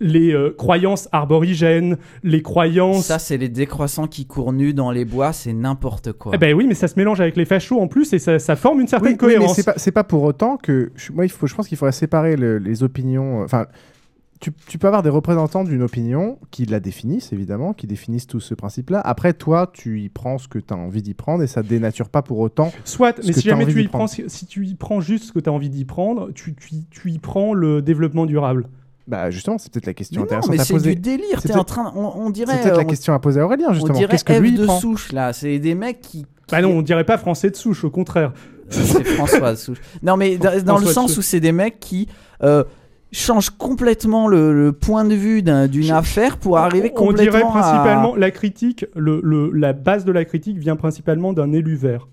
les 0.00 0.32
euh, 0.32 0.54
croyances 0.56 1.08
arborigènes, 1.10 1.96
les 2.22 2.42
croyances. 2.42 3.06
Ça, 3.06 3.18
c'est 3.18 3.36
les 3.36 3.48
décroissants 3.48 4.06
qui 4.06 4.24
courent 4.24 4.52
nus 4.52 4.72
dans 4.72 4.92
les 4.92 5.04
bois, 5.04 5.32
c'est 5.32 5.52
n'importe 5.52 6.12
quoi. 6.12 6.30
Eh 6.34 6.38
ben 6.38 6.54
oui, 6.54 6.66
mais 6.68 6.74
ça 6.74 6.86
se 6.86 6.94
mélange 6.96 7.20
avec 7.20 7.36
les 7.36 7.44
fachos 7.44 7.80
en 7.80 7.88
plus 7.88 8.12
et 8.12 8.18
ça, 8.20 8.38
ça 8.38 8.54
forme 8.54 8.80
une 8.80 8.86
certaine 8.88 9.12
Oui, 9.14 9.18
oui, 9.20 9.26
mais 9.32 9.34
cohérence. 9.46 9.60
c'est 9.76 9.90
pas, 9.92 10.04
pour 10.04 10.22
autant 10.22 10.56
que. 10.58 10.92
je- 10.94 11.10
Moi, 11.12 11.24
il 11.26 11.28
faut, 11.28 11.46
je 11.48 11.54
pense 11.56 11.66
qu'il 11.66 11.76
faudrait 11.76 11.90
séparer 11.92 12.36
le- 12.36 12.58
les 12.58 12.82
opinions. 12.84 13.40
euh, 13.40 13.44
Enfin, 13.44 13.66
tu, 14.44 14.52
tu 14.68 14.78
peux 14.78 14.86
avoir 14.86 15.02
des 15.02 15.08
représentants 15.08 15.64
d'une 15.64 15.82
opinion 15.82 16.38
qui 16.50 16.66
la 16.66 16.78
définissent, 16.80 17.32
évidemment, 17.32 17.72
qui 17.72 17.86
définissent 17.86 18.26
tout 18.26 18.40
ce 18.40 18.52
principe-là. 18.54 19.00
Après, 19.00 19.32
toi, 19.32 19.70
tu 19.72 20.02
y 20.02 20.08
prends 20.10 20.36
ce 20.38 20.48
que 20.48 20.58
tu 20.58 20.74
as 20.74 20.76
envie 20.76 21.00
d'y 21.02 21.14
prendre 21.14 21.42
et 21.42 21.46
ça 21.46 21.62
dénature 21.62 22.08
pas 22.10 22.20
pour 22.22 22.38
autant. 22.40 22.70
Soit, 22.84 23.16
ce 23.22 23.26
mais 23.26 23.32
que 23.32 23.40
si 23.40 23.48
jamais 23.48 23.66
tu 23.66 23.82
y 23.82 23.88
prends, 23.88 24.06
si, 24.06 24.24
si 24.28 24.44
tu 24.46 24.66
y 24.66 24.74
prends 24.74 25.00
juste 25.00 25.24
ce 25.24 25.32
que 25.32 25.38
tu 25.40 25.48
as 25.48 25.52
envie 25.52 25.70
d'y 25.70 25.84
prendre, 25.86 26.30
tu, 26.34 26.54
tu, 26.54 26.74
y- 26.74 26.86
tu 26.90 27.10
y 27.10 27.18
prends 27.18 27.54
le 27.54 27.80
développement 27.80 28.26
durable. 28.26 28.68
Bah, 29.08 29.30
justement, 29.30 29.58
c'est 29.58 29.72
peut-être 29.72 29.86
la 29.86 29.94
question 29.94 30.20
Mais 30.20 30.26
non, 30.26 30.26
intéressante 30.38 30.50
mais 30.54 30.60
à 30.60 30.64
c'est 30.64 30.72
poser. 30.74 30.94
du 30.94 31.00
délire. 31.00 31.40
C'est 31.40 31.48
T'es 31.48 31.54
en 31.54 31.58
peut-être- 31.64 31.66
train, 31.66 31.92
on, 31.96 32.12
on 32.26 32.30
dirait. 32.30 32.52
C'est 32.56 32.62
peut-être 32.64 32.76
la 32.76 32.82
on- 32.82 32.86
question 32.86 33.12
à 33.14 33.18
poser 33.18 33.40
à 33.40 33.44
Aurélien, 33.46 33.68
On 33.70 33.72
justement. 33.74 33.94
dirait 33.98 34.10
Qu'est-ce 34.10 34.24
que 34.24 34.32
F 34.34 34.40
lui 34.40 34.50
il 34.50 34.58
de 34.58 34.64
prend 34.66 34.78
souche 34.78 35.12
là. 35.12 35.32
C'est 35.32 35.58
des 35.58 35.74
mecs 35.74 36.00
qui. 36.00 36.26
Bah 36.50 36.60
non, 36.60 36.70
on 36.70 36.82
dirait 36.82 37.04
pas 37.04 37.16
français 37.18 37.50
de 37.50 37.56
souche, 37.56 37.84
au 37.84 37.90
contraire. 37.90 38.32
C'est 38.70 39.04
François 39.04 39.56
Souche. 39.56 39.78
Non, 40.02 40.16
mais 40.16 40.36
dans, 40.38 40.62
dans 40.62 40.78
le 40.78 40.86
sens 40.86 41.16
où 41.18 41.22
c'est 41.22 41.40
des 41.40 41.52
mecs 41.52 41.80
qui 41.80 42.08
euh, 42.42 42.64
changent 43.14 43.50
complètement 43.50 44.28
le, 44.28 44.52
le 44.52 44.72
point 44.72 45.04
de 45.04 45.14
vue 45.14 45.42
d'un- 45.42 45.66
d'une 45.68 45.90
affaire 45.90 46.36
pour 46.38 46.58
arriver 46.58 46.90
On 46.94 47.06
complètement 47.06 47.32
dirait 47.38 47.42
principalement 47.60 48.14
à... 48.14 48.18
la 48.18 48.30
critique, 48.30 48.86
le, 48.96 49.20
le- 49.22 49.50
la 49.52 49.72
base 49.72 50.04
de 50.04 50.12
la 50.12 50.24
critique 50.24 50.58
vient 50.58 50.76
principalement 50.76 51.32
d'un 51.32 51.52
élu 51.52 51.76
vert. 51.76 52.08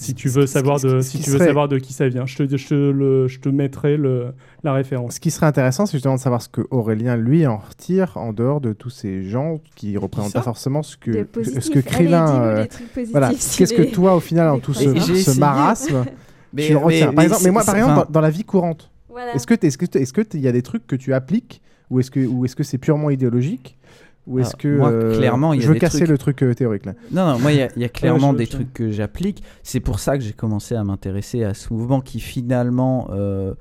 Si 0.00 0.14
tu 0.14 0.28
veux 0.28 0.46
savoir 0.46 0.78
de, 0.78 1.00
si 1.00 1.18
qui 1.18 1.24
tu 1.24 1.30
veux 1.30 1.38
serait- 1.38 1.48
savoir 1.48 1.66
de 1.66 1.76
qui 1.78 1.92
ça 1.92 2.08
vient, 2.08 2.24
je 2.24 2.36
te, 2.36 2.56
je 2.56 2.68
te, 2.68 2.74
le, 2.74 3.26
je 3.26 3.40
te 3.40 3.48
mettrai 3.48 3.96
le, 3.96 4.26
la 4.62 4.72
référence. 4.72 5.14
Ce 5.16 5.20
qui 5.20 5.32
serait 5.32 5.46
intéressant, 5.46 5.86
c'est 5.86 5.94
justement 5.94 6.14
de 6.14 6.20
savoir 6.20 6.40
ce 6.40 6.48
que 6.48 6.60
Aurélien, 6.70 7.16
lui, 7.16 7.44
en 7.48 7.56
retire 7.56 8.16
en 8.16 8.32
dehors 8.32 8.60
de 8.60 8.72
tous 8.72 8.90
ces 8.90 9.24
gens 9.24 9.58
qui 9.74 9.96
représentent 9.96 10.30
ça 10.30 10.38
pas 10.38 10.44
forcément 10.44 10.84
ce 10.84 10.96
que, 10.96 11.26
ce 11.42 11.68
que 11.70 11.80
euh, 11.80 12.64
voilà. 13.10 13.30
Qu'est-ce 13.30 13.74
que 13.74 13.82
toi, 13.82 14.14
au 14.14 14.20
final, 14.20 14.46
dans 14.46 14.54
les 14.54 14.60
tout 14.60 14.72
ce, 14.72 14.94
ce 14.94 15.36
marasme, 15.40 16.04
Mais- 16.52 16.66
tu 16.66 16.72
le 16.74 16.78
retiens 16.78 17.06
mais- 17.08 17.14
Par 17.14 17.14
mais 17.16 17.24
exemple, 17.24 17.42
mais 17.44 17.50
moi, 17.50 17.64
par 17.64 17.76
exemple, 17.76 18.06
dans 18.12 18.20
la 18.20 18.30
vie 18.30 18.44
courante, 18.44 18.92
Voilà. 19.18 19.34
est-ce 19.34 19.46
que 19.46 19.54
est-ce 19.66 19.76
que 19.78 19.98
est-ce 19.98 20.12
que 20.12 20.22
il 20.34 20.40
y 20.40 20.48
a 20.48 20.52
des 20.52 20.62
trucs 20.62 20.86
que 20.86 20.96
tu 20.96 21.12
appliques 21.14 21.60
ou 21.90 22.00
est-ce 22.00 22.10
que 22.10 22.20
ou 22.24 22.44
est-ce 22.44 22.54
que 22.56 22.62
c'est 22.62 22.78
purement 22.78 23.10
idéologique 23.10 23.76
ou 24.26 24.38
est-ce 24.40 24.48
Alors, 24.50 24.58
que 24.58 24.76
moi, 24.76 24.90
euh, 24.90 25.16
clairement, 25.16 25.54
il 25.54 25.56
y 25.56 25.60
a 25.60 25.62
je 25.62 25.68
veux 25.68 25.74
des 25.74 25.80
casser 25.80 25.98
trucs- 26.00 26.08
le 26.10 26.18
truc 26.18 26.42
euh, 26.42 26.54
théorique 26.54 26.84
là. 26.84 26.92
Non, 27.12 27.26
non, 27.32 27.38
moi, 27.38 27.50
il 27.52 27.58
y 27.58 27.62
a, 27.62 27.68
il 27.76 27.82
y 27.82 27.84
a 27.84 27.88
clairement 28.00 28.32
je- 28.32 28.36
des 28.36 28.44
je- 28.44 28.50
trucs 28.50 28.72
que 28.74 28.90
j'applique. 28.90 29.42
C'est 29.62 29.80
pour 29.80 29.98
ça 30.00 30.18
que 30.18 30.22
j'ai 30.24 30.34
commencé 30.34 30.74
à 30.74 30.84
m'intéresser 30.84 31.44
à 31.44 31.54
ce 31.54 31.72
mouvement 31.72 32.00
qui 32.02 32.20
finalement 32.20 33.08
euh, 33.10 33.54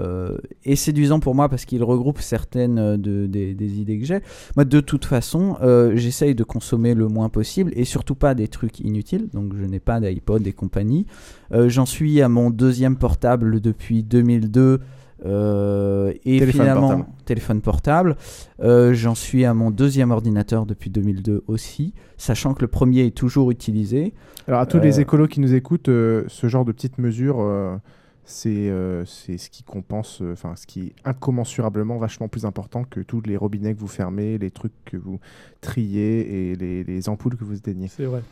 euh, 0.00 0.38
est 0.64 0.76
séduisant 0.76 1.20
pour 1.20 1.34
moi 1.34 1.48
parce 1.50 1.66
qu'il 1.66 1.84
regroupe 1.84 2.20
certaines 2.22 2.78
euh, 2.78 2.96
de, 2.96 3.26
des, 3.26 3.52
des 3.54 3.78
idées 3.80 3.98
que 4.00 4.06
j'ai. 4.06 4.20
Moi, 4.56 4.64
de 4.64 4.80
toute 4.80 5.04
façon, 5.04 5.56
euh, 5.62 5.92
j'essaye 5.94 6.34
de 6.34 6.42
consommer 6.42 6.94
le 6.94 7.06
moins 7.08 7.28
possible 7.28 7.70
et 7.76 7.84
surtout 7.84 8.14
pas 8.14 8.34
des 8.34 8.48
trucs 8.48 8.80
inutiles. 8.80 9.28
Donc, 9.34 9.52
je 9.54 9.64
n'ai 9.66 9.78
pas 9.78 10.00
d'iPod 10.00 10.44
et 10.46 10.52
compagnie. 10.54 11.06
Euh, 11.52 11.68
J'en 11.68 11.84
suis 11.86 12.22
à 12.22 12.28
mon 12.30 12.48
deuxième 12.50 12.96
portable 12.96 13.60
depuis 13.60 14.02
2002. 14.02 14.80
Euh, 15.24 16.12
et 16.24 16.38
Téléphone 16.38 16.52
finalement, 16.52 16.80
portable. 16.88 17.04
téléphone 17.24 17.60
portable. 17.60 18.16
Euh, 18.60 18.94
J'en 18.94 19.14
suis 19.14 19.44
à 19.44 19.54
mon 19.54 19.70
deuxième 19.70 20.10
ordinateur 20.10 20.66
depuis 20.66 20.90
2002 20.90 21.44
aussi, 21.46 21.94
sachant 22.16 22.54
que 22.54 22.62
le 22.62 22.68
premier 22.68 23.06
est 23.06 23.16
toujours 23.16 23.50
utilisé. 23.50 24.12
Alors 24.48 24.60
à 24.60 24.66
tous 24.66 24.78
les 24.80 24.98
Euh, 24.98 25.02
écolos 25.02 25.26
qui 25.28 25.40
nous 25.40 25.54
écoutent, 25.54 25.88
euh, 25.88 26.24
ce 26.28 26.48
genre 26.48 26.64
de 26.64 26.72
petites 26.72 26.98
mesures, 26.98 27.40
euh, 27.40 27.76
c'est 28.26 28.50
euh, 28.70 29.04
c'est 29.04 29.38
ce 29.38 29.50
qui 29.50 29.62
compense, 29.62 30.20
euh, 30.22 30.32
enfin 30.32 30.54
ce 30.56 30.66
qui 30.66 30.80
est 30.88 30.92
incommensurablement 31.04 31.98
vachement 31.98 32.28
plus 32.28 32.44
important 32.44 32.84
que 32.84 33.00
tous 33.00 33.22
les 33.26 33.36
robinets 33.36 33.74
que 33.74 33.80
vous 33.80 33.86
fermez, 33.86 34.38
les 34.38 34.50
trucs 34.50 34.72
que 34.84 34.96
vous 34.96 35.20
triez 35.60 36.50
et 36.50 36.56
les, 36.56 36.84
les 36.84 37.08
ampoules 37.08 37.36
que 37.36 37.44
vous 37.44 37.56
éteignez. 37.56 37.88
C'est 37.88 38.04
vrai. 38.06 38.22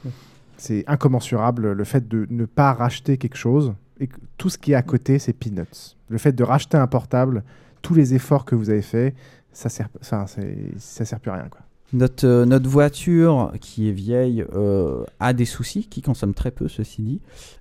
C'est 0.59 0.85
incommensurable 0.87 1.73
le 1.73 1.85
fait 1.85 2.07
de 2.09 2.27
ne 2.31 2.45
pas 2.45 2.73
racheter 2.73 3.17
quelque 3.19 3.37
chose 3.37 3.75
et 4.01 4.09
tout 4.39 4.48
ce 4.51 4.59
qui 4.59 4.73
est 4.73 4.77
à 4.77 4.82
côté, 4.82 5.19
c'est 5.19 5.32
peanuts. 5.32 5.97
Le 6.09 6.19
fait 6.19 6.32
de 6.32 6.44
racheter 6.44 6.77
un 6.77 6.86
portable, 6.86 7.43
tous 7.82 7.94
les 7.94 8.14
efforts 8.14 8.44
que 8.44 8.55
vous 8.55 8.70
avez 8.70 8.82
faits, 8.82 9.14
ça 9.52 9.69
sert, 9.69 9.89
c'est- 10.01 10.73
ça 10.78 11.05
sert 11.05 11.20
plus 11.20 11.31
à 11.31 11.35
rien. 11.35 11.48
Quoi. 11.51 11.60
Notre, 11.94 12.27
euh, 12.27 12.44
notre 12.47 12.70
voiture, 12.70 13.52
qui 13.60 13.89
est 13.89 13.93
vieille, 13.93 14.47
euh, 14.55 15.05
a 15.20 15.35
des 15.35 15.44
soucis, 15.44 15.86
qui 15.90 16.01
consomme 16.01 16.32
très 16.32 16.51
peu, 16.51 16.66
ceci 16.69 17.02
dit. 17.02 17.20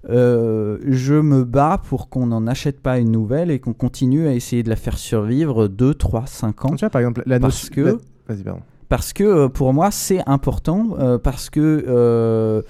Euh, 0.10 0.78
je 0.88 1.16
me 1.16 1.44
bats 1.44 1.82
pour 1.84 2.08
qu'on 2.10 2.28
n'en 2.28 2.48
achète 2.48 2.80
pas 2.80 2.98
une 2.98 3.12
nouvelle 3.12 3.52
et 3.52 3.60
qu'on 3.60 3.74
continue 3.74 4.28
à 4.28 4.34
essayer 4.34 4.64
de 4.64 4.70
la 4.70 4.78
faire 4.78 4.98
survivre 4.98 5.68
2, 5.68 5.94
3, 5.94 6.26
5 6.28 6.64
ans. 6.66 6.70
Tu 6.76 6.78
vois, 6.86 6.90
par 6.90 7.02
exemple, 7.02 7.24
la 7.26 7.40
parce 7.42 7.70
que, 7.70 7.82
la- 7.82 7.92
Vas-y, 8.30 8.44
pardon. 8.44 8.62
parce 8.88 9.12
que 9.12 9.48
pour 9.48 9.74
moi, 9.74 9.92
c'est 9.92 10.22
important, 10.26 11.20
parce 11.22 11.50
que 11.50 12.64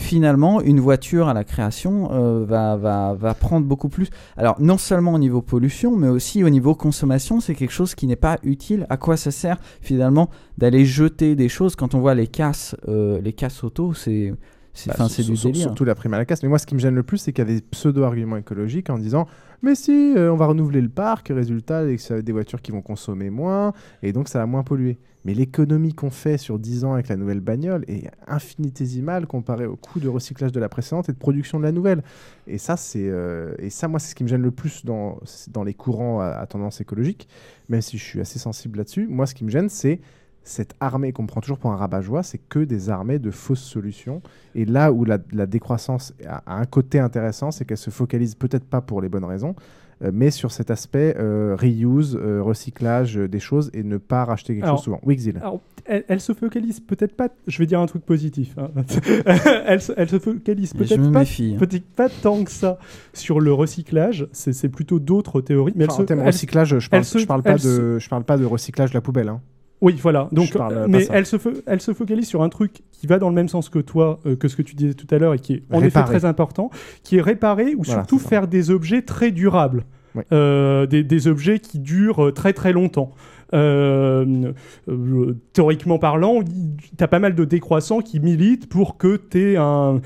finalement, 0.00 0.60
une 0.60 0.80
voiture 0.80 1.28
à 1.28 1.34
la 1.34 1.44
création 1.44 2.10
euh, 2.12 2.44
va, 2.44 3.34
prendre 3.34 3.66
beaucoup 3.66 3.88
plus. 3.88 4.08
Alors, 4.36 4.60
non 4.60 4.78
seulement 4.78 5.14
au 5.14 5.18
niveau 5.18 5.42
pollution, 5.42 5.96
mais 5.96 6.08
aussi 6.08 6.42
au 6.42 6.48
niveau 6.48 6.74
consommation, 6.74 7.40
c'est 7.40 7.54
quelque 7.54 7.72
chose 7.72 7.94
qui 7.94 8.06
n'est 8.06 8.16
pas 8.16 8.38
utile. 8.42 8.86
À 8.88 8.96
quoi 8.96 9.16
ça 9.16 9.30
sert 9.30 9.58
finalement 9.80 10.30
d'aller 10.58 10.84
jeter 10.84 11.36
des 11.36 11.48
choses? 11.48 11.76
Quand 11.76 11.94
on 11.94 12.00
voit 12.00 12.14
les 12.14 12.26
casses, 12.26 12.74
euh, 12.88 13.20
les 13.20 13.32
casses 13.32 13.62
auto, 13.62 13.94
c'est 13.94 14.32
c'est 14.72 14.96
Bah, 14.96 15.08
c'est 15.08 15.22
du 15.22 15.34
délire. 15.34 15.62
Surtout 15.62 15.84
la 15.84 15.94
prime 15.94 16.14
à 16.14 16.18
la 16.18 16.24
casse. 16.24 16.42
Mais 16.42 16.48
moi, 16.48 16.58
ce 16.58 16.66
qui 16.66 16.74
me 16.74 16.80
gêne 16.80 16.94
le 16.94 17.02
plus, 17.02 17.18
c'est 17.18 17.32
qu'il 17.32 17.46
y 17.46 17.50
a 17.50 17.54
des 17.54 17.60
pseudo-arguments 17.60 18.36
écologiques 18.36 18.90
en 18.90 18.98
disant 18.98 19.26
Mais 19.62 19.74
si, 19.74 20.14
euh, 20.16 20.32
on 20.32 20.36
va 20.36 20.46
renouveler 20.46 20.80
le 20.80 20.88
parc, 20.88 21.28
résultat, 21.28 21.84
va 21.84 21.90
être 21.90 22.14
des 22.20 22.32
voitures 22.32 22.62
qui 22.62 22.72
vont 22.72 22.82
consommer 22.82 23.30
moins, 23.30 23.72
et 24.02 24.12
donc 24.12 24.28
ça 24.28 24.38
va 24.38 24.46
moins 24.46 24.62
polluer. 24.62 24.98
Mais 25.26 25.34
l'économie 25.34 25.92
qu'on 25.92 26.08
fait 26.08 26.38
sur 26.38 26.58
10 26.58 26.84
ans 26.84 26.94
avec 26.94 27.08
la 27.08 27.16
nouvelle 27.16 27.40
bagnole 27.40 27.84
est 27.88 28.10
infinitésimale 28.26 29.26
comparée 29.26 29.66
au 29.66 29.76
coût 29.76 30.00
de 30.00 30.08
recyclage 30.08 30.50
de 30.50 30.60
la 30.60 30.70
précédente 30.70 31.10
et 31.10 31.12
de 31.12 31.18
production 31.18 31.58
de 31.58 31.64
la 31.64 31.72
nouvelle. 31.72 32.02
Et 32.46 32.56
ça, 32.56 32.78
c'est 32.78 33.06
euh, 33.06 33.54
et 33.58 33.68
ça, 33.68 33.86
moi, 33.86 34.00
c'est 34.00 34.10
ce 34.10 34.14
qui 34.14 34.24
me 34.24 34.28
gêne 34.28 34.42
le 34.42 34.50
plus 34.50 34.84
dans, 34.84 35.18
dans 35.48 35.62
les 35.62 35.74
courants 35.74 36.20
à, 36.20 36.28
à 36.28 36.46
tendance 36.46 36.80
écologique, 36.80 37.28
même 37.68 37.82
si 37.82 37.98
je 37.98 38.04
suis 38.04 38.20
assez 38.20 38.38
sensible 38.38 38.78
là-dessus. 38.78 39.06
Moi, 39.08 39.26
ce 39.26 39.34
qui 39.34 39.44
me 39.44 39.50
gêne, 39.50 39.68
c'est 39.68 40.00
cette 40.42 40.74
armée 40.80 41.12
qu'on 41.12 41.26
prend 41.26 41.40
toujours 41.40 41.58
pour 41.58 41.70
un 41.72 41.76
rabat-joie, 41.76 42.22
c'est 42.22 42.40
que 42.48 42.60
des 42.60 42.88
armées 42.90 43.18
de 43.18 43.30
fausses 43.30 43.62
solutions. 43.62 44.22
Et 44.54 44.64
là 44.64 44.90
où 44.92 45.04
la, 45.04 45.18
la 45.32 45.46
décroissance 45.46 46.14
a, 46.26 46.42
a 46.46 46.60
un 46.60 46.64
côté 46.64 46.98
intéressant, 46.98 47.50
c'est 47.50 47.64
qu'elle 47.64 47.76
se 47.78 47.90
focalise 47.90 48.34
peut-être 48.34 48.64
pas 48.64 48.80
pour 48.80 49.00
les 49.02 49.08
bonnes 49.08 49.24
raisons, 49.24 49.54
euh, 50.02 50.10
mais 50.14 50.30
sur 50.30 50.50
cet 50.50 50.70
aspect 50.70 51.14
euh, 51.18 51.54
reuse, 51.60 52.18
euh, 52.20 52.40
recyclage 52.42 53.18
euh, 53.18 53.28
des 53.28 53.38
choses 53.38 53.70
et 53.74 53.82
ne 53.82 53.98
pas 53.98 54.24
racheter 54.24 54.54
quelque 54.54 54.64
Alors- 54.64 54.76
chose 54.78 54.84
souvent. 54.84 55.00
Wixil. 55.04 55.36
alors, 55.36 55.60
elle, 55.84 56.04
elle 56.08 56.20
se 56.20 56.32
focalise 56.32 56.80
peut-être 56.80 57.14
pas. 57.14 57.28
Je 57.46 57.58
vais 57.58 57.66
dire 57.66 57.80
un 57.80 57.86
truc 57.86 58.04
positif. 58.06 58.54
hein. 58.58 58.70
elle, 59.66 59.80
se, 59.82 59.92
elle 59.96 60.08
se 60.08 60.18
focalise 60.18 60.72
peut-être 60.72 61.12
pas, 61.12 61.20
hein. 61.20 61.56
peut-être 61.58 61.86
pas 61.94 62.08
tant 62.08 62.42
que 62.44 62.50
ça 62.50 62.78
sur 63.12 63.40
le 63.40 63.52
recyclage. 63.52 64.26
C'est 64.32 64.68
plutôt 64.70 65.00
d'autres 65.00 65.42
théories. 65.42 65.74
Mais 65.76 65.84
Enfin, 65.84 65.94
elle 65.96 66.00
en 66.00 66.02
se- 66.02 66.06
termes 66.06 66.20
elle- 66.20 66.26
recyclage, 66.26 66.78
je 66.78 66.88
parle, 66.88 67.00
elle 67.00 67.04
se- 67.04 67.18
je 67.18 67.26
parle 67.26 67.42
pas 67.42 67.50
elle 67.52 67.60
se- 67.60 67.68
de, 67.94 67.98
je 67.98 68.08
parle 68.08 68.24
pas 68.24 68.38
de 68.38 68.44
recyclage 68.46 68.90
de 68.90 68.94
la 68.94 69.00
poubelle. 69.02 69.28
hein. 69.28 69.40
Oui, 69.80 69.96
voilà. 70.02 70.28
Donc, 70.32 70.48
euh, 70.70 70.86
mais 70.88 70.98
elle 71.12 71.26
se, 71.26 71.36
fo- 71.36 71.62
elle 71.66 71.80
se 71.80 71.94
focalise 71.94 72.26
sur 72.28 72.42
un 72.42 72.48
truc 72.50 72.82
qui 72.92 73.06
va 73.06 73.18
dans 73.18 73.28
le 73.30 73.34
même 73.34 73.48
sens 73.48 73.68
que 73.70 73.78
toi, 73.78 74.20
euh, 74.26 74.36
que 74.36 74.46
ce 74.48 74.56
que 74.56 74.62
tu 74.62 74.74
disais 74.74 74.92
tout 74.94 75.06
à 75.14 75.18
l'heure, 75.18 75.32
et 75.34 75.38
qui 75.38 75.54
est 75.54 75.62
en 75.70 75.78
effet 75.86 75.98
très 76.18 76.24
important, 76.26 76.70
qui 77.02 77.16
est 77.16 77.22
réparer 77.22 77.74
ou 77.74 77.82
Voilà, 77.82 78.00
surtout 78.02 78.18
faire 78.18 78.46
des 78.46 78.70
objets 78.70 79.02
très 79.02 79.30
durables, 79.30 79.84
Euh, 80.32 80.86
des, 80.86 81.02
des 81.04 81.28
objets 81.28 81.60
qui 81.60 81.78
durent 81.78 82.32
très 82.34 82.52
très 82.52 82.72
longtemps. 82.72 83.12
Euh, 83.52 84.52
euh, 84.88 85.36
théoriquement 85.52 85.98
parlant, 85.98 86.40
tu 86.42 87.02
as 87.04 87.08
pas 87.08 87.18
mal 87.18 87.34
de 87.34 87.44
décroissants 87.44 88.00
qui 88.00 88.20
militent 88.20 88.68
pour 88.68 88.96
que 88.96 89.16
tu 89.16 89.40
aies, 89.52 89.56
un 89.56 90.00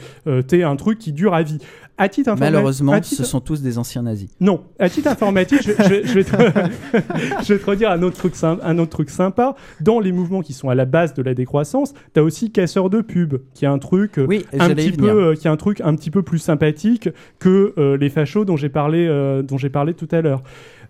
t'aies 0.46 0.62
un 0.62 0.76
truc 0.76 0.98
qui 0.98 1.12
dure 1.12 1.34
à 1.34 1.42
vie. 1.42 1.58
À 1.96 2.08
titre 2.08 2.30
informa- 2.30 2.40
Malheureusement, 2.50 2.92
à 2.92 3.00
titre- 3.00 3.22
ce 3.22 3.24
sont 3.28 3.38
tous 3.40 3.62
des 3.62 3.78
anciens 3.78 4.02
nazis. 4.02 4.28
non, 4.40 4.64
à 4.80 4.88
titre 4.88 5.08
informatique, 5.08 5.60
je, 5.62 5.70
vais- 5.70 5.84
je 5.84 5.88
vais- 5.88 6.04
je 6.06 6.12
vais 6.14 6.24
te, 6.24 6.30
je 7.44 7.52
vais 7.54 7.58
te 7.60 7.66
redire 7.70 7.90
un 7.92 8.02
autre, 8.02 8.16
truc 8.16 8.34
sym- 8.34 8.58
un 8.62 8.78
autre 8.78 8.90
truc 8.90 9.10
sympa. 9.10 9.54
Dans 9.80 10.00
les 10.00 10.10
mouvements 10.10 10.40
qui 10.42 10.54
sont 10.54 10.68
à 10.68 10.74
la 10.74 10.86
base 10.86 11.14
de 11.14 11.22
la 11.22 11.34
décroissance, 11.34 11.94
tu 12.12 12.18
as 12.20 12.24
aussi 12.24 12.50
casseur 12.50 12.90
de 12.90 13.00
pub, 13.00 13.36
qui 13.54 13.64
est 13.64 13.68
un 13.68 13.78
truc 13.78 14.18
euh, 14.18 14.26
Oui, 14.28 14.44
un 14.58 14.66
j'allais 14.68 14.86
y 14.86 14.90
petit 14.90 14.96
peu, 14.98 15.06
venir. 15.10 15.22
euh, 15.24 15.34
qui 15.34 15.46
est 15.46 15.50
un 15.50 15.56
truc 15.56 15.80
un 15.82 15.94
petit 15.94 16.10
peu 16.10 16.22
plus 16.22 16.38
sympathique 16.38 17.08
que 17.38 17.72
euh, 17.78 17.96
les 17.96 18.10
fachos 18.10 18.44
dont 18.44 18.56
j'ai 18.56 18.68
parlé, 18.70 19.06
euh, 19.08 19.42
dont 19.42 19.56
j'ai 19.58 19.70
parlé 19.70 19.94
tout 19.94 20.08
à 20.10 20.20
l'heure. 20.20 20.42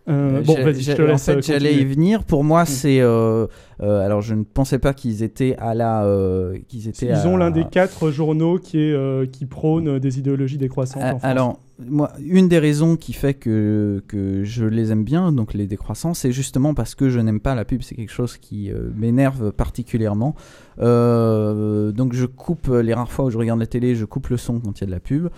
Euh, 0.06 0.42
bon, 0.42 0.54
J'ai- 0.56 0.62
vas-y, 0.62 0.80
je 0.82 0.92
te 0.92 1.02
laisse. 1.02 1.28
En 1.28 1.32
euh, 1.32 1.34
fait, 1.36 1.42
j'allais 1.46 1.74
y. 1.76 1.84
Mm. 1.84 1.88
venir. 1.88 2.24
Pour 2.24 2.44
moi, 2.44 2.66
c'est. 2.66 3.00
euh, 3.00 3.46
euh, 3.82 4.04
alors, 4.04 4.20
je 4.20 4.34
ne 4.34 4.44
pensais 4.44 4.78
pas 4.78 4.92
qu'ils 4.92 5.22
étaient 5.22 5.56
à 5.58 5.74
la. 5.74 6.04
euh, 6.04 6.58
qu'ils 6.68 6.88
étaient. 6.88 7.06
Ils 7.06 7.12
à- 7.12 7.26
ont 7.26 7.36
l'un 7.38 7.50
des 7.50 7.64
quatre 7.64 8.10
journaux 8.10 8.58
qui, 8.58 8.78
est, 8.80 8.92
euh, 8.92 9.24
qui 9.26 9.46
prône 9.46 9.98
des 9.98 10.18
idéologies 10.18 10.58
décroissantes. 10.58 11.02
Ah, 11.02 11.14
en 11.14 11.18
France. 11.18 11.24
Alors, 11.30 11.60
moi, 11.78 12.12
une 12.20 12.48
des 12.48 12.58
raisons 12.58 12.96
qui 12.96 13.12
fait 13.12 13.34
que, 13.34 14.02
que 14.06 14.44
je 14.44 14.64
les 14.64 14.92
aime 14.92 15.02
bien, 15.04 15.32
donc 15.32 15.54
les 15.54 15.66
décroissants, 15.66 16.14
c'est 16.14 16.30
justement 16.32 16.72
parce 16.74 16.94
que 16.94 17.08
je 17.08 17.18
n'aime 17.18 17.40
pas 17.40 17.54
la 17.54 17.64
pub. 17.64 17.82
C'est 17.82 17.94
quelque 17.96 18.12
chose 18.12 18.36
qui 18.36 18.70
euh, 18.70 18.90
m'énerve 18.96 19.50
particulièrement. 19.52 20.34
Euh, 20.78 21.90
donc, 21.92 22.12
je 22.12 22.26
coupe 22.26 22.68
les 22.68 22.94
rares 22.94 23.10
fois 23.10 23.24
où 23.26 23.30
je 23.30 23.38
regarde 23.38 23.58
la 23.60 23.66
télé, 23.66 23.94
je 23.96 24.04
coupe 24.04 24.28
le 24.28 24.36
son 24.36 24.60
quand 24.60 24.78
il 24.78 24.82
y 24.82 24.84
a 24.84 24.86
de 24.86 24.92
la 24.92 25.00
pub. 25.00 25.28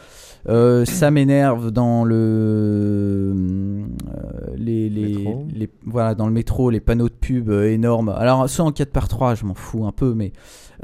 Euh, 0.48 0.84
ça 0.84 1.10
m'énerve 1.10 1.70
dans 1.70 2.04
le 2.04 3.34
les, 4.56 4.88
les, 4.90 5.28
les- 5.54 5.70
voilà 5.84 6.14
dans 6.14 6.26
le 6.26 6.32
métro 6.32 6.70
les 6.70 6.80
panneaux 6.80 7.08
de 7.08 7.14
pub 7.14 7.50
énormes. 7.50 8.10
Alors 8.10 8.48
ceux 8.48 8.62
en 8.62 8.72
4 8.72 8.90
par 8.92 9.08
3 9.08 9.34
je 9.34 9.44
m'en 9.44 9.54
fous 9.54 9.86
un 9.86 9.92
peu, 9.92 10.14
mais 10.14 10.32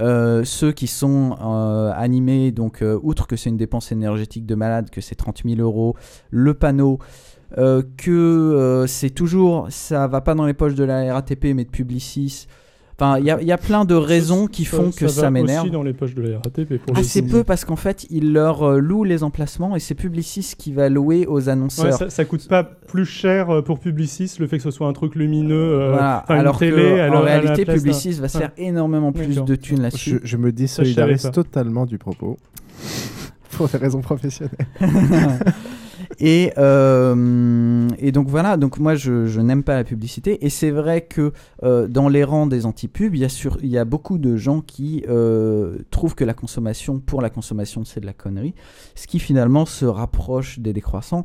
euh, 0.01 0.45
ceux 0.45 0.73
qui 0.73 0.87
sont 0.87 1.37
euh, 1.41 1.93
animés, 1.95 2.51
donc 2.53 2.83
euh, 2.83 2.99
outre 3.03 3.27
que 3.27 3.37
c'est 3.37 3.51
une 3.51 3.57
dépense 3.57 3.93
énergétique 3.93 4.47
de 4.47 4.55
malade, 4.55 4.91
que 4.91 5.01
c'est 5.01 5.15
30 5.15 5.43
000 5.45 5.61
euros, 5.61 5.97
le 6.31 6.55
panneau. 6.55 6.99
que 7.99 8.85
c'est 8.89 9.11
toujours, 9.11 9.67
ça 9.71 10.07
va 10.09 10.23
pas 10.23 10.35
dans 10.35 10.47
les 10.47 10.55
poches 10.55 10.75
de 10.75 10.85
la 10.85 11.13
RATP 11.13 11.55
mais 11.55 11.65
de 11.65 11.71
Publicis. 11.71 12.47
Enfin, 13.03 13.19
il 13.19 13.25
y, 13.27 13.31
a- 13.31 13.41
il 13.41 13.47
y 13.49 13.53
a 13.53 13.59
plein 13.59 13.85
de 13.85 13.95
raisons 13.95 14.47
qui 14.47 14.65
font 14.65 14.91
que 14.93 15.09
ça, 15.09 15.23
va 15.23 15.31
m'énerve. 15.31 15.63
aussi 15.65 15.71
dans 15.73 15.83
les 15.83 15.93
poches 15.93 16.15
de 16.15 16.23
la 16.23 16.37
RATP. 16.39 16.79
Pour 16.79 16.97
Assez 16.97 17.23
coup. 17.23 17.29
peu 17.31 17.45
parce 17.45 17.65
qu'en 17.65 17.75
fait, 17.77 18.07
ils 18.11 18.33
leur 18.33 18.63
euh, 18.63 18.79
louent 18.79 19.03
les 19.05 19.23
emplacements 19.25 19.75
et 19.75 19.81
c'est 19.81 19.95
Publicis 19.97 20.55
qui 20.57 20.73
va 20.73 20.89
louer 20.89 21.27
aux 21.27 21.49
annonceurs. 21.49 21.87
Ouais, 21.87 21.93
ça, 21.93 22.11
ça 22.11 22.25
coûte 22.25 22.47
pas 22.49 22.63
plus 22.63 23.05
cher 23.05 23.51
euh, 23.51 23.63
pour 23.63 23.81
Publicis 23.81 24.37
le 24.39 24.47
fait 24.47 24.59
que 24.59 24.63
ce 24.63 24.71
soit 24.71 24.87
un 24.87 24.93
truc 24.93 25.15
lumineux, 25.17 25.55
euh, 25.57 25.91
Voilà, 25.93 26.21
enfin, 26.25 26.35
une 26.35 26.41
alors 26.41 26.59
télé. 26.59 26.77
que, 26.77 27.01
à 27.01 27.11
en 27.11 27.21
réalité, 27.23 27.65
place 27.65 27.79
Publicis 27.79 28.13
va 28.13 28.29
se 28.29 28.39
faire 28.39 28.53
Ouais. 28.57 28.65
énormément 28.67 29.11
plus 29.13 29.43
de 29.43 29.55
thunes 29.57 29.83
là-dessus. 29.83 30.21
Je, 30.23 30.29
je 30.29 30.37
me 30.37 30.49
Ça, 30.49 30.53
désolidarise 30.53 31.31
totalement 31.33 31.87
du 31.87 31.99
propos. 31.99 32.39
Pour 33.57 33.69
des 33.69 33.79
raisons 33.79 34.01
professionnelles. 34.01 34.57
et, 36.19 36.53
euh, 36.59 37.89
et 37.99 38.13
donc 38.13 38.29
voilà, 38.29 38.57
donc 38.57 38.79
moi 38.79 38.95
je, 38.95 39.41
n'aime 39.41 39.63
pas 39.63 39.75
la 39.75 39.85
publicité 39.85 40.45
et 40.45 40.51
c'est 40.51 40.71
vrai 40.71 41.03
que 41.03 41.33
euh, 41.63 41.89
dans 41.89 42.09
les 42.09 42.25
rangs 42.25 42.47
des 42.47 42.67
anti-pubs, 42.67 43.15
il 43.15 43.29
il 43.63 43.69
y 43.71 43.79
a 43.79 43.85
beaucoup 43.85 44.19
de 44.19 44.37
gens 44.37 44.61
qui 44.61 45.05
euh, 45.09 45.79
trouvent 45.91 46.15
que 46.15 46.25
la 46.25 46.35
consommation 46.35 46.99
pour 46.99 47.23
la 47.23 47.31
consommation 47.31 47.85
c'est 47.85 48.01
de 48.01 48.07
la 48.07 48.13
connerie, 48.13 48.55
ce 48.95 49.07
qui 49.07 49.19
finalement 49.19 49.67
se 49.67 49.85
rapproche 49.85 50.59
des 50.59 50.73
décroissants. 50.73 51.25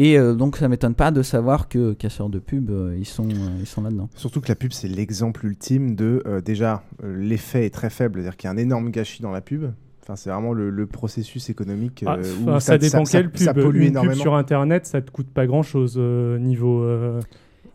Et 0.00 0.16
donc 0.16 0.58
ça 0.58 0.68
m'étonne 0.68 0.94
pas 0.94 1.10
de 1.10 1.22
savoir 1.22 1.68
que 1.68 1.92
casseurs 1.92 2.28
de 2.28 2.38
pub, 2.38 2.70
ils 2.96 3.04
sont, 3.04 3.26
ils 3.58 3.66
sont 3.66 3.82
là-dedans. 3.82 4.08
Surtout 4.14 4.40
que 4.40 4.46
la 4.46 4.54
pub, 4.54 4.70
c'est 4.72 4.86
l'exemple 4.86 5.44
ultime 5.44 5.96
de. 5.96 6.22
déjà, 6.44 6.84
l'effet 7.02 7.66
est 7.66 7.74
très 7.74 7.90
faible, 7.90 8.20
c'est-à-dire 8.20 8.36
qu'il 8.36 8.46
y 8.46 8.50
a 8.50 8.52
un 8.52 8.58
énorme 8.58 8.90
gâchis 8.90 9.22
dans 9.22 9.32
la 9.32 9.40
pub. 9.40 9.72
Enfin, 10.08 10.16
c'est 10.16 10.30
vraiment 10.30 10.54
le, 10.54 10.70
le 10.70 10.86
processus 10.86 11.50
économique 11.50 12.02
Ah, 12.06 12.14
euh, 12.16 12.56
où 12.56 12.60
ça, 12.60 12.78
dépend 12.78 13.04
ça, 13.04 13.18
quelle 13.18 13.30
pub. 13.30 13.42
ça 13.42 13.52
pollue 13.52 13.82
Une 13.82 13.88
énormément. 13.88 14.14
pub 14.14 14.22
sur 14.22 14.34
internet, 14.36 14.86
ça 14.86 15.02
te 15.02 15.10
coûte 15.10 15.28
pas 15.28 15.46
grand 15.46 15.62
chose 15.62 15.98
niveau. 15.98 16.82
euh, 16.82 17.20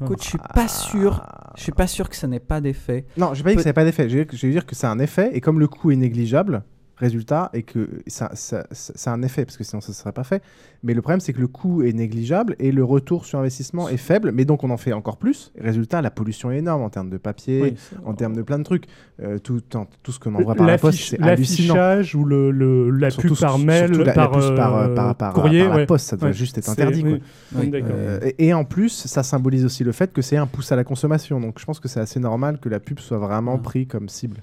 Écoute, 0.02 0.24
je 0.24 0.30
suis 0.30 0.40
pas 0.56 0.68
sûr, 0.68 1.24
je 1.56 1.62
suis 1.62 1.72
pas 1.72 1.86
sûr 1.88 2.10
que 2.10 2.16
ça 2.16 2.28
n'ait 2.28 2.40
pas 2.40 2.60
d'effet. 2.60 3.06
Non, 3.18 3.34
j'ai 3.36 3.44
pas 3.44 3.52
dit 3.52 3.58
que 3.58 3.62
ça 3.62 3.70
n'avait 3.70 3.74
pas 3.76 3.86
d'effet. 3.86 4.10
Je 4.10 4.16
veux 4.18 4.24
dire 4.24 4.28
que- 4.28 4.36
je 4.36 4.46
veux 4.48 4.52
dire 4.52 4.66
que 4.66 4.76
c'est 4.76 4.88
un 4.88 4.98
effet, 5.00 5.30
et 5.34 5.40
comme 5.42 5.60
le 5.60 5.68
coût 5.68 5.92
est 5.92 5.96
négligeable, 5.96 6.64
résultat 6.96 7.50
et 7.54 7.64
que 7.64 7.90
ça, 8.08 8.30
ça, 8.36 8.68
ça- 8.72 8.94
ça 8.96 9.12
a 9.12 9.14
un 9.16 9.22
effet 9.24 9.46
parce 9.46 9.58
que 9.58 9.64
sinon 9.64 9.82
ça 9.82 9.90
ne 9.92 9.96
serait 9.96 10.12
pas 10.12 10.24
fait. 10.24 10.44
Mais 10.84 10.94
le 10.94 11.02
problème 11.02 11.20
c'est 11.22 11.34
que 11.34 11.40
le 11.42 11.48
coût 11.48 11.82
est 11.82 11.92
négligeable 11.94 12.56
et 12.60 12.72
le 12.72 12.84
retour 12.84 13.26
sur 13.26 13.40
investissement 13.40 13.90
est 13.90 13.98
faible. 13.98 14.32
Mais 14.32 14.46
donc 14.46 14.64
on 14.64 14.70
en 14.70 14.78
fait 14.78 14.94
encore 14.94 15.18
plus. 15.18 15.52
Résultat, 15.60 16.02
la 16.02 16.12
pollution 16.12 16.52
est 16.52 16.58
énorme 16.60 16.82
en 16.84 16.90
termes 16.90 17.10
de 17.10 17.18
papier, 17.18 17.62
Oui, 17.62 17.76
en 18.06 18.14
termes 18.14 18.36
de 18.36 18.42
plein 18.44 18.60
de 18.60 18.64
trucs. 18.64 18.86
Euh, 19.22 19.40
tout, 19.40 19.62
en- 19.76 19.88
tout 20.04 20.12
ce 20.12 20.20
qu'on 20.20 20.36
envoie 20.36 20.56
par 20.56 20.68
la 20.68 20.78
poste, 20.78 21.00
c'est 21.00 21.22
hallucinant. 21.22 21.74
L'affichage 21.76 22.16
ou 22.16 22.26
le, 22.26 22.52
le- 22.52 22.90
la 22.92 23.10
Surtout- 23.10 23.30
pub 23.30 23.38
par 23.40 23.58
mail, 23.60 23.92
la- 23.92 24.14
par, 24.14 24.32
par, 24.32 24.78
euh, 24.78 24.94
par- 24.96 25.16
par- 25.16 25.34
courrier, 25.34 25.66
par 25.66 25.78
la 25.80 25.86
poste, 25.86 26.08
ça 26.08 26.18
doit 26.18 26.30
Ouais. 26.30 26.34
juste 26.34 26.58
être 26.58 26.70
interdit. 26.70 27.04
oui. 27.04 27.20
quoi. 27.52 27.62
Oui, 27.62 27.70
d'accord. 27.70 27.90
Euh, 27.96 28.20
et, 28.38 28.48
et 28.48 28.54
en 28.54 28.66
plus, 28.66 28.90
ça 28.90 29.24
symbolise 29.24 29.66
aussi 29.66 29.84
le 29.84 29.92
fait 29.94 30.14
que 30.14 30.22
c'est 30.22 30.38
un 30.38 30.48
pouce 30.48 30.72
à 30.72 30.76
la 30.76 30.84
consommation. 30.84 31.40
Donc 31.40 31.60
je 31.60 31.66
pense 31.66 31.80
que 31.80 31.88
c'est 31.88 32.00
assez 32.02 32.20
normal 32.20 32.60
que 32.60 32.70
la 32.70 32.80
pub 32.80 33.00
soit 33.00 33.18
vraiment 33.18 33.58
pris 33.58 33.88
comme 33.88 34.10
cible. 34.10 34.38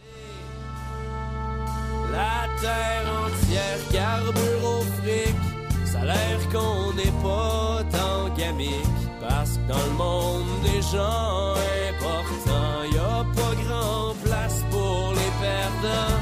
Carbure 3.93 4.65
au 4.65 4.83
fric. 4.99 5.37
Ça 5.85 6.01
a 6.01 6.05
l'air 6.05 6.39
qu'on 6.53 6.93
n'est 6.95 7.17
pas 7.23 7.83
tant 7.91 8.29
gamique. 8.37 9.03
Parce 9.21 9.59
que 9.59 9.73
dans 9.73 9.85
le 9.91 9.97
monde 10.05 10.61
des 10.63 10.83
gens 10.83 11.55
importants, 11.91 12.83
y 12.93 12.99
a 12.99 13.25
pas 13.39 13.55
grand 13.65 14.15
place 14.25 14.65
pour 14.71 15.13
les 15.19 15.33
perdants. 15.45 16.19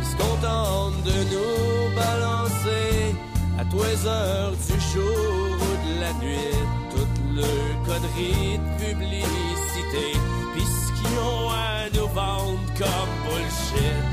Ils 0.00 0.06
se 0.06 0.16
contentent 0.16 1.02
de 1.04 1.18
nous 1.32 1.94
balancer 1.94 3.14
à 3.58 3.64
tous 3.64 3.82
les 3.82 4.06
heures 4.06 4.52
du 4.52 4.80
jour 4.92 5.56
ou 5.66 5.72
de 5.88 6.00
la 6.00 6.12
nuit. 6.24 6.56
Toute 6.90 7.18
le 7.34 7.52
connerie 7.86 8.58
de 8.58 8.84
publicité. 8.84 10.06
Puis 10.52 10.64
ce 10.64 10.92
qu'ils 10.96 11.18
ont 11.18 11.50
à 11.50 11.88
nous 11.94 12.08
vendre 12.08 12.58
comme 12.78 13.12
bullshit. 13.24 14.09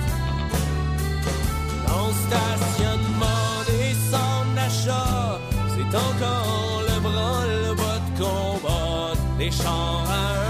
Le 1.98 2.14
stationnement 2.14 3.64
des 3.68 3.94
centres 4.12 4.54
d'achat, 4.56 5.40
c'est 5.70 5.98
encore 5.98 6.84
le 6.88 7.00
branle-bas 7.00 8.00
de 8.06 8.10
combat. 8.22 9.14
Des 9.40 9.52
chars 9.52 10.06
à 10.08 10.47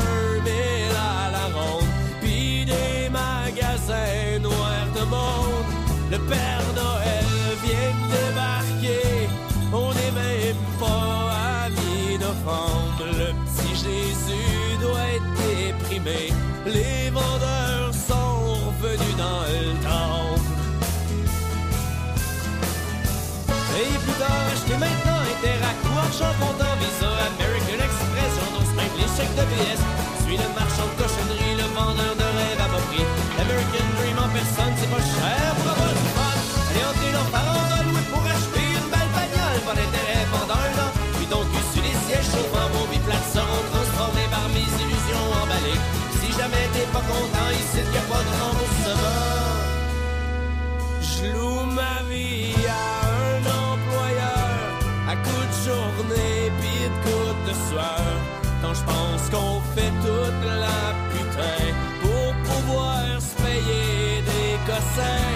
Argent 26.20 26.34
comptant 26.40 26.76
Visa, 26.80 27.10
American 27.30 27.78
Express, 27.86 28.32
j'endosse 28.40 28.74
même 28.76 28.90
les 28.98 29.06
chèques 29.16 29.36
de 29.36 29.46
PS. 29.54 29.82
Suis 30.26 30.38
le 30.38 30.50
marchand 30.58 30.88
de 30.90 31.04
cochonnerie, 31.04 31.56
le 31.58 31.68
vendeur 31.76 32.16
de 32.16 32.27
je 58.78 58.84
pense 58.84 59.24
qu'on 59.30 59.60
fait 59.76 59.94
toute 60.06 60.44
la 60.46 60.82
putain 61.12 61.64
pour 62.02 62.30
pouvoir 62.50 63.22
se 63.22 63.36
payer 63.42 64.22
des 64.32 64.52
cossins, 64.66 65.30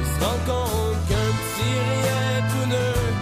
ils 0.00 0.10
se 0.12 0.24
rendent 0.24 0.46
compte 0.46 1.00
qu'un 1.08 1.30
petit 1.40 1.74
rien 1.92 2.48
tout 2.50 2.68
neuf, 2.68 3.12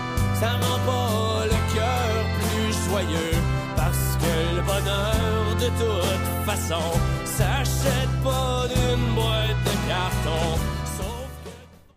ça 0.40 0.50
rend 0.52 0.80
pas 0.90 1.46
le 1.46 1.58
cœur 1.74 2.10
plus 2.38 2.72
joyeux. 2.88 3.36
Parce 3.76 4.16
que 4.20 4.34
le 4.56 4.62
bonheur 4.62 5.46
de 5.60 5.68
toute 5.80 6.44
façon 6.44 6.84
s'achète 7.24 8.14
pas 8.22 8.66
d'une 8.68 9.14
boîte 9.14 9.60
de 9.64 9.88
carton. 9.88 10.60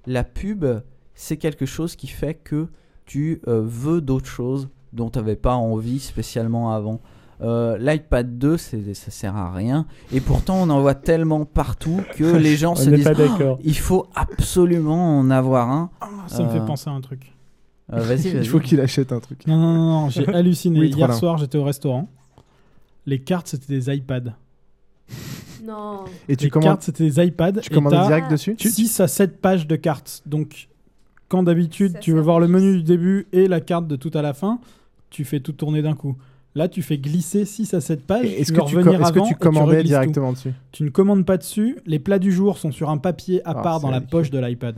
La 0.06 0.24
pub, 0.24 0.66
c'est 1.14 1.38
quelque 1.38 1.66
chose 1.66 1.96
qui 1.96 2.08
fait 2.08 2.34
que 2.34 2.68
tu 3.06 3.42
euh, 3.48 3.62
veux 3.64 4.02
d'autres 4.02 4.30
choses 4.30 4.70
dont 4.94 5.10
tu 5.10 5.20
n'avais 5.20 5.36
pas 5.36 5.56
envie 5.56 6.00
spécialement 6.00 6.74
avant. 6.74 7.02
Euh, 7.42 7.78
L'iPad 7.78 8.38
2, 8.38 8.58
c'est- 8.58 8.94
ça 8.94 9.12
sert 9.12 9.36
à 9.36 9.54
rien. 9.54 9.86
Et 10.12 10.20
pourtant, 10.20 10.58
on 10.62 10.70
en 10.70 10.82
voit 10.82 10.96
tellement 10.96 11.46
partout 11.46 12.02
que 12.18 12.24
les 12.36 12.58
gens 12.58 12.76
se 12.76 12.90
disent. 12.90 13.08
Ah, 13.08 13.56
il 13.64 13.78
faut 13.78 14.08
absolument 14.16 15.20
en 15.20 15.30
avoir 15.30 15.70
un. 15.72 15.90
Ça 16.28 16.44
me 16.44 16.50
fait 16.50 16.58
Euh, 16.60 16.66
penser 16.66 16.90
à 16.90 16.94
un 16.94 17.00
truc. 17.02 17.34
euh, 17.94 18.02
vas-y, 18.02 18.18
vas-y. 18.34 18.42
Il 18.44 18.48
faut 18.50 18.60
qu'il 18.60 18.82
achète 18.82 19.14
un 19.14 19.20
truc. 19.22 19.48
Non, 19.48 19.58
non, 19.58 19.74
non, 19.74 20.02
non, 20.04 20.10
j'ai 20.10 20.28
halluciné. 20.36 20.80
Oui, 20.82 20.90
Hier 20.90 21.14
soir, 21.14 21.38
j'étais 21.38 21.58
au 21.58 21.64
restaurant. 21.64 22.10
Les 23.06 23.20
cartes, 23.20 23.48
c'était 23.48 23.74
des 23.80 23.96
iPads. 23.96 24.34
Non. 25.64 26.06
Et 26.28 26.36
tu 26.36 26.46
les 26.46 26.50
commandes- 26.50 26.70
cartes, 26.70 26.84
c'était 26.84 27.10
des 27.10 27.24
iPads. 27.28 27.62
tu 27.62 27.70
commandes 27.70 27.94
direct 27.94 28.30
dessus 28.32 28.56
6 28.60 29.00
à 29.00 29.08
7 29.08 29.42
pages 29.42 29.68
de 29.68 29.76
cartes. 29.76 30.22
Donc, 30.26 30.68
quand 31.28 31.44
d'habitude, 31.44 32.00
tu 32.00 32.14
veux 32.14 32.22
voir 32.22 32.40
le 32.40 32.48
menu 32.48 32.78
du 32.78 32.84
début 32.84 33.28
et 33.34 33.48
la 33.48 33.62
carte 33.62 33.88
de 33.88 33.96
tout 33.96 34.12
à 34.14 34.22
la 34.22 34.34
fin, 34.34 34.60
tu 35.10 35.26
fais 35.26 35.40
tout 35.40 35.52
tourner 35.54 35.82
d'un 35.82 35.96
coup. 35.96 36.16
Là, 36.56 36.68
tu 36.68 36.82
fais 36.82 36.98
glisser 36.98 37.46
6 37.46 37.74
à 37.76 37.82
7 37.82 38.06
pages. 38.06 38.26
Est-ce 38.26 38.52
que 38.52 38.62
tu 38.62 38.76
revenir 38.78 38.98
com- 39.00 39.02
est-ce 39.04 39.12
que 39.14 39.28
tu 39.28 39.36
commandais 39.36 39.84
directement 39.84 40.30
tout. 40.30 40.36
dessus 40.36 40.54
Tu 40.72 40.84
ne 40.84 40.90
commandes 40.90 41.26
pas 41.26 41.38
dessus. 41.38 41.78
Les 41.86 42.00
plats 42.00 42.18
du 42.20 42.32
jour 42.32 42.58
sont 42.58 42.72
sur 42.72 42.90
un 42.90 42.98
papier 42.98 43.42
à 43.46 43.52
Ah, 43.52 43.62
part 43.62 43.80
dans 43.80 43.90
la 43.92 43.98
ridicule. 43.98 44.10
poche 44.12 44.32
de 44.32 44.40
l'iPad. 44.40 44.76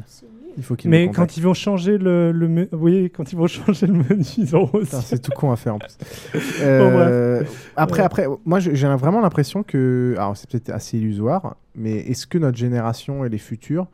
Il 0.57 0.63
faut 0.63 0.75
qu'il 0.75 0.91
me 0.91 0.97
Mais 0.97 1.09
quand 1.09 1.37
ils 1.37 1.43
vont 1.43 1.53
changer 1.53 1.97
le, 1.97 2.33
le 2.33 2.47
me- 2.49 2.67
oui, 2.73 3.09
quand 3.15 3.31
ils 3.31 3.37
vont 3.37 3.47
changer 3.47 3.87
le 3.87 3.93
menu, 3.93 4.25
ils 4.37 4.53
aussi. 4.53 4.71
Putain, 4.85 5.01
c'est 5.01 5.21
tout 5.21 5.31
con 5.31 5.49
à 5.51 5.55
faire 5.55 5.75
en 5.75 5.79
plus. 5.79 5.97
Bon, 6.33 6.39
Euh, 6.61 7.37
bref. 7.37 7.71
après, 7.77 8.01
après, 8.03 8.27
moi 8.45 8.59
j'ai 8.59 8.75
j'ai 8.75 8.87
vraiment 8.87 9.21
l'impression 9.21 9.63
que, 9.63 10.13
alors 10.17 10.35
c'est 10.35 10.49
peut-être 10.49 10.69
assez 10.71 10.97
illusoire, 10.97 11.55
mais 11.73 11.91
est-ce 11.99 12.27
que 12.27 12.37
notre 12.37 12.57
génération 12.57 13.23
et 13.23 13.29
les 13.29 13.37
futures, 13.37 13.87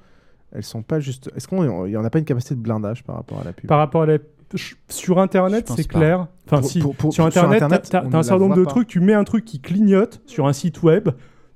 elles 0.51 0.63
sont 0.63 0.81
pas 0.81 0.99
juste, 0.99 1.29
est-ce 1.35 1.47
qu'on 1.47 1.85
y 1.85 1.95
en 1.95 2.03
a 2.03 2.09
pas 2.09 2.17
une 2.17 2.25
capacité 2.25 2.55
de 2.55 2.59
blindage 2.59 3.03
par 3.03 3.17
rapport 3.17 3.39
à 3.39 3.43
la 3.43 3.53
pub? 3.53 3.67
Par 3.67 3.77
rapport 3.77 4.01
à 4.01 4.05
la... 4.07 4.17
Sur 4.89 5.19
Internet, 5.19 5.71
c'est 5.75 5.87
clair. 5.87 6.27
Enfin, 6.45 6.61
Pour- 6.61 6.69
si, 6.69 6.79
pour- 6.79 6.95
pour- 6.95 7.13
sur 7.13 7.23
sur 7.23 7.25
Internet, 7.43 7.63
Internet, 7.63 7.87
t'as- 7.91 8.01
un 8.01 8.09
la 8.09 8.23
certain 8.23 8.39
nombre 8.39 8.55
de 8.55 8.63
pas. 8.63 8.69
trucs. 8.71 8.87
Tu 8.87 8.99
mets 9.01 9.13
un 9.13 9.23
truc 9.25 9.43
qui 9.45 9.59
clignote 9.59 10.21
sur 10.25 10.47
un 10.47 10.53
site 10.53 10.81
web, 10.83 11.09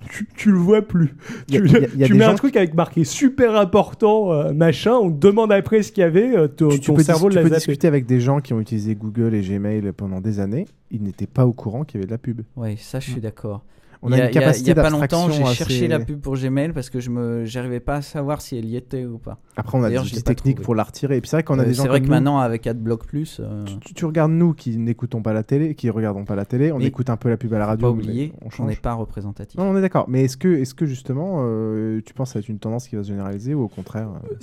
tu, 0.10 0.28
tu 0.36 0.52
le 0.52 0.58
vois 0.58 0.82
plus. 0.82 1.16
Y 1.50 1.58
a- 1.58 1.62
tu 1.62 1.68
y 1.70 1.76
a- 1.76 1.80
y 1.80 2.04
a 2.04 2.08
tu 2.08 2.14
des 2.14 2.20
mets 2.20 2.26
un 2.26 2.36
truc 2.36 2.56
avec 2.58 2.74
marqué 2.74 3.04
super 3.06 3.56
important, 3.56 4.34
euh, 4.34 4.52
machin, 4.52 4.94
on 4.96 5.10
te 5.12 5.26
demande 5.26 5.52
après 5.54 5.84
ce 5.84 5.92
qu'il 5.94 6.02
y 6.02 6.04
avait, 6.04 6.36
euh, 6.36 6.48
ton, 6.50 6.68
tu, 6.70 6.80
tu 6.82 6.88
ton 6.88 6.96
peux, 6.96 7.04
cerveau 7.04 7.30
dis- 7.30 7.34
tu 7.34 7.36
l'a 7.38 7.44
peux 7.44 7.50
zappé. 7.50 7.60
discuter 7.60 7.88
avec 7.88 8.06
des 8.06 8.20
gens 8.20 8.42
qui 8.42 8.54
ont 8.54 8.60
utilisé 8.60 8.96
Google 8.96 9.34
et 9.36 9.42
Gmail 9.42 9.92
pendant 9.96 10.20
des 10.20 10.40
années, 10.42 10.66
ils 10.90 11.02
n'étaient 11.02 11.28
pas 11.28 11.46
au 11.46 11.54
courant 11.54 11.84
qu'il 11.86 12.00
y 12.00 12.02
avait 12.02 12.08
de 12.08 12.12
la 12.12 12.18
pub. 12.18 12.42
Oui, 12.58 12.76
ça, 12.78 13.00
je 13.00 13.12
suis 13.12 13.22
d'accord. 13.22 13.64
On 14.04 14.10
il 14.10 14.16
a 14.16 14.18
y 14.18 14.22
a, 14.22 14.26
une 14.26 14.32
capacité 14.32 14.72
il 14.72 14.76
y 14.76 14.80
a 14.80 14.82
pas 14.82 14.90
longtemps, 14.90 15.30
j'ai 15.30 15.46
cherché 15.46 15.88
la 15.88 16.00
pub 16.00 16.20
pour 16.22 16.36
Gmail 16.36 16.74
parce 16.74 16.90
que 16.90 17.00
je 17.00 17.12
me, 17.12 17.46
j'arrivais 17.46 17.80
pas 17.80 17.98
à 17.98 18.02
savoir 18.02 18.42
si 18.42 18.58
elle 18.58 18.66
y 18.66 18.76
était 18.76 19.06
ou 19.06 19.20
pas. 19.20 19.38
Après, 19.56 19.78
on 19.78 19.84
a 19.84 19.90
des 19.92 20.22
techniques 20.24 20.62
pour 20.62 20.74
la 20.74 20.84
retirer. 20.84 21.18
Et 21.18 21.22
puis 21.22 21.30
c'est 21.30 21.36
vrai 21.36 21.44
qu'on 21.44 21.60
a 21.60 21.62
Euh, 21.62 21.66
des 21.66 21.74
gens 21.76 21.84
C'est 21.84 21.90
vrai 21.90 22.00
comme 22.00 22.08
que 22.08 22.12
nous- 22.12 22.16
maintenant, 22.18 22.40
avec 22.40 22.66
AdBlock 22.66 23.06
Plus, 23.06 23.40
euh, 23.40 23.64
Tu, 23.86 23.94
tu 23.94 24.06
regardes 24.06 24.32
nous 24.32 24.54
qui 24.54 24.76
n'écoutons 24.78 25.22
pas 25.22 25.34
la 25.34 25.44
télé, 25.44 25.76
qui 25.76 25.90
regardons 25.92 26.26
pas 26.26 26.36
la 26.36 26.46
télé, 26.46 26.72
on 26.72 26.80
Mais 26.80 26.86
écoute 26.88 27.10
un 27.12 27.18
peu 27.18 27.30
la 27.30 27.38
pub 27.38 27.54
à 27.54 27.60
la 27.60 27.68
radio. 27.68 27.88
pas 27.92 27.96
mais 27.96 28.04
oublier 28.04 28.34
on 28.60 28.66
n'est 28.66 28.76
pas 28.76 28.94
représentatif. 28.94 29.60
Non, 29.60 29.66
on 29.70 29.78
est 29.78 29.82
d'accord. 29.82 30.06
Mais 30.10 30.24
est-ce 30.24 30.38
que, 30.38 30.48
est-ce 30.48 30.74
que 30.74 30.86
justement, 30.88 31.42
euh, 31.46 32.02
tu 32.04 32.14
penses 32.16 32.30
que 32.30 32.34
ça 32.34 32.40
va 32.40 32.44
être 32.44 32.50
une 32.50 32.60
tendance 32.60 32.88
qui 32.88 32.96
va 32.96 33.04
se 33.04 33.10
généraliser 33.10 33.54
ou 33.54 33.62
au 33.64 33.68
contraire 33.68 34.10
euh, 34.32 34.36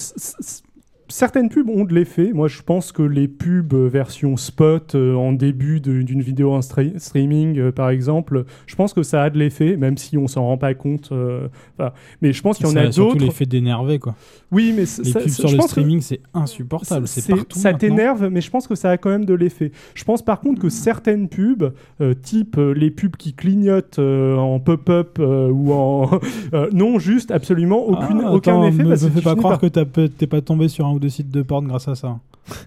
Certaines 1.10 1.48
pubs 1.48 1.70
ont 1.70 1.84
de 1.84 1.94
l'effet. 1.94 2.32
Moi, 2.34 2.48
je 2.48 2.60
pense 2.62 2.92
que 2.92 3.02
les 3.02 3.28
pubs 3.28 3.72
euh, 3.72 3.88
version 3.88 4.36
spot 4.36 4.94
euh, 4.94 5.14
en 5.14 5.32
début 5.32 5.80
d'une 5.80 6.20
vidéo 6.20 6.52
en 6.52 6.60
stre- 6.60 6.98
streaming, 6.98 7.58
euh, 7.58 7.72
par 7.72 7.88
exemple, 7.88 8.44
je 8.66 8.74
pense 8.76 8.92
que 8.92 9.02
ça 9.02 9.22
a 9.22 9.30
de 9.30 9.38
l'effet, 9.38 9.76
même 9.78 9.96
si 9.96 10.18
on 10.18 10.26
s'en 10.28 10.44
rend 10.44 10.58
pas 10.58 10.74
compte. 10.74 11.08
euh. 11.12 11.48
Mais 12.20 12.32
je 12.34 12.42
pense 12.42 12.58
qu'il 12.58 12.66
y 12.66 12.68
en 12.68 12.72
Ça 12.72 12.80
a 12.80 12.92
surtout 12.92 13.12
d'autres. 13.14 13.24
l'effet 13.24 13.46
d'énerver, 13.46 13.98
quoi. 13.98 14.16
Oui, 14.50 14.72
mais 14.74 14.82
les 14.82 14.86
ça- 14.86 15.20
pubs 15.20 15.28
sur 15.28 15.48
je 15.48 15.52
le 15.54 15.58
pense 15.58 15.66
que 15.66 15.70
streaming, 15.72 16.00
c'est 16.00 16.20
insupportable. 16.32 17.06
C'est 17.06 17.28
partout. 17.28 17.58
Ça 17.58 17.74
t'énerve, 17.74 18.28
mais 18.30 18.40
je 18.40 18.50
pense 18.50 18.66
que 18.66 18.74
ça 18.74 18.90
a 18.90 18.96
quand 18.96 19.10
même 19.10 19.26
de 19.26 19.34
l'effet. 19.34 19.72
Je 19.94 20.04
pense 20.04 20.22
par 20.22 20.40
contre 20.40 20.60
que 20.62 20.68
certaines 20.70 21.28
pubs, 21.28 21.72
euh, 22.00 22.14
type 22.14 22.56
euh, 22.56 22.72
les 22.72 22.90
pubs 22.90 23.16
qui 23.16 23.34
clignotent 23.34 23.98
euh, 23.98 24.36
en 24.36 24.58
pop-up 24.58 25.18
euh, 25.20 25.50
ou 25.50 25.72
en. 25.72 26.18
euh, 26.54 26.70
non, 26.72 26.98
juste 26.98 27.30
absolument 27.30 27.84
aucune, 27.86 28.22
Ah, 28.24 28.32
aucun 28.32 28.52
attends, 28.52 28.68
effet. 28.68 28.84
Me, 28.84 28.88
parce 28.88 29.02
me 29.02 29.10
fais 29.10 29.20
pas 29.20 29.36
croire 29.36 29.58
par- 29.58 29.70
que 29.70 30.06
t'es 30.06 30.26
pas 30.26 30.40
tombé 30.40 30.68
sur 30.68 30.86
un 30.86 30.92
ou 30.92 30.98
deux 30.98 31.10
sites 31.10 31.30
de 31.30 31.42
porn 31.42 31.66
grâce 31.66 31.88
à 31.88 31.94
ça. 31.94 32.18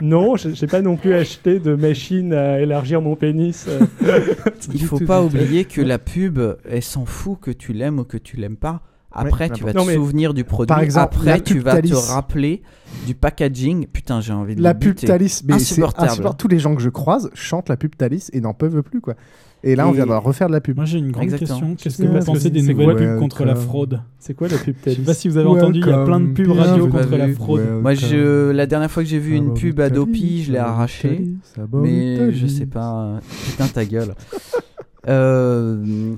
Non, 0.00 0.34
j'ai 0.36 0.66
pas 0.66 0.82
non 0.82 0.96
plus 0.96 1.14
acheté 1.14 1.60
de 1.60 1.74
machine 1.74 2.32
à 2.32 2.60
élargir 2.60 3.00
mon 3.00 3.14
pénis. 3.16 3.68
Il 4.74 4.82
faut 4.84 4.98
pas 4.98 5.22
oublier 5.22 5.64
que 5.64 5.80
la 5.80 5.98
pub, 5.98 6.40
elle 6.68 6.82
s'en 6.82 7.04
fout 7.04 7.38
que 7.40 7.50
tu 7.50 7.72
l'aimes 7.72 8.00
ou 8.00 8.04
que 8.04 8.16
tu 8.16 8.36
l'aimes 8.36 8.56
pas. 8.56 8.82
Après, 9.14 9.44
Ouais, 9.48 9.56
tu 9.56 9.64
vas 9.64 9.72
te 9.72 9.78
Non, 9.78 9.84
souvenir 9.84 10.34
du 10.34 10.44
produit. 10.44 10.66
Par 10.68 10.80
exemple, 10.80 11.14
Après, 11.16 11.40
tu 11.40 11.58
vas 11.60 11.72
te 11.76 11.76
Thalys. 11.88 11.94
rappeler 12.08 12.62
du 13.06 13.14
packaging. 13.14 13.86
Putain, 13.86 14.20
j'ai 14.20 14.32
envie 14.32 14.56
de 14.56 14.62
La 14.62 14.74
pub. 14.74 14.96
Thalys, 14.96 15.42
mais 15.46 15.58
c'est 15.58 15.82
insupportable. 15.82 16.28
Tous 16.36 16.48
les 16.48 16.58
gens 16.58 16.74
que 16.74 16.82
je 16.82 16.88
croise 16.90 17.30
chantent 17.34 17.68
la 17.68 17.76
pub 17.76 17.94
Thalys 17.96 18.28
et 18.32 18.40
n'en 18.40 18.54
peuvent 18.54 18.82
plus, 18.82 19.00
quoi. 19.00 19.14
Et 19.66 19.76
là, 19.76 19.88
on 19.88 19.92
vient 19.92 20.04
de 20.04 20.12
refaire 20.12 20.48
de 20.48 20.52
la 20.52 20.60
pub. 20.60 20.76
Moi 20.76 20.84
j'ai 20.84 20.98
une 20.98 21.10
grande 21.10 21.24
Exactement. 21.24 21.58
question. 21.58 21.74
Qu'est-ce 21.76 22.02
que 22.02 22.06
vous 22.06 22.18
pensez 22.24 22.50
des 22.50 22.60
nouvelles 22.60 22.96
pubs 22.96 23.18
contre 23.18 23.44
la 23.46 23.54
fraude 23.54 24.02
C'est 24.18 24.34
quoi 24.34 24.46
la 24.48 24.58
pub 24.58 24.74
Je 24.84 24.90
sais 24.90 24.94
Thalys 24.96 25.06
pas 25.06 25.14
si 25.14 25.26
vous 25.28 25.38
avez 25.38 25.48
entendu, 25.48 25.80
il 25.80 25.88
y 25.88 25.90
a 25.92 26.04
plein 26.04 26.20
de 26.20 26.26
pubs 26.34 26.50
radio 26.50 26.86
contre 26.88 27.16
la 27.16 27.28
fraude. 27.32 27.62
Moi, 27.80 27.94
je, 27.94 28.50
la 28.50 28.66
dernière 28.66 28.90
fois 28.90 29.02
que 29.02 29.08
j'ai 29.08 29.18
vu 29.18 29.34
une 29.36 29.54
pub 29.54 29.80
Adopi, 29.80 30.44
je 30.44 30.52
l'ai 30.52 30.58
arrachée. 30.58 31.24
Mais 31.72 32.32
je 32.32 32.46
sais 32.46 32.66
pas. 32.66 33.20
Putain, 33.46 33.66
ta 33.68 33.84
gueule. 33.86 34.14
Euh, 35.08 36.14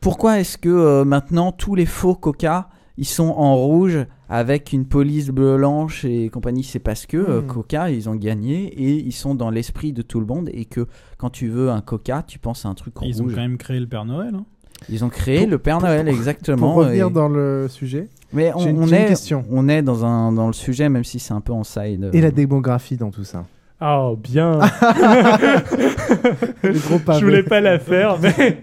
pourquoi 0.00 0.40
est-ce 0.40 0.58
que 0.58 0.68
euh, 0.68 1.04
maintenant 1.04 1.52
tous 1.52 1.74
les 1.74 1.86
faux 1.86 2.14
Coca 2.14 2.68
ils 3.00 3.06
sont 3.06 3.28
en 3.36 3.54
rouge 3.54 3.98
avec 4.28 4.72
une 4.72 4.84
police 4.86 5.28
blanche 5.28 6.04
et 6.04 6.30
compagnie? 6.30 6.64
C'est 6.64 6.78
parce 6.80 7.06
que 7.06 7.16
euh, 7.16 7.40
Hmm. 7.42 7.46
Coca 7.46 7.90
ils 7.90 8.08
ont 8.08 8.14
gagné 8.16 8.64
et 8.66 8.94
ils 9.04 9.12
sont 9.12 9.34
dans 9.34 9.50
l'esprit 9.50 9.92
de 9.92 10.02
tout 10.02 10.20
le 10.20 10.26
monde 10.26 10.48
et 10.52 10.64
que 10.64 10.86
quand 11.16 11.30
tu 11.30 11.48
veux 11.48 11.70
un 11.70 11.80
Coca, 11.80 12.24
tu 12.26 12.38
penses 12.38 12.64
à 12.66 12.68
un 12.70 12.74
truc 12.74 12.94
Ils 13.02 13.20
ont 13.20 13.24
rouge. 13.26 13.34
quand 13.34 13.40
même 13.40 13.56
créé 13.58 13.78
le 13.78 13.86
Père 13.86 14.04
Noël. 14.04 14.34
hein. 14.34 14.44
Ils 14.88 15.04
ont 15.04 15.08
créé 15.08 15.40
Pour- 15.40 15.48
le 15.50 15.58
Père 15.58 15.80
Noël 15.80 16.06
pour- 16.06 16.14
exactement. 16.14 16.68
Pour 16.72 16.74
revenir 16.84 17.08
et- 17.08 17.10
dans 17.10 17.28
le 17.28 17.66
sujet, 17.68 18.08
Mais 18.32 18.52
on, 18.54 18.58
j'ai 18.60 18.70
une- 18.70 18.78
on 18.82 18.86
j'ai 18.86 18.96
une 18.96 19.02
est, 19.02 19.08
question. 19.08 19.44
on 19.50 19.68
est 19.68 19.82
dans, 19.82 20.04
un, 20.04 20.30
dans 20.32 20.46
le 20.46 20.52
sujet, 20.52 20.88
même 20.88 21.02
si 21.04 21.18
c'est 21.18 21.34
un 21.34 21.40
peu 21.40 21.52
en 21.52 21.64
side. 21.64 22.10
Et 22.12 22.20
la 22.20 22.30
démographie 22.30 22.96
dans 22.96 23.10
tout 23.10 23.24
ça? 23.24 23.44
Ah, 23.80 24.10
bien. 24.18 24.58
Je 26.62 27.24
voulais 27.24 27.42
pas 27.42 27.60
la 27.60 27.78
faire, 27.78 28.18
mais. 28.18 28.62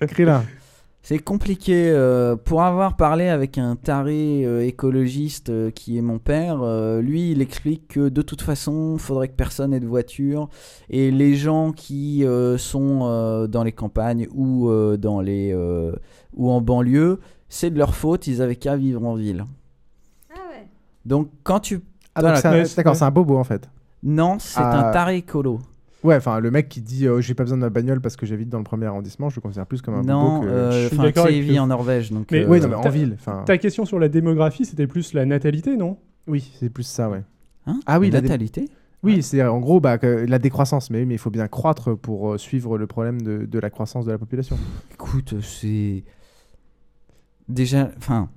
Krillin. 0.08 0.44
C'est 1.02 1.18
compliqué. 1.20 1.88
euh, 1.90 2.34
pour 2.34 2.62
avoir 2.62 2.96
parlé 2.96 3.28
avec 3.28 3.58
un 3.58 3.76
taré 3.76 4.42
euh, 4.44 4.66
écologiste 4.66 5.50
euh, 5.50 5.70
qui 5.70 5.96
est 5.96 6.00
mon 6.02 6.18
père, 6.18 6.62
euh, 6.62 7.00
lui, 7.00 7.30
il 7.30 7.40
explique 7.40 7.86
que 7.88 8.08
de 8.08 8.22
toute 8.22 8.42
façon, 8.42 8.94
il 8.96 9.00
faudrait 9.00 9.28
que 9.28 9.36
personne 9.36 9.72
ait 9.72 9.78
de 9.80 9.86
voiture. 9.86 10.48
Et 10.90 11.12
les 11.12 11.36
gens 11.36 11.70
qui 11.70 12.24
euh, 12.24 12.58
sont 12.58 13.00
euh, 13.04 13.46
dans 13.46 13.62
les 13.62 13.70
campagnes 13.72 14.26
ou, 14.34 14.68
euh, 14.68 14.96
dans 14.96 15.20
les, 15.20 15.52
euh, 15.54 15.92
ou 16.34 16.50
en 16.50 16.60
banlieue, 16.60 17.20
c'est 17.48 17.70
de 17.70 17.78
leur 17.78 17.94
faute, 17.94 18.26
ils 18.26 18.42
avaient 18.42 18.56
qu'à 18.56 18.76
vivre 18.76 19.04
en 19.06 19.14
ville. 19.14 19.44
Donc 21.04 21.28
quand 21.44 21.60
tu... 21.60 21.82
Ah, 22.16 22.20
donc 22.22 22.30
Voilà, 22.30 22.40
c'est 22.40 22.48
un- 22.48 22.62
quand- 22.64 22.76
d'accord, 22.76 22.96
c'est 22.96 23.04
un 23.04 23.10
bobo 23.12 23.36
en 23.36 23.44
fait. 23.44 23.68
Non, 24.06 24.38
c'est 24.38 24.60
Ah. 24.60 24.88
un 24.88 24.92
taré 24.92 25.16
écolo. 25.18 25.58
Ouais, 26.04 26.14
enfin, 26.16 26.38
le 26.38 26.50
mec 26.52 26.68
qui 26.68 26.80
dit 26.80 27.06
euh, 27.08 27.20
j'ai 27.20 27.34
pas 27.34 27.42
besoin 27.42 27.58
de 27.58 27.62
ma 27.62 27.70
bagnole 27.70 28.00
parce 28.00 28.14
que 28.16 28.24
j'habite 28.26 28.48
dans 28.48 28.58
le 28.58 28.64
premier 28.64 28.86
arrondissement, 28.86 29.28
je 29.28 29.36
le 29.36 29.40
considère 29.42 29.66
plus 29.66 29.82
comme 29.82 29.94
un 29.94 30.02
Non, 30.02 30.34
bobo 30.36 30.46
que. 30.46 30.50
euh, 30.50 30.82
Je 30.84 30.88
suis 30.88 30.96
d'accord 30.98 31.26
vit 31.26 31.58
en 31.58 31.66
Norvège, 31.66 32.12
donc... 32.12 32.30
Mais 32.30 32.44
euh, 32.44 32.48
Oui, 32.48 32.60
non, 32.60 32.68
mais 32.68 32.74
en 32.76 32.80
ta- 32.82 32.90
ville. 32.90 33.16
Ta 33.44 33.58
question 33.58 33.84
sur 33.84 33.98
la 33.98 34.08
démographie, 34.08 34.64
c'était 34.64 34.86
plus 34.86 35.12
la 35.14 35.26
natalité, 35.26 35.76
non? 35.76 35.98
Oui, 36.28 36.52
c'est 36.60 36.68
plus 36.70 36.84
ça, 36.84 37.10
ouais. 37.10 37.24
Hein? 37.66 37.80
Ah 37.86 37.98
oui, 37.98 38.08
la 38.10 38.14
la 38.18 38.20
dé- 38.20 38.28
natalité? 38.28 38.68
Oui, 39.02 39.22
c'est 39.22 39.42
en 39.44 39.58
gros 39.58 39.80
bah, 39.80 39.98
la 40.02 40.38
décroissance, 40.38 40.90
mais, 40.90 41.04
mais 41.04 41.14
il 41.14 41.18
faut 41.18 41.30
bien 41.30 41.48
croître 41.48 41.96
pour 41.96 42.32
euh, 42.34 42.38
suivre 42.38 42.78
le 42.78 42.86
problème 42.86 43.20
de, 43.22 43.44
de 43.44 43.58
la 43.58 43.70
croissance 43.70 44.04
de 44.04 44.12
la 44.12 44.18
population. 44.18 44.56
Écoute, 44.94 45.34
c'est 45.42 46.04
déjà, 47.48 47.90
enfin, 47.98 48.28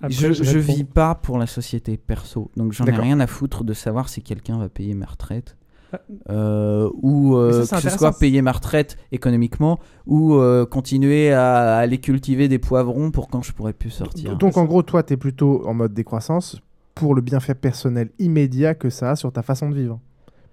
Après, 0.00 0.32
je, 0.32 0.32
je 0.32 0.58
vis 0.58 0.84
pas 0.84 1.14
pour 1.14 1.38
la 1.38 1.46
société 1.46 1.96
perso, 1.96 2.50
donc 2.56 2.72
j'en 2.72 2.86
ai 2.86 2.92
rien 2.92 3.20
à 3.20 3.26
foutre 3.26 3.64
de 3.64 3.74
savoir 3.74 4.08
si 4.08 4.22
quelqu'un 4.22 4.58
va 4.58 4.68
payer 4.68 4.94
ma 4.94 5.06
retraite. 5.06 5.56
Ah. 5.92 5.98
euh, 6.30 6.90
ou 7.02 7.36
euh, 7.36 7.64
ça, 7.64 7.80
que 7.80 7.90
ce 7.90 7.98
soit 7.98 8.16
payer 8.16 8.42
ma 8.42 8.52
retraite 8.52 8.96
économiquement 9.10 9.80
ou 10.06 10.34
euh, 10.34 10.64
continuer 10.64 11.32
à, 11.32 11.78
à 11.78 11.78
aller 11.78 11.98
cultiver 11.98 12.46
des 12.46 12.58
poivrons 12.58 13.10
pour 13.10 13.28
quand 13.28 13.42
je 13.42 13.52
pourrais 13.52 13.72
plus 13.72 13.90
sortir. 13.90 14.36
Donc 14.36 14.56
en 14.56 14.66
gros, 14.66 14.82
toi, 14.82 15.02
tu 15.02 15.14
es 15.14 15.16
plutôt 15.16 15.66
en 15.66 15.74
mode 15.74 15.92
décroissance 15.92 16.60
pour 16.94 17.14
le 17.14 17.22
bienfait 17.22 17.54
personnel 17.54 18.10
immédiat 18.18 18.74
que 18.74 18.90
ça 18.90 19.10
a 19.10 19.16
sur 19.16 19.32
ta 19.32 19.42
façon 19.42 19.70
de 19.70 19.74
vivre. 19.74 20.00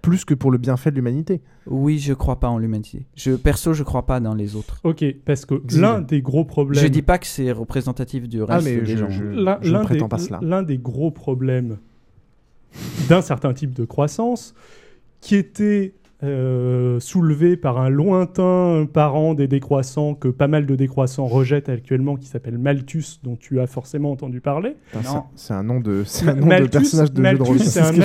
Plus 0.08 0.24
que 0.24 0.34
pour 0.34 0.52
le 0.52 0.58
bienfait 0.58 0.90
de 0.90 0.96
l'humanité. 0.96 1.42
Oui, 1.66 2.00
je 2.00 2.14
crois 2.14 2.40
pas 2.40 2.48
en 2.48 2.58
l'humanité. 2.58 3.06
Je 3.16 3.32
perso, 3.34 3.74
je 3.74 3.84
crois 3.84 4.06
pas 4.06 4.20
dans 4.22 4.34
les 4.34 4.56
autres. 4.56 4.80
Ok, 4.86 5.04
parce 5.26 5.46
que 5.46 5.62
l'un 5.78 6.00
des 6.00 6.22
gros 6.22 6.46
problèmes. 6.46 6.82
Je 6.82 6.88
dis 6.88 7.02
pas 7.02 7.18
que 7.18 7.28
c'est 7.28 7.52
représentatif 7.52 8.28
du 8.30 8.42
reste 8.42 8.52
Ah, 8.52 8.62
mais 8.64 8.78
des 8.78 8.86
je- 8.86 8.98
gens. 8.98 9.10
je- 9.10 9.24
ne 9.26 9.84
prétends 9.84 10.06
des, 10.06 10.10
pas 10.10 10.18
cela. 10.18 10.40
l'un 10.42 10.64
des 10.64 10.78
gros 10.78 11.12
problèmes 11.12 11.78
d'un 13.10 13.22
certain 13.22 13.54
type 13.54 13.74
de 13.74 13.84
croissance 13.86 14.54
qui 15.20 15.36
était 15.36 15.94
euh, 16.24 17.00
soulevé 17.00 17.58
par 17.58 17.78
un 17.80 17.90
lointain 17.90 18.88
parent 18.92 19.34
des 19.36 19.48
décroissants 19.48 20.16
que 20.16 20.28
pas 20.30 20.48
mal 20.48 20.66
de 20.66 20.76
décroissants 20.76 21.28
rejettent 21.28 21.70
actuellement, 21.70 22.16
qui 22.16 22.26
s'appelle 22.28 22.58
Malthus, 22.58 23.20
dont 23.24 23.36
tu 23.36 23.60
as 23.60 23.68
forcément 23.68 24.12
entendu 24.12 24.42
parler. 24.42 24.76
C'est- 25.36 25.54
un 25.54 25.64
nom 25.64 25.80
de, 25.80 26.04
c'est 26.06 26.28
un 26.30 26.34
nom 26.36 26.42
de 26.42 26.46
Malthus, 26.48 26.70
personnage 26.70 27.12
de 27.12 27.16
jeu 27.18 27.22
de 27.22 27.22
Malthus, 27.22 27.44
rôle. 27.44 27.60
c'est 27.60 27.80
un, 27.80 27.94
ce 27.94 28.00
mec- 28.00 28.02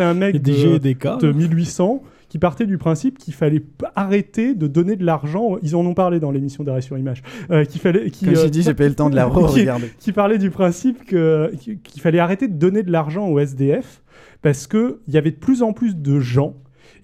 un 0.00 0.40
de, 0.40 0.52
G 0.52 0.74
et 0.74 0.78
des 0.78 0.94
K, 0.94 1.18
de 1.20 1.26
là. 1.28 1.32
1800 1.32 2.02
qui 2.28 2.38
partait 2.38 2.66
du 2.66 2.76
principe 2.76 3.18
qu'il 3.18 3.32
fallait 3.34 3.62
arrêter 3.94 4.54
de 4.54 4.66
donner 4.66 4.96
de 4.96 5.04
l'argent. 5.06 5.56
Ils 5.62 5.76
en 5.76 5.86
ont 5.86 5.94
parlé 5.94 6.18
dans 6.20 6.32
l'émission 6.32 6.64
d'arrêt 6.64 6.80
sur 6.80 6.98
image. 6.98 7.22
Euh, 7.52 7.64
qu'il 7.64 7.80
fallait, 7.80 8.10
qui, 8.10 8.24
Comme 8.24 8.34
j'ai 8.34 8.40
euh, 8.42 8.48
dit, 8.50 8.62
j'ai 8.62 8.74
pas 8.74 8.84
eu 8.84 8.88
le 8.88 8.94
temps 8.96 9.08
de 9.10 9.14
la 9.16 9.24
qui- 9.30 9.30
re-regarder. 9.30 9.86
qui 9.98 10.12
parlait 10.12 10.38
du 10.38 10.50
principe 10.50 11.04
que- 11.06 11.52
qu'il 11.84 12.02
fallait 12.02 12.18
arrêter 12.18 12.48
de 12.48 12.54
donner 12.54 12.82
de 12.82 12.90
l'argent 12.90 13.28
aux 13.28 13.38
SDF 13.38 14.02
parce 14.42 14.66
qu'il 14.66 14.96
y 15.08 15.16
avait 15.16 15.30
de 15.30 15.36
plus 15.36 15.62
en 15.62 15.72
plus 15.72 15.96
de 15.96 16.18
gens 16.18 16.54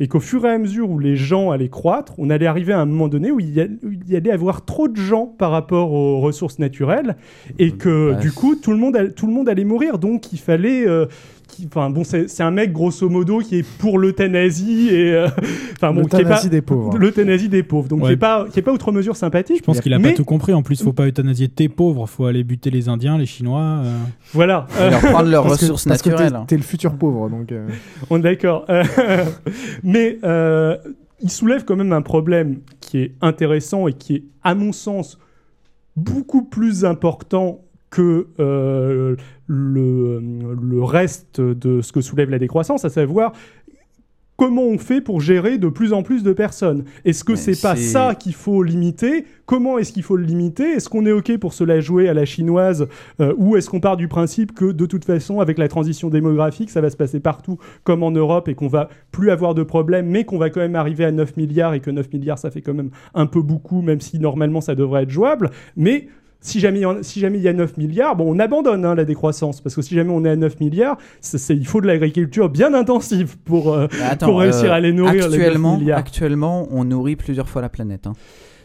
et 0.00 0.08
qu'au 0.08 0.20
fur 0.20 0.44
et 0.46 0.50
à 0.50 0.58
mesure 0.58 0.90
où 0.90 0.98
les 0.98 1.16
gens 1.16 1.50
allaient 1.50 1.68
croître, 1.68 2.14
on 2.18 2.30
allait 2.30 2.46
arriver 2.46 2.72
à 2.72 2.80
un 2.80 2.86
moment 2.86 3.08
donné 3.08 3.30
où 3.30 3.40
il 3.40 3.50
y, 3.54 3.60
a- 3.60 3.64
où 3.82 3.90
il 3.92 4.08
y 4.10 4.16
allait 4.16 4.30
avoir 4.30 4.64
trop 4.64 4.88
de 4.88 4.96
gens 4.96 5.26
par 5.26 5.50
rapport 5.50 5.92
aux 5.92 6.20
ressources 6.20 6.58
naturelles 6.58 7.16
et 7.58 7.72
que 7.72 8.12
Bah, 8.12 8.18
du 8.18 8.32
coup 8.32 8.54
tout 8.56 8.70
le 8.72 8.78
monde, 8.78 9.12
tout 9.16 9.26
le 9.26 9.32
monde 9.32 9.48
allait 9.48 9.64
mourir. 9.64 9.98
Donc 9.98 10.32
il 10.32 10.38
fallait... 10.38 10.86
euh, 10.86 11.06
qui- 11.52 11.66
Enfin 11.66 11.90
bon, 11.90 12.02
c'est 12.02 12.28
c'est 12.28 12.42
un 12.42 12.50
mec 12.50 12.72
grosso 12.72 13.08
modo 13.08 13.38
qui 13.38 13.58
est 13.58 13.66
pour 13.78 13.98
l'euthanasie 13.98 14.88
et 14.90 15.12
euh, 15.14 15.28
enfin 15.72 15.92
bon, 15.92 16.00
qui 16.02 16.06
est 16.06 16.10
pas 16.10 16.18
L'euthanasie 16.18 16.48
des 16.50 16.62
pauvres. 16.62 16.98
l'euthanasie 16.98 17.48
des 17.48 17.62
pauvres. 17.62 17.88
Donc 17.88 18.00
Ouais. 18.02 18.08
qui 18.08 18.12
est 18.14 18.16
pas 18.16 18.46
qui 18.50 18.58
est 18.58 18.62
pas 18.62 18.72
outre 18.72 18.90
mesure 18.90 19.14
sympathique. 19.16 19.58
Je 19.58 19.62
pense 19.62 19.80
qu'il 19.80 19.92
a 19.94 19.98
mais, 19.98 20.10
pas 20.10 20.16
tout 20.16 20.24
compris. 20.24 20.52
En 20.54 20.62
plus, 20.62 20.82
faut 20.82 20.92
pas 20.92 21.06
euthanasier 21.06 21.48
tes 21.48 21.68
pauvres. 21.68 22.06
Faut 22.08 22.24
aller 22.26 22.42
buter 22.42 22.70
les 22.70 22.88
Indiens, 22.88 23.18
les 23.18 23.26
Chinois. 23.26 23.80
euh. 23.84 23.96
Voilà. 24.32 24.66
Et 24.80 24.90
leur 24.90 25.00
prendre 25.00 25.28
leurs 25.30 25.44
Parce 25.44 25.56
que- 25.58 25.64
ressources 25.66 25.84
parce 25.84 26.02
que 26.02 26.10
t'es- 26.10 26.16
naturelles. 26.16 26.40
T'es 26.48 26.56
le 26.56 26.62
futur 26.62 26.94
pauvre, 26.94 27.28
donc. 27.30 27.52
euh, 27.52 27.68
On 28.10 28.16
est 28.18 28.22
d'accord. 28.22 28.64
Euh, 28.70 28.82
mais 29.84 30.18
euh, 30.24 30.76
il 31.20 31.30
soulève 31.30 31.64
quand 31.64 31.76
même 31.76 31.92
un 31.92 32.02
problème 32.02 32.60
qui 32.80 32.98
est 32.98 33.12
intéressant 33.20 33.86
et 33.88 33.92
qui 33.92 34.14
est, 34.16 34.22
à 34.42 34.54
mon 34.54 34.72
sens, 34.72 35.18
beaucoup 35.96 36.42
plus 36.42 36.84
important 36.84 37.60
que 37.90 38.26
euh, 38.40 39.16
le, 39.52 40.18
le 40.60 40.82
reste 40.82 41.40
de 41.40 41.82
ce 41.82 41.92
que 41.92 42.00
soulève 42.00 42.30
la 42.30 42.38
décroissance, 42.38 42.86
à 42.86 42.88
savoir 42.88 43.32
comment 44.36 44.62
on 44.62 44.78
fait 44.78 45.00
pour 45.00 45.20
gérer 45.20 45.58
de 45.58 45.68
plus 45.68 45.92
en 45.92 46.02
plus 46.02 46.22
de 46.22 46.32
personnes. 46.32 46.84
Est-ce 47.04 47.22
que 47.22 47.36
c'est 47.36 47.60
pas 47.60 47.76
ça 47.76 48.14
qu'il 48.14 48.34
faut 48.34 48.62
limiter? 48.62 49.24
Comment 49.46 49.78
est-ce 49.78 49.92
qu'il 49.92 50.02
faut 50.02 50.16
le 50.16 50.24
limiter? 50.24 50.64
Est-ce 50.64 50.88
qu'on 50.88 51.06
est 51.06 51.12
OK 51.12 51.36
pour 51.38 51.52
se 51.52 51.62
la 51.62 51.80
jouer 51.80 52.08
à 52.08 52.14
la 52.14 52.24
chinoise 52.24 52.88
euh, 53.20 53.34
ou 53.36 53.56
est-ce 53.56 53.68
qu'on 53.70 53.78
part 53.78 53.96
du 53.96 54.08
principe 54.08 54.52
que 54.54 54.72
de 54.72 54.86
toute 54.86 55.04
façon, 55.04 55.40
avec 55.40 55.58
la 55.58 55.68
transition 55.68 56.08
démographique, 56.08 56.70
ça 56.70 56.80
va 56.80 56.90
se 56.90 56.96
passer 56.96 57.20
partout 57.20 57.58
comme 57.84 58.02
en 58.02 58.10
Europe 58.10 58.48
et 58.48 58.54
qu'on 58.54 58.68
va 58.68 58.88
plus 59.10 59.30
avoir 59.30 59.54
de 59.54 59.62
problèmes, 59.62 60.08
mais 60.08 60.24
qu'on 60.24 60.38
va 60.38 60.50
quand 60.50 60.60
même 60.60 60.76
arriver 60.76 61.04
à 61.04 61.12
9 61.12 61.36
milliards 61.36 61.74
et 61.74 61.80
que 61.80 61.90
9 61.90 62.12
milliards, 62.12 62.38
ça 62.38 62.50
fait 62.50 62.62
quand 62.62 62.74
même 62.74 62.90
un 63.14 63.26
peu 63.26 63.42
beaucoup, 63.42 63.82
même 63.82 64.00
si 64.00 64.18
normalement 64.18 64.60
ça 64.60 64.74
devrait 64.74 65.04
être 65.04 65.10
jouable? 65.10 65.50
Mais 65.76 66.08
si 66.42 66.60
jamais, 66.60 66.80
il 66.80 66.82
y 66.82 66.86
en- 66.86 67.02
si 67.02 67.18
jamais 67.20 67.38
il 67.38 67.42
y 67.44 67.48
a 67.48 67.54
9 67.54 67.78
milliards, 67.78 68.14
bon, 68.16 68.34
on 68.34 68.38
abandonne 68.38 68.84
hein, 68.84 68.94
la 68.94 69.06
décroissance, 69.06 69.60
parce 69.62 69.74
que 69.74 69.80
si 69.80 69.94
jamais 69.94 70.10
on 70.12 70.22
est 70.26 70.28
à 70.30 70.36
9 70.36 70.60
milliards, 70.60 70.98
il 71.48 71.66
faut 71.66 71.80
de 71.80 71.86
l'agriculture 71.86 72.50
bien 72.50 72.74
intensive 72.74 73.38
pour, 73.38 73.72
euh, 73.72 73.86
Bah, 73.90 74.08
Attends, 74.10 74.26
pour 74.26 74.40
réussir 74.40 74.70
euh, 74.70 74.74
à 74.76 74.80
les 74.80 74.92
nourrir. 74.92 75.14
les 75.14 75.38
9 75.38 75.40
Actuellement, 75.40 75.78
milliards. 75.78 75.98
actuellement, 75.98 76.66
on 76.70 76.84
nourrit 76.84 77.16
plusieurs 77.16 77.48
fois 77.48 77.62
la 77.62 77.68
planète. 77.70 78.06
hein. 78.06 78.12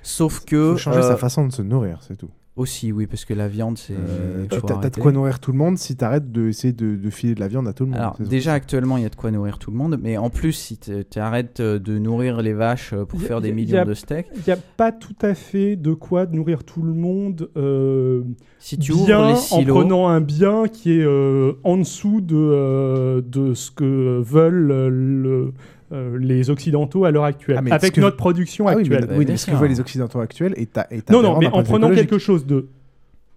Sauf 0.03 0.43
que. 0.45 0.71
faut 0.73 0.77
changer 0.77 0.99
euh, 0.99 1.03
sa 1.03 1.17
façon 1.17 1.45
de 1.47 1.51
se 1.53 1.61
nourrir, 1.61 1.99
c'est 2.01 2.15
tout. 2.17 2.29
Aussi, 2.57 2.91
oui, 2.91 3.05
parce 3.07 3.23
que 3.23 3.33
la 3.35 3.47
viande, 3.47 3.77
c'est. 3.77 3.93
Euh, 3.93 4.45
faut 4.51 4.61
T'as 4.61 4.77
t'as 4.77 4.89
de 4.89 4.99
quoi 4.99 5.11
nourrir 5.11 5.39
tout 5.39 5.51
le 5.51 5.57
monde 5.59 5.77
si 5.77 5.95
t'arrêtes 5.95 6.31
de 6.31 6.47
essayer 6.47 6.73
de, 6.73 6.95
de 6.95 7.09
filer 7.11 7.35
de 7.35 7.39
la 7.39 7.47
viande 7.47 7.67
à 7.67 7.73
tout 7.73 7.83
le 7.85 7.91
monde. 7.91 7.99
Alors, 7.99 8.17
déjà, 8.19 8.53
actuellement, 8.53 8.97
il 8.97 9.03
y 9.03 9.05
a 9.05 9.09
de 9.09 9.15
quoi 9.15 9.29
nourrir 9.29 9.59
tout 9.59 9.69
le 9.69 9.77
monde, 9.77 9.99
mais 10.01 10.17
en 10.17 10.29
plus, 10.31 10.53
si 10.53 10.77
tu 10.79 11.19
arrêtes 11.19 11.61
de 11.61 11.97
nourrir 11.99 12.41
les 12.41 12.53
vaches 12.53 12.93
euh, 12.93 13.05
pour 13.05 13.19
a- 13.21 13.23
faire 13.23 13.41
des 13.41 13.51
millions 13.51 13.77
a- 13.81 13.85
de 13.85 13.93
steaks, 13.93 14.27
Il 14.35 14.41
n'y 14.47 14.53
a 14.53 14.57
pas 14.57 14.91
tout 14.91 15.15
à 15.21 15.35
fait 15.35 15.75
de 15.75 15.93
quoi 15.93 16.25
nourrir 16.25 16.63
tout 16.63 16.81
le 16.81 16.93
monde. 16.93 17.49
euh, 17.57 18.23
si 18.59 18.77
tu 18.79 18.91
bien 18.91 19.19
ouvres 19.19 19.27
les 19.27 19.33
en 19.33 19.35
silos. 19.35 19.75
prenant 19.75 20.07
un 20.07 20.19
bien 20.19 20.67
qui 20.67 20.93
est 20.99 21.03
euh, 21.05 21.53
en 21.63 21.77
dessous 21.77 22.21
de, 22.21 22.35
euh, 22.35 23.21
de 23.21 23.53
ce 23.53 23.69
que 23.69 24.19
veulent 24.21 24.71
euh, 24.71 24.89
le- 24.89 25.53
euh, 25.93 26.17
les 26.19 26.49
Occidentaux 26.49 27.05
à 27.05 27.11
l'heure 27.11 27.23
actuelle, 27.23 27.59
Ah, 27.69 27.75
avec 27.75 27.97
notre 27.97 28.17
production 28.17 28.67
Ah 28.67 28.73
oui, 28.75 28.83
mais, 28.89 28.95
actuelle. 28.97 29.17
oui, 29.17 29.25
mais 29.27 29.37
ce 29.37 29.45
que 29.47 29.55
veulent 29.55 29.69
les 29.69 29.79
Occidentaux 29.79 30.19
actuels 30.19 30.53
est, 30.57 30.77
à- 30.77 30.87
est 30.91 31.09
Non, 31.09 31.21
non, 31.21 31.35
aberrant 31.37 31.39
mais 31.39 31.47
en 31.47 31.63
prenant 31.63 31.91
quelque 31.91 32.17
chose 32.17 32.45
de 32.45 32.67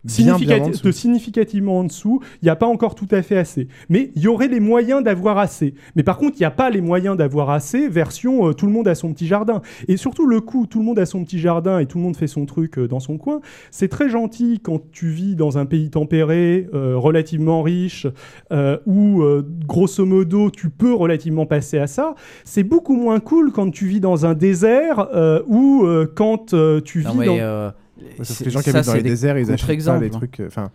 bien, 0.05 0.37
significati- 0.37 0.47
bien 0.47 0.65
en 0.65 0.69
dessous. 0.71 0.83
de 0.85 0.91
significativement 0.93 1.79
en 1.81 1.85
dessous, 1.85 2.21
il 2.43 2.47
n'y 2.47 2.51
a 2.51 2.57
pas 2.57 2.67
encore 2.67 2.95
tout 2.95 3.09
à 3.11 3.23
fait 3.23 3.37
assez. 3.37 3.69
Mais 3.89 4.11
il 4.17 4.23
y 4.23 4.29
aurait 4.29 4.49
les 4.49 4.61
moyens 4.61 5.03
d'avoir 5.03 5.39
assez. 5.39 5.75
Mais 5.97 6.03
par 6.03 6.19
contre, 6.19 6.37
il 6.39 6.41
n'y 6.41 6.47
a 6.47 6.51
pas 6.51 6.71
les 6.71 6.81
moyens 6.81 7.17
d'avoir 7.17 7.51
assez, 7.51 7.89
version 7.89 8.49
euh, 8.49 8.53
tout 8.53 8.67
le 8.67 8.73
monde 8.73 8.89
a 8.89 8.95
son 8.95 9.13
petit 9.13 9.27
jardin. 9.27 9.61
Et 9.89 9.97
surtout, 9.97 10.27
le 10.27 10.41
coup, 10.41 10.67
tout 10.67 10.79
le 10.79 10.85
monde 10.85 10.99
a 10.99 11.07
son 11.07 11.25
petit 11.25 11.39
jardin 11.39 11.79
et 11.79 11.87
tout 11.87 11.99
le 11.99 12.05
monde 12.05 12.17
fait 12.17 12.27
son 12.27 12.47
truc 12.47 12.79
euh, 12.79 12.89
dans 12.89 13.01
son 13.01 13.19
coin, 13.19 13.41
c'est 13.71 13.89
très 13.89 14.09
gentil 14.09 14.61
quand 14.63 14.81
tu 14.93 15.09
vis 15.09 15.37
dans 15.37 15.59
un 15.59 15.67
pays 15.67 15.91
tempéré, 15.91 16.69
euh, 16.75 16.97
relativement 16.97 17.63
riche, 17.63 18.07
euh, 18.53 18.79
où 18.87 19.23
euh, 19.23 19.47
grosso 19.67 20.05
modo, 20.07 20.51
tu 20.51 20.71
peux 20.71 20.93
relativement 20.95 21.47
passer 21.47 21.79
à 21.79 21.87
ça. 21.87 22.15
C'est 22.45 22.63
beaucoup 22.63 22.97
moins 22.97 23.21
cool 23.21 23.53
quand 23.53 23.71
tu 23.71 23.87
vis 23.87 24.01
dans 24.01 24.27
un 24.27 24.35
désert 24.35 25.09
euh, 25.15 25.43
ou 25.47 25.85
euh, 25.85 26.11
quand 26.15 26.55
euh, 26.55 26.81
tu 26.81 27.01
vis 27.01 27.07
Non, 27.07 27.15
mais, 27.15 27.27
dans... 27.27 27.73
sauf 28.19 28.19
que 28.19 28.25
c'est- 28.35 28.45
les 28.45 28.51
gens 28.51 28.61
qui 28.61 28.71
habitent 28.71 28.87
dans 28.87 28.93
les 28.95 29.03
déserts, 29.11 29.39
ils 29.39 29.47
achètent 29.55 29.67
pas 29.95 29.99
les 30.01 30.11
trucs. 30.19 30.41
euh, 30.41 30.47
Enfin, 30.47 30.71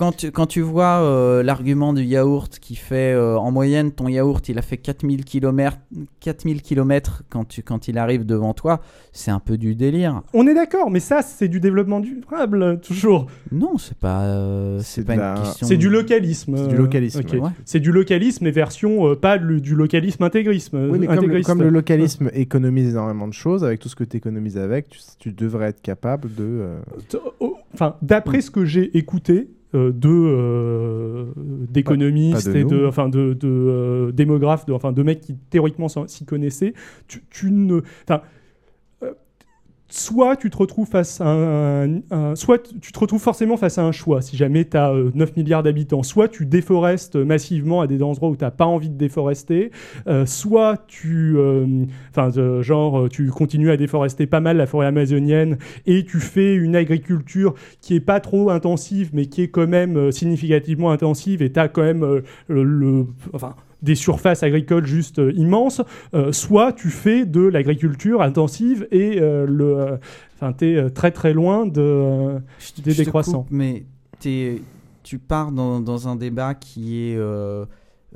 Quand 0.00 0.12
tu, 0.16 0.30
quand 0.30 0.46
tu 0.46 0.62
vois 0.62 1.02
euh, 1.02 1.42
l'argument 1.42 1.92
du 1.92 2.02
yaourt 2.02 2.58
qui 2.58 2.74
fait 2.74 3.12
euh, 3.12 3.36
en 3.36 3.50
moyenne 3.50 3.92
ton 3.92 4.08
yaourt 4.08 4.48
il 4.48 4.56
a 4.58 4.62
fait 4.62 4.78
4000 4.78 5.26
km, 5.26 5.76
4000 6.20 6.62
km 6.62 7.22
quand, 7.28 7.46
tu, 7.46 7.62
quand 7.62 7.86
il 7.86 7.98
arrive 7.98 8.24
devant 8.24 8.54
toi, 8.54 8.80
c'est 9.12 9.30
un 9.30 9.40
peu 9.40 9.58
du 9.58 9.74
délire. 9.74 10.22
On 10.32 10.46
est 10.46 10.54
d'accord, 10.54 10.90
mais 10.90 11.00
ça, 11.00 11.20
c'est 11.20 11.48
du 11.48 11.60
développement 11.60 12.00
durable, 12.00 12.80
toujours. 12.82 13.26
Non, 13.52 13.76
c'est 13.76 13.98
pas, 13.98 14.22
euh, 14.22 14.80
c'est 14.82 15.04
pas 15.04 15.16
une 15.16 15.42
question. 15.42 15.66
C'est 15.66 15.76
du 15.76 15.90
localisme. 15.90 16.56
C'est 16.56 16.68
du 16.68 16.76
localisme, 16.76 17.20
ok. 17.20 17.32
ouais. 17.34 17.50
C'est 17.66 17.80
du 17.80 17.92
localisme 17.92 18.46
et 18.46 18.52
version 18.52 19.06
euh, 19.06 19.16
pas 19.16 19.36
le- 19.36 19.60
du 19.60 19.74
localisme 19.74 20.24
intégrisme. 20.24 20.78
oui, 20.90 20.98
mais 20.98 21.42
comme, 21.42 21.60
le 21.60 21.68
localisme 21.68 22.30
économise 22.32 22.88
énormément 22.88 23.28
de 23.28 23.34
choses, 23.34 23.64
avec 23.64 23.80
tout 23.80 23.90
ce 23.90 23.96
que 23.96 24.04
tu 24.04 24.16
économises 24.16 24.56
avec, 24.56 24.88
tu, 24.88 24.98
tu 25.18 25.32
devrais 25.32 25.66
être 25.66 25.82
capable 25.82 26.34
de. 26.34 26.42
euh, 26.44 26.78
oh, 27.40 27.58
Enfin, 27.74 27.96
d'après 28.00 28.40
ce 28.40 28.50
que 28.50 28.64
j'ai 28.64 28.96
écouté 28.96 29.50
de 29.74 30.08
euh, 30.08 31.26
d'économistes 31.36 32.48
et 32.48 32.64
de, 32.64 32.86
enfin, 32.86 33.08
de, 33.08 33.34
de, 33.34 33.48
euh, 33.48 34.12
démographes, 34.12 34.66
de, 34.66 34.72
enfin, 34.72 34.92
de 34.92 35.02
mecs 35.02 35.20
qui 35.20 35.36
théoriquement 35.50 35.88
s'y 35.88 36.24
connaissaient, 36.24 36.74
tu, 37.06 37.22
tu 37.30 37.50
ne, 37.50 37.80
enfin, 38.04 38.16
euh, 38.16 38.39
soit 39.90 40.36
tu 40.36 40.50
te 40.50 40.56
retrouves 40.56 40.88
face 40.88 41.20
à 41.20 41.36
forcément 43.18 43.56
face 43.56 43.78
à 43.78 43.82
un 43.82 43.92
choix 43.92 44.22
si 44.22 44.36
jamais 44.36 44.64
tu 44.64 44.76
as 44.76 44.92
9 45.14 45.36
milliards 45.36 45.62
d'habitants. 45.62 46.02
Soit 46.02 46.28
tu 46.28 46.46
déforestes 46.46 47.16
massivement 47.16 47.80
à 47.80 47.86
des 47.86 48.02
endroits 48.02 48.30
où 48.30 48.36
tu 48.36 48.44
n'as 48.44 48.50
pas 48.50 48.66
envie 48.66 48.88
de 48.88 48.96
déforester 48.96 49.70
euh, 50.06 50.26
soit 50.26 50.84
tu 50.86 51.36
euh, 51.36 51.86
euh, 52.16 53.08
tu 53.08 53.28
continues 53.30 53.70
à 53.70 53.76
déforester 53.76 54.26
pas 54.26 54.40
mal 54.40 54.56
la 54.56 54.66
forêt 54.66 54.86
amazonienne 54.86 55.58
et 55.86 56.04
tu 56.04 56.18
fais 56.20 56.54
une 56.54 56.76
agriculture 56.76 57.54
qui 57.80 57.94
est 57.94 58.00
pas 58.00 58.20
trop 58.20 58.50
intensive 58.50 59.10
mais 59.12 59.26
qui 59.26 59.42
est 59.42 59.48
quand 59.48 59.66
même 59.66 60.12
significativement 60.12 60.90
intensive 60.90 61.42
et 61.42 61.52
tu 61.52 61.60
as 61.60 61.68
quand 61.68 61.82
même 61.82 62.22
le, 62.48 63.06
des 63.82 63.94
surfaces 63.94 64.42
agricoles 64.42 64.86
juste 64.86 65.18
euh, 65.18 65.32
immenses, 65.34 65.80
euh, 66.14 66.32
soit 66.32 66.72
tu 66.72 66.88
fais 66.90 67.24
de 67.26 67.40
l'agriculture 67.40 68.22
intensive 68.22 68.86
et 68.90 69.20
euh, 69.20 69.46
le, 69.46 69.64
euh, 69.78 69.96
enfin, 70.36 70.52
tu 70.52 70.76
es 70.76 70.90
très 70.90 71.10
très 71.10 71.32
loin 71.32 71.66
de, 71.66 71.80
euh, 71.80 72.38
des 72.84 72.90
Je 72.92 72.96
te 72.98 73.02
décroissants. 73.04 73.42
coupe, 73.44 73.50
mais 73.52 73.84
t'es- 74.18 74.60
tu 75.02 75.18
pars 75.18 75.50
dans, 75.50 75.80
dans 75.80 76.08
un 76.08 76.16
débat 76.16 76.54
qui 76.54 76.98
est, 77.10 77.16
euh, 77.16 77.64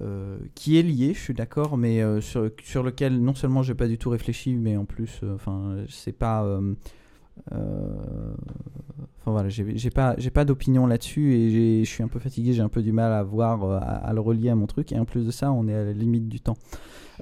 euh, 0.01 0.37
qui 0.55 0.79
est 0.79 0.83
lié, 0.83 1.13
je 1.15 1.21
suis 1.21 1.35
d'accord, 1.35 1.77
mais 1.79 2.03
euh, 2.03 2.21
sur, 2.21 2.51
sur 2.63 2.83
lequel 2.83 3.19
non 3.21 3.35
seulement 3.35 3.63
j'ai 3.63 3.75
pas 3.75 3.89
du 3.89 3.97
tout 3.97 4.11
réfléchi, 4.11 4.55
mais 4.55 4.77
en 4.77 4.85
plus, 4.85 5.21
euh, 5.23 5.35
enfin, 5.35 5.77
c'est 5.89 6.17
pas. 6.17 6.45
Euh, 7.53 8.35
Enfin 9.21 9.31
voilà, 9.33 9.49
j'ai 9.49 9.89
pas, 9.91 10.15
j'ai 10.19 10.29
pas 10.29 10.45
d'opinion 10.45 10.87
là-dessus 10.87 11.33
et 11.35 11.83
je 11.85 11.89
suis 11.91 12.03
un 12.03 12.09
peu 12.09 12.19
fatigué, 12.19 12.53
j'ai 12.53 12.61
un 12.61 12.69
peu 12.69 12.83
du 12.83 12.93
mal 12.93 13.11
à 13.11 13.23
voir, 13.23 13.65
euh, 13.65 13.79
à, 13.79 13.81
à 14.09 14.13
le 14.13 14.21
relier 14.21 14.51
à 14.51 14.55
mon 14.55 14.67
truc. 14.67 14.93
Et 14.93 14.99
en 14.99 15.07
plus 15.07 15.25
de 15.25 15.31
ça, 15.31 15.51
on 15.51 15.67
est 15.67 15.73
à 15.75 15.83
la 15.83 15.93
limite 15.93 16.29
du 16.29 16.41
temps. 16.41 16.59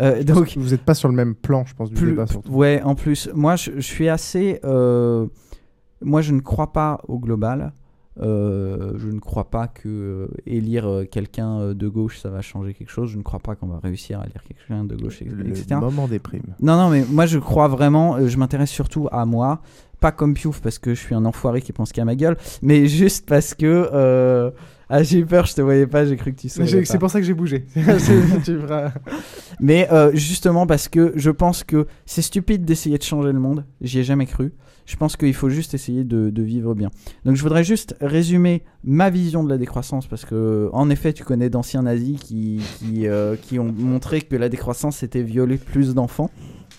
Euh, 0.00 0.24
donc, 0.24 0.54
vous 0.56 0.70
n'êtes 0.70 0.82
pas 0.82 0.94
sur 0.94 1.08
le 1.08 1.14
même 1.14 1.36
plan, 1.36 1.64
je 1.64 1.74
pense, 1.74 1.90
du 1.90 1.94
plus- 1.94 2.10
débat 2.10 2.26
surtout. 2.26 2.50
Ouais, 2.50 2.82
en 2.82 2.96
plus, 2.96 3.28
moi 3.34 3.54
je, 3.54 3.70
je 3.76 3.80
suis 3.80 4.08
assez. 4.08 4.58
euh, 4.64 5.26
moi 6.00 6.22
je 6.22 6.32
ne 6.32 6.40
crois 6.40 6.72
pas 6.72 7.00
au 7.06 7.20
global. 7.20 7.72
Euh, 8.20 8.92
je 8.98 9.08
ne 9.08 9.20
crois 9.20 9.48
pas 9.48 9.68
que 9.68 10.28
élire 10.44 11.04
quelqu'un 11.10 11.72
de 11.72 11.88
gauche 11.88 12.18
ça 12.20 12.28
va 12.30 12.42
changer 12.42 12.74
quelque 12.74 12.90
chose. 12.90 13.10
Je 13.10 13.16
ne 13.16 13.22
crois 13.22 13.38
pas 13.38 13.54
qu'on 13.54 13.68
va 13.68 13.78
réussir 13.78 14.20
à 14.20 14.24
élire 14.26 14.42
quelqu'un 14.42 14.84
de 14.84 14.96
gauche, 14.96 15.20
Le 15.24 15.48
etc. 15.48 15.76
moment 15.80 16.08
des 16.08 16.18
primes. 16.18 16.54
Non, 16.60 16.76
non, 16.76 16.90
mais 16.90 17.04
moi 17.08 17.26
je 17.26 17.38
crois 17.38 17.68
vraiment, 17.68 18.26
je 18.26 18.36
m'intéresse 18.36 18.70
surtout 18.70 19.08
à 19.12 19.24
moi, 19.24 19.62
pas 20.02 20.12
comme 20.12 20.34
Piouf 20.34 20.60
parce 20.60 20.78
que 20.78 20.94
je 20.94 21.00
suis 21.00 21.14
un 21.14 21.24
enfoiré 21.24 21.62
qui 21.62 21.72
pense 21.72 21.92
qu'à 21.92 22.04
ma 22.04 22.14
gueule, 22.16 22.36
mais 22.60 22.86
juste 22.86 23.26
parce 23.26 23.54
que. 23.54 23.88
euh, 23.94 24.50
Ah, 24.94 25.02
j'ai 25.02 25.20
eu 25.20 25.24
peur, 25.24 25.46
je 25.46 25.54
te 25.54 25.62
voyais 25.62 25.86
pas, 25.86 26.04
j'ai 26.04 26.16
cru 26.16 26.34
que 26.34 26.40
tu 26.42 26.50
savais. 26.50 26.84
C'est 26.84 26.98
pour 26.98 27.08
ça 27.08 27.18
que 27.18 27.24
j'ai 27.24 27.32
bougé. 27.32 27.64
Mais 29.60 29.88
euh, 29.90 30.10
justement 30.14 30.66
parce 30.66 30.88
que 30.88 31.12
je 31.16 31.30
pense 31.30 31.64
que 31.64 31.86
c'est 32.04 32.20
stupide 32.20 32.66
d'essayer 32.66 32.98
de 32.98 33.02
changer 33.02 33.32
le 33.32 33.38
monde, 33.40 33.64
j'y 33.80 34.00
ai 34.00 34.04
jamais 34.04 34.26
cru. 34.26 34.52
Je 34.84 34.96
pense 34.96 35.16
qu'il 35.16 35.32
faut 35.32 35.48
juste 35.48 35.72
essayer 35.74 36.04
de, 36.04 36.28
de 36.28 36.42
vivre 36.42 36.74
bien. 36.74 36.90
Donc 37.24 37.36
je 37.36 37.42
voudrais 37.42 37.64
juste 37.64 37.96
résumer 38.00 38.64
ma 38.84 39.08
vision 39.10 39.44
de 39.44 39.48
la 39.48 39.56
décroissance 39.56 40.06
parce 40.08 40.24
que 40.26 40.68
en 40.72 40.90
effet 40.90 41.12
tu 41.14 41.24
connais 41.24 41.48
d'anciens 41.48 41.82
nazis 41.82 42.18
qui, 42.20 42.60
qui, 42.78 43.06
euh, 43.06 43.36
qui 43.40 43.58
ont 43.60 43.72
montré 43.72 44.20
que 44.20 44.36
la 44.36 44.48
décroissance 44.48 44.96
c'était 44.98 45.22
violer 45.22 45.56
plus 45.56 45.94
d'enfants. 45.94 46.30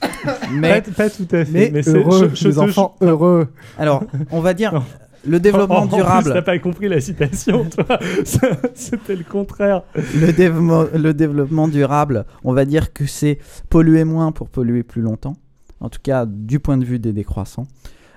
Pas- 0.61 0.81
pas 0.81 1.09
tout 1.09 1.27
à 1.31 1.45
fait, 1.45 1.51
Mais, 1.51 1.69
mais 1.73 1.83
c'est- 1.83 1.97
heureux, 1.97 2.29
je- 2.33 2.35
je 2.35 2.47
les 2.49 2.53
te- 2.55 2.59
enfants 2.59 2.95
heureux. 3.01 3.47
Alors 3.77 4.03
on 4.31 4.39
va 4.41 4.53
dire 4.53 4.83
le 5.25 5.39
développement 5.39 5.79
En- 5.79 5.83
en 5.83 5.95
durable. 5.97 6.31
t'as 6.33 6.41
pas 6.41 6.59
compris 6.59 6.89
la 6.89 6.99
citation, 6.99 7.65
toi. 7.65 7.97
C'était 8.75 9.15
le 9.15 9.23
contraire. 9.23 9.83
le, 9.95 10.31
développement, 10.33 10.83
le 10.93 11.13
développement 11.13 11.67
durable, 11.69 12.25
on 12.43 12.53
va 12.53 12.65
dire 12.65 12.91
que 12.93 13.05
c'est 13.05 13.39
polluer 13.69 14.03
moins 14.03 14.31
pour 14.33 14.49
polluer 14.49 14.83
plus 14.83 15.01
longtemps, 15.01 15.35
en 15.79 15.89
tout 15.89 15.99
cas 16.03 16.25
du 16.25 16.59
point 16.59 16.77
de 16.77 16.83
vue 16.85 16.99
des 16.99 17.13
décroissants. 17.13 17.67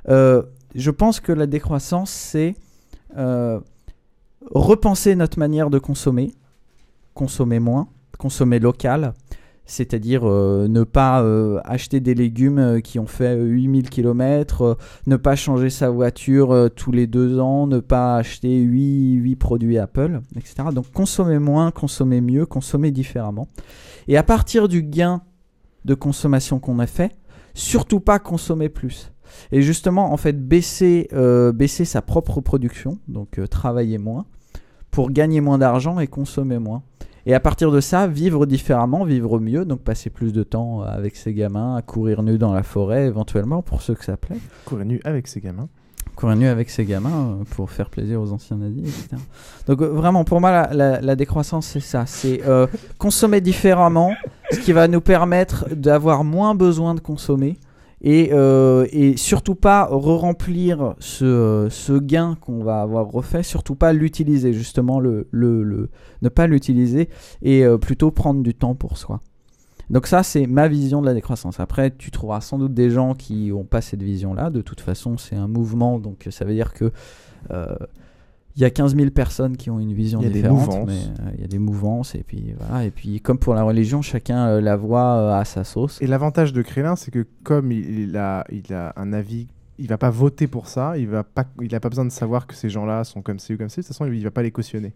Euh, 0.09 0.43
je 0.75 0.91
pense 0.91 1.21
que 1.21 1.31
la 1.33 1.47
décroissance, 1.47 2.11
c'est 2.11 2.55
euh, 3.17 3.61
repenser 4.53 5.15
notre 5.15 5.39
manière 5.39 5.71
de 5.71 5.79
consommer, 5.79 6.33
consommer 7.15 7.61
moins, 7.61 7.89
consommer 8.19 8.59
local, 8.59 9.15
c'est-à-dire 9.67 10.23
euh, 10.25 10.69
ne 10.69 10.85
pas 10.85 11.23
euh, 11.23 11.61
acheter 11.65 11.99
des 12.01 12.15
légumes 12.15 12.59
euh, 12.59 12.81
qui 12.81 12.99
ont 13.01 13.07
fait 13.07 13.37
8000 13.37 13.91
km, 13.91 14.79
ne 15.07 15.17
pas 15.17 15.35
changer 15.35 15.71
sa 15.71 15.91
voiture 15.91 16.71
tous 16.75 16.93
les 16.93 17.07
deux 17.07 17.41
ans, 17.41 17.67
ne 17.67 17.81
pas 17.81 18.17
acheter 18.17 18.61
8, 18.61 19.15
8 19.15 19.37
produits 19.37 19.79
Apple, 19.79 20.21
etc. 20.37 20.69
Donc 20.73 20.91
consommer 20.93 21.41
moins, 21.41 21.73
consommer 21.73 22.21
mieux, 22.21 22.47
consommer 22.47 22.93
différemment. 22.93 23.49
Et 24.07 24.17
à 24.17 24.23
partir 24.23 24.69
du 24.69 24.83
gain 24.83 25.23
de 25.85 25.95
consommation 25.95 26.61
qu'on 26.61 26.79
a 26.79 26.87
fait, 26.87 27.17
surtout 27.55 28.01
pas 28.01 28.19
consommer 28.21 28.69
plus. 28.69 29.13
Et 29.51 29.63
justement, 29.63 30.13
en 30.13 30.17
fait, 30.17 30.47
baisser, 30.47 31.09
baisser 31.55 31.85
sa 31.85 32.03
propre 32.03 32.41
production, 32.41 32.99
donc 33.09 33.41
travailler 33.51 33.99
moins, 33.99 34.27
pour 34.91 35.11
gagner 35.11 35.41
moins 35.41 35.59
d'argent 35.59 35.99
et 35.99 36.07
consommer 36.07 36.59
moins. 36.59 36.83
Et 37.27 37.35
à 37.35 37.41
partir 37.41 37.73
de 37.73 37.81
ça, 37.81 38.07
vivre 38.07 38.47
différemment, 38.47 39.05
vivre 39.05 39.41
mieux, 39.41 39.65
donc 39.65 39.81
passer 39.81 40.11
plus 40.11 40.33
de 40.33 40.45
temps 40.45 40.83
avec 40.83 41.17
ses 41.17 41.35
gamins, 41.35 41.75
à 41.75 41.83
courir 41.83 42.23
nu 42.23 42.39
dans 42.39 42.53
la 42.53 42.63
forêt 42.63 43.07
éventuellement, 43.07 43.63
pour 43.63 43.83
ceux 43.83 43.95
que 43.95 44.05
ça 44.05 44.17
plaît. 44.17 44.39
Courir 44.65 44.85
nu 44.87 45.01
avec 45.05 45.27
ses 45.27 45.41
gamins. 45.41 45.69
Courir 46.15 46.37
nu 46.37 46.47
avec 46.47 46.71
ses 46.71 46.85
gamins 46.85 47.37
euh, 47.41 47.45
pour 47.51 47.71
faire 47.71 47.91
plaisir 47.91 48.23
aux 48.23 48.33
anciens 48.33 48.57
nazis, 48.57 48.85
etc. 48.85 49.21
Donc 49.67 49.83
euh, 49.83 49.87
vraiment, 49.89 50.25
pour 50.25 50.41
moi, 50.41 50.51
la, 50.51 50.73
la- 50.73 51.01
la 51.01 51.17
décroissance, 51.17 51.67
c'est 51.67 51.81
ça. 51.81 52.07
C'est 52.07 52.47
euh, 52.47 52.67
consommer 52.97 53.41
différemment, 53.41 54.13
ce 54.53 54.61
qui 54.61 54.73
va 54.73 54.87
nous 54.89 55.01
permettre 55.03 55.67
d'avoir 55.75 56.23
moins 56.25 56.55
besoin 56.55 56.95
de 56.95 57.01
consommer. 57.01 57.59
Et, 58.09 58.29
euh, 58.31 58.87
et 58.93 59.17
surtout 59.17 59.57
pas 59.57 59.85
re-remplir 59.91 60.95
ce, 61.01 61.99
gain 61.99 62.37
qu'on 62.41 62.63
va 62.63 62.81
avoir 62.83 63.11
refait, 63.11 63.43
surtout 63.43 63.75
pas 63.75 63.93
l'utiliser, 63.93 64.53
justement, 64.53 65.01
le- 65.01 65.27
ne 65.33 66.29
pas 66.29 66.47
l'utiliser 66.47 67.09
et 67.43 67.65
euh, 67.65 67.79
plutôt 67.79 68.13
prendre 68.13 68.45
du 68.45 68.55
temps 68.55 68.77
pour 68.77 68.97
soi. 68.97 69.19
Donc 69.91 70.07
ça, 70.07 70.23
c'est 70.23 70.47
ma 70.47 70.69
vision 70.69 71.01
de 71.01 71.07
la 71.07 71.15
décroissance. 71.15 71.59
Après, 71.59 71.91
tu 71.91 72.13
trouveras 72.13 72.41
sans 72.43 72.59
doute 72.59 72.75
des 72.75 72.91
gens 72.91 73.15
qui 73.15 73.49
n'ont 73.49 73.65
pas 73.65 73.81
cette 73.81 74.05
vision-là. 74.05 74.51
De 74.51 74.61
toute 74.61 74.81
façon, 74.81 75.19
c'est 75.19 75.35
un 75.35 75.49
mouvement, 75.49 75.99
donc 75.99 76.29
ça 76.31 76.45
veut 76.45 76.55
dire 76.55 76.75
que 76.75 76.93
euh, 77.51 77.67
il 78.57 78.63
y 78.63 78.65
a 78.65 78.71
15 78.71 78.97
000 78.97 79.11
personnes 79.11 79.57
qui 79.57 79.69
ont 79.69 79.79
une 79.79 79.93
vision 79.93 80.21
Il 80.21 80.25
y 80.25 80.31
a 80.31 80.31
des 80.31 80.41
différente, 80.41 80.87
mais 80.87 80.95
euh, 80.95 81.31
il 81.35 81.41
y 81.43 81.45
a 81.45 81.47
des 81.47 81.59
mouvances. 81.59 82.15
Et 82.15 82.23
puis 82.23 82.55
voilà. 82.59 82.85
Et 82.87 82.91
puis 82.91 83.21
comme 83.21 83.39
pour 83.39 83.55
la 83.55 83.63
religion, 83.63 84.01
chacun 84.01 84.47
euh, 84.49 84.61
la 84.63 84.77
voit 84.77 85.17
euh, 85.17 85.39
à 85.39 85.45
sa 85.45 85.63
sauce. 85.63 86.01
Et 86.01 86.07
l'avantage 86.07 86.55
de 86.55 86.63
Crélin, 86.63 86.97
c'est 86.97 87.11
que 87.11 87.27
comme 87.45 87.71
il, 87.71 88.17
a, 88.17 88.45
il 88.51 88.73
a 88.73 88.95
un 88.97 89.13
avis, 89.13 89.47
il 89.79 89.89
va 89.89 89.99
pas 89.99 90.09
voter 90.09 90.47
pour 90.47 90.69
ça, 90.69 90.97
il 90.97 91.07
va 91.07 91.23
pas, 91.23 91.45
il 91.61 91.75
a 91.75 91.81
pas 91.81 91.91
besoin 91.91 92.07
de 92.07 92.11
savoir 92.11 92.47
que 92.47 92.55
ces 92.55 92.71
gens-là 92.71 93.05
sont 93.05 93.21
comme 93.21 93.39
ci 93.39 93.53
ou 93.53 93.59
comme 93.59 93.69
ci. 93.69 93.81
De 93.81 93.83
toute 93.83 93.89
façon, 93.89 94.07
il 94.07 94.25
va 94.25 94.31
pas 94.31 94.43
les 94.43 94.51
cautionner. 94.51 94.95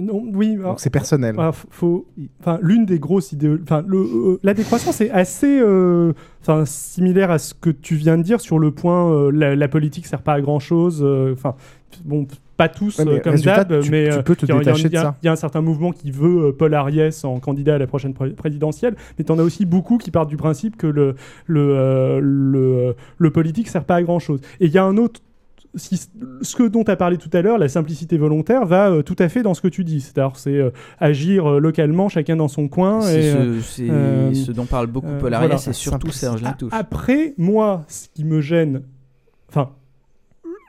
Non, 0.00 0.24
oui. 0.32 0.56
Donc 0.56 0.80
c'est 0.80 0.90
personnel. 0.90 1.36
Ah, 1.38 1.52
faut, 1.52 2.06
enfin, 2.40 2.58
l'une 2.62 2.84
des 2.84 2.98
grosses 2.98 3.30
idées, 3.32 3.56
enfin, 3.62 3.84
le, 3.86 3.98
euh, 3.98 4.40
la 4.42 4.52
décroissance 4.52 5.00
est 5.00 5.10
assez, 5.10 5.60
euh, 5.60 6.12
enfin, 6.40 6.64
similaire 6.64 7.30
à 7.30 7.38
ce 7.38 7.54
que 7.54 7.70
tu 7.70 7.94
viens 7.94 8.18
de 8.18 8.22
dire 8.22 8.40
sur 8.40 8.58
le 8.58 8.72
point, 8.72 9.12
euh, 9.12 9.30
la, 9.30 9.54
la 9.54 9.68
politique 9.68 10.06
sert 10.06 10.22
pas 10.22 10.32
à 10.32 10.40
grand 10.40 10.58
chose. 10.58 11.04
Enfin, 11.32 11.54
bon, 12.04 12.26
pas 12.56 12.68
tous 12.68 12.98
Ouais, 12.98 13.04
mais 13.04 13.12
euh, 13.12 13.20
comme 13.20 13.36
d'hab, 13.56 13.72
mais 13.90 14.10
euh, 14.10 14.22
il 14.88 14.92
y 14.94 14.96
a- 14.96 15.14
y 15.22 15.26
y 15.26 15.28
un 15.32 15.36
certain 15.36 15.60
mouvement 15.60 15.90
qui 15.92 16.10
veut 16.10 16.46
euh, 16.48 16.52
Paul 16.52 16.72
Ariès 16.74 17.24
en 17.24 17.40
candidat 17.40 17.74
à 17.74 17.78
la 17.78 17.86
prochaine 17.86 18.14
pré- 18.14 18.30
présidentielle, 18.30 18.94
mais 19.18 19.24
tu 19.24 19.32
en 19.32 19.38
as 19.38 19.42
aussi 19.42 19.64
beaucoup 19.66 19.98
qui 19.98 20.10
partent 20.10 20.28
du 20.28 20.36
principe 20.36 20.76
que 20.76 20.86
le, 20.86 21.14
le, 21.46 21.60
euh, 21.76 22.20
le, 22.22 22.94
le 23.18 23.30
politique 23.30 23.68
sert 23.68 23.84
pas 23.84 23.96
à 23.96 24.02
grand 24.02 24.18
chose. 24.18 24.40
Et 24.60 24.66
il 24.66 24.72
y 24.72 24.78
a 24.78 24.84
un 24.84 24.96
autre 24.96 25.20
si- 25.76 26.08
ce 26.42 26.54
que 26.54 26.68
dont 26.68 26.84
tu 26.84 26.90
as 26.92 26.96
parlé 26.96 27.16
tout 27.16 27.30
à 27.32 27.42
l'heure, 27.42 27.58
la 27.58 27.66
simplicité 27.68 28.16
volontaire, 28.16 28.64
va 28.64 28.90
euh, 28.92 29.02
tout 29.02 29.16
à 29.18 29.28
fait 29.28 29.42
dans 29.42 29.54
ce 29.54 29.60
que 29.60 29.66
tu 29.66 29.82
dis. 29.82 30.00
C'est-à-dire, 30.00 30.36
c'est 30.36 30.54
euh, 30.56 30.70
agir 31.00 31.50
euh, 31.54 31.58
localement, 31.58 32.08
chacun 32.08 32.36
dans 32.36 32.46
son 32.46 32.68
coin. 32.68 33.00
C'est 33.00 33.32
ce- 34.34 34.52
dont 34.52 34.66
parle 34.66 34.86
beaucoup 34.86 35.08
euh, 35.08 35.18
Paul 35.18 35.34
Ariès 35.34 35.48
voilà. 35.48 35.70
et 35.70 35.72
surtout 35.72 36.12
Serge 36.12 36.42
Latouche. 36.42 36.70
Après, 36.72 37.34
moi, 37.38 37.82
ce 37.88 38.06
qui 38.14 38.22
me 38.24 38.40
gêne, 38.40 38.82
enfin, 39.48 39.70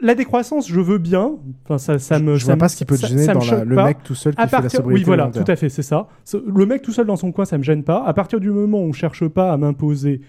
la 0.01 0.15
décroissance, 0.15 0.67
je 0.67 0.79
veux 0.79 0.97
bien. 0.97 1.35
Enfin, 1.63 1.77
ça, 1.77 1.99
ça 1.99 2.19
me. 2.19 2.35
je 2.35 2.39
ça 2.41 2.45
vois 2.47 2.55
me- 2.55 2.59
pas 2.59 2.69
ce 2.69 2.75
qui 2.77 2.85
peut 2.85 2.97
te 2.97 3.05
gêner 3.05 3.23
ça 3.23 3.33
dans 3.33 3.39
la- 3.45 3.63
le 3.63 3.75
mec 3.75 3.97
tout 4.03 4.15
seul 4.15 4.35
qui 4.35 4.41
À 4.41 4.47
fait 4.47 4.61
la 4.61 4.69
sobriété 4.69 4.99
Oui, 5.01 5.03
voilà, 5.05 5.27
tout 5.31 5.49
à 5.49 5.55
fait, 5.55 5.69
c'est 5.69 5.81
ça. 5.83 6.07
Le 6.33 6.65
mec 6.65 6.81
tout 6.81 6.91
seul 6.91 7.05
dans 7.07 7.15
son 7.15 7.31
coin, 7.31 7.45
ça 7.45 7.57
me 7.57 7.63
gêne 7.63 7.83
pas. 7.83 8.03
À 8.05 8.13
partir 8.13 8.39
du 8.39 8.49
moment 8.51 8.79
où 8.79 8.85
on 8.89 8.91
cherche 8.93 9.27
pas 9.27 9.51
à 9.53 9.57
m'imposer 9.57 10.21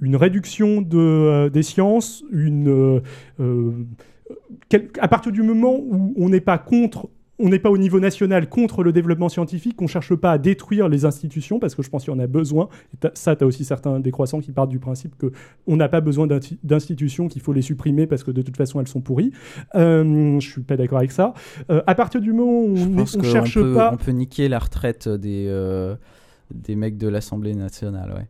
une 0.00 0.16
réduction 0.16 0.82
de, 0.82 0.98
euh, 0.98 1.48
des 1.50 1.62
sciences, 1.62 2.24
une, 2.32 2.68
euh, 2.68 3.00
euh, 3.40 3.70
quel- 4.68 4.88
à 5.00 5.08
partir 5.08 5.32
du 5.32 5.42
moment 5.42 5.76
où 5.78 6.12
on 6.16 6.28
n'est 6.28 6.40
pas 6.40 6.58
contre, 6.58 7.08
on 7.38 7.48
n'est 7.48 7.58
pas 7.58 7.70
au 7.70 7.78
niveau 7.78 8.00
national 8.00 8.48
contre 8.48 8.82
le 8.82 8.92
développement 8.92 9.28
scientifique, 9.28 9.76
qu'on 9.76 9.86
cherche 9.86 10.14
pas 10.14 10.32
à 10.32 10.38
détruire 10.38 10.88
les 10.88 11.04
institutions, 11.04 11.58
parce 11.58 11.74
que 11.74 11.82
je 11.82 11.90
pense 11.90 12.04
qu'il 12.04 12.12
y 12.12 12.16
en 12.16 12.20
a 12.20 12.26
besoin. 12.26 12.68
Et 12.94 13.08
ça, 13.14 13.34
tu 13.34 13.44
as 13.44 13.46
aussi 13.46 13.64
certains 13.64 13.98
décroissants 14.00 14.40
qui 14.40 14.52
partent 14.52 14.70
du 14.70 14.78
principe 14.78 15.16
que 15.16 15.32
on 15.66 15.76
n'a 15.76 15.88
pas 15.88 16.00
besoin 16.00 16.26
d'institutions, 16.62 17.28
qu'il 17.28 17.42
faut 17.42 17.52
les 17.52 17.62
supprimer 17.62 18.06
parce 18.06 18.22
que 18.22 18.30
de 18.30 18.42
toute 18.42 18.56
façon 18.56 18.80
elles 18.80 18.88
sont 18.88 19.00
pourries. 19.00 19.32
Euh, 19.74 20.38
je 20.40 20.48
suis 20.48 20.62
pas 20.62 20.76
d'accord 20.76 20.98
avec 20.98 21.12
ça. 21.12 21.34
Euh, 21.70 21.82
à 21.86 21.94
partir 21.94 22.20
du 22.20 22.32
moment 22.32 22.62
où 22.62 22.76
Je 22.76 22.84
on, 22.84 22.92
pense 22.92 23.16
on 23.16 23.20
qu'on 23.20 23.24
cherche 23.24 23.54
peut, 23.54 23.74
pas, 23.74 23.90
on 23.92 23.96
peut 23.96 24.12
niquer 24.12 24.48
la 24.48 24.58
retraite 24.58 25.08
des, 25.08 25.46
euh, 25.48 25.96
des 26.52 26.76
mecs 26.76 26.98
de 26.98 27.08
l'Assemblée 27.08 27.54
nationale, 27.54 28.12
ouais. 28.16 28.26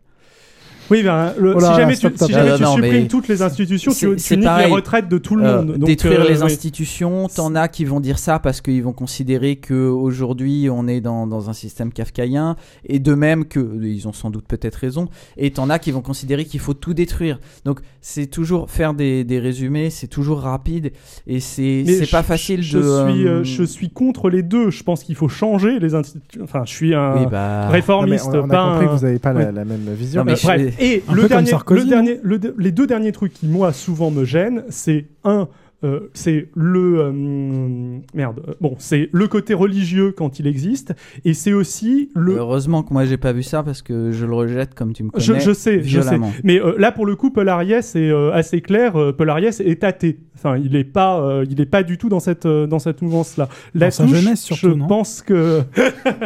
Oui, 0.91 1.03
ben, 1.03 1.33
le- 1.39 1.55
Oh 1.57 1.61
là 1.61 1.71
si 1.73 1.81
jamais 1.81 1.95
stop, 1.95 2.11
tu, 2.13 2.17
stop. 2.19 2.29
si 2.29 2.35
jamais 2.35 2.51
Non, 2.51 2.57
tu 2.57 2.63
non, 2.63 2.75
supprimes 2.75 3.09
toutes 3.09 3.29
les 3.29 3.41
institutions, 3.43 3.93
tu, 3.93 3.99
c'est- 3.99 4.17
tu 4.17 4.37
niques 4.37 4.45
pareil. 4.45 4.67
les 4.69 4.73
retraites 4.73 5.09
de 5.09 5.17
tout 5.19 5.35
le 5.37 5.45
Euh, 5.45 5.57
monde. 5.63 5.77
Donc, 5.79 5.87
détruire 5.87 6.21
euh, 6.21 6.29
les 6.29 6.39
oui. 6.39 6.45
institutions, 6.45 7.27
t'en 7.35 7.55
as 7.55 7.69
qui 7.69 7.85
vont 7.87 8.01
dire 8.01 8.19
ça 8.19 8.39
parce 8.39 8.61
qu'ils 8.61 8.83
vont 8.83 8.93
considérer 8.93 9.57
qu'aujourd'hui 9.57 10.69
on 10.71 10.87
est 10.87 11.01
dans, 11.01 11.27
dans 11.27 11.49
un 11.49 11.53
système 11.53 11.93
kafkaïen, 11.93 12.57
et 12.87 12.99
de 12.99 13.15
même 13.15 13.45
que, 13.47 13.61
ils 13.83 14.07
ont 14.09 14.13
sans 14.13 14.31
doute 14.31 14.45
peut-être 14.47 14.75
raison, 14.77 15.09
et 15.37 15.51
t'en 15.53 15.71
as 15.71 15.79
qui 15.79 15.91
vont 15.91 16.03
considérer 16.03 16.45
qu'il 16.45 16.61
faut 16.61 16.75
tout 16.75 16.95
détruire. 16.95 17.39
Donc 17.65 17.81
c'est 18.01 18.27
toujours 18.27 18.71
faire 18.71 18.93
des, 18.95 19.25
des 19.25 19.39
résumés, 19.39 19.89
c'est 19.91 20.07
toujours 20.09 20.41
rapide, 20.41 20.93
et 21.27 21.41
c'est 21.41 21.85
pas 22.11 22.23
facile 22.23 22.63
je 22.63 22.79
de... 22.79 22.83
Suis, 22.83 23.27
euh, 23.27 23.31
euh, 23.41 23.45
je 23.45 23.63
suis 23.65 23.89
contre 23.91 24.29
les 24.29 24.43
deux. 24.43 24.71
Je 24.71 24.83
pense 24.83 25.03
qu'il 25.05 25.15
faut 25.15 25.29
changer 25.29 25.79
les 25.79 25.95
institutions. 25.95 26.43
Enfin, 26.45 26.63
je 26.67 26.73
suis 26.75 26.95
un 26.95 27.17
Oui, 27.21 27.27
bah- 27.31 27.69
réformiste. 27.69 28.27
Non, 28.27 28.41
on- 28.41 28.43
on 28.43 28.45
a 28.45 28.49
pas 28.49 28.65
compris 28.71 28.85
un- 28.85 28.89
que 28.89 28.93
vous 28.99 29.05
avez 29.05 29.19
pas 29.19 29.33
la- 29.33 29.47
Oui. 29.49 29.55
la 29.55 29.65
même 29.65 29.81
vision. 29.97 30.21
Non, 30.21 30.25
mais 30.31 30.37
je- 30.37 30.43
bref. 30.47 30.74
Et 30.79 31.03
Un 31.09 31.13
peu 31.13 31.17
le 31.17 31.21
comme 31.23 31.29
dernier, 31.29 31.51
Sarkozy, 31.51 31.81
le 31.81 31.85
non 31.85 31.91
dernier, 31.91 32.21
le 32.23 32.39
de- 32.39 32.55
les 32.59 32.73
deux 32.73 32.87
derniers 32.87 33.13
trucs 33.13 33.33
qui 33.33 33.47
moi 33.47 33.73
souvent 33.73 34.11
me 34.11 34.25
gênent, 34.25 34.65
c'est 34.69 35.07
un. 35.25 35.49
euh, 35.85 36.01
c'est 36.15 36.49
le 36.55 36.99
euh, 37.01 37.99
merde 38.15 38.43
euh, 38.49 38.55
bon 38.61 38.75
c'est 38.79 39.11
le 39.13 39.29
côté 39.29 39.53
religieux 39.53 40.13
quand 40.17 40.39
il 40.39 40.47
existe 40.47 40.95
et 41.27 41.35
c'est 41.35 41.53
aussi 41.53 42.09
le 42.15 42.37
Heureusement 42.37 42.83
que 42.83 42.93
moi 42.95 43.05
j'ai 43.05 43.19
pas 43.19 43.33
vu 43.33 43.43
ça 43.43 43.63
parce 43.63 43.83
que 43.83 44.11
je 44.11 44.25
le 44.25 44.33
rejette 44.33 44.75
comme 44.75 44.95
tu 44.95 45.03
me 45.03 45.11
connais. 45.11 45.23
je, 45.25 45.35
je 45.39 45.53
sais, 45.53 45.83
je 45.83 46.01
sais. 46.01 46.19
Mais 46.43 46.59
euh, 46.61 46.75
là, 46.79 46.91
pour 46.91 47.05
le 47.05 47.17
coup, 47.17 47.31
Paul 47.31 47.49
Ariès 47.51 47.95
est 47.97 48.09
euh, 48.11 48.33
assez 48.33 48.61
clair. 48.63 48.97
euh, 48.97 49.13
Paul 49.13 49.29
Ariès 49.29 49.61
est 49.61 49.85
athée. 49.85 50.19
Enfin, 50.45 50.59
il 50.63 50.77
est 50.77 50.85
pas, 50.85 51.21
euh, 51.21 51.47
il 51.49 51.59
est 51.59 51.67
pas 51.67 51.83
du 51.83 51.97
tout 51.97 52.11
dans 52.11 52.21
cette 52.21 52.45
euh, 52.45 52.67
dans 52.67 52.79
cette 52.79 53.01
mouvance-là. 53.01 53.49
Dans 53.75 53.91
sa 53.91 54.07
jeunesse, 54.07 54.43
surtout, 54.43 54.69
Je 54.69 54.75
non 54.75 54.87
pense 54.87 55.23
que 55.23 55.63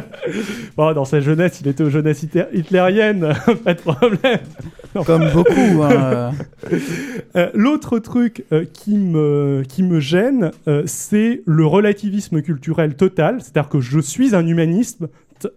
Bon, 0.77 0.93
dans 0.93 1.05
sa 1.05 1.21
jeunesse, 1.21 1.61
il 1.61 1.69
était 1.69 1.85
aux 1.85 1.91
jeunesses 1.91 2.25
hitlériennes, 2.53 3.33
pas 3.65 3.75
de 3.75 3.81
problème. 3.81 4.41
Comme 5.07 5.31
beaucoup. 5.33 5.83
hein. 5.85 6.33
Euh, 7.37 7.51
L'autre 7.55 7.99
truc 7.99 8.45
qui, 8.73 8.97
me, 8.97 9.63
qui 9.69 9.83
me 9.83 10.01
gêne, 10.01 10.51
c'est 10.87 11.43
le 11.47 11.65
relativisme 11.67 12.43
culturel 12.43 12.95
total. 12.97 13.41
C'est-à-dire 13.41 13.69
que 13.69 13.81
je 13.81 14.01
suis 14.01 14.35
un 14.35 14.47
humaniste. 14.47 15.05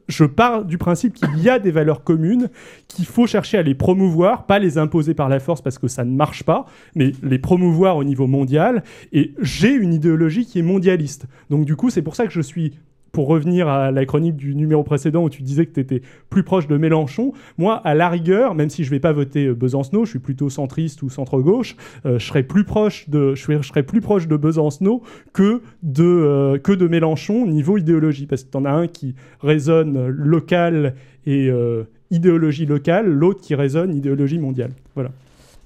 Je 0.08 0.26
pars 0.26 0.66
du 0.66 0.78
principe 0.78 1.14
qu'il 1.14 1.40
y 1.40 1.50
a 1.50 1.60
des 1.60 1.72
valeurs 1.72 2.04
communes, 2.04 2.50
qu'il 2.88 3.06
faut 3.06 3.28
chercher 3.28 3.58
à 3.58 3.62
les 3.62 3.76
promouvoir, 3.76 4.46
pas 4.46 4.60
les 4.60 4.78
imposer 4.78 5.14
par 5.14 5.30
la 5.30 5.40
force 5.40 5.62
parce 5.62 5.78
que 5.78 5.88
ça 5.88 6.04
ne 6.04 6.16
marche 6.16 6.44
pas, 6.44 6.66
mais 6.96 7.14
les 7.24 7.40
promouvoir 7.40 7.98
au 7.98 8.04
niveau 8.04 8.28
mondial. 8.28 8.84
Et 9.12 9.34
j'ai 9.40 9.74
une 9.74 9.94
idéologie 9.94 10.46
qui 10.46 10.60
est 10.60 10.64
mondialiste. 10.64 11.26
Donc 11.50 11.66
du 11.66 11.76
coup, 11.76 11.90
c'est 11.90 12.02
pour 12.02 12.16
ça 12.16 12.26
que 12.26 12.34
je 12.34 12.42
suis 12.42 12.74
pour 13.12 13.28
revenir 13.28 13.68
à 13.68 13.92
la 13.92 14.06
chronique 14.06 14.36
du 14.36 14.56
numéro 14.56 14.84
précédent 14.84 15.24
où 15.24 15.30
tu 15.30 15.42
disais 15.44 15.66
que 15.66 15.74
tu 15.74 15.80
étais 15.80 16.02
plus 16.30 16.44
proche 16.44 16.68
de 16.68 16.78
Mélenchon, 16.78 17.34
moi, 17.58 17.76
à 17.84 17.94
la 17.94 18.10
rigueur, 18.10 18.56
même 18.56 18.70
si 18.70 18.84
je 18.84 18.90
vais 18.90 19.00
pas 19.00 19.12
voter 19.12 19.48
euh, 19.48 19.54
Besancenot, 19.54 20.06
je 20.06 20.12
suis 20.12 20.20
plutôt 20.20 20.50
centriste 20.50 21.02
ou 21.04 21.10
centre-gauche, 21.10 21.76
euh, 22.06 22.20
je 22.20 22.26
serais 22.26 22.44
plus 22.44 22.64
proche 22.64 23.10
de, 23.10 23.36
je 23.36 23.42
serais, 23.42 23.58
je 23.62 23.68
serais 23.68 23.84
plus 23.84 24.02
proche 24.02 24.28
de 24.28 24.38
Besancenot 24.38 25.04
que 25.34 25.62
de, 25.84 26.04
euh, 26.04 26.58
que 26.58 26.72
de 26.72 26.88
Mélenchon 26.88 27.46
niveau 27.46 27.78
idéologie, 27.78 28.28
parce 28.28 28.44
que 28.44 28.50
t'en 28.50 28.66
as 28.66 28.72
un 28.72 28.88
qui 28.88 29.16
résonne 29.42 30.08
local 30.08 30.96
et 31.26 31.50
euh, 31.50 31.84
idéologie 32.12 32.66
locale, 32.66 33.08
l'autre 33.08 33.42
qui 33.42 33.56
résonne 33.56 33.96
idéologie 33.96 34.40
mondiale. 34.40 34.72
Voilà. 34.96 35.12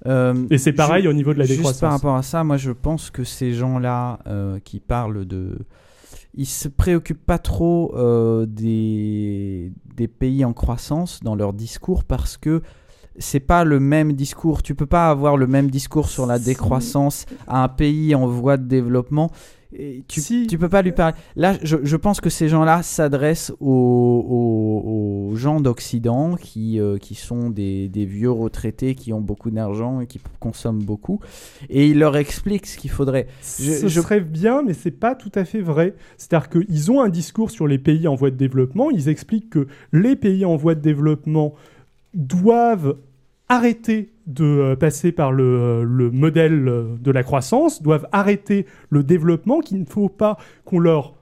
Euh, 0.07 0.33
Et 0.49 0.57
c'est 0.57 0.73
pareil 0.73 1.07
au 1.07 1.13
niveau 1.13 1.33
de 1.33 1.39
la 1.39 1.45
Juste 1.45 1.57
décroissance. 1.57 1.81
par 1.81 1.91
rapport 1.91 2.15
à 2.15 2.21
ça, 2.21 2.43
moi 2.43 2.57
je 2.57 2.71
pense 2.71 3.09
que 3.09 3.23
ces 3.23 3.53
gens-là 3.53 4.19
euh, 4.27 4.59
qui 4.63 4.79
parlent 4.79 5.25
de. 5.25 5.57
Ils 6.37 6.45
se 6.45 6.67
préoccupent 6.67 7.25
pas 7.25 7.37
trop 7.39 7.93
euh, 7.95 8.45
des, 8.45 9.71
des 9.95 10.07
pays 10.07 10.43
en 10.43 10.53
croissance 10.53 11.21
dans 11.23 11.35
leur 11.35 11.53
discours 11.53 12.03
parce 12.03 12.37
que 12.37 12.61
c'est 13.17 13.39
pas 13.39 13.63
le 13.63 13.79
même 13.79 14.13
discours. 14.13 14.61
Tu 14.61 14.75
peux 14.75 14.85
pas 14.85 15.09
avoir 15.09 15.37
le 15.37 15.47
même 15.47 15.69
discours 15.69 16.09
sur 16.09 16.25
la 16.25 16.39
décroissance 16.39 17.25
à 17.47 17.63
un 17.63 17.69
pays 17.69 18.13
en 18.15 18.27
voie 18.27 18.57
de 18.57 18.65
développement. 18.65 19.31
Et 19.77 20.03
tu, 20.07 20.21
tu 20.47 20.57
peux 20.57 20.69
pas 20.69 20.81
lui 20.81 20.93
parler. 20.93 21.15
Là, 21.35 21.55
je, 21.61 21.77
je 21.83 21.97
pense 21.97 22.21
que 22.21 22.29
ces 22.29 22.47
gens-là 22.47 22.81
s'adressent 22.81 23.51
aux, 23.59 23.65
aux- 23.69 25.29
aux 25.31 25.35
gens 25.35 25.59
d'Occident 25.59 26.35
qui, 26.35 26.79
euh, 26.79 26.97
qui 26.97 27.13
sont 27.15 27.49
des, 27.49 27.89
des 27.89 28.05
vieux 28.05 28.31
retraités 28.31 28.95
qui 28.95 29.11
ont 29.11 29.19
beaucoup 29.21 29.51
d'argent 29.51 29.99
et 29.99 30.07
qui 30.07 30.19
consomment 30.39 30.83
beaucoup. 30.83 31.19
Et 31.69 31.87
ils 31.87 31.99
leur 31.99 32.15
expliquent 32.15 32.67
ce 32.67 32.77
qu'il 32.77 32.89
faudrait. 32.89 33.27
Je- 33.41 33.71
Ce 33.71 33.87
je- 33.89 33.99
serait 34.01 34.21
bien, 34.21 34.63
mais 34.63 34.73
c'est 34.73 34.91
pas 34.91 35.13
tout 35.15 35.31
à 35.35 35.43
fait 35.45 35.61
vrai. 35.61 35.95
C'est-à-dire 36.17 36.49
qu'ils 36.49 36.91
ont 36.91 37.01
un 37.01 37.09
discours 37.09 37.51
sur 37.51 37.67
les 37.67 37.77
pays 37.77 38.07
en 38.07 38.15
voie 38.15 38.31
de 38.31 38.37
développement. 38.37 38.91
Ils 38.91 39.09
expliquent 39.09 39.49
que 39.49 39.67
les 39.91 40.15
pays 40.15 40.45
en 40.45 40.55
voie 40.55 40.75
de 40.75 40.81
développement 40.81 41.53
doivent 42.13 42.95
arrêter 43.49 44.11
de 44.27 44.43
euh, 44.43 44.75
passer 44.75 45.11
par 45.11 45.31
le, 45.31 45.43
euh, 45.43 45.83
le 45.83 46.09
modèle 46.11 46.67
euh, 46.67 46.95
de 46.99 47.11
la 47.11 47.23
croissance, 47.23 47.81
doivent 47.81 48.07
arrêter 48.11 48.65
le 48.89 49.03
développement, 49.03 49.59
qu'il 49.59 49.79
ne 49.79 49.85
faut 49.85 50.09
pas 50.09 50.37
qu'on 50.65 50.79
leur 50.79 51.14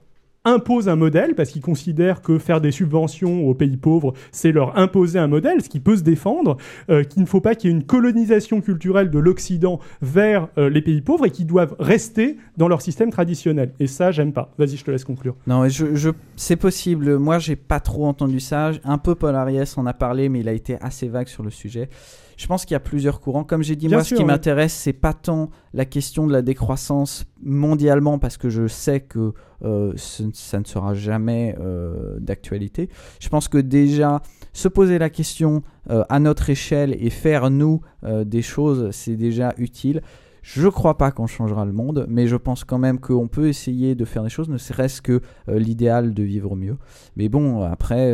impose 0.44 0.88
un 0.88 0.96
modèle 0.96 1.34
parce 1.34 1.50
qu'ils 1.50 1.62
considèrent 1.62 2.22
que 2.22 2.38
faire 2.38 2.60
des 2.60 2.70
subventions 2.70 3.48
aux 3.48 3.54
pays 3.54 3.76
pauvres, 3.76 4.12
c'est 4.30 4.52
leur 4.52 4.76
imposer 4.78 5.18
un 5.18 5.26
modèle, 5.26 5.62
ce 5.62 5.68
qui 5.68 5.80
peut 5.80 5.96
se 5.96 6.02
défendre, 6.02 6.56
euh, 6.90 7.02
qu'il 7.02 7.22
ne 7.22 7.26
faut 7.26 7.40
pas 7.40 7.54
qu'il 7.54 7.70
y 7.70 7.72
ait 7.72 7.76
une 7.76 7.84
colonisation 7.84 8.60
culturelle 8.60 9.10
de 9.10 9.18
l'Occident 9.18 9.80
vers 10.02 10.48
euh, 10.58 10.68
les 10.68 10.82
pays 10.82 11.00
pauvres 11.00 11.26
et 11.26 11.30
qu'ils 11.30 11.46
doivent 11.46 11.74
rester 11.78 12.36
dans 12.56 12.68
leur 12.68 12.82
système 12.82 13.10
traditionnel. 13.10 13.72
Et 13.80 13.86
ça, 13.86 14.10
j'aime 14.10 14.32
pas. 14.32 14.52
Vas-y, 14.58 14.76
je 14.76 14.84
te 14.84 14.90
laisse 14.90 15.04
conclure. 15.04 15.34
Non, 15.46 15.66
je, 15.68 16.10
c'est 16.36 16.56
possible. 16.56 17.18
Moi, 17.18 17.38
j'ai 17.38 17.56
pas 17.56 17.80
trop 17.80 18.06
entendu 18.06 18.40
ça. 18.40 18.72
Un 18.84 18.98
peu 18.98 19.14
Paul 19.14 19.34
Ariès 19.34 19.78
en 19.78 19.86
a 19.86 19.94
parlé, 19.94 20.28
mais 20.28 20.40
il 20.40 20.48
a 20.48 20.52
été 20.52 20.76
assez 20.80 21.08
vague 21.08 21.28
sur 21.28 21.42
le 21.42 21.50
sujet. 21.50 21.88
Je 22.36 22.46
pense 22.46 22.64
qu'il 22.64 22.74
y 22.74 22.76
a 22.76 22.80
plusieurs 22.80 23.20
courants. 23.20 23.44
Comme 23.44 23.62
j'ai 23.62 23.76
dit, 23.76 23.86
Bien 23.88 23.98
moi, 23.98 24.04
sûr, 24.04 24.16
ce 24.16 24.22
qui 24.22 24.26
ouais. 24.26 24.32
m'intéresse, 24.32 24.72
c'est 24.74 24.92
pas 24.92 25.12
tant 25.12 25.50
la 25.72 25.84
question 25.84 26.26
de 26.26 26.32
la 26.32 26.42
décroissance 26.42 27.24
mondialement, 27.42 28.18
parce 28.18 28.36
que 28.36 28.48
je 28.48 28.66
sais 28.66 29.00
que 29.00 29.32
euh, 29.64 29.92
ce- 29.96 30.24
ça 30.32 30.58
ne 30.58 30.64
sera 30.64 30.94
jamais 30.94 31.54
euh, 31.60 32.18
d'actualité. 32.20 32.88
Je 33.20 33.28
pense 33.28 33.48
que 33.48 33.58
déjà, 33.58 34.20
se 34.52 34.68
poser 34.68 34.98
la 34.98 35.10
question 35.10 35.62
euh, 35.90 36.04
à 36.08 36.18
notre 36.20 36.50
échelle 36.50 36.96
et 36.98 37.10
faire, 37.10 37.50
nous, 37.50 37.80
des 38.24 38.42
choses, 38.42 38.90
c'est 38.92 39.16
déjà 39.16 39.54
utile. 39.58 40.02
Je 40.42 40.68
crois 40.68 40.98
pas 40.98 41.10
qu'on 41.10 41.26
changera 41.26 41.64
le 41.64 41.72
monde, 41.72 42.04
mais 42.08 42.26
je 42.26 42.36
pense 42.36 42.64
quand 42.64 42.76
même 42.78 42.98
qu'on 43.00 43.28
peut 43.28 43.48
essayer 43.48 43.94
de 43.94 44.04
faire 44.04 44.22
des 44.22 44.28
choses, 44.28 44.48
ne 44.50 44.58
serait-ce 44.58 45.00
que 45.00 45.22
l'idéal 45.48 46.12
de 46.12 46.22
vivre 46.22 46.54
mieux. 46.54 46.76
Mais 47.16 47.30
bon, 47.30 47.62
après, 47.62 48.12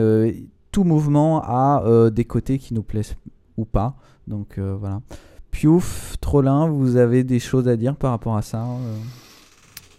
tout 0.70 0.84
mouvement 0.84 1.42
a 1.44 2.10
des 2.10 2.24
côtés 2.24 2.58
qui 2.58 2.72
nous 2.74 2.84
plaisent 2.84 3.16
ou 3.60 3.64
pas. 3.64 3.94
Donc 4.26 4.58
euh, 4.58 4.76
voilà. 4.78 5.00
Piouf, 5.50 6.16
Trollin, 6.20 6.68
vous 6.68 6.96
avez 6.96 7.24
des 7.24 7.38
choses 7.40 7.68
à 7.68 7.76
dire 7.76 7.96
par 7.96 8.10
rapport 8.12 8.36
à 8.36 8.42
ça 8.42 8.58
euh 8.62 8.94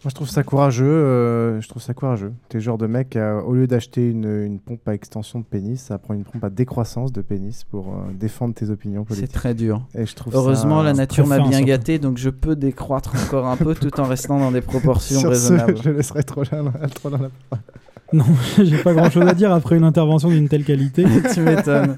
Moi, 0.03 0.09
je 0.09 0.15
trouve 0.15 0.29
ça 0.29 0.43
courageux. 0.43 0.85
euh, 0.85 1.59
je 1.61 1.67
trouve 1.67 1.81
ça 1.81 1.93
courageux. 1.93 2.31
T'es 2.47 2.57
le 2.59 2.63
genre 2.63 2.77
de 2.77 2.87
mec, 2.87 3.15
euh, 3.17 3.41
au 3.41 3.53
lieu 3.53 3.67
d'acheter 3.67 4.09
une, 4.09 4.25
une 4.45 4.59
pompe 4.59 4.87
à 4.87 4.93
extension 4.93 5.39
de 5.39 5.43
pénis, 5.43 5.79
ça 5.81 5.97
prend 5.97 6.13
une 6.13 6.23
pompe 6.23 6.43
à 6.43 6.49
décroissance 6.49 7.11
de 7.11 7.21
pénis 7.21 7.65
pour 7.65 7.89
euh, 7.89 8.11
défendre 8.17 8.53
tes 8.55 8.69
opinions 8.69 9.03
politiques. 9.03 9.27
C'est 9.29 9.33
très 9.37 9.53
dur. 9.53 9.85
Et 9.93 10.05
je 10.05 10.15
trouve 10.15 10.33
Heureusement, 10.33 10.77
ça- 10.79 10.85
la 10.85 10.93
nature 10.93 11.27
m'a 11.27 11.39
bien 11.39 11.61
gâté, 11.63 11.99
donc 11.99 12.17
je 12.17 12.29
peux 12.29 12.55
décroître 12.55 13.13
encore 13.27 13.45
un 13.45 13.57
peu 13.57 13.75
tout 13.75 13.99
en 13.99 14.05
restant 14.05 14.39
dans 14.39 14.51
des 14.51 14.61
proportions 14.61 15.19
Sur 15.19 15.35
ce, 15.35 15.51
raisonnables. 15.53 15.77
je 15.83 15.89
laisserai 15.89 16.23
trop 16.23 16.43
là, 16.43 16.63
trop 16.95 17.09
la 17.09 17.17
parole. 17.17 17.31
Non, 18.13 18.25
j'ai 18.57 18.77
pas 18.81 18.93
grand 18.93 19.09
chose 19.09 19.27
à 19.27 19.33
dire 19.33 19.51
après 19.53 19.77
une 19.77 19.83
intervention 19.83 20.29
d'une 20.29 20.47
telle 20.49 20.63
qualité. 20.63 21.05
Tu 21.33 21.41
m'étonnes. 21.41 21.95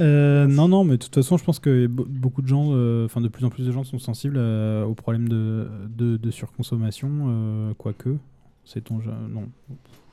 Euh, 0.00 0.46
non, 0.46 0.68
non, 0.68 0.84
mais 0.84 0.92
de 0.96 1.02
toute 1.02 1.14
façon, 1.14 1.36
je 1.36 1.44
pense 1.44 1.58
que 1.60 1.86
be- 1.86 2.06
beaucoup 2.08 2.42
de 2.42 2.48
gens, 2.48 2.70
euh, 2.72 3.04
enfin 3.06 3.20
de 3.20 3.28
plus 3.28 3.44
en 3.44 3.50
plus 3.50 3.66
de 3.66 3.72
gens 3.72 3.84
sont 3.84 3.98
sensibles 3.98 4.36
euh, 4.38 4.84
aux 4.84 4.94
problèmes 4.94 5.28
de, 5.28 5.68
de, 5.88 6.16
de 6.16 6.30
surconsommation, 6.30 7.08
euh, 7.28 7.74
quoique, 7.78 8.16
sait-on, 8.64 8.96
non, 9.28 9.48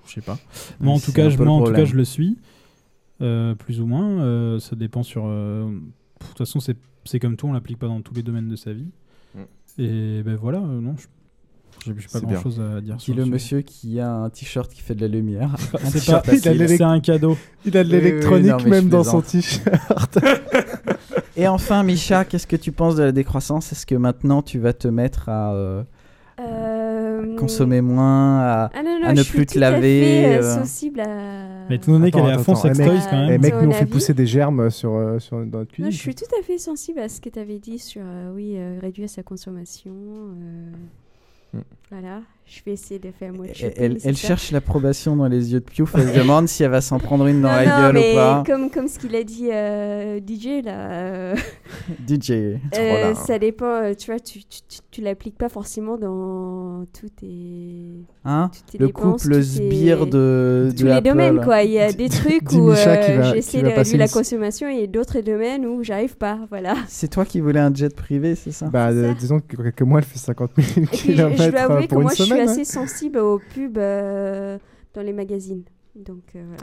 je 0.05 0.13
sais 0.13 0.21
pas. 0.21 0.37
Moi, 0.79 0.93
en 0.93 0.99
tout 0.99 1.11
cas, 1.13 1.29
je, 1.29 1.37
moi, 1.45 1.55
en 1.55 1.59
tout 1.65 1.71
cas, 1.73 1.85
je 1.85 1.95
le 1.95 2.05
suis, 2.05 2.37
euh, 3.21 3.55
plus 3.55 3.81
ou 3.81 3.85
moins. 3.87 4.21
euh, 4.21 4.59
ça 4.59 4.75
dépend 4.75 5.03
sur. 5.03 5.23
euh, 5.25 5.65
de 5.71 6.25
toute 6.27 6.37
façon, 6.37 6.59
c'est 6.59 7.19
comme 7.19 7.35
tout, 7.35 7.47
on 7.47 7.53
l'applique 7.53 7.79
pas 7.79 7.87
dans 7.87 8.01
tous 8.01 8.13
les 8.13 8.23
domaines 8.23 8.49
de 8.49 8.55
sa 8.55 8.73
vie. 8.73 8.89
Et 9.79 10.21
ben 10.23 10.35
voilà, 10.35 10.59
euh, 10.59 10.81
non, 10.81 10.95
je- 10.97 11.07
j'ai 11.85 11.93
pas 12.11 12.19
grand 12.19 12.41
chose 12.41 12.59
à 12.61 12.81
dire. 12.81 12.99
Sur 12.99 13.15
le 13.15 13.23
sujet. 13.23 13.31
monsieur 13.33 13.61
qui 13.61 13.99
a 13.99 14.11
un 14.11 14.29
t-shirt 14.29 14.71
qui 14.71 14.81
fait 14.81 14.95
de 14.95 15.01
la 15.01 15.07
lumière. 15.07 15.55
C'est 15.85 16.77
pas- 16.77 16.87
un 16.87 16.99
cadeau. 16.99 17.37
Il 17.65 17.75
a 17.77 17.83
de 17.83 17.89
Oui, 17.89 17.95
oui, 17.95 18.01
l'électronique 18.03 18.65
même 18.67 18.89
dans 18.89 19.03
son 19.03 19.21
t-shirt. 19.21 20.19
Et 21.37 21.47
enfin, 21.47 21.83
Micha, 21.83 22.25
qu'est-ce 22.25 22.47
que 22.47 22.55
tu 22.57 22.71
penses 22.71 22.95
de 22.95 23.03
la 23.03 23.11
décroissance? 23.11 23.71
Est-ce 23.71 23.85
que 23.85 23.95
maintenant 23.95 24.41
tu 24.41 24.59
vas 24.59 24.73
te 24.73 24.87
mettre 24.87 25.29
à 25.29 25.53
euh, 25.53 25.83
Euh, 26.39 27.35
consommer 27.37 27.81
moins, 27.81 28.39
à, 28.41 28.69
Ah 28.73 28.83
non, 28.83 28.99
non, 28.99 29.07
à 29.07 29.11
ne 29.13 29.17
je 29.17 29.23
suis 29.23 29.37
plus 29.37 29.45
te 29.45 29.53
tout 29.53 29.57
à 29.59 29.71
laver 29.71 30.01
fait, 30.01 30.37
euh, 30.37 30.55
sensible 30.59 30.99
à... 31.01 31.67
Mais 31.69 31.75
étant 31.75 31.91
donné 31.93 32.11
qu'elle 32.11 32.25
est 32.25 32.31
à 32.31 32.37
fond 32.39 32.55
sex 32.55 32.77
eh, 32.79 32.83
toys 32.85 32.99
quand 33.09 33.17
même. 33.17 33.31
eh, 33.31 33.37
mec, 33.37 33.53
Ton 33.53 33.61
nous 33.63 33.69
on 33.69 33.73
fait 33.73 33.85
pousser 33.85 34.13
des 34.13 34.25
germes 34.27 34.69
sur, 34.69 35.15
sur, 35.19 35.37
dans 35.45 35.59
notre 35.59 35.71
cuisine. 35.71 35.85
Non, 35.85 35.91
je 35.91 35.97
suis 35.97 36.15
tout 36.15 36.25
à 36.39 36.43
fait 36.43 36.57
sensible 36.57 36.99
à 36.99 37.07
ce 37.09 37.21
que 37.21 37.29
tu 37.29 37.39
avais 37.39 37.59
dit 37.59 37.79
sur, 37.79 38.01
euh, 38.03 38.31
oui, 38.35 38.53
euh, 38.57 38.79
réduire 38.81 39.09
sa 39.09 39.23
consommation. 39.23 39.91
Mm. 41.91 42.40
Je 42.45 42.59
vais 42.65 42.73
essayer 42.73 42.99
de 42.99 43.11
faire 43.11 43.31
moi 43.31 43.45
de 43.47 43.51
Elle, 43.77 43.97
elle- 44.03 44.17
cherche 44.17 44.51
l'approbation 44.51 45.15
dans 45.15 45.27
les 45.29 45.53
yeux 45.53 45.61
de 45.61 45.65
Piouf. 45.65 45.95
Elle 45.95 46.09
se 46.09 46.17
demande 46.19 46.49
si 46.49 46.63
elle 46.63 46.71
va 46.71 46.81
s'en 46.81 46.99
prendre 46.99 47.25
une 47.27 47.41
dans 47.41 47.47
non, 47.49 47.55
la 47.55 47.65
non, 47.65 47.77
gueule 47.83 47.93
mais 47.93 48.11
ou 48.11 48.15
pas. 48.15 48.43
Comme, 48.45 48.69
comme 48.69 48.87
ce 48.89 48.99
qu'il 48.99 49.15
a 49.15 49.23
dit 49.23 49.47
euh, 49.53 50.19
DJ 50.19 50.61
là. 50.65 50.91
euh, 50.91 51.35
DJ. 52.09 52.57
trop 52.71 52.81
euh, 52.81 53.01
là. 53.11 53.15
ça 53.15 53.39
dépend, 53.39 53.65
euh, 53.65 53.93
tu 53.97 54.11
vois, 54.11 54.19
tu, 54.19 54.39
tu, 54.43 54.59
tu, 54.67 54.79
tu 54.91 55.01
l'appliques 55.01 55.37
pas 55.37 55.47
forcément 55.47 55.95
dans 55.97 56.85
tous 56.99 57.07
tes. 57.09 58.03
Hein 58.25 58.51
tes 58.69 58.77
Le 58.79 58.87
dépenses, 58.87 59.23
couple 59.23 59.41
sbire 59.41 60.05
de, 60.05 60.71
tous 60.75 60.83
de 60.83 60.89
les 60.89 61.01
domaines 61.01 61.41
quoi. 61.43 61.63
Il 61.63 61.71
y 61.71 61.79
a 61.79 61.93
des 61.93 62.09
trucs 62.09 62.51
où 62.51 62.69
euh, 62.71 62.75
j'essaie 63.33 63.61
de 63.61 63.67
réduire 63.69 63.97
la 63.97 64.07
consommation 64.09 64.67
et 64.67 64.87
d'autres 64.87 65.21
domaines 65.21 65.65
où 65.65 65.83
j'arrive 65.83 66.17
pas. 66.17 66.37
Voilà. 66.49 66.75
C'est 66.89 67.07
toi 67.09 67.23
qui 67.23 67.39
voulais 67.39 67.61
un 67.61 67.73
jet 67.73 67.95
privé, 67.95 68.35
c'est 68.35 68.51
ça 68.51 68.67
Bah, 68.67 68.89
euh, 68.89 69.13
disons 69.17 69.39
que 69.39 69.55
quelques 69.55 69.81
mois, 69.83 69.99
elle 69.99 70.05
fait 70.05 70.19
50 70.19 70.51
000 70.57 70.67
Et 70.67 70.71
puis, 70.73 70.81
je, 70.81 71.05
je 71.07 71.13
kilomètres 71.13 71.51
dois 71.51 71.61
avouer 71.61 71.83
que 71.83 71.89
pour 71.89 71.99
une 72.01 72.03
moi, 72.03 72.13
je 72.13 72.23
suis 72.47 72.61
assez 72.61 72.65
sensible 72.65 73.19
aux 73.19 73.39
pubs 73.39 73.77
euh, 73.77 74.57
dans 74.93 75.01
les 75.01 75.13
magazines. 75.13 75.63
Donc, 75.93 76.23
euh, 76.37 76.55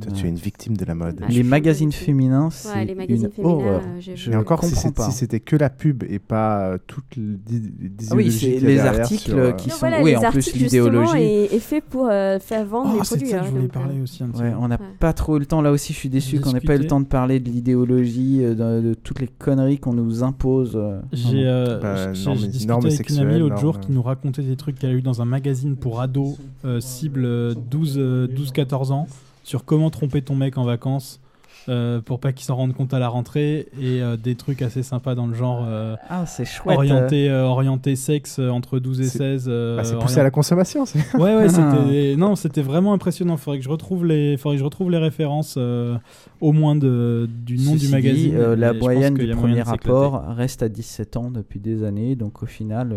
toi, 0.00 0.12
tu 0.12 0.26
es 0.26 0.28
une 0.28 0.36
victime 0.36 0.76
de 0.76 0.84
la 0.84 0.94
mode. 0.94 1.18
Ah, 1.20 1.26
les, 1.28 1.42
magazines 1.42 1.90
féminins, 1.90 2.48
ouais, 2.72 2.84
les 2.84 2.94
magazines 2.94 3.28
féminins, 3.28 3.30
c'est 3.32 3.40
une 3.42 3.46
horreur. 3.46 3.82
Euh, 3.84 4.00
je... 4.00 4.30
Mais 4.30 4.36
encore, 4.36 4.62
si 4.62 4.76
c'était 5.10 5.40
que 5.40 5.56
la 5.56 5.68
pub 5.68 6.04
et 6.08 6.20
pas 6.20 6.68
euh, 6.68 6.78
toutes 6.86 7.16
les, 7.16 7.58
les 7.80 8.12
ah 8.12 8.14
oui, 8.14 8.30
c'est 8.30 8.60
les 8.60 8.78
articles 8.78 9.36
euh, 9.36 9.50
qui 9.50 9.70
sont. 9.70 9.78
Voilà, 9.80 10.00
oui, 10.00 10.16
en 10.16 10.30
plus, 10.30 10.54
l'idéologie. 10.54 11.18
Est, 11.18 11.58
fait 11.58 11.80
pour 11.80 12.06
euh, 12.08 12.38
faire 12.38 12.64
vendre 12.66 12.90
oh, 12.94 12.98
les 12.98 13.04
produits. 13.04 13.28
Ça, 13.30 13.40
hein, 13.40 13.42
je 13.46 13.50
voulais 13.50 13.66
parler 13.66 14.00
aussi 14.00 14.22
un 14.22 14.28
petit 14.28 14.42
peu. 14.42 14.52
On 14.60 14.68
n'a 14.68 14.78
pas 14.78 15.12
trop 15.12 15.36
eu 15.36 15.40
le 15.40 15.46
temps. 15.46 15.60
Là 15.60 15.72
aussi, 15.72 15.92
je 15.92 15.98
suis 15.98 16.08
déçu 16.08 16.38
qu'on 16.38 16.52
n'ait 16.52 16.60
pas 16.60 16.76
eu 16.76 16.78
le 16.78 16.86
temps 16.86 17.00
de 17.00 17.06
parler 17.06 17.40
de 17.40 17.50
l'idéologie, 17.50 18.38
de, 18.38 18.94
toutes 18.94 19.20
les 19.20 19.26
conneries 19.26 19.78
qu'on 19.78 19.94
nous 19.94 20.22
impose. 20.22 20.78
J'ai 21.12 21.44
bah, 21.82 22.12
discuté 22.12 22.72
avec 22.72 23.10
une 23.10 23.18
amie 23.18 23.40
l'autre 23.40 23.58
jour 23.58 23.80
qui 23.80 23.90
nous 23.90 24.02
racontait 24.02 24.42
des 24.42 24.54
trucs 24.54 24.78
qu'elle 24.78 24.90
a 24.90 24.94
eu 24.94 25.02
dans 25.02 25.20
un 25.20 25.24
magazine 25.24 25.74
pour 25.74 26.00
ados, 26.00 26.38
cible 26.78 27.26
12-14 27.70 28.67
ans 28.74 29.06
sur 29.44 29.64
comment 29.64 29.90
tromper 29.90 30.22
ton 30.22 30.34
mec 30.34 30.58
en 30.58 30.64
vacances. 30.64 31.20
Euh, 31.68 32.00
pour 32.00 32.18
pas 32.18 32.32
qu'ils 32.32 32.46
s'en 32.46 32.56
rendent 32.56 32.72
compte 32.72 32.94
à 32.94 32.98
la 32.98 33.08
rentrée 33.08 33.66
et 33.78 34.00
euh, 34.00 34.16
des 34.16 34.36
trucs 34.36 34.62
assez 34.62 34.82
sympas 34.82 35.14
dans 35.14 35.26
le 35.26 35.34
genre 35.34 35.66
euh, 35.68 35.96
ah, 36.08 36.24
chouette, 36.24 36.78
euh. 37.12 37.42
orienté, 37.42 37.94
sexe 37.94 38.38
entre 38.38 38.78
12 38.78 39.00
et 39.02 39.04
16 39.04 39.44
c'est 39.44 39.92
bah, 39.92 39.98
poussé 40.00 40.20
à 40.20 40.22
la 40.22 40.30
consommation 40.30 40.84
ouais 41.18 41.36
ouais 41.36 41.48
c'était 41.50 42.16
non 42.16 42.36
c'était 42.36 42.62
vraiment 42.62 42.94
impressionnant. 42.94 43.36
Faudrait 43.36 43.58
que 43.58 43.64
je 43.64 43.68
retrouve 43.68 44.06
les 44.06 44.38
faudrait 44.38 44.56
que 44.56 44.60
je 44.60 44.64
retrouve 44.64 44.90
les 44.90 44.98
références 44.98 45.58
au 45.58 46.52
moins 46.52 46.74
de, 46.74 47.28
du 47.28 47.58
nom 47.58 47.74
du 47.74 47.88
magazine 47.88 48.30
dit, 48.30 48.56
la 48.56 48.72
moyenne 48.72 49.14
du 49.14 49.28
premier 49.32 49.60
rapport 49.60 50.24
reste 50.28 50.62
à 50.62 50.70
17 50.70 51.16
ans 51.18 51.30
depuis 51.30 51.60
des 51.60 51.84
années 51.84 52.14
donc 52.14 52.42
au 52.42 52.46
final 52.46 52.96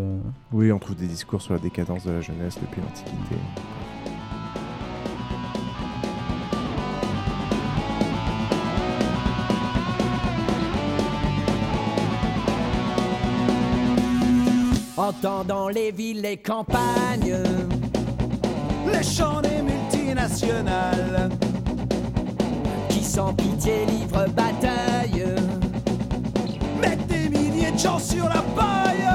oui 0.53 0.72
on 0.72 0.80
trouve 0.80 0.95
des 0.95 1.07
discours 1.07 1.41
sur 1.41 1.53
la 1.53 1.60
décadence 1.60 2.06
de 2.06 2.11
la 2.11 2.22
jeunesse 2.22 2.57
depuis 2.61 2.80
l'antiquité 2.80 3.35
Entendant 15.11 15.67
les 15.67 15.91
villes, 15.91 16.21
les 16.21 16.38
campagnes, 16.38 17.35
les 18.88 19.03
chants 19.03 19.41
des 19.41 19.61
multinationales, 19.61 21.29
qui 22.88 23.03
sans 23.03 23.33
pitié 23.33 23.85
livrent 23.88 24.29
bataille, 24.29 25.25
mettent 26.81 27.07
des 27.07 27.27
milliers 27.27 27.71
de 27.71 27.77
gens 27.77 27.99
sur 27.99 28.23
la 28.23 28.41
paille. 28.55 29.05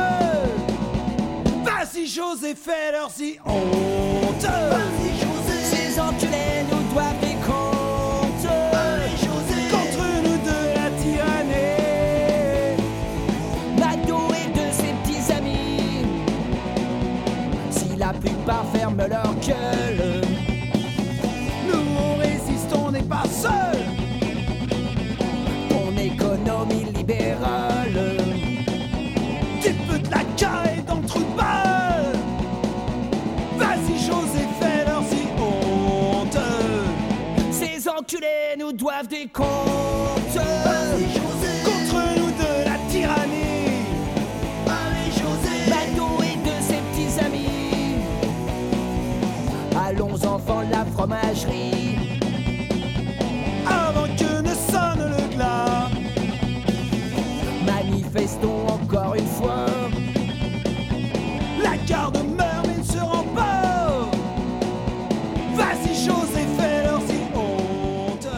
Vas-y 1.64 2.06
José, 2.06 2.54
fais 2.54 2.92
leur 2.92 3.10
y 3.18 3.38
honte. 3.46 4.42
Vas-y 4.42 5.08
José, 5.18 5.58
ces 5.62 5.98
enculés 5.98 6.62
nous 6.70 6.92
doivent 6.92 7.25
Si 18.46 18.52
plupart 18.52 18.66
ferment 18.72 19.08
leur 19.08 19.34
gueule, 19.44 20.20
nous 21.66 21.82
on 21.98 22.16
résiste, 22.16 22.72
on 22.76 22.92
n'est 22.92 23.02
pas 23.02 23.24
seuls. 23.24 23.82
Ton 25.68 25.96
économie 25.96 26.84
libérale, 26.94 28.18
tu 29.60 29.72
peux 29.72 29.98
te 29.98 30.10
la 30.12 30.22
carrer 30.36 30.80
dans 30.86 31.00
le 31.00 31.06
trou 31.08 31.18
de 31.18 31.36
balle. 31.36 32.12
Vas-y 33.58 33.98
José, 33.98 34.46
fais 34.60 34.84
leur 34.84 35.02
y 35.02 35.26
honte. 35.40 36.38
Ces 37.50 37.88
enculés 37.88 38.54
nous 38.56 38.72
doivent 38.72 39.08
des 39.08 39.26
comptes. 39.26 40.05
La 50.48 50.84
fromagerie. 50.84 51.96
Avant 53.66 54.06
que 54.16 54.42
ne 54.42 54.54
sonne 54.54 55.10
le 55.10 55.34
glas. 55.34 55.88
Manifestons 57.66 58.66
encore 58.68 59.14
une 59.16 59.26
fois. 59.26 59.66
La 61.62 61.76
garde 61.88 62.18
meurt 62.36 62.66
mais 62.66 62.78
ne 62.78 62.82
se 62.84 62.98
rend 62.98 63.24
pas. 63.34 64.08
Vas-y 65.56 65.94
José, 65.94 66.40
fais 66.58 66.84
leur 66.84 67.00
y 67.00 67.36
honte. 67.36 68.28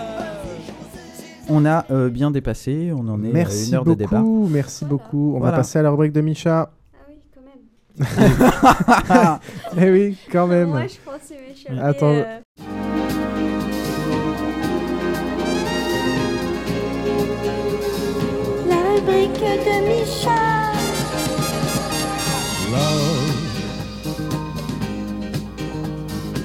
On 1.51 1.65
a 1.67 1.85
euh, 1.91 2.09
bien 2.09 2.31
dépassé, 2.31 2.91
on 2.97 3.07
en 3.09 3.23
est 3.23 3.31
à 3.31 3.33
Merci 3.33 3.69
une 3.69 3.75
heure 3.77 3.85
de 3.85 3.95
débat. 3.95 4.19
beaucoup, 4.21 4.49
merci 4.51 4.85
beaucoup. 4.85 5.35
On 5.35 5.39
Voilà. 5.41 5.53
va 5.53 5.57
passer 5.59 5.79
à 5.79 5.83
la 5.83 5.91
rubrique 5.91 6.13
de 6.13 6.21
Micha. 6.21 6.71
Ah 9.11 9.41
Eh 9.81 9.91
oui, 9.91 10.17
quand 10.31 10.47
même. 10.47 10.69
Moi, 10.71 10.87
je 10.87 10.97
Attends. 11.77 12.07
euh, 12.07 12.41
La 18.69 18.77
rubrique 18.95 19.41
de 19.41 19.77
Micha. 19.89 20.69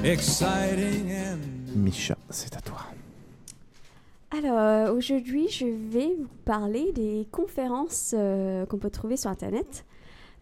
Exciting 0.03 1.11
and 1.15 1.39
Micha, 1.77 2.17
c'est 2.29 2.55
à 2.57 2.61
toi. 2.61 2.79
Alors, 4.37 4.57
euh, 4.59 4.93
aujourd'hui, 4.93 5.47
je 5.49 5.65
vais 5.65 6.13
vous 6.19 6.27
parler 6.43 6.91
des 6.93 7.25
conférences 7.31 8.13
euh, 8.17 8.65
qu'on 8.65 8.77
peut 8.77 8.89
trouver 8.89 9.15
sur 9.15 9.29
Internet. 9.29 9.85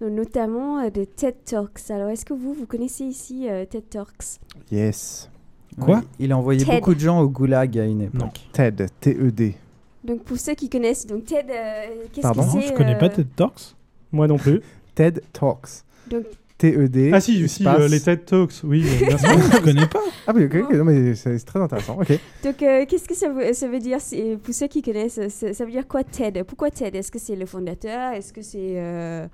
Donc 0.01 0.11
notamment 0.11 0.79
euh, 0.79 0.89
de 0.89 1.03
TED 1.05 1.35
Talks. 1.45 1.89
Alors, 1.91 2.09
est-ce 2.09 2.25
que 2.25 2.33
vous, 2.33 2.53
vous 2.53 2.65
connaissez 2.65 3.05
ici 3.05 3.47
euh, 3.49 3.65
TED 3.65 3.87
Talks? 3.89 4.39
Yes. 4.71 5.29
Ouais, 5.77 5.99
il 6.19 6.31
a 6.33 6.37
envoyé 6.37 6.65
TED. 6.65 6.75
beaucoup 6.75 6.93
de 6.95 6.99
gens 6.99 7.21
au 7.21 7.29
goulag 7.29 7.77
à 7.77 7.85
une 7.85 8.01
époque. 8.01 8.41
TED, 8.51 8.87
T-E-D. 8.99 9.55
Donc, 10.03 10.23
pour 10.23 10.37
ceux 10.37 10.55
qui 10.55 10.69
connaissent, 10.69 11.05
donc 11.05 11.25
TED, 11.25 11.45
euh, 11.49 11.85
qu'est-ce 12.11 12.21
Pardon? 12.23 12.43
que 12.43 12.49
c'est 12.61 12.67
Je 12.67 12.73
connais 12.73 12.97
pas 12.97 13.05
euh, 13.05 13.09
TED 13.09 13.27
Talks? 13.35 13.75
Moi 14.11 14.27
non 14.27 14.37
plus. 14.37 14.59
TED 14.95 15.21
Talks. 15.31 15.83
Donc- 16.09 16.25
T-E-D. 16.61 17.09
Ah 17.11 17.19
si, 17.19 17.49
si, 17.49 17.65
euh, 17.65 17.87
les 17.87 17.99
TED 17.99 18.23
Talks, 18.23 18.61
oui, 18.63 18.85
euh, 18.85 19.07
bien 19.07 19.17
sûr. 19.17 19.29
Je 19.53 19.61
connais 19.61 19.87
pas. 19.87 19.99
Ah 20.27 20.33
oui, 20.35 20.45
ok, 20.45 20.55
ok, 20.65 20.73
non, 20.75 20.83
mais 20.83 21.15
c'est 21.15 21.39
très 21.39 21.59
intéressant. 21.59 21.97
Ok. 21.99 22.11
Donc, 22.43 22.61
euh, 22.61 22.85
qu'est-ce 22.87 23.07
que 23.07 23.15
ça 23.15 23.29
veut, 23.29 23.53
ça 23.53 23.67
veut 23.67 23.79
dire 23.79 23.97
Pour 24.43 24.53
ceux 24.53 24.67
qui 24.67 24.83
connaissent, 24.83 25.19
ça, 25.29 25.53
ça 25.53 25.65
veut 25.65 25.71
dire 25.71 25.87
quoi 25.87 26.03
TED? 26.03 26.43
Pourquoi 26.43 26.69
TED? 26.69 26.95
Est-ce 26.95 27.11
que 27.11 27.17
c'est 27.17 27.35
le 27.35 27.47
fondateur? 27.47 28.13
Est-ce 28.13 28.31
que 28.31 28.43
c'est 28.43 28.75
euh, 28.75 29.25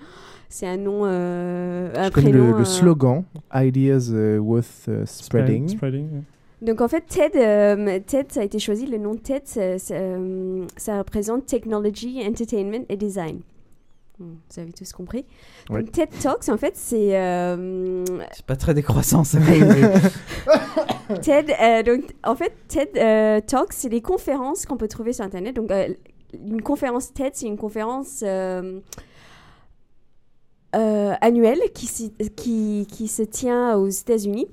c'est 0.47 0.65
un 0.65 0.77
nom, 0.77 1.01
euh, 1.03 1.91
un 1.93 2.05
Je 2.05 2.09
connais 2.11 2.29
prénom 2.29 2.45
le, 2.45 2.51
le 2.53 2.61
euh, 2.61 2.65
slogan 2.65 3.23
Ideas 3.53 4.09
uh, 4.13 4.37
worth 4.37 4.87
uh, 4.87 5.05
spreading. 5.05 5.77
Donc 6.61 6.81
en 6.81 6.87
fait, 6.87 7.03
TED, 7.07 7.35
euh, 7.35 7.99
TED, 8.05 8.31
ça 8.31 8.39
a 8.39 8.43
été 8.43 8.57
choisi, 8.59 8.87
le 8.87 8.97
nom 8.97 9.15
TED, 9.15 9.41
ça, 9.45 9.77
ça, 9.77 9.93
euh, 9.93 10.65
ça 10.77 10.97
représente 10.99 11.45
Technology, 11.45 12.23
Entertainment 12.25 12.85
et 12.87 12.95
Design. 12.97 13.41
Vous 14.19 14.35
avez 14.57 14.73
tous 14.73 14.91
compris. 14.93 15.25
Ouais. 15.69 15.81
Donc 15.83 15.91
TED 15.91 16.09
Talks, 16.21 16.49
en 16.49 16.57
fait, 16.57 16.75
c'est... 16.75 17.15
euh, 17.15 18.03
C'est 18.33 18.45
pas 18.45 18.55
très 18.55 18.73
décroissant 18.73 19.23
ça. 19.23 19.37
TED, 21.21 21.51
euh, 21.61 21.83
donc, 21.83 22.15
en 22.23 22.35
fait, 22.35 22.51
TED 22.67 22.89
euh, 22.97 23.41
Talks, 23.41 23.73
c'est 23.73 23.89
des 23.89 24.01
conférences 24.01 24.65
qu'on 24.65 24.77
peut 24.77 24.87
trouver 24.87 25.13
sur 25.13 25.23
Internet. 25.23 25.55
Donc, 25.55 25.71
une 26.33 26.61
conférence 26.63 27.13
TED, 27.13 27.31
c'est 27.35 27.45
une 27.45 27.57
conférence 27.57 28.23
annuelle 30.73 31.59
qui, 31.73 31.85
s'y- 31.87 32.13
qui, 32.35 32.87
qui 32.91 33.07
se 33.07 33.23
tient 33.23 33.75
aux 33.77 33.87
États-Unis. 33.89 34.47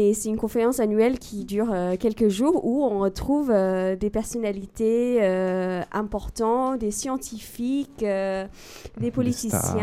Et 0.00 0.14
c'est 0.14 0.28
une 0.28 0.36
conférence 0.36 0.78
annuelle 0.78 1.18
qui 1.18 1.44
dure 1.44 1.70
euh, 1.72 1.96
quelques 1.98 2.28
jours 2.28 2.64
où 2.64 2.84
on 2.84 3.00
retrouve 3.00 3.50
euh, 3.50 3.96
des 3.96 4.10
personnalités 4.10 5.18
euh, 5.20 5.82
importantes, 5.90 6.78
des 6.78 6.92
scientifiques, 6.92 8.04
des 8.04 9.10
politiciens. 9.12 9.58
stars, 9.58 9.74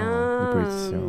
des 0.47 0.53
politiciens. 0.53 1.01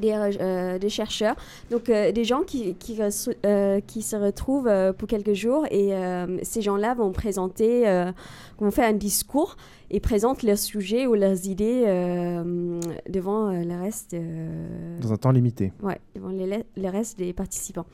des, 0.00 0.08
re- 0.12 0.38
euh, 0.40 0.78
des 0.78 0.88
chercheurs, 0.88 1.36
donc 1.70 1.90
euh, 1.90 2.10
des 2.12 2.24
gens 2.24 2.40
qui, 2.40 2.74
qui, 2.76 2.98
euh, 3.02 3.10
se 3.10 4.16
retrouvent 4.16 4.72
pour 4.96 5.06
quelques 5.06 5.34
jours 5.34 5.66
et 5.70 5.90
ces 6.42 6.62
gens-là 6.62 6.94
vont 6.94 7.12
présenter, 7.12 7.84
vont 8.58 8.70
faire 8.70 8.88
un 8.88 8.94
discours 8.94 9.56
et 9.94 10.00
présentent 10.00 10.42
leurs 10.42 10.58
sujets 10.58 11.06
ou 11.06 11.14
leurs 11.14 11.46
idées 11.46 11.84
euh, 11.86 12.80
devant 13.08 13.48
euh, 13.50 13.62
le 13.62 13.78
reste. 13.80 14.14
euh, 14.14 14.98
Dans 15.00 15.12
un 15.12 15.16
temps 15.16 15.30
limité. 15.30 15.72
Ouais, 15.82 15.98
devant 16.14 16.30
les, 16.30 16.46
le- 16.76 16.88
reste 16.88 17.18
des 17.18 17.32
participants. 17.34 17.84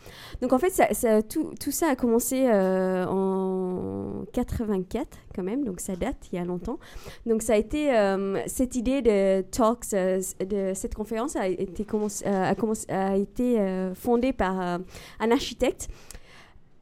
Donc 0.40 0.52
en 0.52 0.58
fait, 0.58 0.70
ça, 0.70 0.86
ça- 0.94 1.22
tout, 1.22 1.50
tout 1.60 1.72
ça 1.72 1.88
a 1.90 1.96
commencé 1.96 2.46
euh, 2.48 3.04
en 3.06 4.24
84 4.32 5.18
quand 5.34 5.42
même, 5.42 5.64
donc 5.64 5.80
ça 5.80 5.96
date 5.96 6.16
il 6.32 6.36
y 6.36 6.38
a 6.38 6.44
longtemps. 6.44 6.78
Donc 7.26 7.42
ça 7.42 7.54
a 7.54 7.56
été, 7.56 7.92
euh, 7.94 8.40
cette 8.46 8.76
idée 8.76 9.02
de 9.02 9.42
talks, 9.50 9.92
euh, 9.94 10.20
de 10.40 10.72
cette 10.74 10.94
conférence 10.94 11.34
a 11.36 11.48
été, 11.48 11.84
commencé, 11.84 12.24
a 12.24 12.54
commencé- 12.54 12.88
a 12.90 13.16
été 13.16 13.58
euh, 13.60 13.92
fondée 13.94 14.32
par 14.32 14.60
euh, 14.60 14.78
un 15.20 15.30
architecte, 15.32 15.88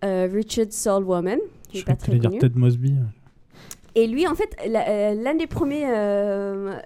Richard 0.02 0.66
Solomon, 0.70 1.38
qui 1.68 1.78
Je 1.78 1.82
est 1.82 1.84
pas 1.86 1.92
vais 1.92 1.96
très 1.96 2.12
dire 2.18 2.28
connu. 2.30 2.38
Ted 2.38 2.54
Mosby. 2.58 2.94
Et 3.98 4.06
lui, 4.06 4.26
en 4.28 4.34
fait, 4.34 4.54
euh, 4.64 5.14
l'un 5.14 5.34
des 5.34 5.46
premiers, 5.46 5.86
euh, 5.88 6.76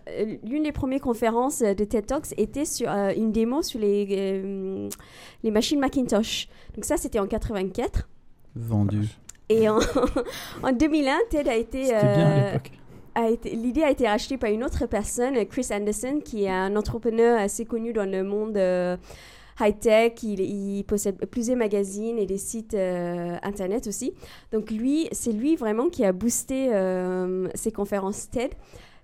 l'une 0.44 0.62
des 0.62 0.70
premières 0.72 1.00
conférences 1.00 1.58
de 1.58 1.84
TED 1.84 2.06
Talks 2.06 2.32
était 2.36 2.64
sur 2.64 2.88
euh, 2.88 3.12
une 3.16 3.32
démo 3.32 3.62
sur 3.62 3.80
les, 3.80 4.06
euh, 4.12 4.88
les 5.42 5.50
machines 5.50 5.80
Macintosh. 5.80 6.48
Donc 6.76 6.84
ça, 6.84 6.96
c'était 6.96 7.18
en 7.18 7.26
84. 7.26 8.08
Vendu. 8.54 9.08
Et 9.48 9.68
en, 9.68 9.80
en 10.62 10.72
2001, 10.72 11.16
TED 11.30 11.48
a 11.48 11.56
été... 11.56 11.86
C'était 11.86 12.00
bien 12.00 12.26
à 12.30 12.46
l'époque. 12.52 12.70
a 13.16 13.28
été- 13.28 13.50
L'idée 13.56 13.82
a 13.82 13.90
été 13.90 14.06
rachetée 14.06 14.38
par 14.38 14.50
une 14.50 14.62
autre 14.62 14.86
personne, 14.86 15.44
Chris 15.46 15.66
Anderson, 15.72 16.20
qui 16.24 16.44
est 16.44 16.50
un 16.50 16.76
entrepreneur 16.76 17.40
assez 17.40 17.64
connu 17.64 17.92
dans 17.92 18.08
le 18.08 18.22
monde 18.22 18.56
euh, 18.56 18.96
high-tech. 19.60 20.22
Il, 20.22 20.84
possède 20.84 21.16
plusieurs 21.26 21.56
magazines 21.56 22.18
et 22.18 22.26
des 22.26 22.38
sites 22.38 22.74
euh, 22.74 23.36
internet 23.42 23.86
aussi. 23.86 24.12
Donc 24.52 24.70
lui, 24.70 25.08
c'est 25.12 25.32
lui 25.32 25.56
vraiment 25.56 25.88
qui 25.88 26.04
a 26.04 26.12
boosté 26.12 26.72
euh, 26.72 27.48
ses 27.54 27.72
conférences 27.72 28.30
TED. 28.30 28.52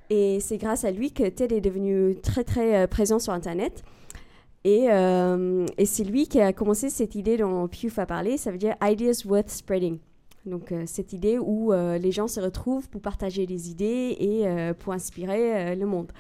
Et 0.08 0.38
c'est 0.40 0.58
grâce 0.58 0.84
à 0.84 0.90
lui 0.90 1.12
que 1.12 1.28
TED 1.28 1.52
est 1.52 1.60
devenu 1.60 2.16
très 2.22 2.44
très 2.44 2.76
euh, 2.76 2.86
présent 2.86 3.18
sur 3.18 3.32
internet. 3.32 3.82
Et, 4.64 4.86
euh, 4.90 5.66
et 5.78 5.86
c'est 5.86 6.04
lui 6.04 6.26
qui 6.26 6.40
a 6.40 6.52
commencé 6.52 6.90
cette 6.90 7.14
idée 7.14 7.36
dont 7.36 7.68
Pugh 7.68 7.92
a 7.98 8.06
parlé, 8.06 8.36
ça 8.36 8.50
veut 8.50 8.58
dire 8.58 8.74
Ideas 8.82 9.22
Worth 9.24 9.50
Spreading. 9.50 9.98
Donc 10.44 10.72
cette 10.86 11.12
idée 11.12 11.38
où 11.38 11.72
les 11.72 12.12
gens 12.12 12.28
se 12.28 12.38
retrouvent 12.38 12.88
pour 12.88 13.00
partager 13.00 13.46
des 13.46 13.68
idées 13.68 14.16
et 14.20 14.72
pour 14.78 14.92
inspirer 14.92 15.74
le 15.74 15.86
monde. 15.86 16.12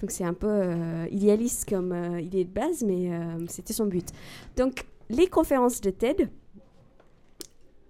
Donc 0.00 0.10
c'est 0.10 0.24
un 0.24 0.34
peu 0.34 0.48
euh, 0.48 1.06
idéaliste 1.10 1.68
comme 1.68 1.92
euh, 1.92 2.20
idée 2.20 2.44
de 2.44 2.50
base, 2.50 2.82
mais 2.82 3.12
euh, 3.12 3.46
c'était 3.48 3.72
son 3.72 3.86
but. 3.86 4.08
Donc 4.56 4.84
les 5.08 5.26
conférences 5.26 5.80
de 5.80 5.90
TED, 5.90 6.30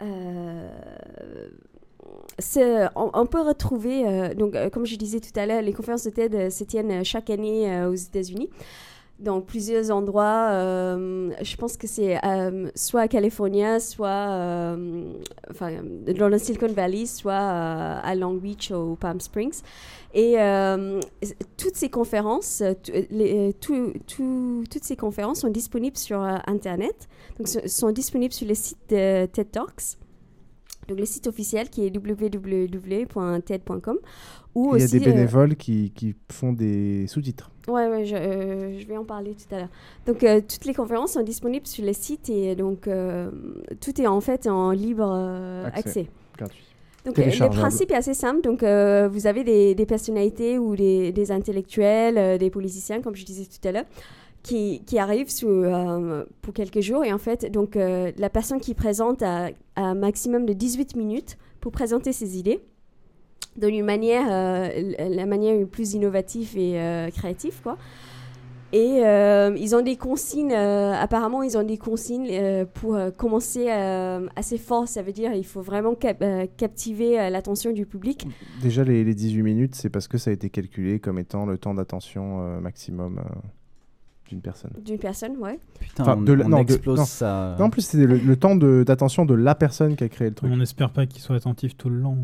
on, 0.00 0.70
on 2.94 3.26
peut 3.26 3.42
retrouver, 3.42 4.34
donc 4.34 4.56
comme 4.70 4.86
je 4.86 4.96
disais 4.96 5.20
tout 5.20 5.38
à 5.38 5.44
l'heure, 5.46 5.62
les 5.62 5.72
conférences 5.74 6.04
de 6.04 6.10
TED 6.10 6.50
se 6.50 6.64
tiennent 6.64 7.04
chaque 7.04 7.28
année 7.30 7.84
aux 7.84 7.94
États-Unis 7.94 8.48
dans 9.20 9.40
plusieurs 9.40 9.90
endroits. 9.90 10.48
euh, 10.50 11.30
je 11.42 11.56
pense 11.56 11.76
que 11.76 11.86
c'est 11.86 12.18
euh, 12.24 12.70
soit 12.74 13.02
à 13.02 13.08
California, 13.08 13.78
soit 13.80 14.08
euh, 14.08 15.04
dans 16.18 16.28
le 16.28 16.38
Silicon 16.38 16.72
Valley, 16.72 17.06
soit 17.06 17.34
à 17.34 18.14
Long 18.14 18.34
Beach 18.34 18.70
ou 18.70 18.96
Palm 18.98 19.20
Springs. 19.20 19.60
Et 20.14 20.36
toutes 21.56 21.76
ces 21.76 21.88
conférences, 21.90 22.62
toutes 23.60 24.84
ces 24.84 24.96
conférences 24.96 25.40
sont 25.40 25.50
disponibles 25.50 25.96
sur 25.98 26.20
Internet. 26.46 27.08
Donc, 27.38 27.48
so- 27.48 27.60
sont 27.66 27.92
disponibles 27.92 28.32
sur 28.34 28.48
le 28.48 28.54
site 28.54 28.78
de 28.88 29.26
TED 29.26 29.50
Talks. 29.52 29.96
Donc, 30.88 30.98
le 30.98 31.04
site 31.06 31.26
officiel 31.28 31.68
qui 31.70 31.86
est 31.86 31.96
www.ted.com. 31.96 33.98
Ou 34.54 34.76
Il 34.76 34.80
y 34.80 34.84
a 34.84 34.88
des 34.88 35.00
euh, 35.00 35.04
bénévoles 35.04 35.56
qui, 35.56 35.92
qui 35.94 36.14
font 36.30 36.52
des 36.52 37.06
sous-titres. 37.06 37.50
Ouais, 37.68 37.88
ouais, 37.88 38.04
je, 38.04 38.16
euh, 38.16 38.78
je 38.78 38.86
vais 38.86 38.96
en 38.96 39.04
parler 39.04 39.34
tout 39.34 39.54
à 39.54 39.58
l'heure. 39.58 39.68
Donc, 40.06 40.24
euh, 40.24 40.40
toutes 40.40 40.64
les 40.64 40.74
conférences 40.74 41.12
sont 41.12 41.22
disponibles 41.22 41.66
sur 41.66 41.84
le 41.84 41.92
site 41.92 42.28
et 42.28 42.56
donc 42.56 42.88
euh, 42.88 43.30
tout 43.80 44.00
est 44.00 44.06
en 44.06 44.20
fait 44.20 44.46
en 44.46 44.72
libre 44.72 45.06
Accès. 45.72 46.08
Gratuit. 46.36 46.64
Donc, 47.04 47.16
le 47.16 47.48
principe 47.48 47.92
est 47.92 47.96
assez 47.96 48.12
simple. 48.12 48.42
Donc, 48.42 48.62
vous 48.62 49.26
avez 49.26 49.44
des, 49.44 49.74
des 49.74 49.86
personnalités 49.86 50.58
ou 50.58 50.76
des, 50.76 51.12
des 51.12 51.32
intellectuels, 51.32 52.38
des 52.38 52.50
politiciens, 52.50 53.00
comme 53.00 53.14
je 53.14 53.24
disais 53.24 53.44
tout 53.44 53.66
à 53.66 53.72
l'heure, 53.72 53.86
qui, 54.42 54.82
qui 54.84 54.98
arrivent 54.98 55.30
sous, 55.30 55.64
pour 56.42 56.52
quelques 56.52 56.80
jours. 56.80 57.02
Et 57.02 57.12
en 57.12 57.18
fait, 57.18 57.50
donc, 57.50 57.74
la 57.76 58.28
personne 58.30 58.60
qui 58.60 58.74
présente 58.74 59.22
a, 59.22 59.46
a 59.76 59.82
un 59.82 59.94
maximum 59.94 60.44
de 60.44 60.52
18 60.52 60.94
minutes 60.94 61.38
pour 61.62 61.72
présenter 61.72 62.12
ses 62.12 62.36
idées 62.36 62.60
d'une 63.56 63.84
manière, 63.84 64.26
euh, 64.30 64.68
la 64.98 65.26
manière 65.26 65.58
la 65.58 65.66
plus 65.66 65.94
innovative 65.94 66.56
et 66.56 66.80
euh, 66.80 67.10
créative, 67.10 67.60
quoi. 67.62 67.76
Et 68.72 69.00
euh, 69.04 69.52
ils 69.58 69.74
ont 69.74 69.82
des 69.82 69.96
consignes, 69.96 70.52
euh, 70.52 70.92
apparemment 70.94 71.42
ils 71.42 71.58
ont 71.58 71.64
des 71.64 71.76
consignes 71.76 72.28
euh, 72.30 72.64
pour 72.72 72.94
euh, 72.94 73.10
commencer 73.10 73.66
euh, 73.68 74.28
assez 74.36 74.58
fort, 74.58 74.86
ça 74.86 75.02
veut 75.02 75.10
dire 75.10 75.32
il 75.34 75.44
faut 75.44 75.60
vraiment 75.60 75.96
cap- 75.96 76.22
euh, 76.22 76.46
captiver 76.56 77.18
euh, 77.18 77.30
l'attention 77.30 77.72
du 77.72 77.84
public. 77.84 78.28
Déjà, 78.62 78.84
les, 78.84 79.02
les 79.02 79.14
18 79.16 79.42
minutes, 79.42 79.74
c'est 79.74 79.90
parce 79.90 80.06
que 80.06 80.18
ça 80.18 80.30
a 80.30 80.32
été 80.34 80.50
calculé 80.50 81.00
comme 81.00 81.18
étant 81.18 81.46
le 81.46 81.58
temps 81.58 81.74
d'attention 81.74 82.42
euh, 82.42 82.60
maximum 82.60 83.18
euh, 83.18 83.22
d'une 84.28 84.40
personne. 84.40 84.70
D'une 84.84 84.98
personne, 85.00 85.36
ouais. 85.38 85.58
Putain, 85.80 86.04
Enfin, 86.04 86.14
on, 86.18 86.22
de 86.22 86.32
la- 86.32 86.46
on 86.46 86.50
non, 86.50 86.58
de- 86.58 86.62
explose 86.62 86.98
non. 87.00 87.04
ça. 87.06 87.56
Non, 87.58 87.64
en 87.64 87.70
plus, 87.70 87.82
c'est 87.82 87.98
le, 88.06 88.18
le 88.18 88.36
temps 88.36 88.54
de- 88.54 88.84
d'attention 88.86 89.24
de, 89.24 89.34
la 89.34 89.56
personne 89.56 89.96
qui 89.96 90.04
a 90.04 90.08
créé 90.08 90.28
le 90.28 90.34
truc. 90.36 90.48
On 90.52 90.56
n'espère 90.58 90.90
pas 90.92 91.06
qu'il 91.06 91.20
soit 91.20 91.34
attentif 91.34 91.76
tout 91.76 91.88
le 91.90 91.96
long. 91.98 92.18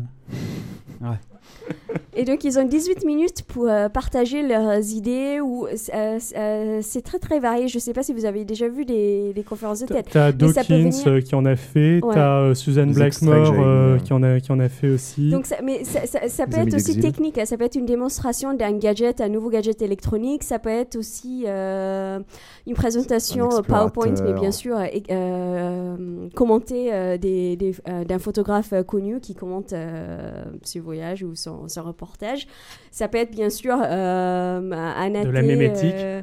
Ouais. 1.01 1.19
Et 2.19 2.25
donc, 2.25 2.43
ils 2.43 2.57
ont 2.57 2.65
18 2.65 3.05
minutes 3.05 3.43
pour 3.47 3.67
euh, 3.69 3.89
partager 3.89 4.41
leurs 4.41 4.91
idées. 4.91 5.39
Ou, 5.39 5.67
euh, 5.67 6.19
euh, 6.35 6.79
c'est 6.81 7.01
très, 7.03 7.19
très 7.19 7.39
varié. 7.39 7.67
Je 7.67 7.77
ne 7.77 7.79
sais 7.79 7.93
pas 7.93 8.01
si 8.01 8.11
vous 8.11 8.25
avez 8.25 8.43
déjà 8.43 8.67
vu 8.67 8.85
des, 8.85 9.33
des 9.33 9.43
conférences 9.43 9.81
de 9.81 9.85
mais 9.93 10.01
ça 10.03 10.31
peut 10.31 10.33
Dawkins 10.33 10.89
venir- 10.89 11.23
qui 11.23 11.35
en 11.35 11.45
a 11.45 11.55
fait, 11.55 11.99
Ouais. 12.03 12.15
t'as 12.15 12.39
euh, 12.39 12.53
Suzanne 12.55 12.91
Blackmore 12.91 13.53
euh, 13.59 13.99
qui, 13.99 14.13
en 14.13 14.23
a, 14.23 14.39
qui 14.39 14.51
en 14.51 14.59
a 14.59 14.67
fait 14.67 14.89
aussi. 14.89 15.29
Donc, 15.29 15.45
ça, 15.45 15.57
mais 15.63 15.83
ça, 15.83 16.07
ça- 16.07 16.27
ça 16.27 16.45
Les 16.45 16.51
peut 16.51 16.57
être 16.67 16.73
aussi 16.73 16.99
technique. 16.99 17.37
hein. 17.37 17.45
Ça 17.45 17.55
peut 17.55 17.65
être 17.65 17.75
une 17.75 17.85
démonstration 17.85 18.53
d'un 18.55 18.71
gadget, 18.73 19.21
un 19.21 19.29
nouveau 19.29 19.49
gadget 19.51 19.79
électronique. 19.83 20.41
Ça 20.43 20.57
peut 20.57 20.69
être 20.69 20.95
aussi 20.95 21.43
euh, 21.45 22.19
une 22.65 22.73
présentation 22.73 23.49
Un 23.57 23.61
PowerPoint, 23.61 24.13
mais 24.23 24.33
bien 24.33 24.51
sûr, 24.51 24.75
euh, 25.11 26.27
commentée 26.33 26.91
euh, 26.93 27.17
des- 27.19 27.55
des- 27.57 27.75
euh, 27.87 28.03
d'un 28.05 28.17
photographe 28.19 28.73
connu 28.87 29.19
qui 29.19 29.35
commente 29.35 29.73
euh, 29.73 30.43
ce 30.63 30.79
voyage 30.79 31.21
ou 31.23 31.35
son, 31.35 31.67
son 31.67 31.83
reportage. 31.83 32.06
Reportage. 32.07 32.47
Ça 32.91 33.07
peut 33.07 33.17
être 33.19 33.31
bien 33.31 33.49
sûr 33.49 33.75
euh, 33.83 34.59
un 34.71 35.09
De 35.09 35.29
la 35.29 35.39
athée, 35.39 35.41
mémétique. 35.47 35.93
euh, 35.95 36.21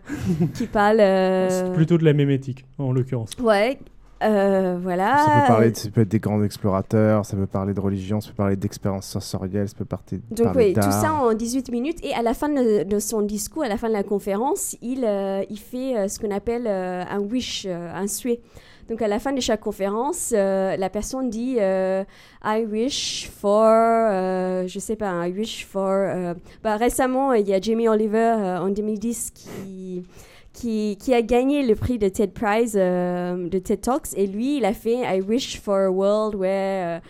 qui 0.54 0.66
parle. 0.66 1.00
euh, 1.00 1.48
C'est 1.68 1.72
plutôt 1.72 1.98
de 1.98 2.04
la 2.04 2.12
mémétique, 2.12 2.64
en 2.78 2.92
l'occurrence. 2.92 3.30
Ouais, 3.40 3.78
euh, 4.22 4.76
voilà. 4.80 5.18
Ça 5.18 5.40
peut, 5.42 5.46
parler 5.46 5.70
de- 5.70 5.76
ça 5.76 5.90
peut 5.90 6.00
être 6.00 6.08
des 6.08 6.18
grands 6.18 6.42
explorateurs, 6.42 7.24
ça 7.26 7.36
peut 7.36 7.46
parler 7.46 7.74
de 7.74 7.80
religion, 7.80 8.20
ça 8.20 8.30
peut 8.30 8.34
parler 8.36 8.56
d'expériences 8.56 9.06
sensorielles, 9.06 9.68
ça 9.68 9.74
peut 9.76 9.84
parler, 9.84 10.20
Donc 10.30 10.44
parler 10.46 10.66
oui, 10.68 10.72
tout 10.74 10.80
ça 10.90 11.12
en 11.12 11.34
18 11.34 11.70
minutes. 11.70 11.98
Et 12.04 12.14
à 12.14 12.22
la 12.22 12.34
fin 12.34 12.48
de, 12.48 12.84
de 12.84 12.98
son 12.98 13.22
discours, 13.22 13.64
à 13.64 13.68
la 13.68 13.76
fin 13.76 13.88
de 13.88 13.92
la 13.92 14.02
conférence, 14.02 14.76
il, 14.82 15.04
euh, 15.04 15.42
il 15.50 15.58
fait 15.58 15.96
euh, 15.96 16.08
ce 16.08 16.18
qu'on 16.18 16.30
appelle 16.30 16.66
euh, 16.66 17.04
un 17.08 17.20
wish, 17.20 17.66
euh, 17.68 17.92
un 17.94 18.06
souhait. 18.06 18.40
Donc 18.88 19.00
à 19.00 19.08
la 19.08 19.18
fin 19.18 19.32
de 19.32 19.40
chaque 19.40 19.60
conférence, 19.60 20.32
euh, 20.34 20.76
la 20.76 20.90
personne 20.90 21.30
dit 21.30 21.56
euh, 21.58 22.04
I 22.44 22.66
wish 22.70 23.30
for, 23.30 23.64
euh, 23.64 24.66
je 24.66 24.78
sais 24.78 24.96
pas, 24.96 25.26
I 25.26 25.32
wish 25.32 25.64
for. 25.64 25.88
euh, 25.88 26.34
bah, 26.62 26.76
récemment, 26.76 27.32
il 27.32 27.48
y 27.48 27.54
a 27.54 27.60
Jamie 27.60 27.88
Oliver 27.88 28.58
en 28.60 28.68
2010 28.68 29.32
qui, 29.32 30.96
qui, 30.98 31.14
a 31.14 31.22
gagné 31.22 31.66
le 31.66 31.74
prix 31.74 31.98
de 31.98 32.08
TED 32.08 32.32
Prize 32.32 32.74
de 32.74 33.58
TED 33.58 33.80
Talks. 33.80 34.12
Et 34.16 34.26
lui, 34.26 34.58
il 34.58 34.64
a 34.64 34.74
fait 34.74 34.98
I 34.98 35.22
wish 35.22 35.60
for 35.60 35.78
a 35.78 35.90
world 35.90 36.34
where. 36.34 37.00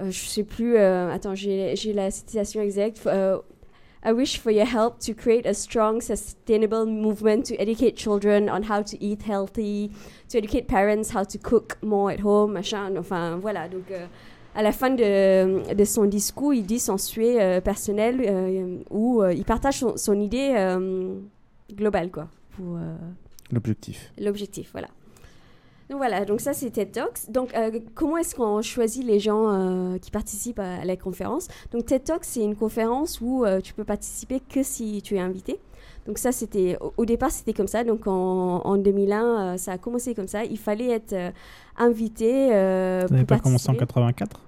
je 0.00 0.10
sais 0.10 0.44
plus. 0.44 0.78
attends, 0.78 1.34
j'ai 1.34 1.92
la 1.92 2.10
citation 2.10 2.62
exacte. 2.62 3.06
Euh, 4.04 4.10
I 4.10 4.12
wish 4.12 4.38
for 4.38 4.52
your 4.52 4.66
help 4.66 4.98
to 5.00 5.14
create 5.14 5.46
a 5.46 5.54
strong, 5.54 6.00
sustainable 6.00 6.86
movement 6.86 7.44
to 7.46 7.54
educate 7.56 7.96
children 7.96 8.48
on 8.48 8.62
how 8.62 8.82
to 8.82 8.96
eat 9.02 9.22
healthy, 9.22 9.90
to 10.28 10.38
educate 10.38 10.66
parents 10.66 11.10
how 11.14 11.24
to 11.24 11.38
cook 11.38 11.78
more 11.82 12.10
at 12.12 12.20
home, 12.20 12.52
machin. 12.52 12.96
Enfin, 12.96 13.38
voilà. 13.40 13.68
Donc, 13.68 13.90
euh, 13.90 14.06
à 14.54 14.62
la 14.62 14.72
fin 14.72 14.90
de, 14.90 15.74
de 15.74 15.84
son 15.84 16.04
discours, 16.04 16.54
il 16.54 16.66
dit 16.66 16.78
son 16.78 16.98
souhait 16.98 17.40
euh, 17.40 17.60
personnel 17.60 18.20
euh, 18.20 18.78
où 18.90 19.22
euh, 19.22 19.32
il 19.32 19.44
partage 19.44 19.78
son, 19.78 19.96
son 19.96 20.20
idée 20.20 20.54
globale, 21.74 22.10
quoi. 22.10 22.28
L'objectif. 23.50 24.12
L'objectif, 24.18 24.70
voilà. 24.72 24.88
Donc 25.92 25.98
voilà, 25.98 26.24
donc 26.24 26.40
ça 26.40 26.54
c'est 26.54 26.70
TED 26.70 26.90
Talks. 26.90 27.30
Donc 27.30 27.54
euh, 27.54 27.78
comment 27.94 28.16
est-ce 28.16 28.34
qu'on 28.34 28.62
choisit 28.62 29.04
les 29.04 29.20
gens 29.20 29.52
euh, 29.52 29.98
qui 29.98 30.10
participent 30.10 30.58
à, 30.58 30.86
la 30.86 30.96
conférence? 30.96 31.48
Donc 31.70 31.84
TED 31.84 32.02
Talks 32.02 32.24
c'est 32.24 32.42
une 32.42 32.56
conférence 32.56 33.20
où 33.20 33.44
euh, 33.44 33.60
tu 33.60 33.74
peux 33.74 33.84
participer 33.84 34.40
que 34.40 34.62
si 34.62 35.02
tu 35.02 35.16
es 35.16 35.20
invité. 35.20 35.60
Donc 36.06 36.16
ça 36.16 36.32
c'était 36.32 36.78
au, 36.80 36.94
au 36.96 37.04
départ 37.04 37.30
c'était 37.30 37.52
comme 37.52 37.66
ça. 37.66 37.84
Donc 37.84 38.06
en, 38.06 38.62
en 38.64 38.78
2001 38.78 39.22
euh, 39.22 39.56
ça 39.58 39.72
a 39.72 39.78
commencé 39.78 40.14
comme 40.14 40.28
ça. 40.28 40.46
Il 40.46 40.58
fallait 40.58 40.88
être 40.88 41.14
invité. 41.76 42.48
Ça 42.48 43.08
n'avait 43.10 43.26
pas 43.26 43.38
commencé 43.38 43.68
en 43.68 43.74
participer. 43.74 44.08
84 44.14 44.40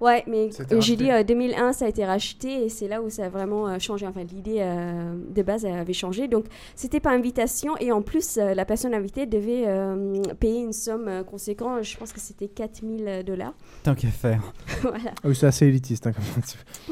Ouais, 0.00 0.22
mais 0.26 0.50
euh, 0.72 0.80
j'ai 0.80 0.94
dit 0.96 1.10
euh, 1.10 1.22
2001, 1.22 1.72
ça 1.72 1.86
a 1.86 1.88
été 1.88 2.04
racheté 2.04 2.64
et 2.64 2.68
c'est 2.68 2.86
là 2.86 3.00
où 3.00 3.08
ça 3.08 3.24
a 3.24 3.28
vraiment 3.30 3.66
euh, 3.66 3.78
changé. 3.78 4.06
Enfin, 4.06 4.24
l'idée 4.24 4.58
euh, 4.60 5.14
de 5.34 5.42
base 5.42 5.64
avait 5.64 5.92
changé. 5.94 6.28
Donc, 6.28 6.44
c'était 6.74 7.00
par 7.00 7.12
invitation 7.12 7.76
et 7.78 7.92
en 7.92 8.02
plus, 8.02 8.36
euh, 8.36 8.52
la 8.52 8.66
personne 8.66 8.92
invitée 8.92 9.24
devait 9.24 9.64
euh, 9.66 10.20
payer 10.38 10.60
une 10.60 10.74
somme 10.74 11.08
euh, 11.08 11.22
conséquente. 11.24 11.82
Je 11.82 11.96
pense 11.96 12.12
que 12.12 12.20
c'était 12.20 12.48
4000 12.48 13.22
dollars. 13.24 13.54
Tant 13.84 13.94
qu'à 13.94 14.08
faire. 14.08 14.52
voilà. 14.82 15.12
Ah 15.22 15.28
oui, 15.28 15.34
c'est 15.34 15.46
assez 15.46 15.66
élitiste. 15.66 16.06
hein, 16.06 16.12
comme. 16.12 16.24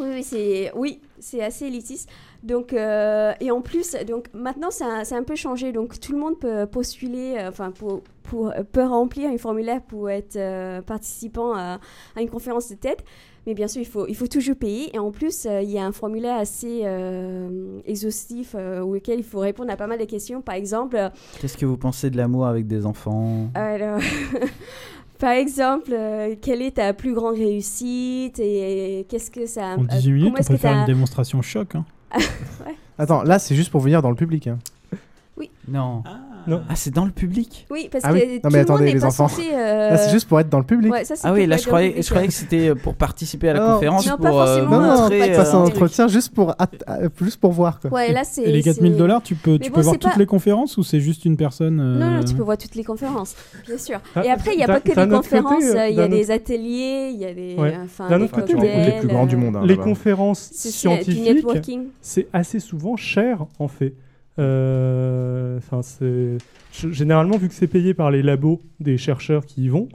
Oui, 0.02 0.08
oui, 0.14 0.22
c'est 0.22 0.72
oui, 0.74 1.00
c'est 1.18 1.42
assez 1.42 1.66
élitiste. 1.66 2.08
Donc 2.44 2.72
euh, 2.72 3.32
et 3.40 3.50
en 3.50 3.60
plus, 3.62 3.96
donc 4.06 4.28
maintenant 4.34 4.70
ça, 4.70 5.04
ça 5.04 5.16
a 5.16 5.18
un 5.18 5.22
peu 5.24 5.34
changé. 5.34 5.72
Donc 5.72 5.98
tout 5.98 6.12
le 6.12 6.18
monde 6.18 6.38
peut 6.38 6.66
postuler, 6.66 7.36
euh, 7.38 7.48
enfin 7.48 7.70
pour, 7.70 8.02
pour 8.22 8.52
peut 8.72 8.84
remplir 8.84 9.30
un 9.30 9.38
formulaire 9.38 9.80
pour 9.82 10.10
être 10.10 10.36
euh, 10.36 10.82
participant 10.82 11.54
à, 11.54 11.80
à 12.14 12.20
une 12.20 12.28
conférence 12.28 12.68
de 12.70 12.74
TED. 12.74 12.98
Mais 13.46 13.52
bien 13.52 13.68
sûr, 13.68 13.82
il 13.82 13.86
faut, 13.86 14.06
il 14.06 14.16
faut 14.16 14.26
toujours 14.26 14.56
payer. 14.56 14.94
Et 14.96 14.98
en 14.98 15.10
plus, 15.10 15.44
euh, 15.44 15.60
il 15.60 15.70
y 15.70 15.78
a 15.78 15.84
un 15.84 15.92
formulaire 15.92 16.36
assez 16.38 16.80
euh, 16.84 17.78
exhaustif 17.84 18.54
euh, 18.58 18.80
auquel 18.80 19.18
il 19.18 19.24
faut 19.24 19.40
répondre 19.40 19.70
à 19.70 19.76
pas 19.76 19.86
mal 19.86 19.98
de 19.98 20.04
questions. 20.06 20.40
Par 20.40 20.54
exemple, 20.54 20.96
euh, 20.96 21.10
Qu'est-ce 21.42 21.58
que 21.58 21.66
vous 21.66 21.76
pensez 21.76 22.08
de 22.08 22.16
l'amour 22.16 22.46
avec 22.46 22.66
des 22.66 22.86
enfants? 22.86 23.48
Alors, 23.54 24.00
par 25.18 25.32
exemple, 25.32 25.90
euh, 25.92 26.36
quelle 26.40 26.62
est 26.62 26.76
ta 26.76 26.94
plus 26.94 27.12
grande 27.12 27.34
réussite? 27.36 28.38
Et 28.40 29.04
qu'est-ce 29.10 29.30
que 29.30 29.44
ça... 29.44 29.76
En 29.76 29.84
euh, 29.84 29.88
18 29.88 30.12
minutes, 30.12 30.24
comment 30.24 30.34
on 30.36 30.40
est-ce 30.40 30.48
peut 30.48 30.56
faire 30.56 30.78
une 30.78 30.86
démonstration 30.86 31.42
choc. 31.42 31.74
hein. 31.74 31.84
Ouais. 32.66 32.76
Attends, 32.98 33.22
là, 33.22 33.38
c'est 33.38 33.54
juste 33.56 33.70
pour 33.70 33.80
venir 33.80 34.00
dans 34.02 34.10
le 34.10 34.16
public. 34.16 34.46
hein. 34.46 34.58
Oui. 35.36 35.50
Non. 35.68 36.02
Non. 36.46 36.62
Ah, 36.68 36.74
c'est 36.76 36.92
dans 36.92 37.04
le 37.04 37.10
public 37.10 37.66
Oui, 37.70 37.88
parce 37.90 38.04
Ah 38.06 38.10
que 38.10 38.14
oui. 38.14 38.20
tout 38.20 38.26
Non, 38.26 38.30
mais 38.44 38.50
le 38.50 38.50
monde 38.50 38.60
attendez, 38.62 38.84
n'est 38.86 38.92
les 38.94 39.00
pas 39.00 39.06
enfants. 39.06 39.28
censé, 39.28 39.42
euh, 39.54 39.90
Là, 39.90 39.96
c'est 39.98 40.10
juste 40.10 40.28
pour 40.28 40.40
être 40.40 40.48
dans 40.48 40.58
le 40.58 40.64
public. 40.64 40.92
Ouais, 40.92 41.04
ça, 41.04 41.14
Ah 41.22 41.28
pour 41.28 41.36
oui, 41.36 41.46
là 41.46 41.56
je 41.56 41.66
croyais, 41.66 41.88
public, 41.90 42.04
je 42.04 42.10
croyais 42.10 42.26
que 42.28 42.32
c'était 42.34 42.74
pour 42.74 42.94
participer 42.94 43.48
à 43.48 43.54
la 43.54 43.60
Non, 43.60 43.74
conférence 43.74 44.06
Non, 44.06 44.16
pour 44.16 44.24
pas 44.26 44.48
euh, 44.48 44.64
Non, 44.64 44.80
non, 44.80 45.00
montrer. 45.02 45.34
euh, 45.38 45.52
d'entretien, 45.52 46.08
juste 46.08 46.34
pour, 46.34 46.50
at- 46.58 46.68
euh, 46.88 47.08
juste 47.22 47.40
pour 47.40 47.52
voir. 47.52 47.80
Quoi. 47.80 47.90
Ouais, 47.90 48.12
là, 48.12 48.24
c'est... 48.24 48.42
Et 48.42 48.52
les 48.52 48.62
c'est- 48.62 48.74
4000 48.74 48.96
dollars, 48.96 49.22
tu 49.22 49.34
peux, 49.34 49.58
tu 49.58 49.70
bon, 49.70 49.76
peux 49.76 49.80
voir 49.82 49.98
toutes 49.98 50.12
pas- 50.12 50.18
les 50.18 50.26
conférences 50.26 50.76
ou 50.76 50.82
c'est 50.82 51.00
juste 51.00 51.24
une 51.24 51.36
personne 51.36 51.80
euh, 51.80 51.98
Non, 51.98 52.10
non, 52.18 52.24
tu 52.24 52.34
peux 52.34 52.42
voir 52.42 52.58
toutes 52.58 52.74
les 52.74 52.84
conférences, 52.84 53.34
bien 53.66 53.78
sûr. 53.78 54.00
Ah, 54.16 54.24
Et 54.24 54.30
après, 54.30 54.52
il 54.54 54.58
n'y 54.58 54.64
a 54.64 54.66
pas 54.66 54.80
que 54.80 54.88
des 54.94 55.08
conférences, 55.08 55.64
euh, 55.64 55.76
euh, 55.78 55.88
il 55.88 55.96
y 55.96 56.00
a 56.00 56.08
des 56.08 56.30
ateliers, 56.30 57.10
il 57.14 57.20
y 57.20 57.24
a 57.24 57.32
des... 57.34 57.56
D'un 57.56 58.20
autre 58.20 58.32
côté, 58.34 58.48
tu 58.52 58.56
rencontres 58.56 58.86
les 58.86 58.98
plus 58.98 59.08
grands 59.08 59.26
du 59.26 59.36
monde. 59.36 59.56
hein, 59.56 59.62
les 59.64 59.76
conférences 59.76 60.50
scientifiques, 60.52 61.46
c'est 62.00 62.26
assez 62.32 62.60
souvent 62.60 62.96
cher 62.96 63.46
en 63.58 63.68
fait. 63.68 63.94
Euh, 64.38 65.58
Enfin, 65.58 65.82
c'est 65.82 66.38
g- 66.72 66.92
généralement 66.92 67.36
vu 67.36 67.48
que 67.48 67.54
c'est 67.54 67.68
payé 67.68 67.94
par 67.94 68.10
les 68.10 68.22
labos 68.22 68.60
des 68.80 68.98
chercheurs 68.98 69.46
qui 69.46 69.64
y 69.64 69.68
vont, 69.68 69.88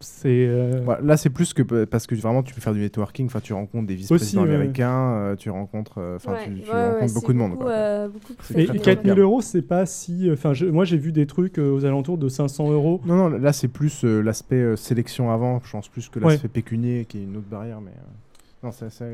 c'est 0.00 0.46
euh, 0.48 0.84
Ouais, 0.84 0.96
là, 1.02 1.16
c'est 1.16 1.30
plus 1.30 1.52
que 1.52 1.62
parce 1.84 2.06
que 2.06 2.14
vraiment, 2.14 2.42
tu 2.44 2.54
peux 2.54 2.60
faire 2.60 2.72
du 2.74 2.80
networking. 2.80 3.26
Enfin, 3.26 3.40
tu 3.40 3.52
rencontres 3.52 3.86
des 3.88 3.94
vice-présidents 3.96 4.42
ouais, 4.44 4.54
américains, 4.54 5.14
euh, 5.14 5.36
tu 5.36 5.50
rencontres, 5.50 5.98
euh, 5.98 6.16
enfin, 6.16 6.32
Ouais, 6.34 6.44
tu, 6.44 6.60
tu 6.62 6.70
ouais, 6.70 6.76
ouais, 6.76 6.92
rencontres 6.92 7.14
beaucoup 7.14 7.32
de 7.32 7.38
monde. 7.38 7.50
beaucoup, 7.52 7.64
quoi. 7.64 7.72
euh, 7.72 8.08
beaucoup 8.08 8.32
de 8.34 8.38
C'est 8.42 8.58
et, 8.62 8.66
très, 8.66 8.76
et 8.76 8.80
très 8.80 8.94
4000 8.96 9.14
bien. 9.14 9.22
euros, 9.22 9.40
c'est 9.42 9.62
pas 9.62 9.84
si. 9.86 10.30
Enfin, 10.32 10.52
je- 10.54 10.66
moi 10.66 10.84
j'ai 10.84 10.98
vu 10.98 11.10
des 11.10 11.26
trucs 11.26 11.58
euh, 11.58 11.72
aux 11.72 11.84
alentours 11.84 12.18
de 12.18 12.28
500 12.28 12.70
euros. 12.70 13.00
Non, 13.06 13.16
non, 13.16 13.28
là, 13.30 13.52
c'est 13.52 13.68
plus 13.68 14.04
euh, 14.04 14.20
l'aspect 14.20 14.56
euh, 14.56 14.76
sélection 14.76 15.30
avant, 15.32 15.60
je 15.64 15.70
pense 15.72 15.88
plus 15.88 16.08
que 16.08 16.20
Ouais. 16.20 16.32
l'aspect 16.32 16.48
pécunier 16.48 17.04
qui 17.08 17.18
est 17.18 17.22
une 17.24 17.36
autre 17.36 17.48
barrière. 17.50 17.80
Mais 17.80 17.90
euh, 17.90 18.62
non, 18.62 18.70
c'est 18.72 18.84
assez. 18.86 19.04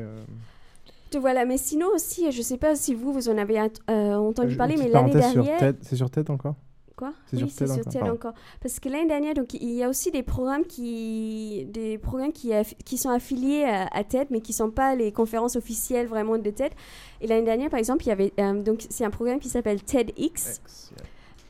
Donc 1.11 1.21
voilà, 1.21 1.45
mais 1.45 1.57
sinon 1.57 1.87
aussi, 1.93 2.31
je 2.31 2.41
sais 2.41 2.57
pas 2.57 2.75
si 2.75 2.93
vous, 2.95 3.11
vous 3.11 3.27
en 3.29 3.37
avez 3.37 3.59
euh, 3.59 4.15
entendu 4.15 4.55
parler, 4.55 4.75
mais 4.77 4.87
l'année 4.87 5.11
dernière... 5.11 5.73
C'est 5.81 5.95
sur 5.97 6.09
TED 6.09 6.29
encore? 6.29 6.55
Quoi? 6.95 7.13
C'est 7.25 7.35
Oui, 7.37 7.49
sur 7.49 7.51
c'est 7.51 7.65
TED 7.65 7.67
sur 7.67 7.79
encore, 7.79 7.91
TED 7.91 7.99
pardon. 8.01 8.15
encore. 8.15 8.33
Parce 8.61 8.79
que 8.79 8.87
l'année 8.87 9.07
dernière, 9.07 9.33
donc 9.33 9.53
il 9.53 9.71
y 9.71 9.83
a 9.83 9.89
aussi 9.89 10.11
des 10.11 10.23
programmes 10.23 10.63
qui, 10.65 11.65
des 11.69 11.97
programmes 11.97 12.31
qui, 12.31 12.51
qui 12.85 12.97
sont 12.97 13.09
affiliés 13.09 13.63
à, 13.63 13.87
à 13.91 14.03
TED, 14.03 14.27
mais 14.29 14.39
qui 14.39 14.53
sont 14.53 14.71
pas 14.71 14.95
les 14.95 15.11
conférences 15.11 15.55
officielles 15.57 16.07
vraiment 16.07 16.37
de 16.37 16.49
TED. 16.49 16.71
Et 17.19 17.27
l'année 17.27 17.43
dernière, 17.45 17.69
par 17.69 17.79
exemple, 17.79 18.03
il 18.05 18.09
y 18.09 18.11
avait 18.11 18.31
euh, 18.39 18.61
donc 18.61 18.85
c'est 18.89 19.03
un 19.03 19.09
programme 19.09 19.39
qui 19.39 19.49
s'appelle 19.49 19.83
TEDx. 19.83 20.61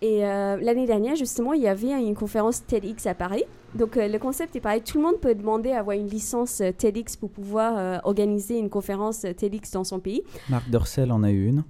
Et 0.02 0.26
euh, 0.26 0.58
l'année 0.60 0.88
dernière, 0.88 1.16
justement, 1.16 1.54
il 1.54 1.62
y 1.62 1.68
avait 1.68 1.92
une 1.92 2.16
conférence 2.16 2.66
TEDx 2.66 3.06
à 3.06 3.14
Paris. 3.14 3.44
Donc 3.76 3.98
euh, 3.98 4.08
le 4.08 4.18
concept 4.18 4.56
est 4.56 4.60
pareil. 4.60 4.82
Tout 4.82 4.98
le 4.98 5.04
monde 5.04 5.20
peut 5.22 5.36
demander 5.36 5.72
à 5.72 5.80
avoir 5.80 5.96
une 5.96 6.08
licence 6.08 6.60
euh, 6.62 6.72
TEDx 6.72 7.16
pour 7.16 7.30
pouvoir 7.30 7.78
euh, 7.78 7.98
organiser 8.04 8.58
une 8.58 8.70
conférence 8.70 9.24
euh, 9.26 9.34
TEDx 9.34 9.72
dans 9.72 9.84
son 9.84 10.00
pays. 10.00 10.24
Marc 10.50 10.70
Dorcel 10.70 11.12
en 11.12 11.22
a 11.24 11.30
eu 11.30 11.46
une. 11.48 11.64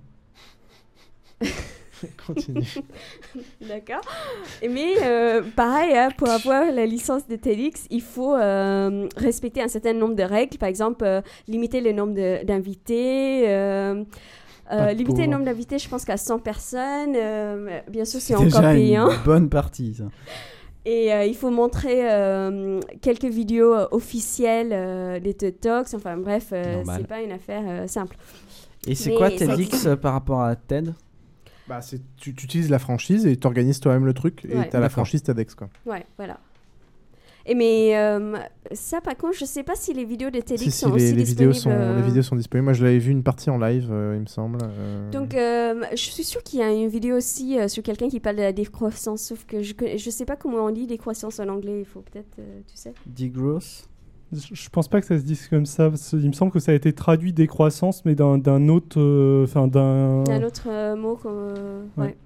Continue. 2.26 2.66
D'accord. 3.62 4.02
Mais 4.68 4.95
euh, 5.03 5.41
pareil, 5.56 5.95
hein, 5.95 6.10
pour 6.18 6.30
avoir 6.30 6.72
la 6.72 6.86
licence 6.86 7.28
de 7.28 7.36
TEDx, 7.36 7.86
il 7.90 8.02
faut 8.02 8.36
euh, 8.36 9.08
respecter 9.18 9.62
un 9.62 9.68
certain 9.68 9.94
nombre 9.94 10.16
de 10.16 10.24
règles. 10.24 10.58
Par 10.58 10.70
exemple, 10.70 11.03
euh, 11.03 11.22
limiter 11.48 11.82
le 11.82 11.91
nombre 11.91 12.44
d'invités. 12.44 13.45
Euh, 14.71 14.91
limiter 14.93 15.21
le 15.21 15.27
pour- 15.27 15.31
nombre 15.33 15.45
d'invités, 15.45 15.79
je 15.79 15.89
pense 15.89 16.05
qu'à 16.05 16.17
100 16.17 16.39
personnes. 16.39 17.15
euh, 17.15 17.79
bien 17.89 18.05
sûr, 18.05 18.19
c'est 18.21 18.33
encore 18.35 18.45
déjà 18.45 18.71
payant. 18.73 19.09
une 19.11 19.23
bonne 19.23 19.49
partie. 19.49 19.95
Ça. 19.95 20.03
Et 20.85 21.13
euh, 21.13 21.25
il 21.25 21.35
faut 21.35 21.51
montrer 21.51 22.09
euh, 22.11 22.79
quelques 23.01 23.25
vidéos 23.25 23.75
officielles 23.91 24.71
euh, 24.71 25.19
des 25.19 25.33
TED 25.35 25.59
Talks. 25.59 25.93
Enfin 25.93 26.17
bref, 26.17 26.47
euh, 26.53 26.83
c'est 26.95 27.07
pas 27.07 27.21
une 27.21 27.31
affaire 27.31 27.63
euh, 27.67 27.88
simple. 27.88 28.17
Et 28.88 28.95
c'est 28.95 29.13
quoi 29.13 29.29
TEDx 29.29 29.88
par 30.01 30.13
rapport 30.13 30.41
à 30.41 30.55
TED? 30.55 30.93
Bah, 31.67 31.81
c'est- 31.81 32.01
tu, 32.17 32.33
tu 32.33 32.45
utilises 32.45 32.69
la 32.71 32.79
franchise 32.79 33.27
et 33.27 33.38
tu 33.38 33.45
organises 33.45 33.79
toi-même 33.79 34.05
le 34.05 34.13
truc 34.13 34.43
et 34.49 34.57
Ouais. 34.57 34.69
tu 34.69 34.75
as 34.75 34.79
la 34.79 34.89
franchise 34.89 35.21
TEDx. 35.21 35.53
Quoi. 35.53 35.69
Ouais, 35.85 36.03
voilà. 36.17 36.39
Et 37.45 37.55
mais 37.55 37.97
euh, 37.97 38.38
ça, 38.72 39.01
par 39.01 39.18
contre, 39.18 39.35
je 39.35 39.45
sais 39.45 39.63
pas 39.63 39.73
si 39.76 39.93
les 39.93 40.05
vidéos 40.05 40.30
de 40.30 40.39
TEDx 40.39 40.63
Si, 40.63 40.72
si, 40.72 40.77
sont 40.80 40.89
les, 40.93 40.95
aussi 41.07 41.13
les 41.15 41.23
vidéos 41.23 41.51
disponibles. 41.51 41.81
sont, 41.81 41.89
euh, 41.91 41.95
les 41.95 42.01
vidéos 42.03 42.22
sont 42.23 42.35
disponibles. 42.35 42.65
Moi, 42.65 42.73
je 42.73 42.84
l'avais 42.84 42.99
vu 42.99 43.11
une 43.11 43.23
partie 43.23 43.49
en 43.49 43.57
live, 43.57 43.88
euh, 43.91 44.13
il 44.15 44.22
me 44.22 44.27
semble. 44.27 44.59
euh, 44.63 45.09
Donc, 45.11 45.34
euh, 45.34 45.84
je 45.91 45.97
suis 45.97 46.23
sûre 46.23 46.43
qu'il 46.43 46.59
y 46.59 46.63
a 46.63 46.72
une 46.72 46.88
vidéo 46.89 47.18
aussi 47.18 47.57
euh, 47.59 47.68
sur 47.68 47.81
quelqu'un 47.84 48.09
qui 48.09 48.19
parle 48.19 48.35
de 48.38 48.41
la 48.41 48.53
décroissance, 48.53 49.22
sauf 49.22 49.45
que 49.45 49.61
je 49.63 49.73
ne 49.93 49.97
sais 50.11 50.26
pas 50.26 50.35
comment 50.35 50.65
on 50.65 50.72
dit 50.72 50.85
décroissance 50.88 51.39
en 51.39 51.47
anglais. 51.49 51.80
Il 51.80 51.85
faut 51.85 52.01
peut-être, 52.01 52.38
euh, 52.39 52.59
tu 52.68 52.77
sais. 52.77 52.93
Degrowth? 53.07 53.88
Je 54.34 54.69
pense 54.69 54.88
pas 54.88 55.01
que 55.01 55.07
ça 55.07 55.18
se 55.18 55.23
dise 55.23 55.49
comme 55.49 55.65
ça. 55.65 55.91
Il 56.13 56.27
me 56.30 56.31
semble 56.31 56.53
que 56.53 56.59
ça 56.59 56.72
a 56.72 56.76
été 56.76 56.93
traduit 56.93 57.34
décroissance, 57.34 58.05
mais 58.05 58.15
d'un 58.15 58.69
autre. 58.69 58.97
euh, 58.97 59.43
Enfin, 59.43 59.68
d'un. 59.68 60.23
Un 60.26 60.43
autre 60.43 60.68
euh, 60.69 60.95
mot 60.95 61.18
comme. 61.18 61.34
euh, 61.57 61.84
Ouais. 61.97 62.05
ouais. 62.05 62.18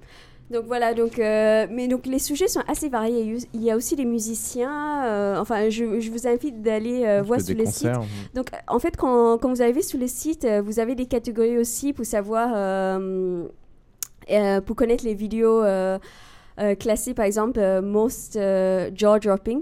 Donc 0.51 0.65
voilà, 0.67 0.93
donc, 0.93 1.17
euh, 1.17 1.65
mais 1.71 1.87
donc 1.87 2.05
les 2.05 2.19
sujets 2.19 2.47
sont 2.47 2.61
assez 2.67 2.87
variés. 2.87 3.37
Il 3.53 3.63
y 3.63 3.71
a 3.71 3.75
aussi 3.75 3.95
des 3.95 4.05
musiciens. 4.05 5.03
euh, 5.05 5.39
enfin, 5.39 5.69
je, 5.69 5.99
je 5.99 6.11
vous 6.11 6.27
invite 6.27 6.61
d'aller 6.61 7.03
euh, 7.03 7.23
voir 7.23 7.39
sur 7.41 7.55
les 7.57 7.65
sites. 7.65 7.87
Donc 8.35 8.47
en 8.67 8.77
fait, 8.77 8.95
quand, 8.95 9.39
quand 9.39 9.49
vous 9.49 9.61
arrivez 9.63 9.81
sur 9.81 9.97
les 9.99 10.07
sites, 10.07 10.47
vous 10.63 10.79
avez 10.79 10.93
des 10.93 11.07
catégories 11.07 11.57
aussi 11.57 11.93
pour 11.93 12.05
savoir, 12.05 12.51
euh, 12.55 13.47
euh, 14.29 14.61
pour 14.61 14.75
connaître 14.75 15.03
les 15.03 15.15
vidéos 15.15 15.63
euh, 15.63 15.97
euh, 16.59 16.75
classées, 16.75 17.15
par 17.15 17.25
exemple, 17.25 17.59
euh, 17.59 17.81
most 17.81 18.35
euh, 18.35 18.91
jaw 18.93 19.17
dropping. 19.17 19.61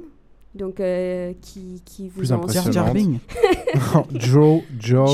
Donc, 0.54 0.80
euh, 0.80 1.34
qui, 1.42 1.82
qui 1.84 2.10
vous 2.10 2.20
Plus 2.20 2.32
ont 2.32 2.36
impressionnante. 2.36 2.74
Non, 3.96 4.06
jaw- 4.20 4.64
jaw 4.80 5.08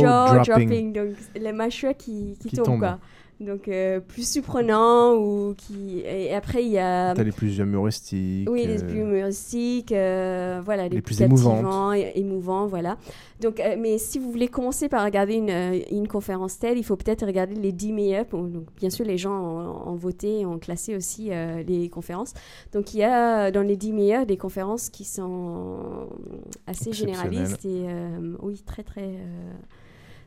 dropping. 0.43 0.93
donc 0.93 1.09
les 1.39 1.51
mâchoires 1.53 1.95
qui, 1.95 2.35
qui, 2.41 2.49
Qui 2.49 2.55
tombent, 2.57 2.65
tombent. 2.65 2.79
quoi. 2.79 2.99
Donc, 3.39 3.69
euh, 3.69 4.01
plus 4.01 4.27
surprenant 4.29 5.15
ou 5.15 5.53
qui... 5.55 5.99
Et 5.99 6.33
après, 6.35 6.61
il 6.65 6.71
y 6.71 6.77
a... 6.77 7.13
T'as 7.13 7.23
les 7.23 7.31
plus 7.31 7.57
humoristiques. 7.59 8.49
Oui, 8.49 8.65
les 8.65 8.83
euh, 8.83 8.85
plus 8.87 8.99
humoristiques, 8.99 9.93
euh, 9.93 10.61
voilà, 10.63 10.89
les, 10.89 10.95
les 10.95 11.01
plus, 11.01 11.15
plus 11.15 11.23
et- 11.23 12.19
émouvants, 12.19 12.65
voilà. 12.67 12.97
Donc, 13.39 13.61
euh, 13.61 13.77
mais 13.79 13.97
si 13.97 14.19
vous 14.19 14.29
voulez 14.29 14.49
commencer 14.49 14.89
par 14.89 15.05
regarder 15.05 15.35
une, 15.35 15.81
une 15.89 16.09
conférence 16.09 16.59
telle, 16.59 16.77
il 16.77 16.83
faut 16.83 16.97
peut-être 16.97 17.25
regarder 17.25 17.55
les 17.55 17.71
10 17.71 17.93
meilleurs. 17.93 18.25
Donc, 18.25 18.65
bien 18.75 18.89
sûr, 18.89 19.05
les 19.05 19.17
gens 19.17 19.31
ont, 19.41 19.89
ont 19.91 19.95
voté 19.95 20.41
et 20.41 20.45
ont 20.45 20.59
classé 20.59 20.97
aussi 20.97 21.29
les 21.65 21.87
conférences. 21.87 22.33
Donc, 22.73 22.93
il 22.93 22.97
y 22.97 23.03
a 23.03 23.51
dans 23.51 23.61
les 23.61 23.77
10 23.77 23.93
meilleurs 23.93 24.25
des 24.25 24.35
conférences 24.35 24.89
qui 24.89 25.05
sont 25.05 26.09
assez 26.67 26.91
généralistes 26.91 27.63
et 27.63 27.85
oui, 28.41 28.61
très, 28.65 28.83
très, 28.83 29.11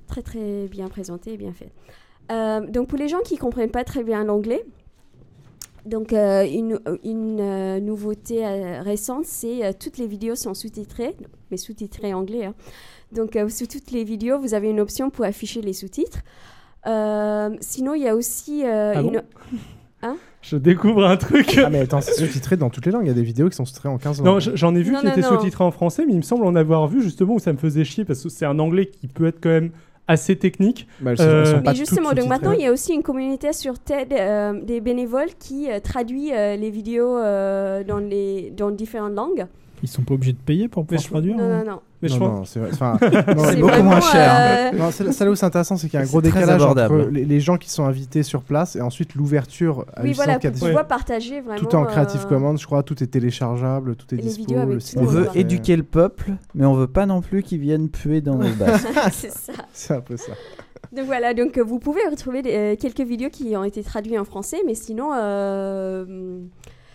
très, 0.06 0.22
très 0.22 0.66
bien 0.68 0.88
présentées 0.88 1.34
et 1.34 1.36
bien 1.36 1.52
faites. 1.52 1.72
Euh, 2.30 2.60
donc, 2.66 2.88
pour 2.88 2.98
les 2.98 3.08
gens 3.08 3.20
qui 3.24 3.36
comprennent 3.36 3.70
pas 3.70 3.84
très 3.84 4.02
bien 4.04 4.24
l'anglais, 4.24 4.64
donc, 5.84 6.12
euh, 6.12 6.44
une, 6.46 6.78
une, 7.02 7.40
euh, 7.40 7.80
nouveauté 7.80 8.46
euh, 8.46 8.82
récente, 8.82 9.24
c'est 9.26 9.64
euh, 9.64 9.72
toutes 9.78 9.98
les 9.98 10.06
vidéos 10.06 10.36
sont 10.36 10.54
sous-titrées, 10.54 11.16
mais 11.50 11.56
sous-titrées 11.56 12.14
anglais. 12.14 12.44
hein. 12.44 12.54
Donc, 13.10 13.34
euh, 13.36 13.48
sous 13.48 13.66
toutes 13.66 13.90
les 13.90 14.04
vidéos, 14.04 14.38
vous 14.38 14.54
avez 14.54 14.70
une 14.70 14.80
option 14.80 15.10
pour 15.10 15.24
afficher 15.24 15.60
les 15.60 15.72
sous-titres. 15.72 16.20
Euh, 16.86 17.50
sinon, 17.60 17.94
il 17.94 18.02
y 18.02 18.08
a 18.08 18.14
aussi 18.14 18.64
euh, 18.64 18.92
Ah 18.96 19.00
une. 19.00 19.10
bon? 19.12 19.22
Hein? 20.04 20.16
Je 20.40 20.56
découvre 20.56 21.04
un 21.06 21.16
truc. 21.16 21.56
Ah 21.64 21.70
mais 21.70 21.78
attends, 21.78 22.00
c'est 22.00 22.14
sous-titré 22.14 22.56
dans 22.56 22.70
toutes 22.70 22.84
les 22.86 22.90
langues. 22.90 23.04
Il 23.04 23.08
y 23.08 23.12
a 23.12 23.14
des 23.14 23.22
vidéos 23.22 23.48
qui 23.48 23.54
sont 23.54 23.64
sous-titrées 23.64 23.88
en 23.88 23.98
15 23.98 24.18
langues. 24.20 24.26
Non, 24.26 24.40
j'en 24.40 24.74
ai 24.74 24.82
vu 24.82 24.90
Non, 24.90 24.98
qui 24.98 25.06
non, 25.06 25.12
étaient 25.12 25.20
non. 25.20 25.28
sous-titrés 25.28 25.62
en 25.62 25.70
français, 25.70 26.04
mais 26.04 26.12
il 26.12 26.16
me 26.16 26.22
semble 26.22 26.44
en 26.44 26.56
avoir 26.56 26.88
vu 26.88 27.00
justement 27.02 27.34
où 27.34 27.38
ça 27.38 27.52
me 27.52 27.56
faisait 27.58 27.84
chier 27.84 28.04
parce 28.04 28.20
que 28.20 28.28
c'est 28.28 28.44
un 28.44 28.58
anglais 28.58 28.86
qui 28.86 29.06
peut 29.06 29.26
être 29.28 29.38
quand 29.40 29.50
même 29.50 29.70
assez 30.08 30.36
technique. 30.36 30.86
Bah, 31.00 31.12
elles 31.12 31.18
sont- 31.18 31.24
elles 31.24 31.46
sont 31.46 31.62
pas 31.62 31.70
Mais 31.72 31.76
justement, 31.76 32.12
donc 32.12 32.26
maintenant, 32.28 32.52
il 32.52 32.60
y 32.60 32.66
a 32.66 32.72
aussi 32.72 32.92
une 32.92 33.02
communauté 33.02 33.52
sur 33.52 33.78
TED 33.78 34.12
euh, 34.12 34.60
des 34.62 34.80
bénévoles 34.80 35.30
qui 35.38 35.70
euh, 35.70 35.80
traduit 35.80 36.32
euh, 36.32 36.56
les 36.56 36.70
vidéos 36.70 37.16
euh, 37.18 37.84
dans, 37.84 37.98
les, 37.98 38.50
dans 38.50 38.70
différentes 38.70 39.14
langues. 39.14 39.46
Ils 39.82 39.88
sont 39.88 40.02
pas 40.02 40.14
obligés 40.14 40.32
de 40.32 40.38
payer 40.38 40.68
pour 40.68 40.84
pouvoir 40.84 41.02
traduire 41.04 41.36
Non, 41.36 41.44
hein 41.44 41.64
non, 41.64 41.70
non. 41.72 41.80
Mais 42.02 42.08
je 42.08 42.14
non, 42.14 42.20
pense- 42.20 42.38
non, 42.38 42.44
c'est 42.44 42.58
vrai. 42.60 42.70
Enfin, 42.72 42.98
non, 43.36 43.44
C'est 43.44 43.56
beaucoup 43.56 43.82
moins 43.82 44.00
cher. 44.00 44.32
euh, 44.74 44.76
Non, 44.76 44.90
c'est 44.90 45.04
là- 45.04 45.30
où 45.30 45.34
c'est 45.36 45.46
intéressant, 45.46 45.76
c'est 45.76 45.88
qu'il 45.88 45.98
y 45.98 46.02
a 46.02 46.04
un 46.04 46.08
gros 46.08 46.20
décalage 46.20 46.60
abordable. 46.62 47.00
entre 47.02 47.10
les, 47.10 47.24
les 47.24 47.40
gens 47.40 47.56
qui 47.56 47.70
sont 47.70 47.84
invités 47.84 48.22
sur 48.24 48.42
place 48.42 48.74
et 48.76 48.80
ensuite 48.80 49.14
l'ouverture 49.14 49.86
à 49.94 50.02
Oui, 50.02 50.12
voilà, 50.12 50.34
a- 50.34 50.50
pouvoir 50.50 50.86
partager 50.88 51.40
vraiment. 51.40 51.58
Tout 51.60 51.68
est 51.70 51.74
en 51.76 51.84
Creative 51.84 52.22
euh, 52.24 52.28
Commons, 52.28 52.56
je 52.56 52.66
crois, 52.66 52.82
tout 52.82 53.02
est 53.02 53.06
téléchargeable, 53.06 53.94
tout 53.96 54.12
est 54.12 54.18
les 54.18 54.22
dispo. 54.22 54.54
le 54.66 54.80
site 54.80 54.98
On 55.00 55.04
veut 55.04 55.28
éduquer 55.34 55.76
le 55.76 55.84
peuple, 55.84 56.32
mais 56.54 56.66
on 56.66 56.74
veut 56.74 56.86
pas 56.88 57.06
non 57.06 57.20
plus 57.20 57.42
qu'ils 57.42 57.60
viennent 57.60 57.88
puer 57.88 58.20
dans 58.20 58.34
nos 58.34 58.50
bases. 58.58 58.84
c'est 59.12 59.30
ça. 59.32 59.52
C'est 59.72 59.94
un 59.94 60.00
peu 60.00 60.16
ça. 60.16 60.32
Donc 60.94 61.06
voilà, 61.06 61.32
donc 61.32 61.56
euh, 61.56 61.62
vous 61.62 61.78
pouvez 61.78 62.02
retrouver 62.10 62.42
des- 62.42 62.52
euh, 62.54 62.76
quelques 62.76 63.00
vidéos 63.00 63.30
qui 63.30 63.56
ont 63.56 63.64
été 63.64 63.82
traduites 63.82 64.18
en 64.18 64.24
français, 64.24 64.58
mais 64.66 64.74
sinon, 64.74 65.10
euh, 65.14 66.40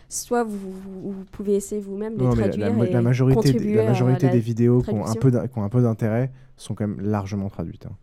soit 0.10 0.44
vous, 0.44 0.58
vous- 0.72 1.14
pouvez 1.32 1.56
essayer 1.56 1.82
vous-même 1.82 2.16
de 2.16 2.24
Non, 2.24 2.32
traduire 2.34 2.74
la, 2.74 2.86
et 2.86 2.90
la 2.92 3.02
majorité, 3.02 3.42
des- 3.42 3.52
contribuer 3.54 3.76
la 3.76 3.86
majorité 3.90 4.26
la 4.28 4.32
des 4.32 4.40
vidéos 4.40 4.82
qui 4.82 4.92
ont 4.92 5.06
un 5.06 5.16
peu 5.16 5.32
d'in- 5.32 5.48
qui 5.48 5.58
ont 5.60 5.64
un 5.64 5.70
peu 5.70 5.82
d'intérêt 5.82 6.32
sont 6.56 6.74
quand 6.76 6.88
même 6.88 7.02
largement 7.02 7.50
traduites. 7.50 7.86
hein. 7.86 7.96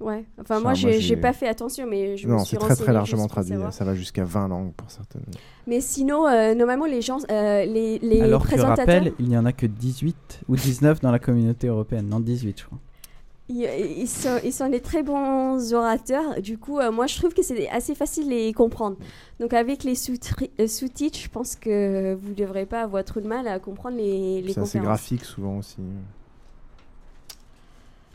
Ouais, 0.00 0.24
enfin 0.40 0.56
Enfin, 0.56 0.60
moi 0.60 0.72
moi, 0.72 0.90
j'ai 0.98 1.16
pas 1.16 1.32
fait 1.32 1.46
attention, 1.46 1.86
mais 1.88 2.16
je 2.16 2.26
me 2.26 2.32
Non, 2.32 2.38
suis 2.40 2.56
c'est 2.56 2.56
très 2.56 2.74
très 2.74 2.92
largement 2.92 3.28
traduit. 3.28 3.52
savoir. 3.52 3.72
Ça 3.72 3.84
va 3.84 3.94
jusqu'à 3.94 4.24
20 4.24 4.48
langues 4.48 4.72
pour 4.72 4.90
certaines. 4.90 5.22
Mais 5.68 5.80
sinon, 5.80 6.26
euh, 6.26 6.54
normalement 6.56 6.86
les 6.86 7.02
gens, 7.02 7.18
euh, 7.30 7.64
les, 7.64 8.00
les 8.00 8.20
Alors 8.20 8.42
que 8.42 8.48
présentateurs, 8.48 8.78
rappel, 9.02 9.12
il 9.20 9.28
n'y 9.28 9.36
en 9.38 9.44
a 9.44 9.52
que 9.52 9.64
18 9.66 10.40
ou 10.48 10.56
19 10.56 11.00
dans 11.00 11.12
la 11.12 11.20
communauté 11.20 11.68
européenne. 11.68 12.08
Non, 12.08 12.18
18 12.18 12.58
je 12.60 12.66
crois. 12.66 12.78
Ils, 13.54 14.08
sont, 14.08 14.38
ils 14.44 14.52
sont 14.52 14.68
des 14.68 14.80
très 14.80 15.02
bons 15.02 15.72
orateurs. 15.74 16.40
Du 16.40 16.58
coup, 16.58 16.78
euh, 16.78 16.90
moi 16.90 17.06
je 17.06 17.16
trouve 17.16 17.34
que 17.34 17.42
c'est 17.42 17.68
assez 17.68 17.94
facile 17.94 18.24
de 18.26 18.30
les 18.30 18.52
comprendre. 18.52 18.96
Donc 19.40 19.52
avec 19.52 19.84
les 19.84 19.94
euh, 19.94 20.66
sous-titres, 20.66 21.18
je 21.18 21.28
pense 21.28 21.56
que 21.56 22.14
vous 22.14 22.30
ne 22.30 22.34
devrez 22.34 22.66
pas 22.66 22.82
avoir 22.82 23.04
trop 23.04 23.20
de 23.20 23.26
mal 23.28 23.46
à 23.48 23.58
comprendre 23.58 23.96
les, 23.96 24.42
les 24.42 24.52
C'est 24.54 24.60
assez 24.60 24.78
conférences. 24.78 24.86
graphique 24.86 25.24
souvent 25.24 25.58
aussi. 25.58 25.78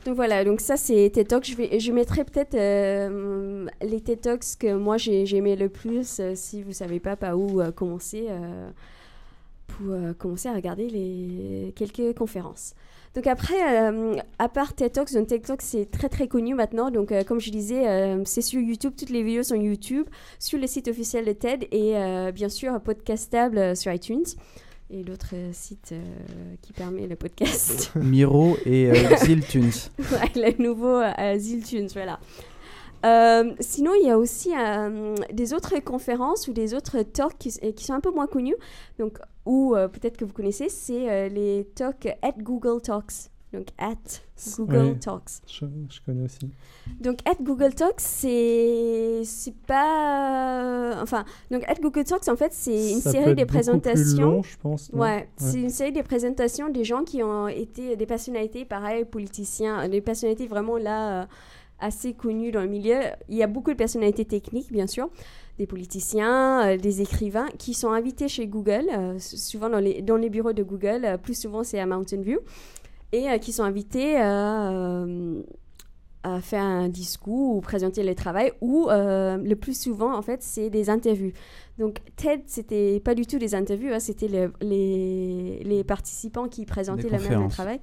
Donc 0.06 0.16
voilà, 0.16 0.46
donc 0.46 0.62
ça 0.62 0.78
c'est 0.78 1.10
TED 1.14 1.28
Talks. 1.28 1.46
Je, 1.46 1.56
vais, 1.56 1.80
je 1.80 1.92
mettrai 1.92 2.24
peut-être 2.24 2.56
euh, 2.56 3.68
les 3.82 4.00
TED 4.00 4.22
Talks 4.22 4.46
que 4.58 4.74
moi 4.74 4.98
j'ai 4.98 5.26
j'ai 5.26 5.38
aimé 5.38 5.56
le 5.58 5.68
plus 5.68 6.20
euh, 6.20 6.32
si 6.36 6.64
vous 6.64 6.72
savez 6.72 7.00
pas 7.02 7.16
par 7.18 7.38
où 7.38 7.62
commencer 7.76 8.28
pour 9.68 9.94
commencer 10.18 10.48
à 10.48 10.54
regarder 10.54 10.88
les 10.90 11.74
quelques 11.76 12.18
conférences. 12.18 12.74
Donc 13.18 13.26
après, 13.26 13.56
euh, 13.82 14.16
à 14.38 14.48
part 14.48 14.76
TED 14.76 14.92
Talks, 14.92 15.12
donc 15.12 15.26
TED 15.26 15.42
Talks 15.42 15.64
c'est 15.64 15.90
très 15.90 16.08
très 16.08 16.28
connu 16.28 16.54
maintenant. 16.54 16.92
Donc 16.92 17.12
euh, 17.12 17.24
comme 17.24 17.40
je 17.40 17.50
disais, 17.50 17.88
euh, 17.88 18.22
c'est 18.26 18.44
sur 18.44 18.62
YouTube, 18.62 18.94
toutes 18.96 19.10
les 19.10 19.24
vidéos 19.24 19.42
sont 19.42 19.56
YouTube, 19.56 20.06
sur 20.38 20.60
le 20.60 20.68
site 20.68 20.88
officiel 20.88 21.26
de 21.26 21.32
TED 21.32 21.68
et 21.72 21.96
bien 22.32 22.48
sûr 22.48 22.80
podcastable 22.80 23.76
sur 23.76 23.92
iTunes 23.92 24.26
et 24.92 25.02
l'autre 25.04 25.34
site 25.52 25.96
qui 26.62 26.74
permet 26.74 27.08
le 27.08 27.16
podcast. 27.16 27.92
Miro 27.96 28.56
et 28.68 28.92
Ziltunes. 29.18 29.72
Ouais, 29.98 30.32
le 30.36 30.64
nouveau 30.64 31.02
Ziltunes, 31.40 31.90
voilà. 31.94 32.20
Euh, 33.06 33.54
sinon, 33.60 33.92
il 33.94 34.08
y 34.08 34.12
a 34.12 34.18
aussi 34.18 34.52
euh, 34.58 35.16
des 35.32 35.54
autres 35.54 35.80
conférences 35.80 36.48
ou 36.48 36.54
des 36.54 36.74
autres 36.74 37.02
talks 37.04 37.38
qui, 37.38 37.52
qui 37.74 37.86
sont 37.86 37.94
un 37.94 38.00
peu 38.00 38.12
moins 38.12 38.28
connus, 38.28 38.56
donc, 38.98 39.20
ou 39.48 39.76
euh, 39.76 39.88
peut-être 39.88 40.18
que 40.18 40.26
vous 40.26 40.34
connaissez, 40.34 40.70
c'est 40.70 41.10
euh, 41.10 41.30
les 41.30 41.66
talks 41.76 42.08
at 42.22 42.34
Google 42.40 42.82
Talks. 42.82 43.32
Donc, 43.54 43.68
at 43.78 43.96
Google. 44.58 45.00
Talks. 45.00 45.40
Je, 45.48 45.66
je 45.90 46.02
connais 46.06 46.26
aussi. 46.26 46.50
Donc, 47.00 47.20
at 47.26 47.42
Google 47.42 47.74
Talks, 47.74 48.02
c'est 48.02 49.22
c'est 49.24 49.56
pas. 49.66 51.00
Enfin, 51.02 51.24
donc, 51.50 51.64
at 51.68 51.76
Google 51.82 52.04
Talks, 52.04 52.28
en 52.28 52.36
fait, 52.36 52.52
c'est 52.52 52.92
une 52.92 53.00
Ça 53.00 53.12
peut 53.12 53.18
série 53.18 53.30
être 53.32 53.38
de 53.38 53.44
beaucoup 53.44 53.48
plus 53.48 53.58
présentations. 53.58 54.32
long, 54.32 54.44
je 54.44 54.58
pense, 54.58 54.90
Ouais, 54.92 55.00
Ouais. 55.00 55.30
c'est 55.38 55.62
une 55.62 55.70
série 55.70 55.94
de 55.94 56.02
présentations 56.02 56.70
des 56.70 56.84
gens 56.84 57.04
qui 57.04 57.24
ont 57.24 57.48
été 57.48 57.96
des 57.96 58.06
personnalités, 58.06 58.66
pareil, 58.66 59.06
politiciens, 59.06 59.88
des 59.88 60.02
personnalités 60.02 60.48
vraiment 60.48 60.78
là 60.78 61.22
euh, 61.22 61.26
assez 61.80 62.14
connues 62.14 62.52
dans 62.52 62.62
le 62.62 62.68
milieu. 62.70 63.00
Il 63.30 63.38
y 63.38 63.44
a 63.44 63.48
beaucoup 63.48 63.72
de 63.72 63.78
personnalités 63.78 64.26
techniques, 64.26 64.72
bien 64.74 64.88
sûr, 64.88 65.10
des 65.58 65.66
politiciens, 65.68 66.68
euh, 66.68 66.78
des 66.78 67.02
écrivains 67.02 67.48
qui 67.58 67.74
sont 67.74 67.92
invités 67.92 68.28
chez 68.28 68.48
Google, 68.48 68.86
euh, 68.96 69.18
souvent 69.20 69.70
dans 69.70 69.80
les, 69.80 70.02
dans 70.02 70.16
les 70.18 70.30
bureaux 70.30 70.54
de 70.54 70.64
Google, 70.64 71.04
euh, 71.04 71.18
plus 71.18 71.40
souvent 71.40 71.64
c'est 71.64 71.80
à 71.80 71.86
Mountain 71.86 72.22
View, 72.22 72.40
et 73.12 73.40
qui 73.40 73.54
sont 73.54 73.64
invités 73.64 74.18
à, 74.18 75.06
faire 76.42 76.62
un 76.62 76.90
discours 76.90 77.56
ou 77.56 77.62
présenter 77.62 78.04
le 78.04 78.14
travail, 78.14 78.52
ou 78.60 78.88
le 78.90 79.54
plus 79.54 79.80
souvent, 79.80 80.14
en 80.14 80.22
fait, 80.22 80.44
c'est 80.44 80.70
des 80.70 80.90
interviews. 80.90 81.32
Donc 81.78 82.00
TED, 82.18 82.42
c'était 82.48 83.00
pas 83.00 83.16
du 83.16 83.26
tout 83.26 83.40
des 83.40 83.56
interviews, 83.56 83.94
hein, 83.94 84.02
c'était 84.02 84.28
le- 84.28 84.52
les, 84.60 85.62
les 85.64 85.86
participants 85.86 86.50
qui 86.50 86.66
présentaient 86.66 87.10
la 87.10 87.20
même 87.20 87.44
le 87.44 87.50
travail. 87.50 87.80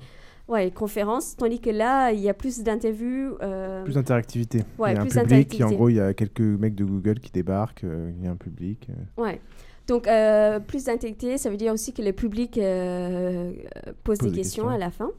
Ouais, 0.47 0.71
conférences, 0.71 1.37
tandis 1.37 1.59
que 1.59 1.71
là, 1.71 2.13
il 2.13 2.21
y 2.21 2.29
a 2.29 2.35
plus 2.35 2.61
d'interviews. 2.63 3.37
euh, 3.43 3.83
Plus 3.85 3.95
d'interactivité. 3.95 4.63
Ouais, 4.79 4.93
il 4.93 4.95
y 4.95 4.99
a 4.99 5.01
un 5.01 5.07
plus 5.07 5.19
public, 5.19 5.55
et 5.61 5.65
en 5.65 5.69
d'interactivité. 5.69 5.75
gros, 5.77 5.89
il 5.89 5.95
y 5.97 6.01
a 6.01 6.13
quelques 6.13 6.41
mecs 6.41 6.75
de 6.75 6.85
Google 6.85 7.19
qui 7.21 7.33
débarquent, 7.33 7.85
euh, 7.85 8.11
il 8.19 8.25
y 8.25 8.29
a 8.29 8.31
un 8.31 8.37
public. 8.37 8.89
euh. 8.91 9.23
Ouais. 9.23 9.41
Donc, 9.87 10.07
euh, 10.07 10.61
plus 10.61 10.85
d'intégrité, 10.85 11.39
ça 11.39 11.49
veut 11.51 11.57
dire 11.57 11.73
aussi 11.73 11.93
que 11.93 12.03
le 12.03 12.13
public 12.13 12.59
pose, 14.05 14.19
des, 14.19 14.33
questions, 14.33 14.69
à 14.69 14.79
la 14.79 14.91
fin. 14.91 15.11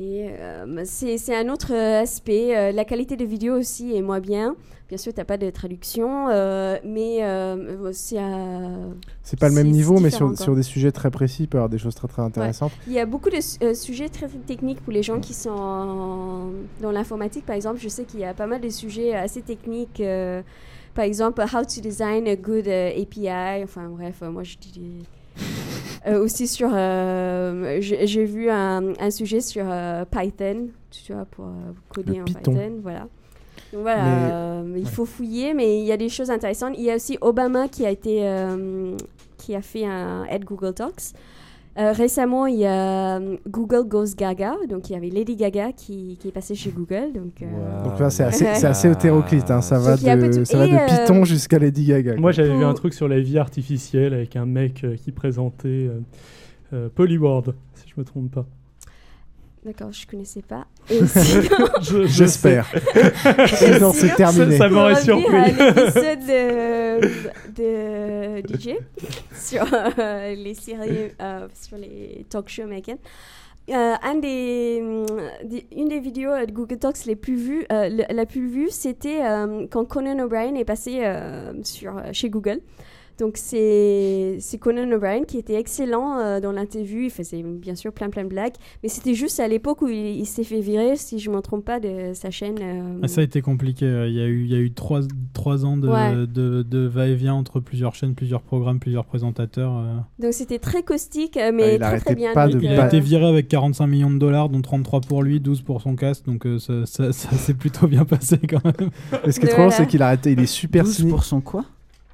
Et 0.00 0.28
euh, 0.30 0.82
c'est 0.84 1.18
c'est 1.18 1.34
un 1.36 1.48
autre 1.48 1.72
euh, 1.74 2.02
aspect. 2.02 2.56
Euh, 2.56 2.70
la 2.70 2.84
qualité 2.84 3.16
de 3.16 3.24
vidéo 3.24 3.54
aussi 3.58 3.96
est 3.96 4.00
moins 4.02 4.20
bien. 4.20 4.54
Bien 4.88 4.96
sûr, 4.96 5.12
tu 5.12 5.18
n'as 5.18 5.24
pas 5.24 5.36
de 5.36 5.50
traduction, 5.50 6.28
euh, 6.30 6.78
mais 6.84 7.18
c'est 7.92 8.16
C'est 9.22 9.38
pas 9.38 9.48
le 9.48 9.54
même 9.54 9.66
niveau, 9.68 9.98
mais 10.00 10.10
sur, 10.10 10.54
des 10.54 10.62
sujets 10.62 10.92
très 10.92 11.10
précis, 11.10 11.42
il 11.42 11.48
peut 11.48 11.58
y 11.58 11.60
avoir 11.60 11.68
des 11.68 11.76
choses 11.78 11.94
très 11.94 12.08
très 12.08 12.22
intéressantes. 12.22 12.72
Il 12.86 12.92
y 12.94 12.98
a 12.98 13.04
beaucoup 13.04 13.28
de 13.28 13.40
su- 13.40 13.58
sujets 13.74 14.08
très, 14.08 14.28
très 14.28 14.38
techniques 14.38 14.80
pour 14.80 14.92
les 14.92 15.02
gens 15.02 15.20
qui 15.20 15.34
sont 15.34 15.50
en- 15.50 16.50
dans 16.80 16.90
l'informatique. 16.92 17.44
Par 17.44 17.56
exemple, 17.56 17.78
je 17.80 17.88
sais 17.88 18.04
qu'il 18.04 18.20
y 18.20 18.24
a 18.24 18.32
pas 18.34 18.46
mal 18.46 18.60
de 18.62 18.68
sujets 18.70 19.14
assez 19.14 19.42
techniques. 19.42 20.02
par 20.94 21.04
exemple, 21.04 21.40
how 21.42 21.62
to 21.64 21.80
design 21.82 22.26
a 22.26 22.34
good 22.36 22.66
API. 22.66 23.62
Enfin 23.62 23.88
bref, 23.88 24.16
euh, 24.22 24.30
moi 24.30 24.42
je 24.42 24.56
dis... 24.56 24.80
Euh, 26.06 26.22
aussi 26.22 26.46
sur... 26.46 26.70
euh, 26.72 27.78
j'ai 27.80 28.24
vu 28.24 28.48
un, 28.50 28.92
un 28.98 29.10
sujet 29.10 29.40
sur 29.40 29.64
euh, 29.68 30.04
Python, 30.10 30.68
tu 30.90 31.12
vois, 31.12 31.24
pour 31.26 31.46
coder 31.88 32.20
en 32.20 32.24
Python. 32.24 32.52
Python. 32.52 32.72
Voilà. 32.82 33.00
Donc 33.72 33.82
voilà, 33.82 34.62
Mais- 34.64 34.80
il 34.80 34.88
faut 34.88 35.04
fouiller, 35.04 35.52
mais 35.54 35.80
il 35.80 35.84
y 35.84 35.92
a 35.92 35.96
des 35.96 36.08
choses 36.08 36.30
intéressantes. 36.30 36.74
Il 36.78 36.84
y 36.84 36.90
a 36.90 36.94
aussi 36.96 37.18
Obama 37.20 37.68
qui 37.68 37.84
a 37.84 37.90
été, 37.90 38.24
qui 39.36 39.54
a 39.54 39.60
fait 39.60 39.84
un 39.84 40.24
Ed 40.30 40.44
Google 40.44 40.72
Talks. 40.72 41.12
Euh, 41.78 41.92
récemment, 41.92 42.46
il 42.46 42.56
y 42.58 42.66
a 42.66 43.18
euh, 43.18 43.36
Google 43.48 43.86
Goes 43.86 44.16
Gaga, 44.16 44.54
donc 44.68 44.90
il 44.90 44.94
y 44.94 44.96
avait 44.96 45.10
Lady 45.10 45.36
Gaga 45.36 45.70
qui, 45.72 46.16
qui 46.20 46.28
est 46.28 46.32
passée 46.32 46.56
chez 46.56 46.70
Google. 46.70 47.12
Donc, 47.14 47.40
euh, 47.40 47.84
Donc 47.84 48.00
là, 48.00 48.10
c'est 48.10 48.24
assez, 48.24 48.90
hétéroclite. 48.90 49.48
hein. 49.50 49.60
Ça 49.60 49.78
va 49.78 49.96
de, 49.96 50.38
tout. 50.38 50.44
ça 50.44 50.58
va 50.58 50.66
Et, 50.66 50.70
de 50.70 50.74
euh, 50.74 50.86
Python 50.86 51.24
jusqu'à 51.24 51.58
Lady 51.60 51.84
Gaga. 51.84 52.12
quoi. 52.12 52.20
Moi, 52.20 52.32
j'avais 52.32 52.56
vu 52.56 52.64
un 52.64 52.74
truc 52.74 52.94
sur 52.94 53.06
la 53.06 53.20
vie 53.20 53.38
artificielle 53.38 54.12
avec 54.12 54.34
un 54.34 54.46
mec 54.46 54.84
qui 55.04 55.12
présentait 55.12 55.68
euh, 55.68 56.00
euh, 56.72 56.88
Polyworld, 56.94 57.54
si 57.74 57.88
je 57.88 57.94
me 57.96 58.04
trompe 58.04 58.32
pas. 58.32 58.46
D'accord, 59.68 59.92
je 59.92 60.06
connaissais 60.06 60.40
pas. 60.40 60.66
Et 60.88 61.04
sinon- 61.06 62.06
J'espère. 62.06 62.66
Sinon, 63.54 63.92
c'est 63.92 64.14
terminé. 64.14 64.52
Ça, 64.56 64.64
ça 64.64 64.68
m'aurait 64.70 65.02
surpris. 65.02 65.36
à 65.36 65.48
l'épisode 65.48 66.20
de, 67.54 68.42
de 68.42 68.48
DJ 68.58 68.70
sur 69.38 69.66
euh, 69.98 70.34
les 70.34 70.54
séries, 70.54 71.10
euh, 71.20 71.46
sur 71.52 71.76
les 71.76 72.24
talk 72.30 72.48
shows 72.48 72.62
américaines. 72.62 72.96
Euh, 73.68 73.94
un 74.02 74.14
des, 74.14 74.82
des- 75.44 75.66
une 75.76 75.88
des 75.88 76.00
vidéos 76.00 76.30
de 76.46 76.50
Google 76.50 76.78
Talks 76.78 77.04
les 77.04 77.16
plus 77.16 77.36
vues, 77.36 77.66
euh, 77.70 77.90
la 78.08 78.24
plus 78.24 78.48
vue, 78.48 78.68
c'était 78.70 79.20
euh, 79.22 79.66
quand 79.70 79.84
Conan 79.84 80.18
O'Brien 80.20 80.54
est 80.54 80.64
passé 80.64 81.00
euh, 81.02 81.52
sur, 81.64 82.00
chez 82.14 82.30
Google. 82.30 82.60
Donc 83.18 83.36
c'est 83.36 84.36
c'est 84.40 84.58
Conan 84.58 84.90
O'Brien 84.92 85.24
qui 85.24 85.38
était 85.38 85.54
excellent 85.54 86.18
euh, 86.18 86.40
dans 86.40 86.52
l'interview. 86.52 87.00
Il 87.00 87.10
faisait 87.10 87.42
bien 87.42 87.74
sûr 87.74 87.92
plein 87.92 88.10
plein 88.10 88.22
de 88.24 88.28
blagues, 88.28 88.52
mais 88.82 88.88
c'était 88.88 89.14
juste 89.14 89.40
à 89.40 89.48
l'époque 89.48 89.82
où 89.82 89.88
il, 89.88 89.96
il 90.20 90.26
s'est 90.26 90.44
fait 90.44 90.60
virer, 90.60 90.96
si 90.96 91.18
je 91.18 91.28
ne 91.30 91.36
me 91.36 91.40
trompe 91.40 91.64
pas, 91.64 91.80
de 91.80 92.12
sa 92.14 92.30
chaîne. 92.30 92.56
euh, 92.60 93.00
Ah, 93.02 93.08
ça 93.08 93.20
a 93.20 93.24
été 93.24 93.40
compliqué. 93.42 93.86
Il 94.08 94.14
y 94.14 94.20
a 94.20 94.26
eu, 94.26 94.44
il 94.44 94.50
y 94.52 94.54
a 94.54 94.58
eu 94.58 94.72
trois, 94.72 95.00
trois 95.32 95.64
ans 95.64 95.76
de, 95.76 95.88
Ouais. 95.88 96.12
de, 96.26 96.62
de 96.62 96.78
va-et-vient 96.86 97.34
entre 97.34 97.60
plusieurs 97.60 97.94
chaînes, 97.94 98.14
plusieurs 98.14 98.42
programmes, 98.42 98.78
plusieurs 98.78 99.04
présentateurs. 99.04 99.72
euh. 99.76 99.96
Donc 100.20 100.32
c'était 100.32 100.58
très 100.60 100.82
caustique, 100.82 101.36
Ah, 101.40 101.50
mais 101.50 101.74
il 101.74 101.80
très 101.80 101.98
très 102.00 102.14
bien. 102.14 102.32
pas 102.34 102.46
de 102.48 102.58
Il 102.60 102.68
a 102.68 102.86
été 102.86 103.00
viré 103.00 103.26
avec 103.26 103.48
45 103.48 103.86
millions 103.88 104.10
de 104.10 104.18
dollars, 104.18 104.48
dont 104.48 104.60
33 104.62 105.00
pour 105.00 105.22
lui, 105.22 105.40
12 105.40 105.62
pour 105.62 105.82
son 105.82 105.96
cast. 105.96 106.24
Donc 106.26 106.46
euh, 106.46 106.58
ça, 106.58 106.86
ça, 106.86 107.12
ça 107.12 107.30
s'est 107.36 107.54
plutôt 107.54 107.86
bien 107.88 108.04
passé 108.04 108.38
quand 108.48 108.64
même. 108.64 108.90
Et 109.24 109.32
ce 109.32 109.40
qui 109.40 109.46
est 109.46 109.48
trop 109.48 109.62
drôle, 109.62 109.72
c'est 109.72 109.86
qu'il 109.86 110.02
a 110.02 110.06
arrêté. 110.06 110.32
Il 110.32 110.40
est 110.40 110.46
super 110.46 110.84
12 110.84 110.94
cynique. 110.94 111.10
pour 111.10 111.24
son 111.24 111.40
quoi? 111.40 111.64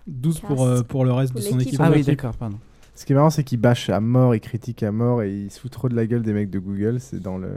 12 0.06 0.40
pour, 0.40 0.64
euh, 0.64 0.82
pour 0.82 1.04
le 1.04 1.12
reste 1.12 1.32
Pour 1.32 1.40
de 1.40 1.46
son 1.46 1.58
équipe. 1.58 1.80
Ah 1.82 1.90
oui, 1.90 2.02
d'accord, 2.02 2.34
pardon. 2.36 2.58
Ce 2.94 3.04
qui 3.04 3.12
est 3.12 3.16
marrant, 3.16 3.30
c'est 3.30 3.42
qu'il 3.44 3.58
bâche 3.60 3.90
à 3.90 4.00
mort, 4.00 4.34
il 4.34 4.40
critique 4.40 4.82
à 4.82 4.92
mort 4.92 5.22
et 5.22 5.32
il 5.32 5.50
se 5.50 5.58
fout 5.60 5.70
trop 5.70 5.88
de 5.88 5.96
la 5.96 6.06
gueule 6.06 6.22
des 6.22 6.32
mecs 6.32 6.50
de 6.50 6.58
Google. 6.58 7.00
C'est 7.00 7.20
dans 7.20 7.38
le 7.38 7.50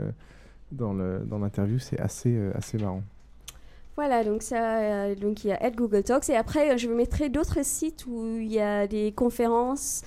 dans 0.72 0.92
le 0.92 1.20
dans 1.24 1.38
l'interview, 1.38 1.78
c'est 1.78 1.98
assez 2.00 2.34
euh, 2.34 2.50
assez 2.54 2.76
marrant. 2.78 3.02
Voilà, 3.96 4.22
donc 4.24 4.42
ça, 4.42 4.78
euh, 4.78 5.14
donc 5.14 5.44
il 5.44 5.48
y 5.48 5.52
a 5.52 5.64
Ed 5.64 5.74
Google 5.76 6.02
Talks 6.04 6.28
et 6.30 6.36
après 6.36 6.78
je 6.78 6.88
mettrai 6.88 7.28
d'autres 7.28 7.64
sites 7.64 8.06
où 8.06 8.36
il 8.40 8.52
y 8.52 8.60
a 8.60 8.86
des 8.86 9.10
conférences 9.12 10.02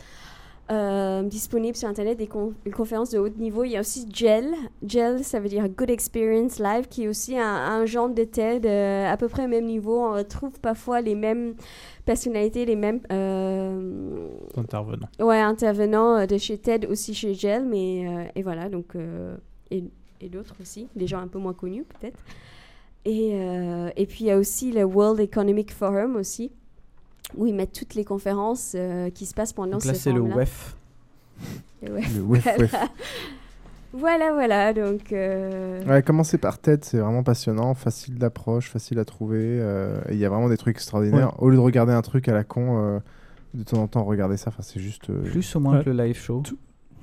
euh, 0.72 1.24
disponibles 1.24 1.76
sur 1.76 1.90
internet, 1.90 2.18
des, 2.18 2.28
con- 2.28 2.54
des 2.64 2.72
conférences 2.72 3.10
de 3.10 3.20
haut 3.20 3.28
niveau. 3.28 3.66
Il 3.66 3.72
y 3.72 3.78
a 3.78 3.82
aussi 3.82 4.08
GEL, 4.10 4.46
GEL, 4.86 5.24
ça 5.26 5.42
veut 5.42 5.50
dire 5.50 5.68
Good 5.68 5.90
Experience 5.90 6.60
Live, 6.60 6.88
qui 6.90 7.04
est 7.04 7.08
aussi 7.10 7.38
un, 7.38 7.44
un 7.46 7.86
genre 7.86 8.08
de 8.08 8.24
TED 8.24 8.66
euh, 8.66 9.12
à 9.12 9.18
peu 9.18 9.28
près 9.28 9.44
au 9.44 9.50
même 9.50 9.66
niveau. 9.66 10.00
On 10.00 10.14
retrouve 10.14 10.58
parfois 10.62 11.02
les 11.02 11.16
mêmes 11.16 11.56
personnalités, 12.06 12.66
les 12.66 12.76
mêmes 12.76 13.02
euh, 13.12 14.28
Intervenant. 14.56 15.08
Ouais, 15.20 15.40
intervenants 15.40 16.18
euh, 16.18 16.26
de 16.26 16.38
chez 16.38 16.58
TED 16.58 16.86
aussi 16.90 17.14
chez 17.14 17.34
GEL, 17.34 17.66
mais 17.66 18.08
euh, 18.08 18.32
et 18.36 18.44
voilà 18.44 18.70
donc 18.70 18.96
et, 19.70 19.84
et 20.20 20.30
d'autres 20.30 20.56
aussi, 20.62 20.88
des 20.96 21.08
gens 21.08 21.20
un 21.20 21.28
peu 21.28 21.40
moins 21.40 21.54
connus 21.54 21.86
peut-être. 21.86 22.20
Et, 23.04 23.32
et 23.32 24.06
puis 24.06 24.26
il 24.26 24.28
y 24.28 24.32
a 24.32 24.38
aussi 24.38 24.72
le 24.72 24.84
World 24.84 25.20
Economic 25.20 25.74
Forum 25.74 26.16
aussi, 26.16 26.52
où 27.36 27.48
ils 27.48 27.56
mettent 27.56 27.74
toutes 27.74 27.96
les 27.96 28.06
conférences 28.06 28.76
qui 29.16 29.26
se 29.26 29.34
passent 29.34 29.54
pendant 29.54 29.74
Donc 29.74 29.82
ce 29.82 29.88
là, 29.88 29.94
c'est 29.96 30.12
le. 30.12 30.22
WEF. 30.22 30.76
Le 31.82 32.22
WEF. 32.22 32.76
Voilà. 33.94 34.32
Voilà, 34.34 34.74
donc. 34.74 35.12
euh, 35.14 35.84
Ouais, 35.86 36.02
commencer 36.02 36.38
par 36.38 36.58
TED, 36.60 36.84
c'est 36.86 36.98
vraiment 36.98 37.24
passionnant, 37.24 37.74
facile 37.74 38.18
d'approche, 38.18 38.70
facile 38.70 39.00
à 39.00 39.06
trouver. 39.06 39.38
euh, 39.42 40.00
et 40.10 40.14
il 40.14 40.20
y 40.20 40.26
a 40.26 40.30
vraiment 40.30 40.50
des 40.50 40.58
trucs 40.58 40.76
extraordinaires. 40.78 41.34
Au 41.42 41.50
lieu 41.50 41.56
de 41.56 41.62
regarder 41.62 41.94
un 41.94 42.02
truc 42.02 42.28
à 42.28 42.34
la 42.34 42.44
con, 42.44 42.78
euh, 42.80 43.00
de 43.54 43.64
temps 43.64 43.82
en 43.82 43.88
temps 43.88 44.04
regarder 44.06 44.38
ça, 44.38 44.50
enfin 44.50 44.64
c'est 44.64 44.80
juste. 44.80 45.10
euh, 45.10 45.22
Plus 45.24 45.56
ou 45.56 45.60
moins 45.60 45.78
Ouais. 45.80 45.84
que 45.84 45.90
le 45.90 46.04
live 46.04 46.18
show. 46.18 46.42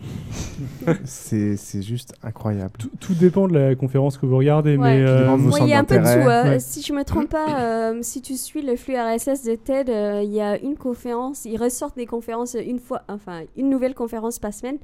c'est 1.04 1.56
c'est 1.56 1.82
juste 1.82 2.14
incroyable. 2.22 2.72
Tout, 2.78 2.90
tout 3.00 3.14
dépend 3.14 3.48
de 3.48 3.58
la 3.58 3.74
conférence 3.74 4.16
que 4.16 4.26
vous 4.26 4.36
regardez, 4.36 4.76
Ouais. 4.76 5.00
mais 5.02 5.04
Tout 5.04 5.56
il 5.62 5.68
y 5.68 5.72
a 5.74 5.80
un 5.80 5.84
peu 5.84 5.98
de 5.98 6.02
tout. 6.02 6.08
euh, 6.28 6.44
Ouais. 6.44 6.60
Si 6.60 6.82
je 6.82 6.92
me 6.92 7.04
trompe 7.04 7.28
pas, 7.28 7.60
euh, 7.60 7.98
si 8.02 8.22
tu 8.22 8.36
suis 8.36 8.62
le 8.62 8.76
flux 8.76 8.94
RSS 8.96 9.44
de 9.44 9.56
TED, 9.56 9.90
euh, 9.90 10.22
il 10.24 10.30
y 10.32 10.40
a 10.40 10.56
une 10.58 10.76
conférence, 10.76 11.44
ils 11.44 11.56
ressortent 11.56 11.96
des 11.96 12.06
conférences 12.06 12.54
une 12.54 12.78
fois, 12.78 13.02
enfin 13.08 13.40
une 13.56 13.70
nouvelle 13.70 13.94
conférence 13.94 14.38
par 14.38 14.52
semaine, 14.54 14.78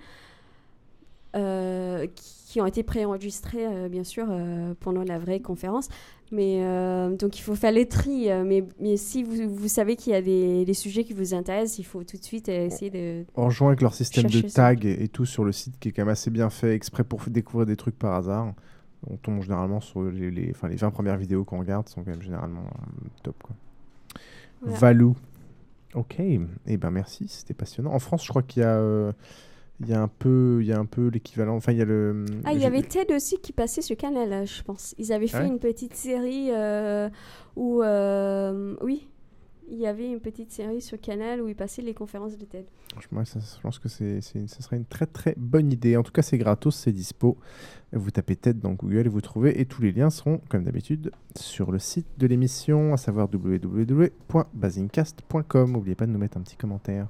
euh, 1.34 2.06
qui 2.54 2.60
ont 2.60 2.66
été 2.66 2.84
préenregistrées 2.84 3.66
euh, 3.66 3.88
bien 3.88 4.04
sûr 4.04 4.26
euh, 4.30 4.74
pendant 4.78 5.02
la 5.02 5.18
vraie 5.18 5.40
conférence. 5.40 5.88
Mais 6.30 6.60
euh, 6.62 7.16
donc 7.16 7.36
il 7.36 7.42
faut 7.42 7.56
faire 7.56 7.72
les 7.72 7.86
tri. 7.86 8.28
mais, 8.44 8.64
mais 8.80 8.96
si 8.96 9.24
vous, 9.24 9.52
vous 9.52 9.66
savez 9.66 9.96
qu'il 9.96 10.12
y 10.12 10.16
a 10.16 10.22
des, 10.22 10.64
des 10.64 10.74
sujets 10.74 11.02
qui 11.02 11.14
vous 11.14 11.34
intéressent, 11.34 11.80
il 11.80 11.84
faut 11.84 12.04
tout 12.04 12.16
de 12.16 12.22
suite 12.22 12.48
essayer 12.48 12.90
de. 12.90 13.24
On 13.34 13.46
rejoint 13.46 13.68
avec 13.68 13.80
leur 13.80 13.92
système 13.92 14.26
de 14.26 14.30
chercher 14.30 14.48
ça. 14.48 14.62
tag 14.68 14.84
et, 14.84 15.02
et 15.02 15.08
tout 15.08 15.26
sur 15.26 15.44
le 15.44 15.50
site 15.50 15.80
qui 15.80 15.88
est 15.88 15.92
quand 15.92 16.02
même 16.02 16.12
assez 16.12 16.30
bien 16.30 16.48
fait, 16.48 16.74
exprès 16.74 17.02
pour 17.02 17.22
découvrir 17.26 17.66
des 17.66 17.76
trucs 17.76 17.98
par 17.98 18.14
hasard. 18.14 18.54
On 19.10 19.16
tombe 19.16 19.42
généralement 19.42 19.80
sur 19.80 20.02
les, 20.04 20.30
les, 20.30 20.50
enfin, 20.50 20.68
les 20.68 20.76
20 20.76 20.90
premières 20.90 21.16
vidéos 21.16 21.44
qu'on 21.44 21.58
regarde 21.58 21.88
sont 21.88 22.04
quand 22.04 22.10
même 22.12 22.22
généralement 22.22 22.64
top. 23.24 23.36
Quoi. 23.42 23.56
Voilà. 24.62 24.78
Valou. 24.78 25.16
Ok, 25.94 26.16
eh 26.18 26.76
ben 26.76 26.90
merci, 26.90 27.28
c'était 27.28 27.54
passionnant. 27.54 27.92
En 27.92 28.00
France, 28.00 28.24
je 28.24 28.28
crois 28.28 28.42
qu'il 28.42 28.62
y 28.62 28.64
a, 28.64 28.76
euh, 28.76 29.12
il 29.80 29.88
y 29.88 29.92
a 29.92 30.00
un 30.00 30.06
peu, 30.08 30.58
il 30.60 30.66
y 30.66 30.72
a 30.72 30.78
un 30.78 30.84
peu 30.86 31.08
l'équivalent. 31.08 31.56
Enfin, 31.56 31.72
il 31.72 31.78
y 31.78 31.82
a 31.82 31.84
le. 31.84 32.24
Ah, 32.44 32.52
il 32.52 32.60
y 32.60 32.64
avait 32.64 32.82
TED 32.82 33.10
aussi 33.12 33.38
qui 33.38 33.52
passait 33.52 33.82
sur 33.82 33.96
Canal, 33.96 34.32
euh, 34.32 34.46
je 34.46 34.62
pense. 34.62 34.94
Ils 34.98 35.12
avaient 35.12 35.26
fait 35.26 35.38
Ouais. 35.38 35.48
une 35.48 35.58
petite 35.58 35.94
série 35.94 36.50
euh, 36.52 37.08
où. 37.56 37.82
euh, 37.82 38.76
oui, 38.82 39.08
il 39.68 39.78
y 39.78 39.86
avait 39.86 40.08
une 40.10 40.20
petite 40.20 40.52
série 40.52 40.80
sur 40.82 41.00
Canal 41.00 41.40
où 41.40 41.48
ils 41.48 41.56
passaient 41.56 41.80
les 41.82 41.94
conférences 41.94 42.36
de 42.38 42.44
TED. 42.44 42.66
Ça- 43.24 43.40
je 43.40 43.60
pense 43.60 43.80
que 43.80 43.88
c'est, 43.88 44.20
ça 44.20 44.60
serait 44.60 44.76
une 44.76 44.84
très 44.84 45.06
très 45.06 45.34
bonne 45.36 45.72
idée. 45.72 45.96
En 45.96 46.04
tout 46.04 46.12
cas, 46.12 46.22
c'est 46.22 46.38
gratos, 46.38 46.76
c'est 46.76 46.92
dispo. 46.92 47.36
Vous 47.92 48.12
tapez 48.12 48.36
tête 48.36 48.60
dans 48.60 48.74
Google 48.74 49.06
et 49.06 49.08
vous 49.08 49.20
trouvez. 49.20 49.60
Et 49.60 49.66
tous 49.66 49.82
les 49.82 49.90
liens 49.90 50.10
seront, 50.10 50.40
comme 50.48 50.62
d'habitude, 50.62 51.10
sur 51.34 51.72
le 51.72 51.80
site 51.80 52.06
de 52.18 52.28
l'émission, 52.28 52.94
à 52.94 52.96
savoir 52.96 53.28
www.basincast.com. 53.32 55.72
N'oubliez 55.72 55.96
pas 55.96 56.06
de 56.06 56.12
nous 56.12 56.20
mettre 56.20 56.36
un 56.38 56.42
petit 56.42 56.54
commentaire. 56.56 57.08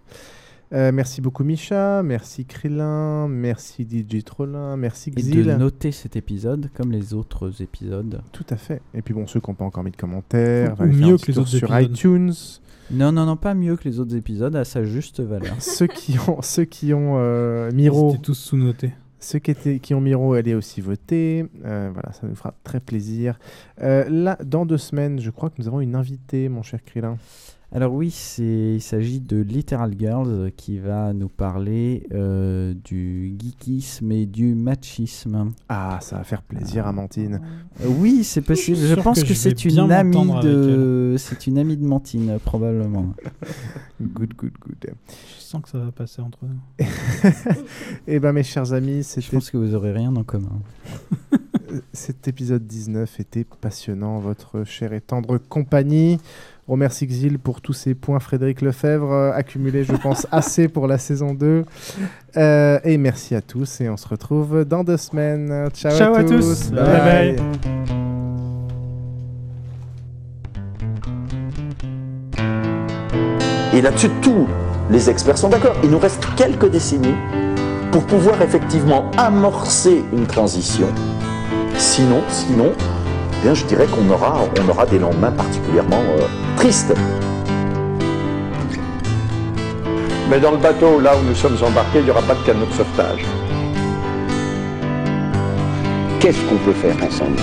Euh, 0.75 0.91
merci 0.93 1.21
beaucoup 1.21 1.45
Micha, 1.45 2.03
merci 2.03 2.47
Krillin, 2.47 3.29
merci 3.29 3.87
DJ 3.89 4.25
Trollin, 4.25 4.77
merci 4.77 5.11
Et 5.11 5.21
Xil. 5.21 5.45
de 5.47 5.53
noter 5.53 5.93
cet 5.93 6.17
épisode 6.17 6.69
comme 6.75 6.91
les 6.91 7.15
autres 7.15 7.63
épisodes. 7.63 8.21
Tout 8.33 8.47
à 8.51 8.57
fait. 8.57 8.83
Et 8.93 9.01
puis 9.01 9.15
bon, 9.15 9.29
ceux 9.29 9.39
qui 9.39 9.49
n'ont 9.51 9.55
pas 9.55 9.65
encore 9.65 9.85
mis 9.85 9.93
de 9.93 9.97
commentaires, 9.97 10.75
Ou 10.81 10.87
mieux 10.87 11.17
que 11.17 11.31
les 11.31 11.39
autres 11.39 11.49
sur 11.49 11.73
épisodes. 11.73 11.93
iTunes. 11.93 12.33
Non, 12.91 13.13
non, 13.13 13.25
non, 13.25 13.37
pas 13.37 13.55
mieux 13.55 13.77
que 13.77 13.89
les 13.89 14.01
autres 14.01 14.17
épisodes, 14.17 14.57
à 14.57 14.65
sa 14.65 14.83
juste 14.83 15.21
valeur. 15.21 15.55
ceux 15.61 15.87
qui 15.87 16.19
ont, 16.29 16.43
ceux 16.43 16.65
qui 16.65 16.93
ont 16.93 17.15
euh, 17.19 17.71
Miro. 17.73 18.13
Ils 18.15 18.21
tous 18.21 18.35
sous-notés. 18.35 18.93
Ceux 19.21 19.39
qui, 19.39 19.53
étaient, 19.53 19.79
qui 19.79 19.95
ont 19.95 20.01
Miro, 20.01 20.35
allez 20.35 20.55
aussi 20.55 20.81
voter. 20.81 21.47
Euh, 21.65 21.89
voilà, 21.93 22.13
ça 22.13 22.27
nous 22.27 22.35
fera 22.35 22.53
très 22.63 22.81
plaisir. 22.81 23.39
Euh, 23.81 24.05
là, 24.11 24.37
dans 24.45 24.67
deux 24.67 24.77
semaines, 24.77 25.21
je 25.21 25.31
crois 25.31 25.49
que 25.51 25.55
nous 25.59 25.69
avons 25.69 25.81
une 25.81 25.95
invitée, 25.95 26.49
mon 26.49 26.63
cher 26.63 26.85
Krillin. 26.85 27.17
Alors 27.77 27.93
oui, 27.93 28.13
c'est, 28.13 28.75
il 28.77 28.81
s'agit 28.81 29.19
de 29.19 29.39
Literal 29.39 29.93
Girls 29.99 30.29
euh, 30.29 30.51
qui 30.57 30.79
va 30.79 31.13
nous 31.13 31.29
parler 31.29 32.07
euh, 32.13 32.73
du 32.85 33.35
geekisme 33.37 34.13
et 34.13 34.27
du 34.27 34.55
machisme. 34.55 35.51
Ah, 35.69 35.99
ça 36.01 36.19
va 36.19 36.23
faire 36.23 36.43
plaisir 36.43 36.87
à 36.87 36.93
Mantine. 36.93 37.41
Euh, 37.81 37.89
oui, 37.99 38.23
c'est 38.23 38.43
possible. 38.43 38.77
Je 38.77 38.87
Je 38.87 38.95
pense 38.95 39.19
que 39.19 39.27
que, 39.27 39.35
je 39.35 39.35
c'est 39.35 39.65
une 39.65 39.91
amie 39.91 40.31
de, 40.41 41.17
c'est 41.19 41.49
une 41.49 41.59
amie 41.59 41.77
de 41.77 41.85
Mantine 41.85 42.39
probablement. 42.45 43.13
Good, 44.01 44.35
good, 44.35 44.53
good. 44.61 44.95
Je 45.37 45.43
sens 45.43 45.63
que 45.63 45.69
ça 45.69 45.79
va 45.79 45.91
passer 45.91 46.21
entre 46.21 46.41
nous. 46.45 46.87
Eh 48.07 48.19
ben, 48.21 48.33
mes 48.33 48.43
chers 48.43 48.73
amis, 48.73 48.99
Je 48.99 49.03
c'était 49.03 49.29
pense 49.31 49.51
que 49.51 49.57
vous 49.57 49.75
aurez 49.75 49.93
rien 49.93 50.15
en 50.15 50.25
commun. 50.25 50.61
Cet 51.93 52.29
épisode 52.29 52.67
19 52.67 53.21
était 53.21 53.45
passionnant, 53.45 54.19
votre 54.19 54.65
chère 54.65 54.93
et 54.93 55.01
tendre 55.01 55.39
compagnie. 55.39 56.19
On 56.67 56.73
remercie 56.73 57.07
Xil 57.07 57.39
pour 57.39 57.61
tous 57.61 57.75
ces 57.75 57.95
points 57.95 58.21
Frédéric 58.21 58.63
Lefebvre, 58.63 59.13
euh, 59.13 59.33
accumulés, 59.33 59.85
je 59.85 59.93
pense, 59.93 60.27
assez 60.33 60.69
pour 60.69 60.87
la 60.87 60.97
saison 60.97 61.35
2. 61.35 61.65
Euh, 62.39 62.79
et 62.85 62.97
merci 62.97 63.35
à 63.35 63.43
tous, 63.43 63.83
et 63.83 63.89
on 63.91 63.99
se 63.99 64.09
retrouve 64.09 64.65
dans 64.65 64.83
deux 64.83 64.97
semaines. 64.97 65.69
Ciao, 65.75 65.93
Ciao 65.97 66.15
à, 66.15 66.19
à 66.21 66.25
tous. 66.25 66.31
tous. 66.39 66.71
Bye 66.71 67.37
bye. 67.37 67.37
Et 73.75 73.81
là-dessus, 73.83 74.11
tous 74.23 74.47
les 74.91 75.11
experts 75.11 75.39
sont 75.39 75.49
d'accord. 75.49 75.75
Il 75.83 75.91
nous 75.91 75.99
reste 75.99 76.25
quelques 76.37 76.71
décennies 76.71 77.15
pour 77.91 78.05
pouvoir 78.07 78.41
effectivement 78.43 79.11
amorcer 79.17 80.03
une 80.13 80.27
transition. 80.27 80.87
Sinon, 81.77 82.23
sinon, 82.29 82.73
bien, 83.45 83.53
je 83.53 83.67
dirais 83.67 83.87
qu'on 83.87 84.09
aura, 84.09 84.37
on 84.59 84.69
aura 84.71 84.87
des 84.87 84.99
lendemains 84.99 85.31
particulièrement 85.31 86.01
euh, 86.19 86.27
tristes. 86.57 86.95
Mais 90.31 90.41
dans 90.41 90.53
le 90.53 90.57
bateau, 90.57 90.99
là 90.99 91.13
où 91.15 91.29
nous 91.29 91.35
sommes 91.35 91.59
embarqués, 91.63 91.99
il 91.99 92.05
n'y 92.05 92.11
aura 92.11 92.23
pas 92.23 92.37
de 92.37 92.43
canot 92.47 92.65
de 92.65 92.73
sauvetage. 92.73 93.23
Qu'est-ce 96.21 96.41
qu'on 96.47 96.57
peut 96.57 96.73
faire 96.73 96.97
ensemble? 97.07 97.37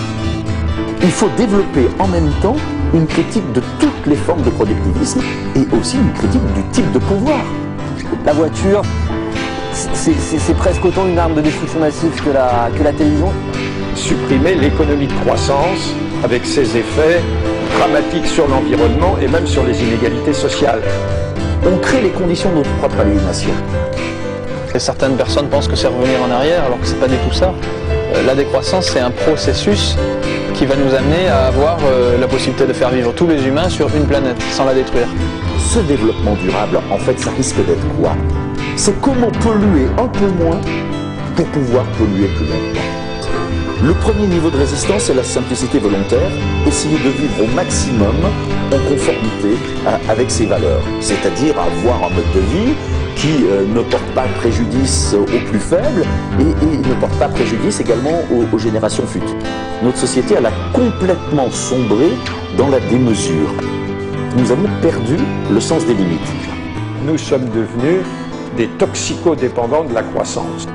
Il 1.04 1.12
faut 1.12 1.30
développer 1.38 1.88
en 2.00 2.08
même 2.08 2.32
temps 2.42 2.56
une 2.96 3.06
critique 3.06 3.52
de 3.54 3.62
toutes 3.80 4.08
les 4.08 4.16
formes 4.16 4.42
de 4.42 4.50
productivisme 4.50 5.22
et 5.56 5.68
aussi 5.78 5.98
une 5.98 6.14
critique 6.14 6.54
du 6.56 6.64
type 6.72 6.92
de 6.94 7.00
pouvoir. 7.00 7.42
La 8.26 8.34
voiture, 8.34 8.82
c'est- 9.74 10.54
presque 10.58 10.84
autant 10.86 11.08
une 11.08 11.18
arme 11.18 11.36
de 11.36 11.42
destruction 11.42 11.80
massive 11.80 12.12
que 12.24 12.30
la, 12.32 12.70
que 12.78 12.84
la 12.84 12.92
télévision. 12.94 13.30
Supprimer 13.96 14.56
l'économie 14.56 15.08
de 15.08 15.14
croissance 15.24 15.94
avec 16.24 16.46
ses 16.46 16.78
effets 16.78 17.22
dramatiques 17.78 18.28
sur 18.28 18.48
l'environnement 18.48 19.16
et 19.22 19.28
même 19.28 19.48
sur 19.48 19.64
les 19.64 19.82
inégalités 19.82 20.34
sociales. 20.34 20.82
On 21.66 21.78
crée 21.78 22.02
les 22.02 22.10
conditions 22.10 22.50
de 22.52 22.56
notre 22.58 22.70
propre 22.78 23.00
aliénation. 23.02 23.52
Et 24.74 24.80
certaines 24.80 25.16
personnes 25.18 25.48
pensent 25.50 25.68
que 25.68 25.76
c'est 25.76 25.88
revenir 25.88 26.20
en 26.28 26.32
arrière, 26.32 26.64
alors 26.66 26.80
que 26.80 26.88
c'est 26.88 27.00
pas 27.00 27.08
du 27.08 27.18
tout 27.18 27.34
ça. 27.34 27.54
Euh, 28.16 28.24
la 28.26 28.36
décroissance, 28.36 28.88
c'est 28.88 29.00
un 29.00 29.12
processus 29.12 29.96
qui 30.54 30.66
va 30.66 30.76
nous 30.76 30.94
amener 30.96 31.28
à 31.28 31.48
avoir 31.48 31.78
euh, 31.86 32.18
la 32.20 32.28
possibilité 32.28 32.66
de 32.66 32.74
faire 32.74 32.90
vivre 32.90 33.14
tous 33.14 33.28
les 33.28 33.46
humains 33.46 33.68
sur 33.70 33.88
une 33.96 34.06
planète, 34.06 34.42
sans 34.52 34.66
la 34.66 34.74
détruire. 34.74 35.08
Ce 35.60 35.80
développement 35.80 36.36
durable, 36.36 36.80
en 36.90 36.98
fait, 36.98 37.20
ça 37.20 37.32
risque 37.36 37.58
d'être 37.66 37.86
quoi? 38.00 38.14
C'est 38.76 39.00
comment 39.02 39.32
polluer 39.32 39.88
un 39.98 40.08
peu 40.08 40.28
moins 40.28 40.60
pour 41.36 41.46
pouvoir 41.48 41.86
polluer 41.98 42.28
plus 42.28 42.46
longtemps. 42.46 42.92
Le 43.84 43.94
premier 43.94 44.28
niveau 44.28 44.50
de 44.50 44.58
résistance, 44.58 45.04
c'est 45.06 45.14
la 45.14 45.24
simplicité 45.24 45.80
volontaire, 45.80 46.30
essayer 46.68 46.98
de 46.98 47.10
vivre 47.10 47.44
au 47.44 47.56
maximum 47.56 48.16
en 48.72 48.90
conformité 48.90 49.58
avec 50.08 50.30
ses 50.30 50.46
valeurs, 50.46 50.84
c'est-à-dire 51.00 51.60
avoir 51.60 52.04
un 52.04 52.14
mode 52.14 52.32
de 52.36 52.40
vie 52.40 52.74
qui 53.16 53.46
euh, 53.46 53.66
ne 53.66 53.82
porte 53.82 54.06
pas 54.14 54.26
préjudice 54.38 55.14
aux 55.14 55.26
plus 55.26 55.60
faibles 55.60 56.06
et, 56.40 56.78
ne 56.78 56.94
porte 56.96 57.18
pas 57.18 57.28
préjudice 57.28 57.80
également 57.80 58.22
aux 58.54 58.58
générations 58.58 59.06
futures. 59.06 59.36
Notre 59.84 59.98
société, 59.98 60.36
elle 60.38 60.46
a 60.46 60.52
complètement 60.74 61.50
sombré 61.50 62.12
dans 62.58 62.70
la 62.70 62.80
démesure. 62.80 63.52
Nous 64.38 64.52
avons 64.52 64.70
perdu 64.82 65.18
le 65.52 65.60
sens 65.60 65.86
des 65.86 65.94
limites. 65.94 66.20
Nous 67.06 67.18
sommes 67.18 67.50
devenus 67.50 68.06
des 68.58 68.68
toxicodépendants 68.68 69.84
de 69.84 69.94
la 69.94 70.04
croissance. 70.04 70.66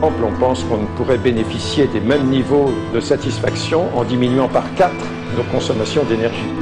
Par 0.00 0.10
exemple, 0.10 0.34
on 0.34 0.40
pense 0.40 0.64
qu'on 0.64 0.84
pourrait 0.96 1.18
bénéficier 1.18 1.86
des 1.86 2.00
mêmes 2.00 2.26
niveaux 2.28 2.72
de 2.92 3.00
satisfaction 3.00 3.86
en 3.96 4.04
diminuant 4.04 4.48
par 4.48 4.64
4 4.74 4.92
nos 5.36 5.44
consommations 5.44 6.02
d'énergie. 6.04 6.52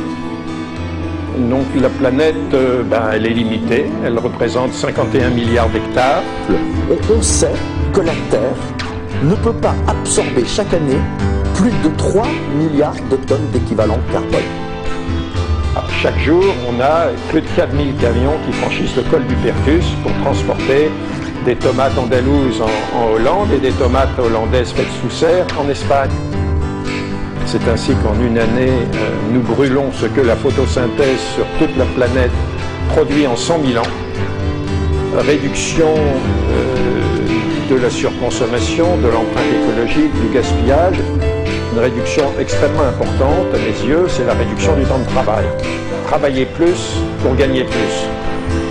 Donc 1.48 1.64
la 1.80 1.88
planète, 1.88 2.34
euh, 2.52 2.82
ben, 2.82 3.10
elle 3.12 3.26
est 3.26 3.30
limitée, 3.30 3.86
elle 4.04 4.18
représente 4.18 4.72
51 4.72 5.30
milliards 5.30 5.70
d'hectares. 5.70 6.22
On, 6.90 7.14
on 7.14 7.22
sait 7.22 7.54
que 7.92 8.00
la 8.00 8.12
Terre 8.30 8.56
ne 9.22 9.34
peut 9.34 9.52
pas 9.54 9.74
absorber 9.86 10.44
chaque 10.46 10.74
année 10.74 11.00
plus 11.54 11.70
de 11.70 11.96
3 11.96 12.26
milliards 12.56 12.94
de 13.10 13.16
tonnes 13.16 13.48
d'équivalent 13.52 13.98
carbone. 14.12 14.69
Chaque 16.02 16.18
jour, 16.20 16.42
on 16.66 16.80
a 16.80 17.08
plus 17.28 17.42
de 17.42 17.46
4000 17.54 17.94
camions 17.96 18.38
qui 18.46 18.52
franchissent 18.52 18.96
le 18.96 19.02
col 19.02 19.22
du 19.26 19.34
Pertus 19.34 19.84
pour 20.02 20.10
transporter 20.24 20.90
des 21.44 21.54
tomates 21.54 21.98
andalouses 21.98 22.62
en, 22.62 22.98
en 22.98 23.12
Hollande 23.12 23.52
et 23.54 23.58
des 23.58 23.72
tomates 23.72 24.18
hollandaises 24.18 24.72
faites 24.72 24.90
sous 25.02 25.10
serre 25.10 25.44
en 25.62 25.68
Espagne. 25.68 26.08
C'est 27.44 27.68
ainsi 27.68 27.92
qu'en 27.96 28.18
une 28.18 28.38
année, 28.38 28.70
euh, 28.70 29.10
nous 29.30 29.42
brûlons 29.42 29.92
ce 29.92 30.06
que 30.06 30.22
la 30.22 30.36
photosynthèse 30.36 31.20
sur 31.34 31.44
toute 31.58 31.76
la 31.76 31.84
planète 31.84 32.32
produit 32.94 33.26
en 33.26 33.36
100 33.36 33.60
000 33.66 33.84
ans. 33.84 33.88
Réduction 35.18 35.94
euh, 35.96 37.74
de 37.74 37.76
la 37.76 37.90
surconsommation, 37.90 38.96
de 38.96 39.08
l'empreinte 39.08 39.52
écologique, 39.52 40.14
du 40.18 40.32
gaspillage. 40.32 40.96
Une 41.74 41.78
réduction 41.78 42.24
extrêmement 42.40 42.84
importante 42.84 43.48
à 43.54 43.58
mes 43.58 43.86
yeux, 43.86 44.06
c'est 44.08 44.24
la 44.24 44.32
réduction 44.32 44.74
du 44.76 44.84
temps 44.84 44.98
de 44.98 45.04
travail. 45.04 45.44
Travailler 46.10 46.44
plus 46.44 46.96
pour 47.22 47.34
gagner 47.36 47.62
plus. 47.64 47.96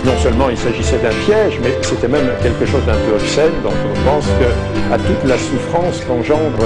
Non 0.04 0.12
seulement 0.22 0.48
il 0.50 0.56
s'agissait 0.58 0.98
d'un 0.98 1.14
piège, 1.26 1.58
mais 1.62 1.72
c'était 1.82 2.08
même 2.08 2.28
quelque 2.42 2.66
chose 2.66 2.84
d'un 2.86 2.92
peu 3.06 3.14
obscène, 3.14 3.52
donc 3.62 3.72
on 3.90 4.10
pense 4.10 4.26
que 4.26 4.92
à 4.94 4.98
toute 4.98 5.24
la 5.26 5.36
souffrance 5.38 6.02
qu'engendre 6.06 6.58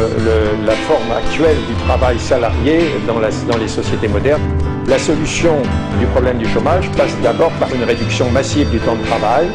la 0.67 0.73
forme 0.89 1.13
actuelle 1.17 1.57
du 1.69 1.75
travail 1.87 2.19
salarié 2.19 2.79
dans, 3.07 3.19
la- 3.21 3.31
dans 3.51 3.57
les 3.59 3.69
sociétés 3.69 4.09
modernes, 4.09 4.43
la 4.89 4.99
solution 4.99 5.55
du 6.01 6.07
problème 6.07 6.39
du 6.39 6.49
chômage 6.49 6.91
passe 6.97 7.17
d'abord 7.23 7.51
par 7.61 7.69
une 7.75 7.85
réduction 7.85 8.29
massive 8.31 8.69
du 8.71 8.79
temps 8.81 8.97
de 8.97 9.05
travail, 9.07 9.47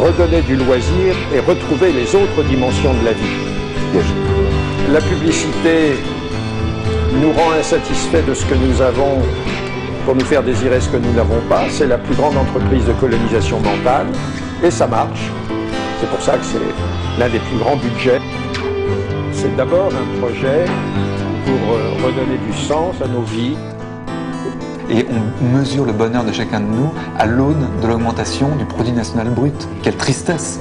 redonner 0.00 0.40
du 0.42 0.56
loisir 0.56 1.14
et 1.34 1.40
retrouver 1.40 1.92
les 1.92 2.14
autres 2.14 2.42
dimensions 2.48 2.92
de 2.94 3.04
la 3.04 3.12
vie. 3.12 4.02
La 4.90 5.00
publicité 5.00 5.96
nous 7.20 7.32
rend 7.32 7.52
insatisfaits 7.60 8.24
de 8.26 8.34
ce 8.34 8.44
que 8.46 8.54
nous 8.54 8.80
avons 8.82 9.18
pour 10.04 10.14
nous 10.14 10.24
faire 10.24 10.42
désirer 10.42 10.80
ce 10.80 10.88
que 10.88 10.96
nous 10.96 11.12
n'avons 11.12 11.40
pas. 11.48 11.62
C'est 11.70 11.86
la 11.86 11.98
plus 11.98 12.14
grande 12.14 12.36
entreprise 12.36 12.84
de 12.86 12.92
colonisation 12.94 13.60
mentale 13.60 14.06
et 14.62 14.70
ça 14.70 14.86
marche. 14.86 15.30
C'est 16.00 16.08
pour 16.08 16.20
ça 16.20 16.36
que 16.36 16.44
c'est 16.44 17.20
l'un 17.20 17.28
des 17.28 17.38
plus 17.38 17.58
grands 17.58 17.76
budgets. 17.76 18.20
C'est 19.32 19.54
d'abord 19.56 19.88
un 19.88 20.20
projet 20.20 20.64
pour 21.46 21.74
euh, 21.74 22.06
redonner 22.06 22.38
du 22.38 22.52
sens 22.52 22.96
à 23.02 23.08
nos 23.08 23.22
vies. 23.22 23.56
Et 24.90 25.06
on 25.08 25.56
mesure 25.56 25.84
le 25.84 25.92
bonheur 25.92 26.24
de 26.24 26.32
chacun 26.32 26.60
de 26.60 26.66
nous 26.66 26.92
à 27.18 27.26
l'aune 27.26 27.66
de 27.80 27.86
l'augmentation 27.86 28.48
du 28.56 28.64
produit 28.64 28.92
national 28.92 29.30
brut. 29.30 29.68
Quelle 29.82 29.96
tristesse 29.96 30.60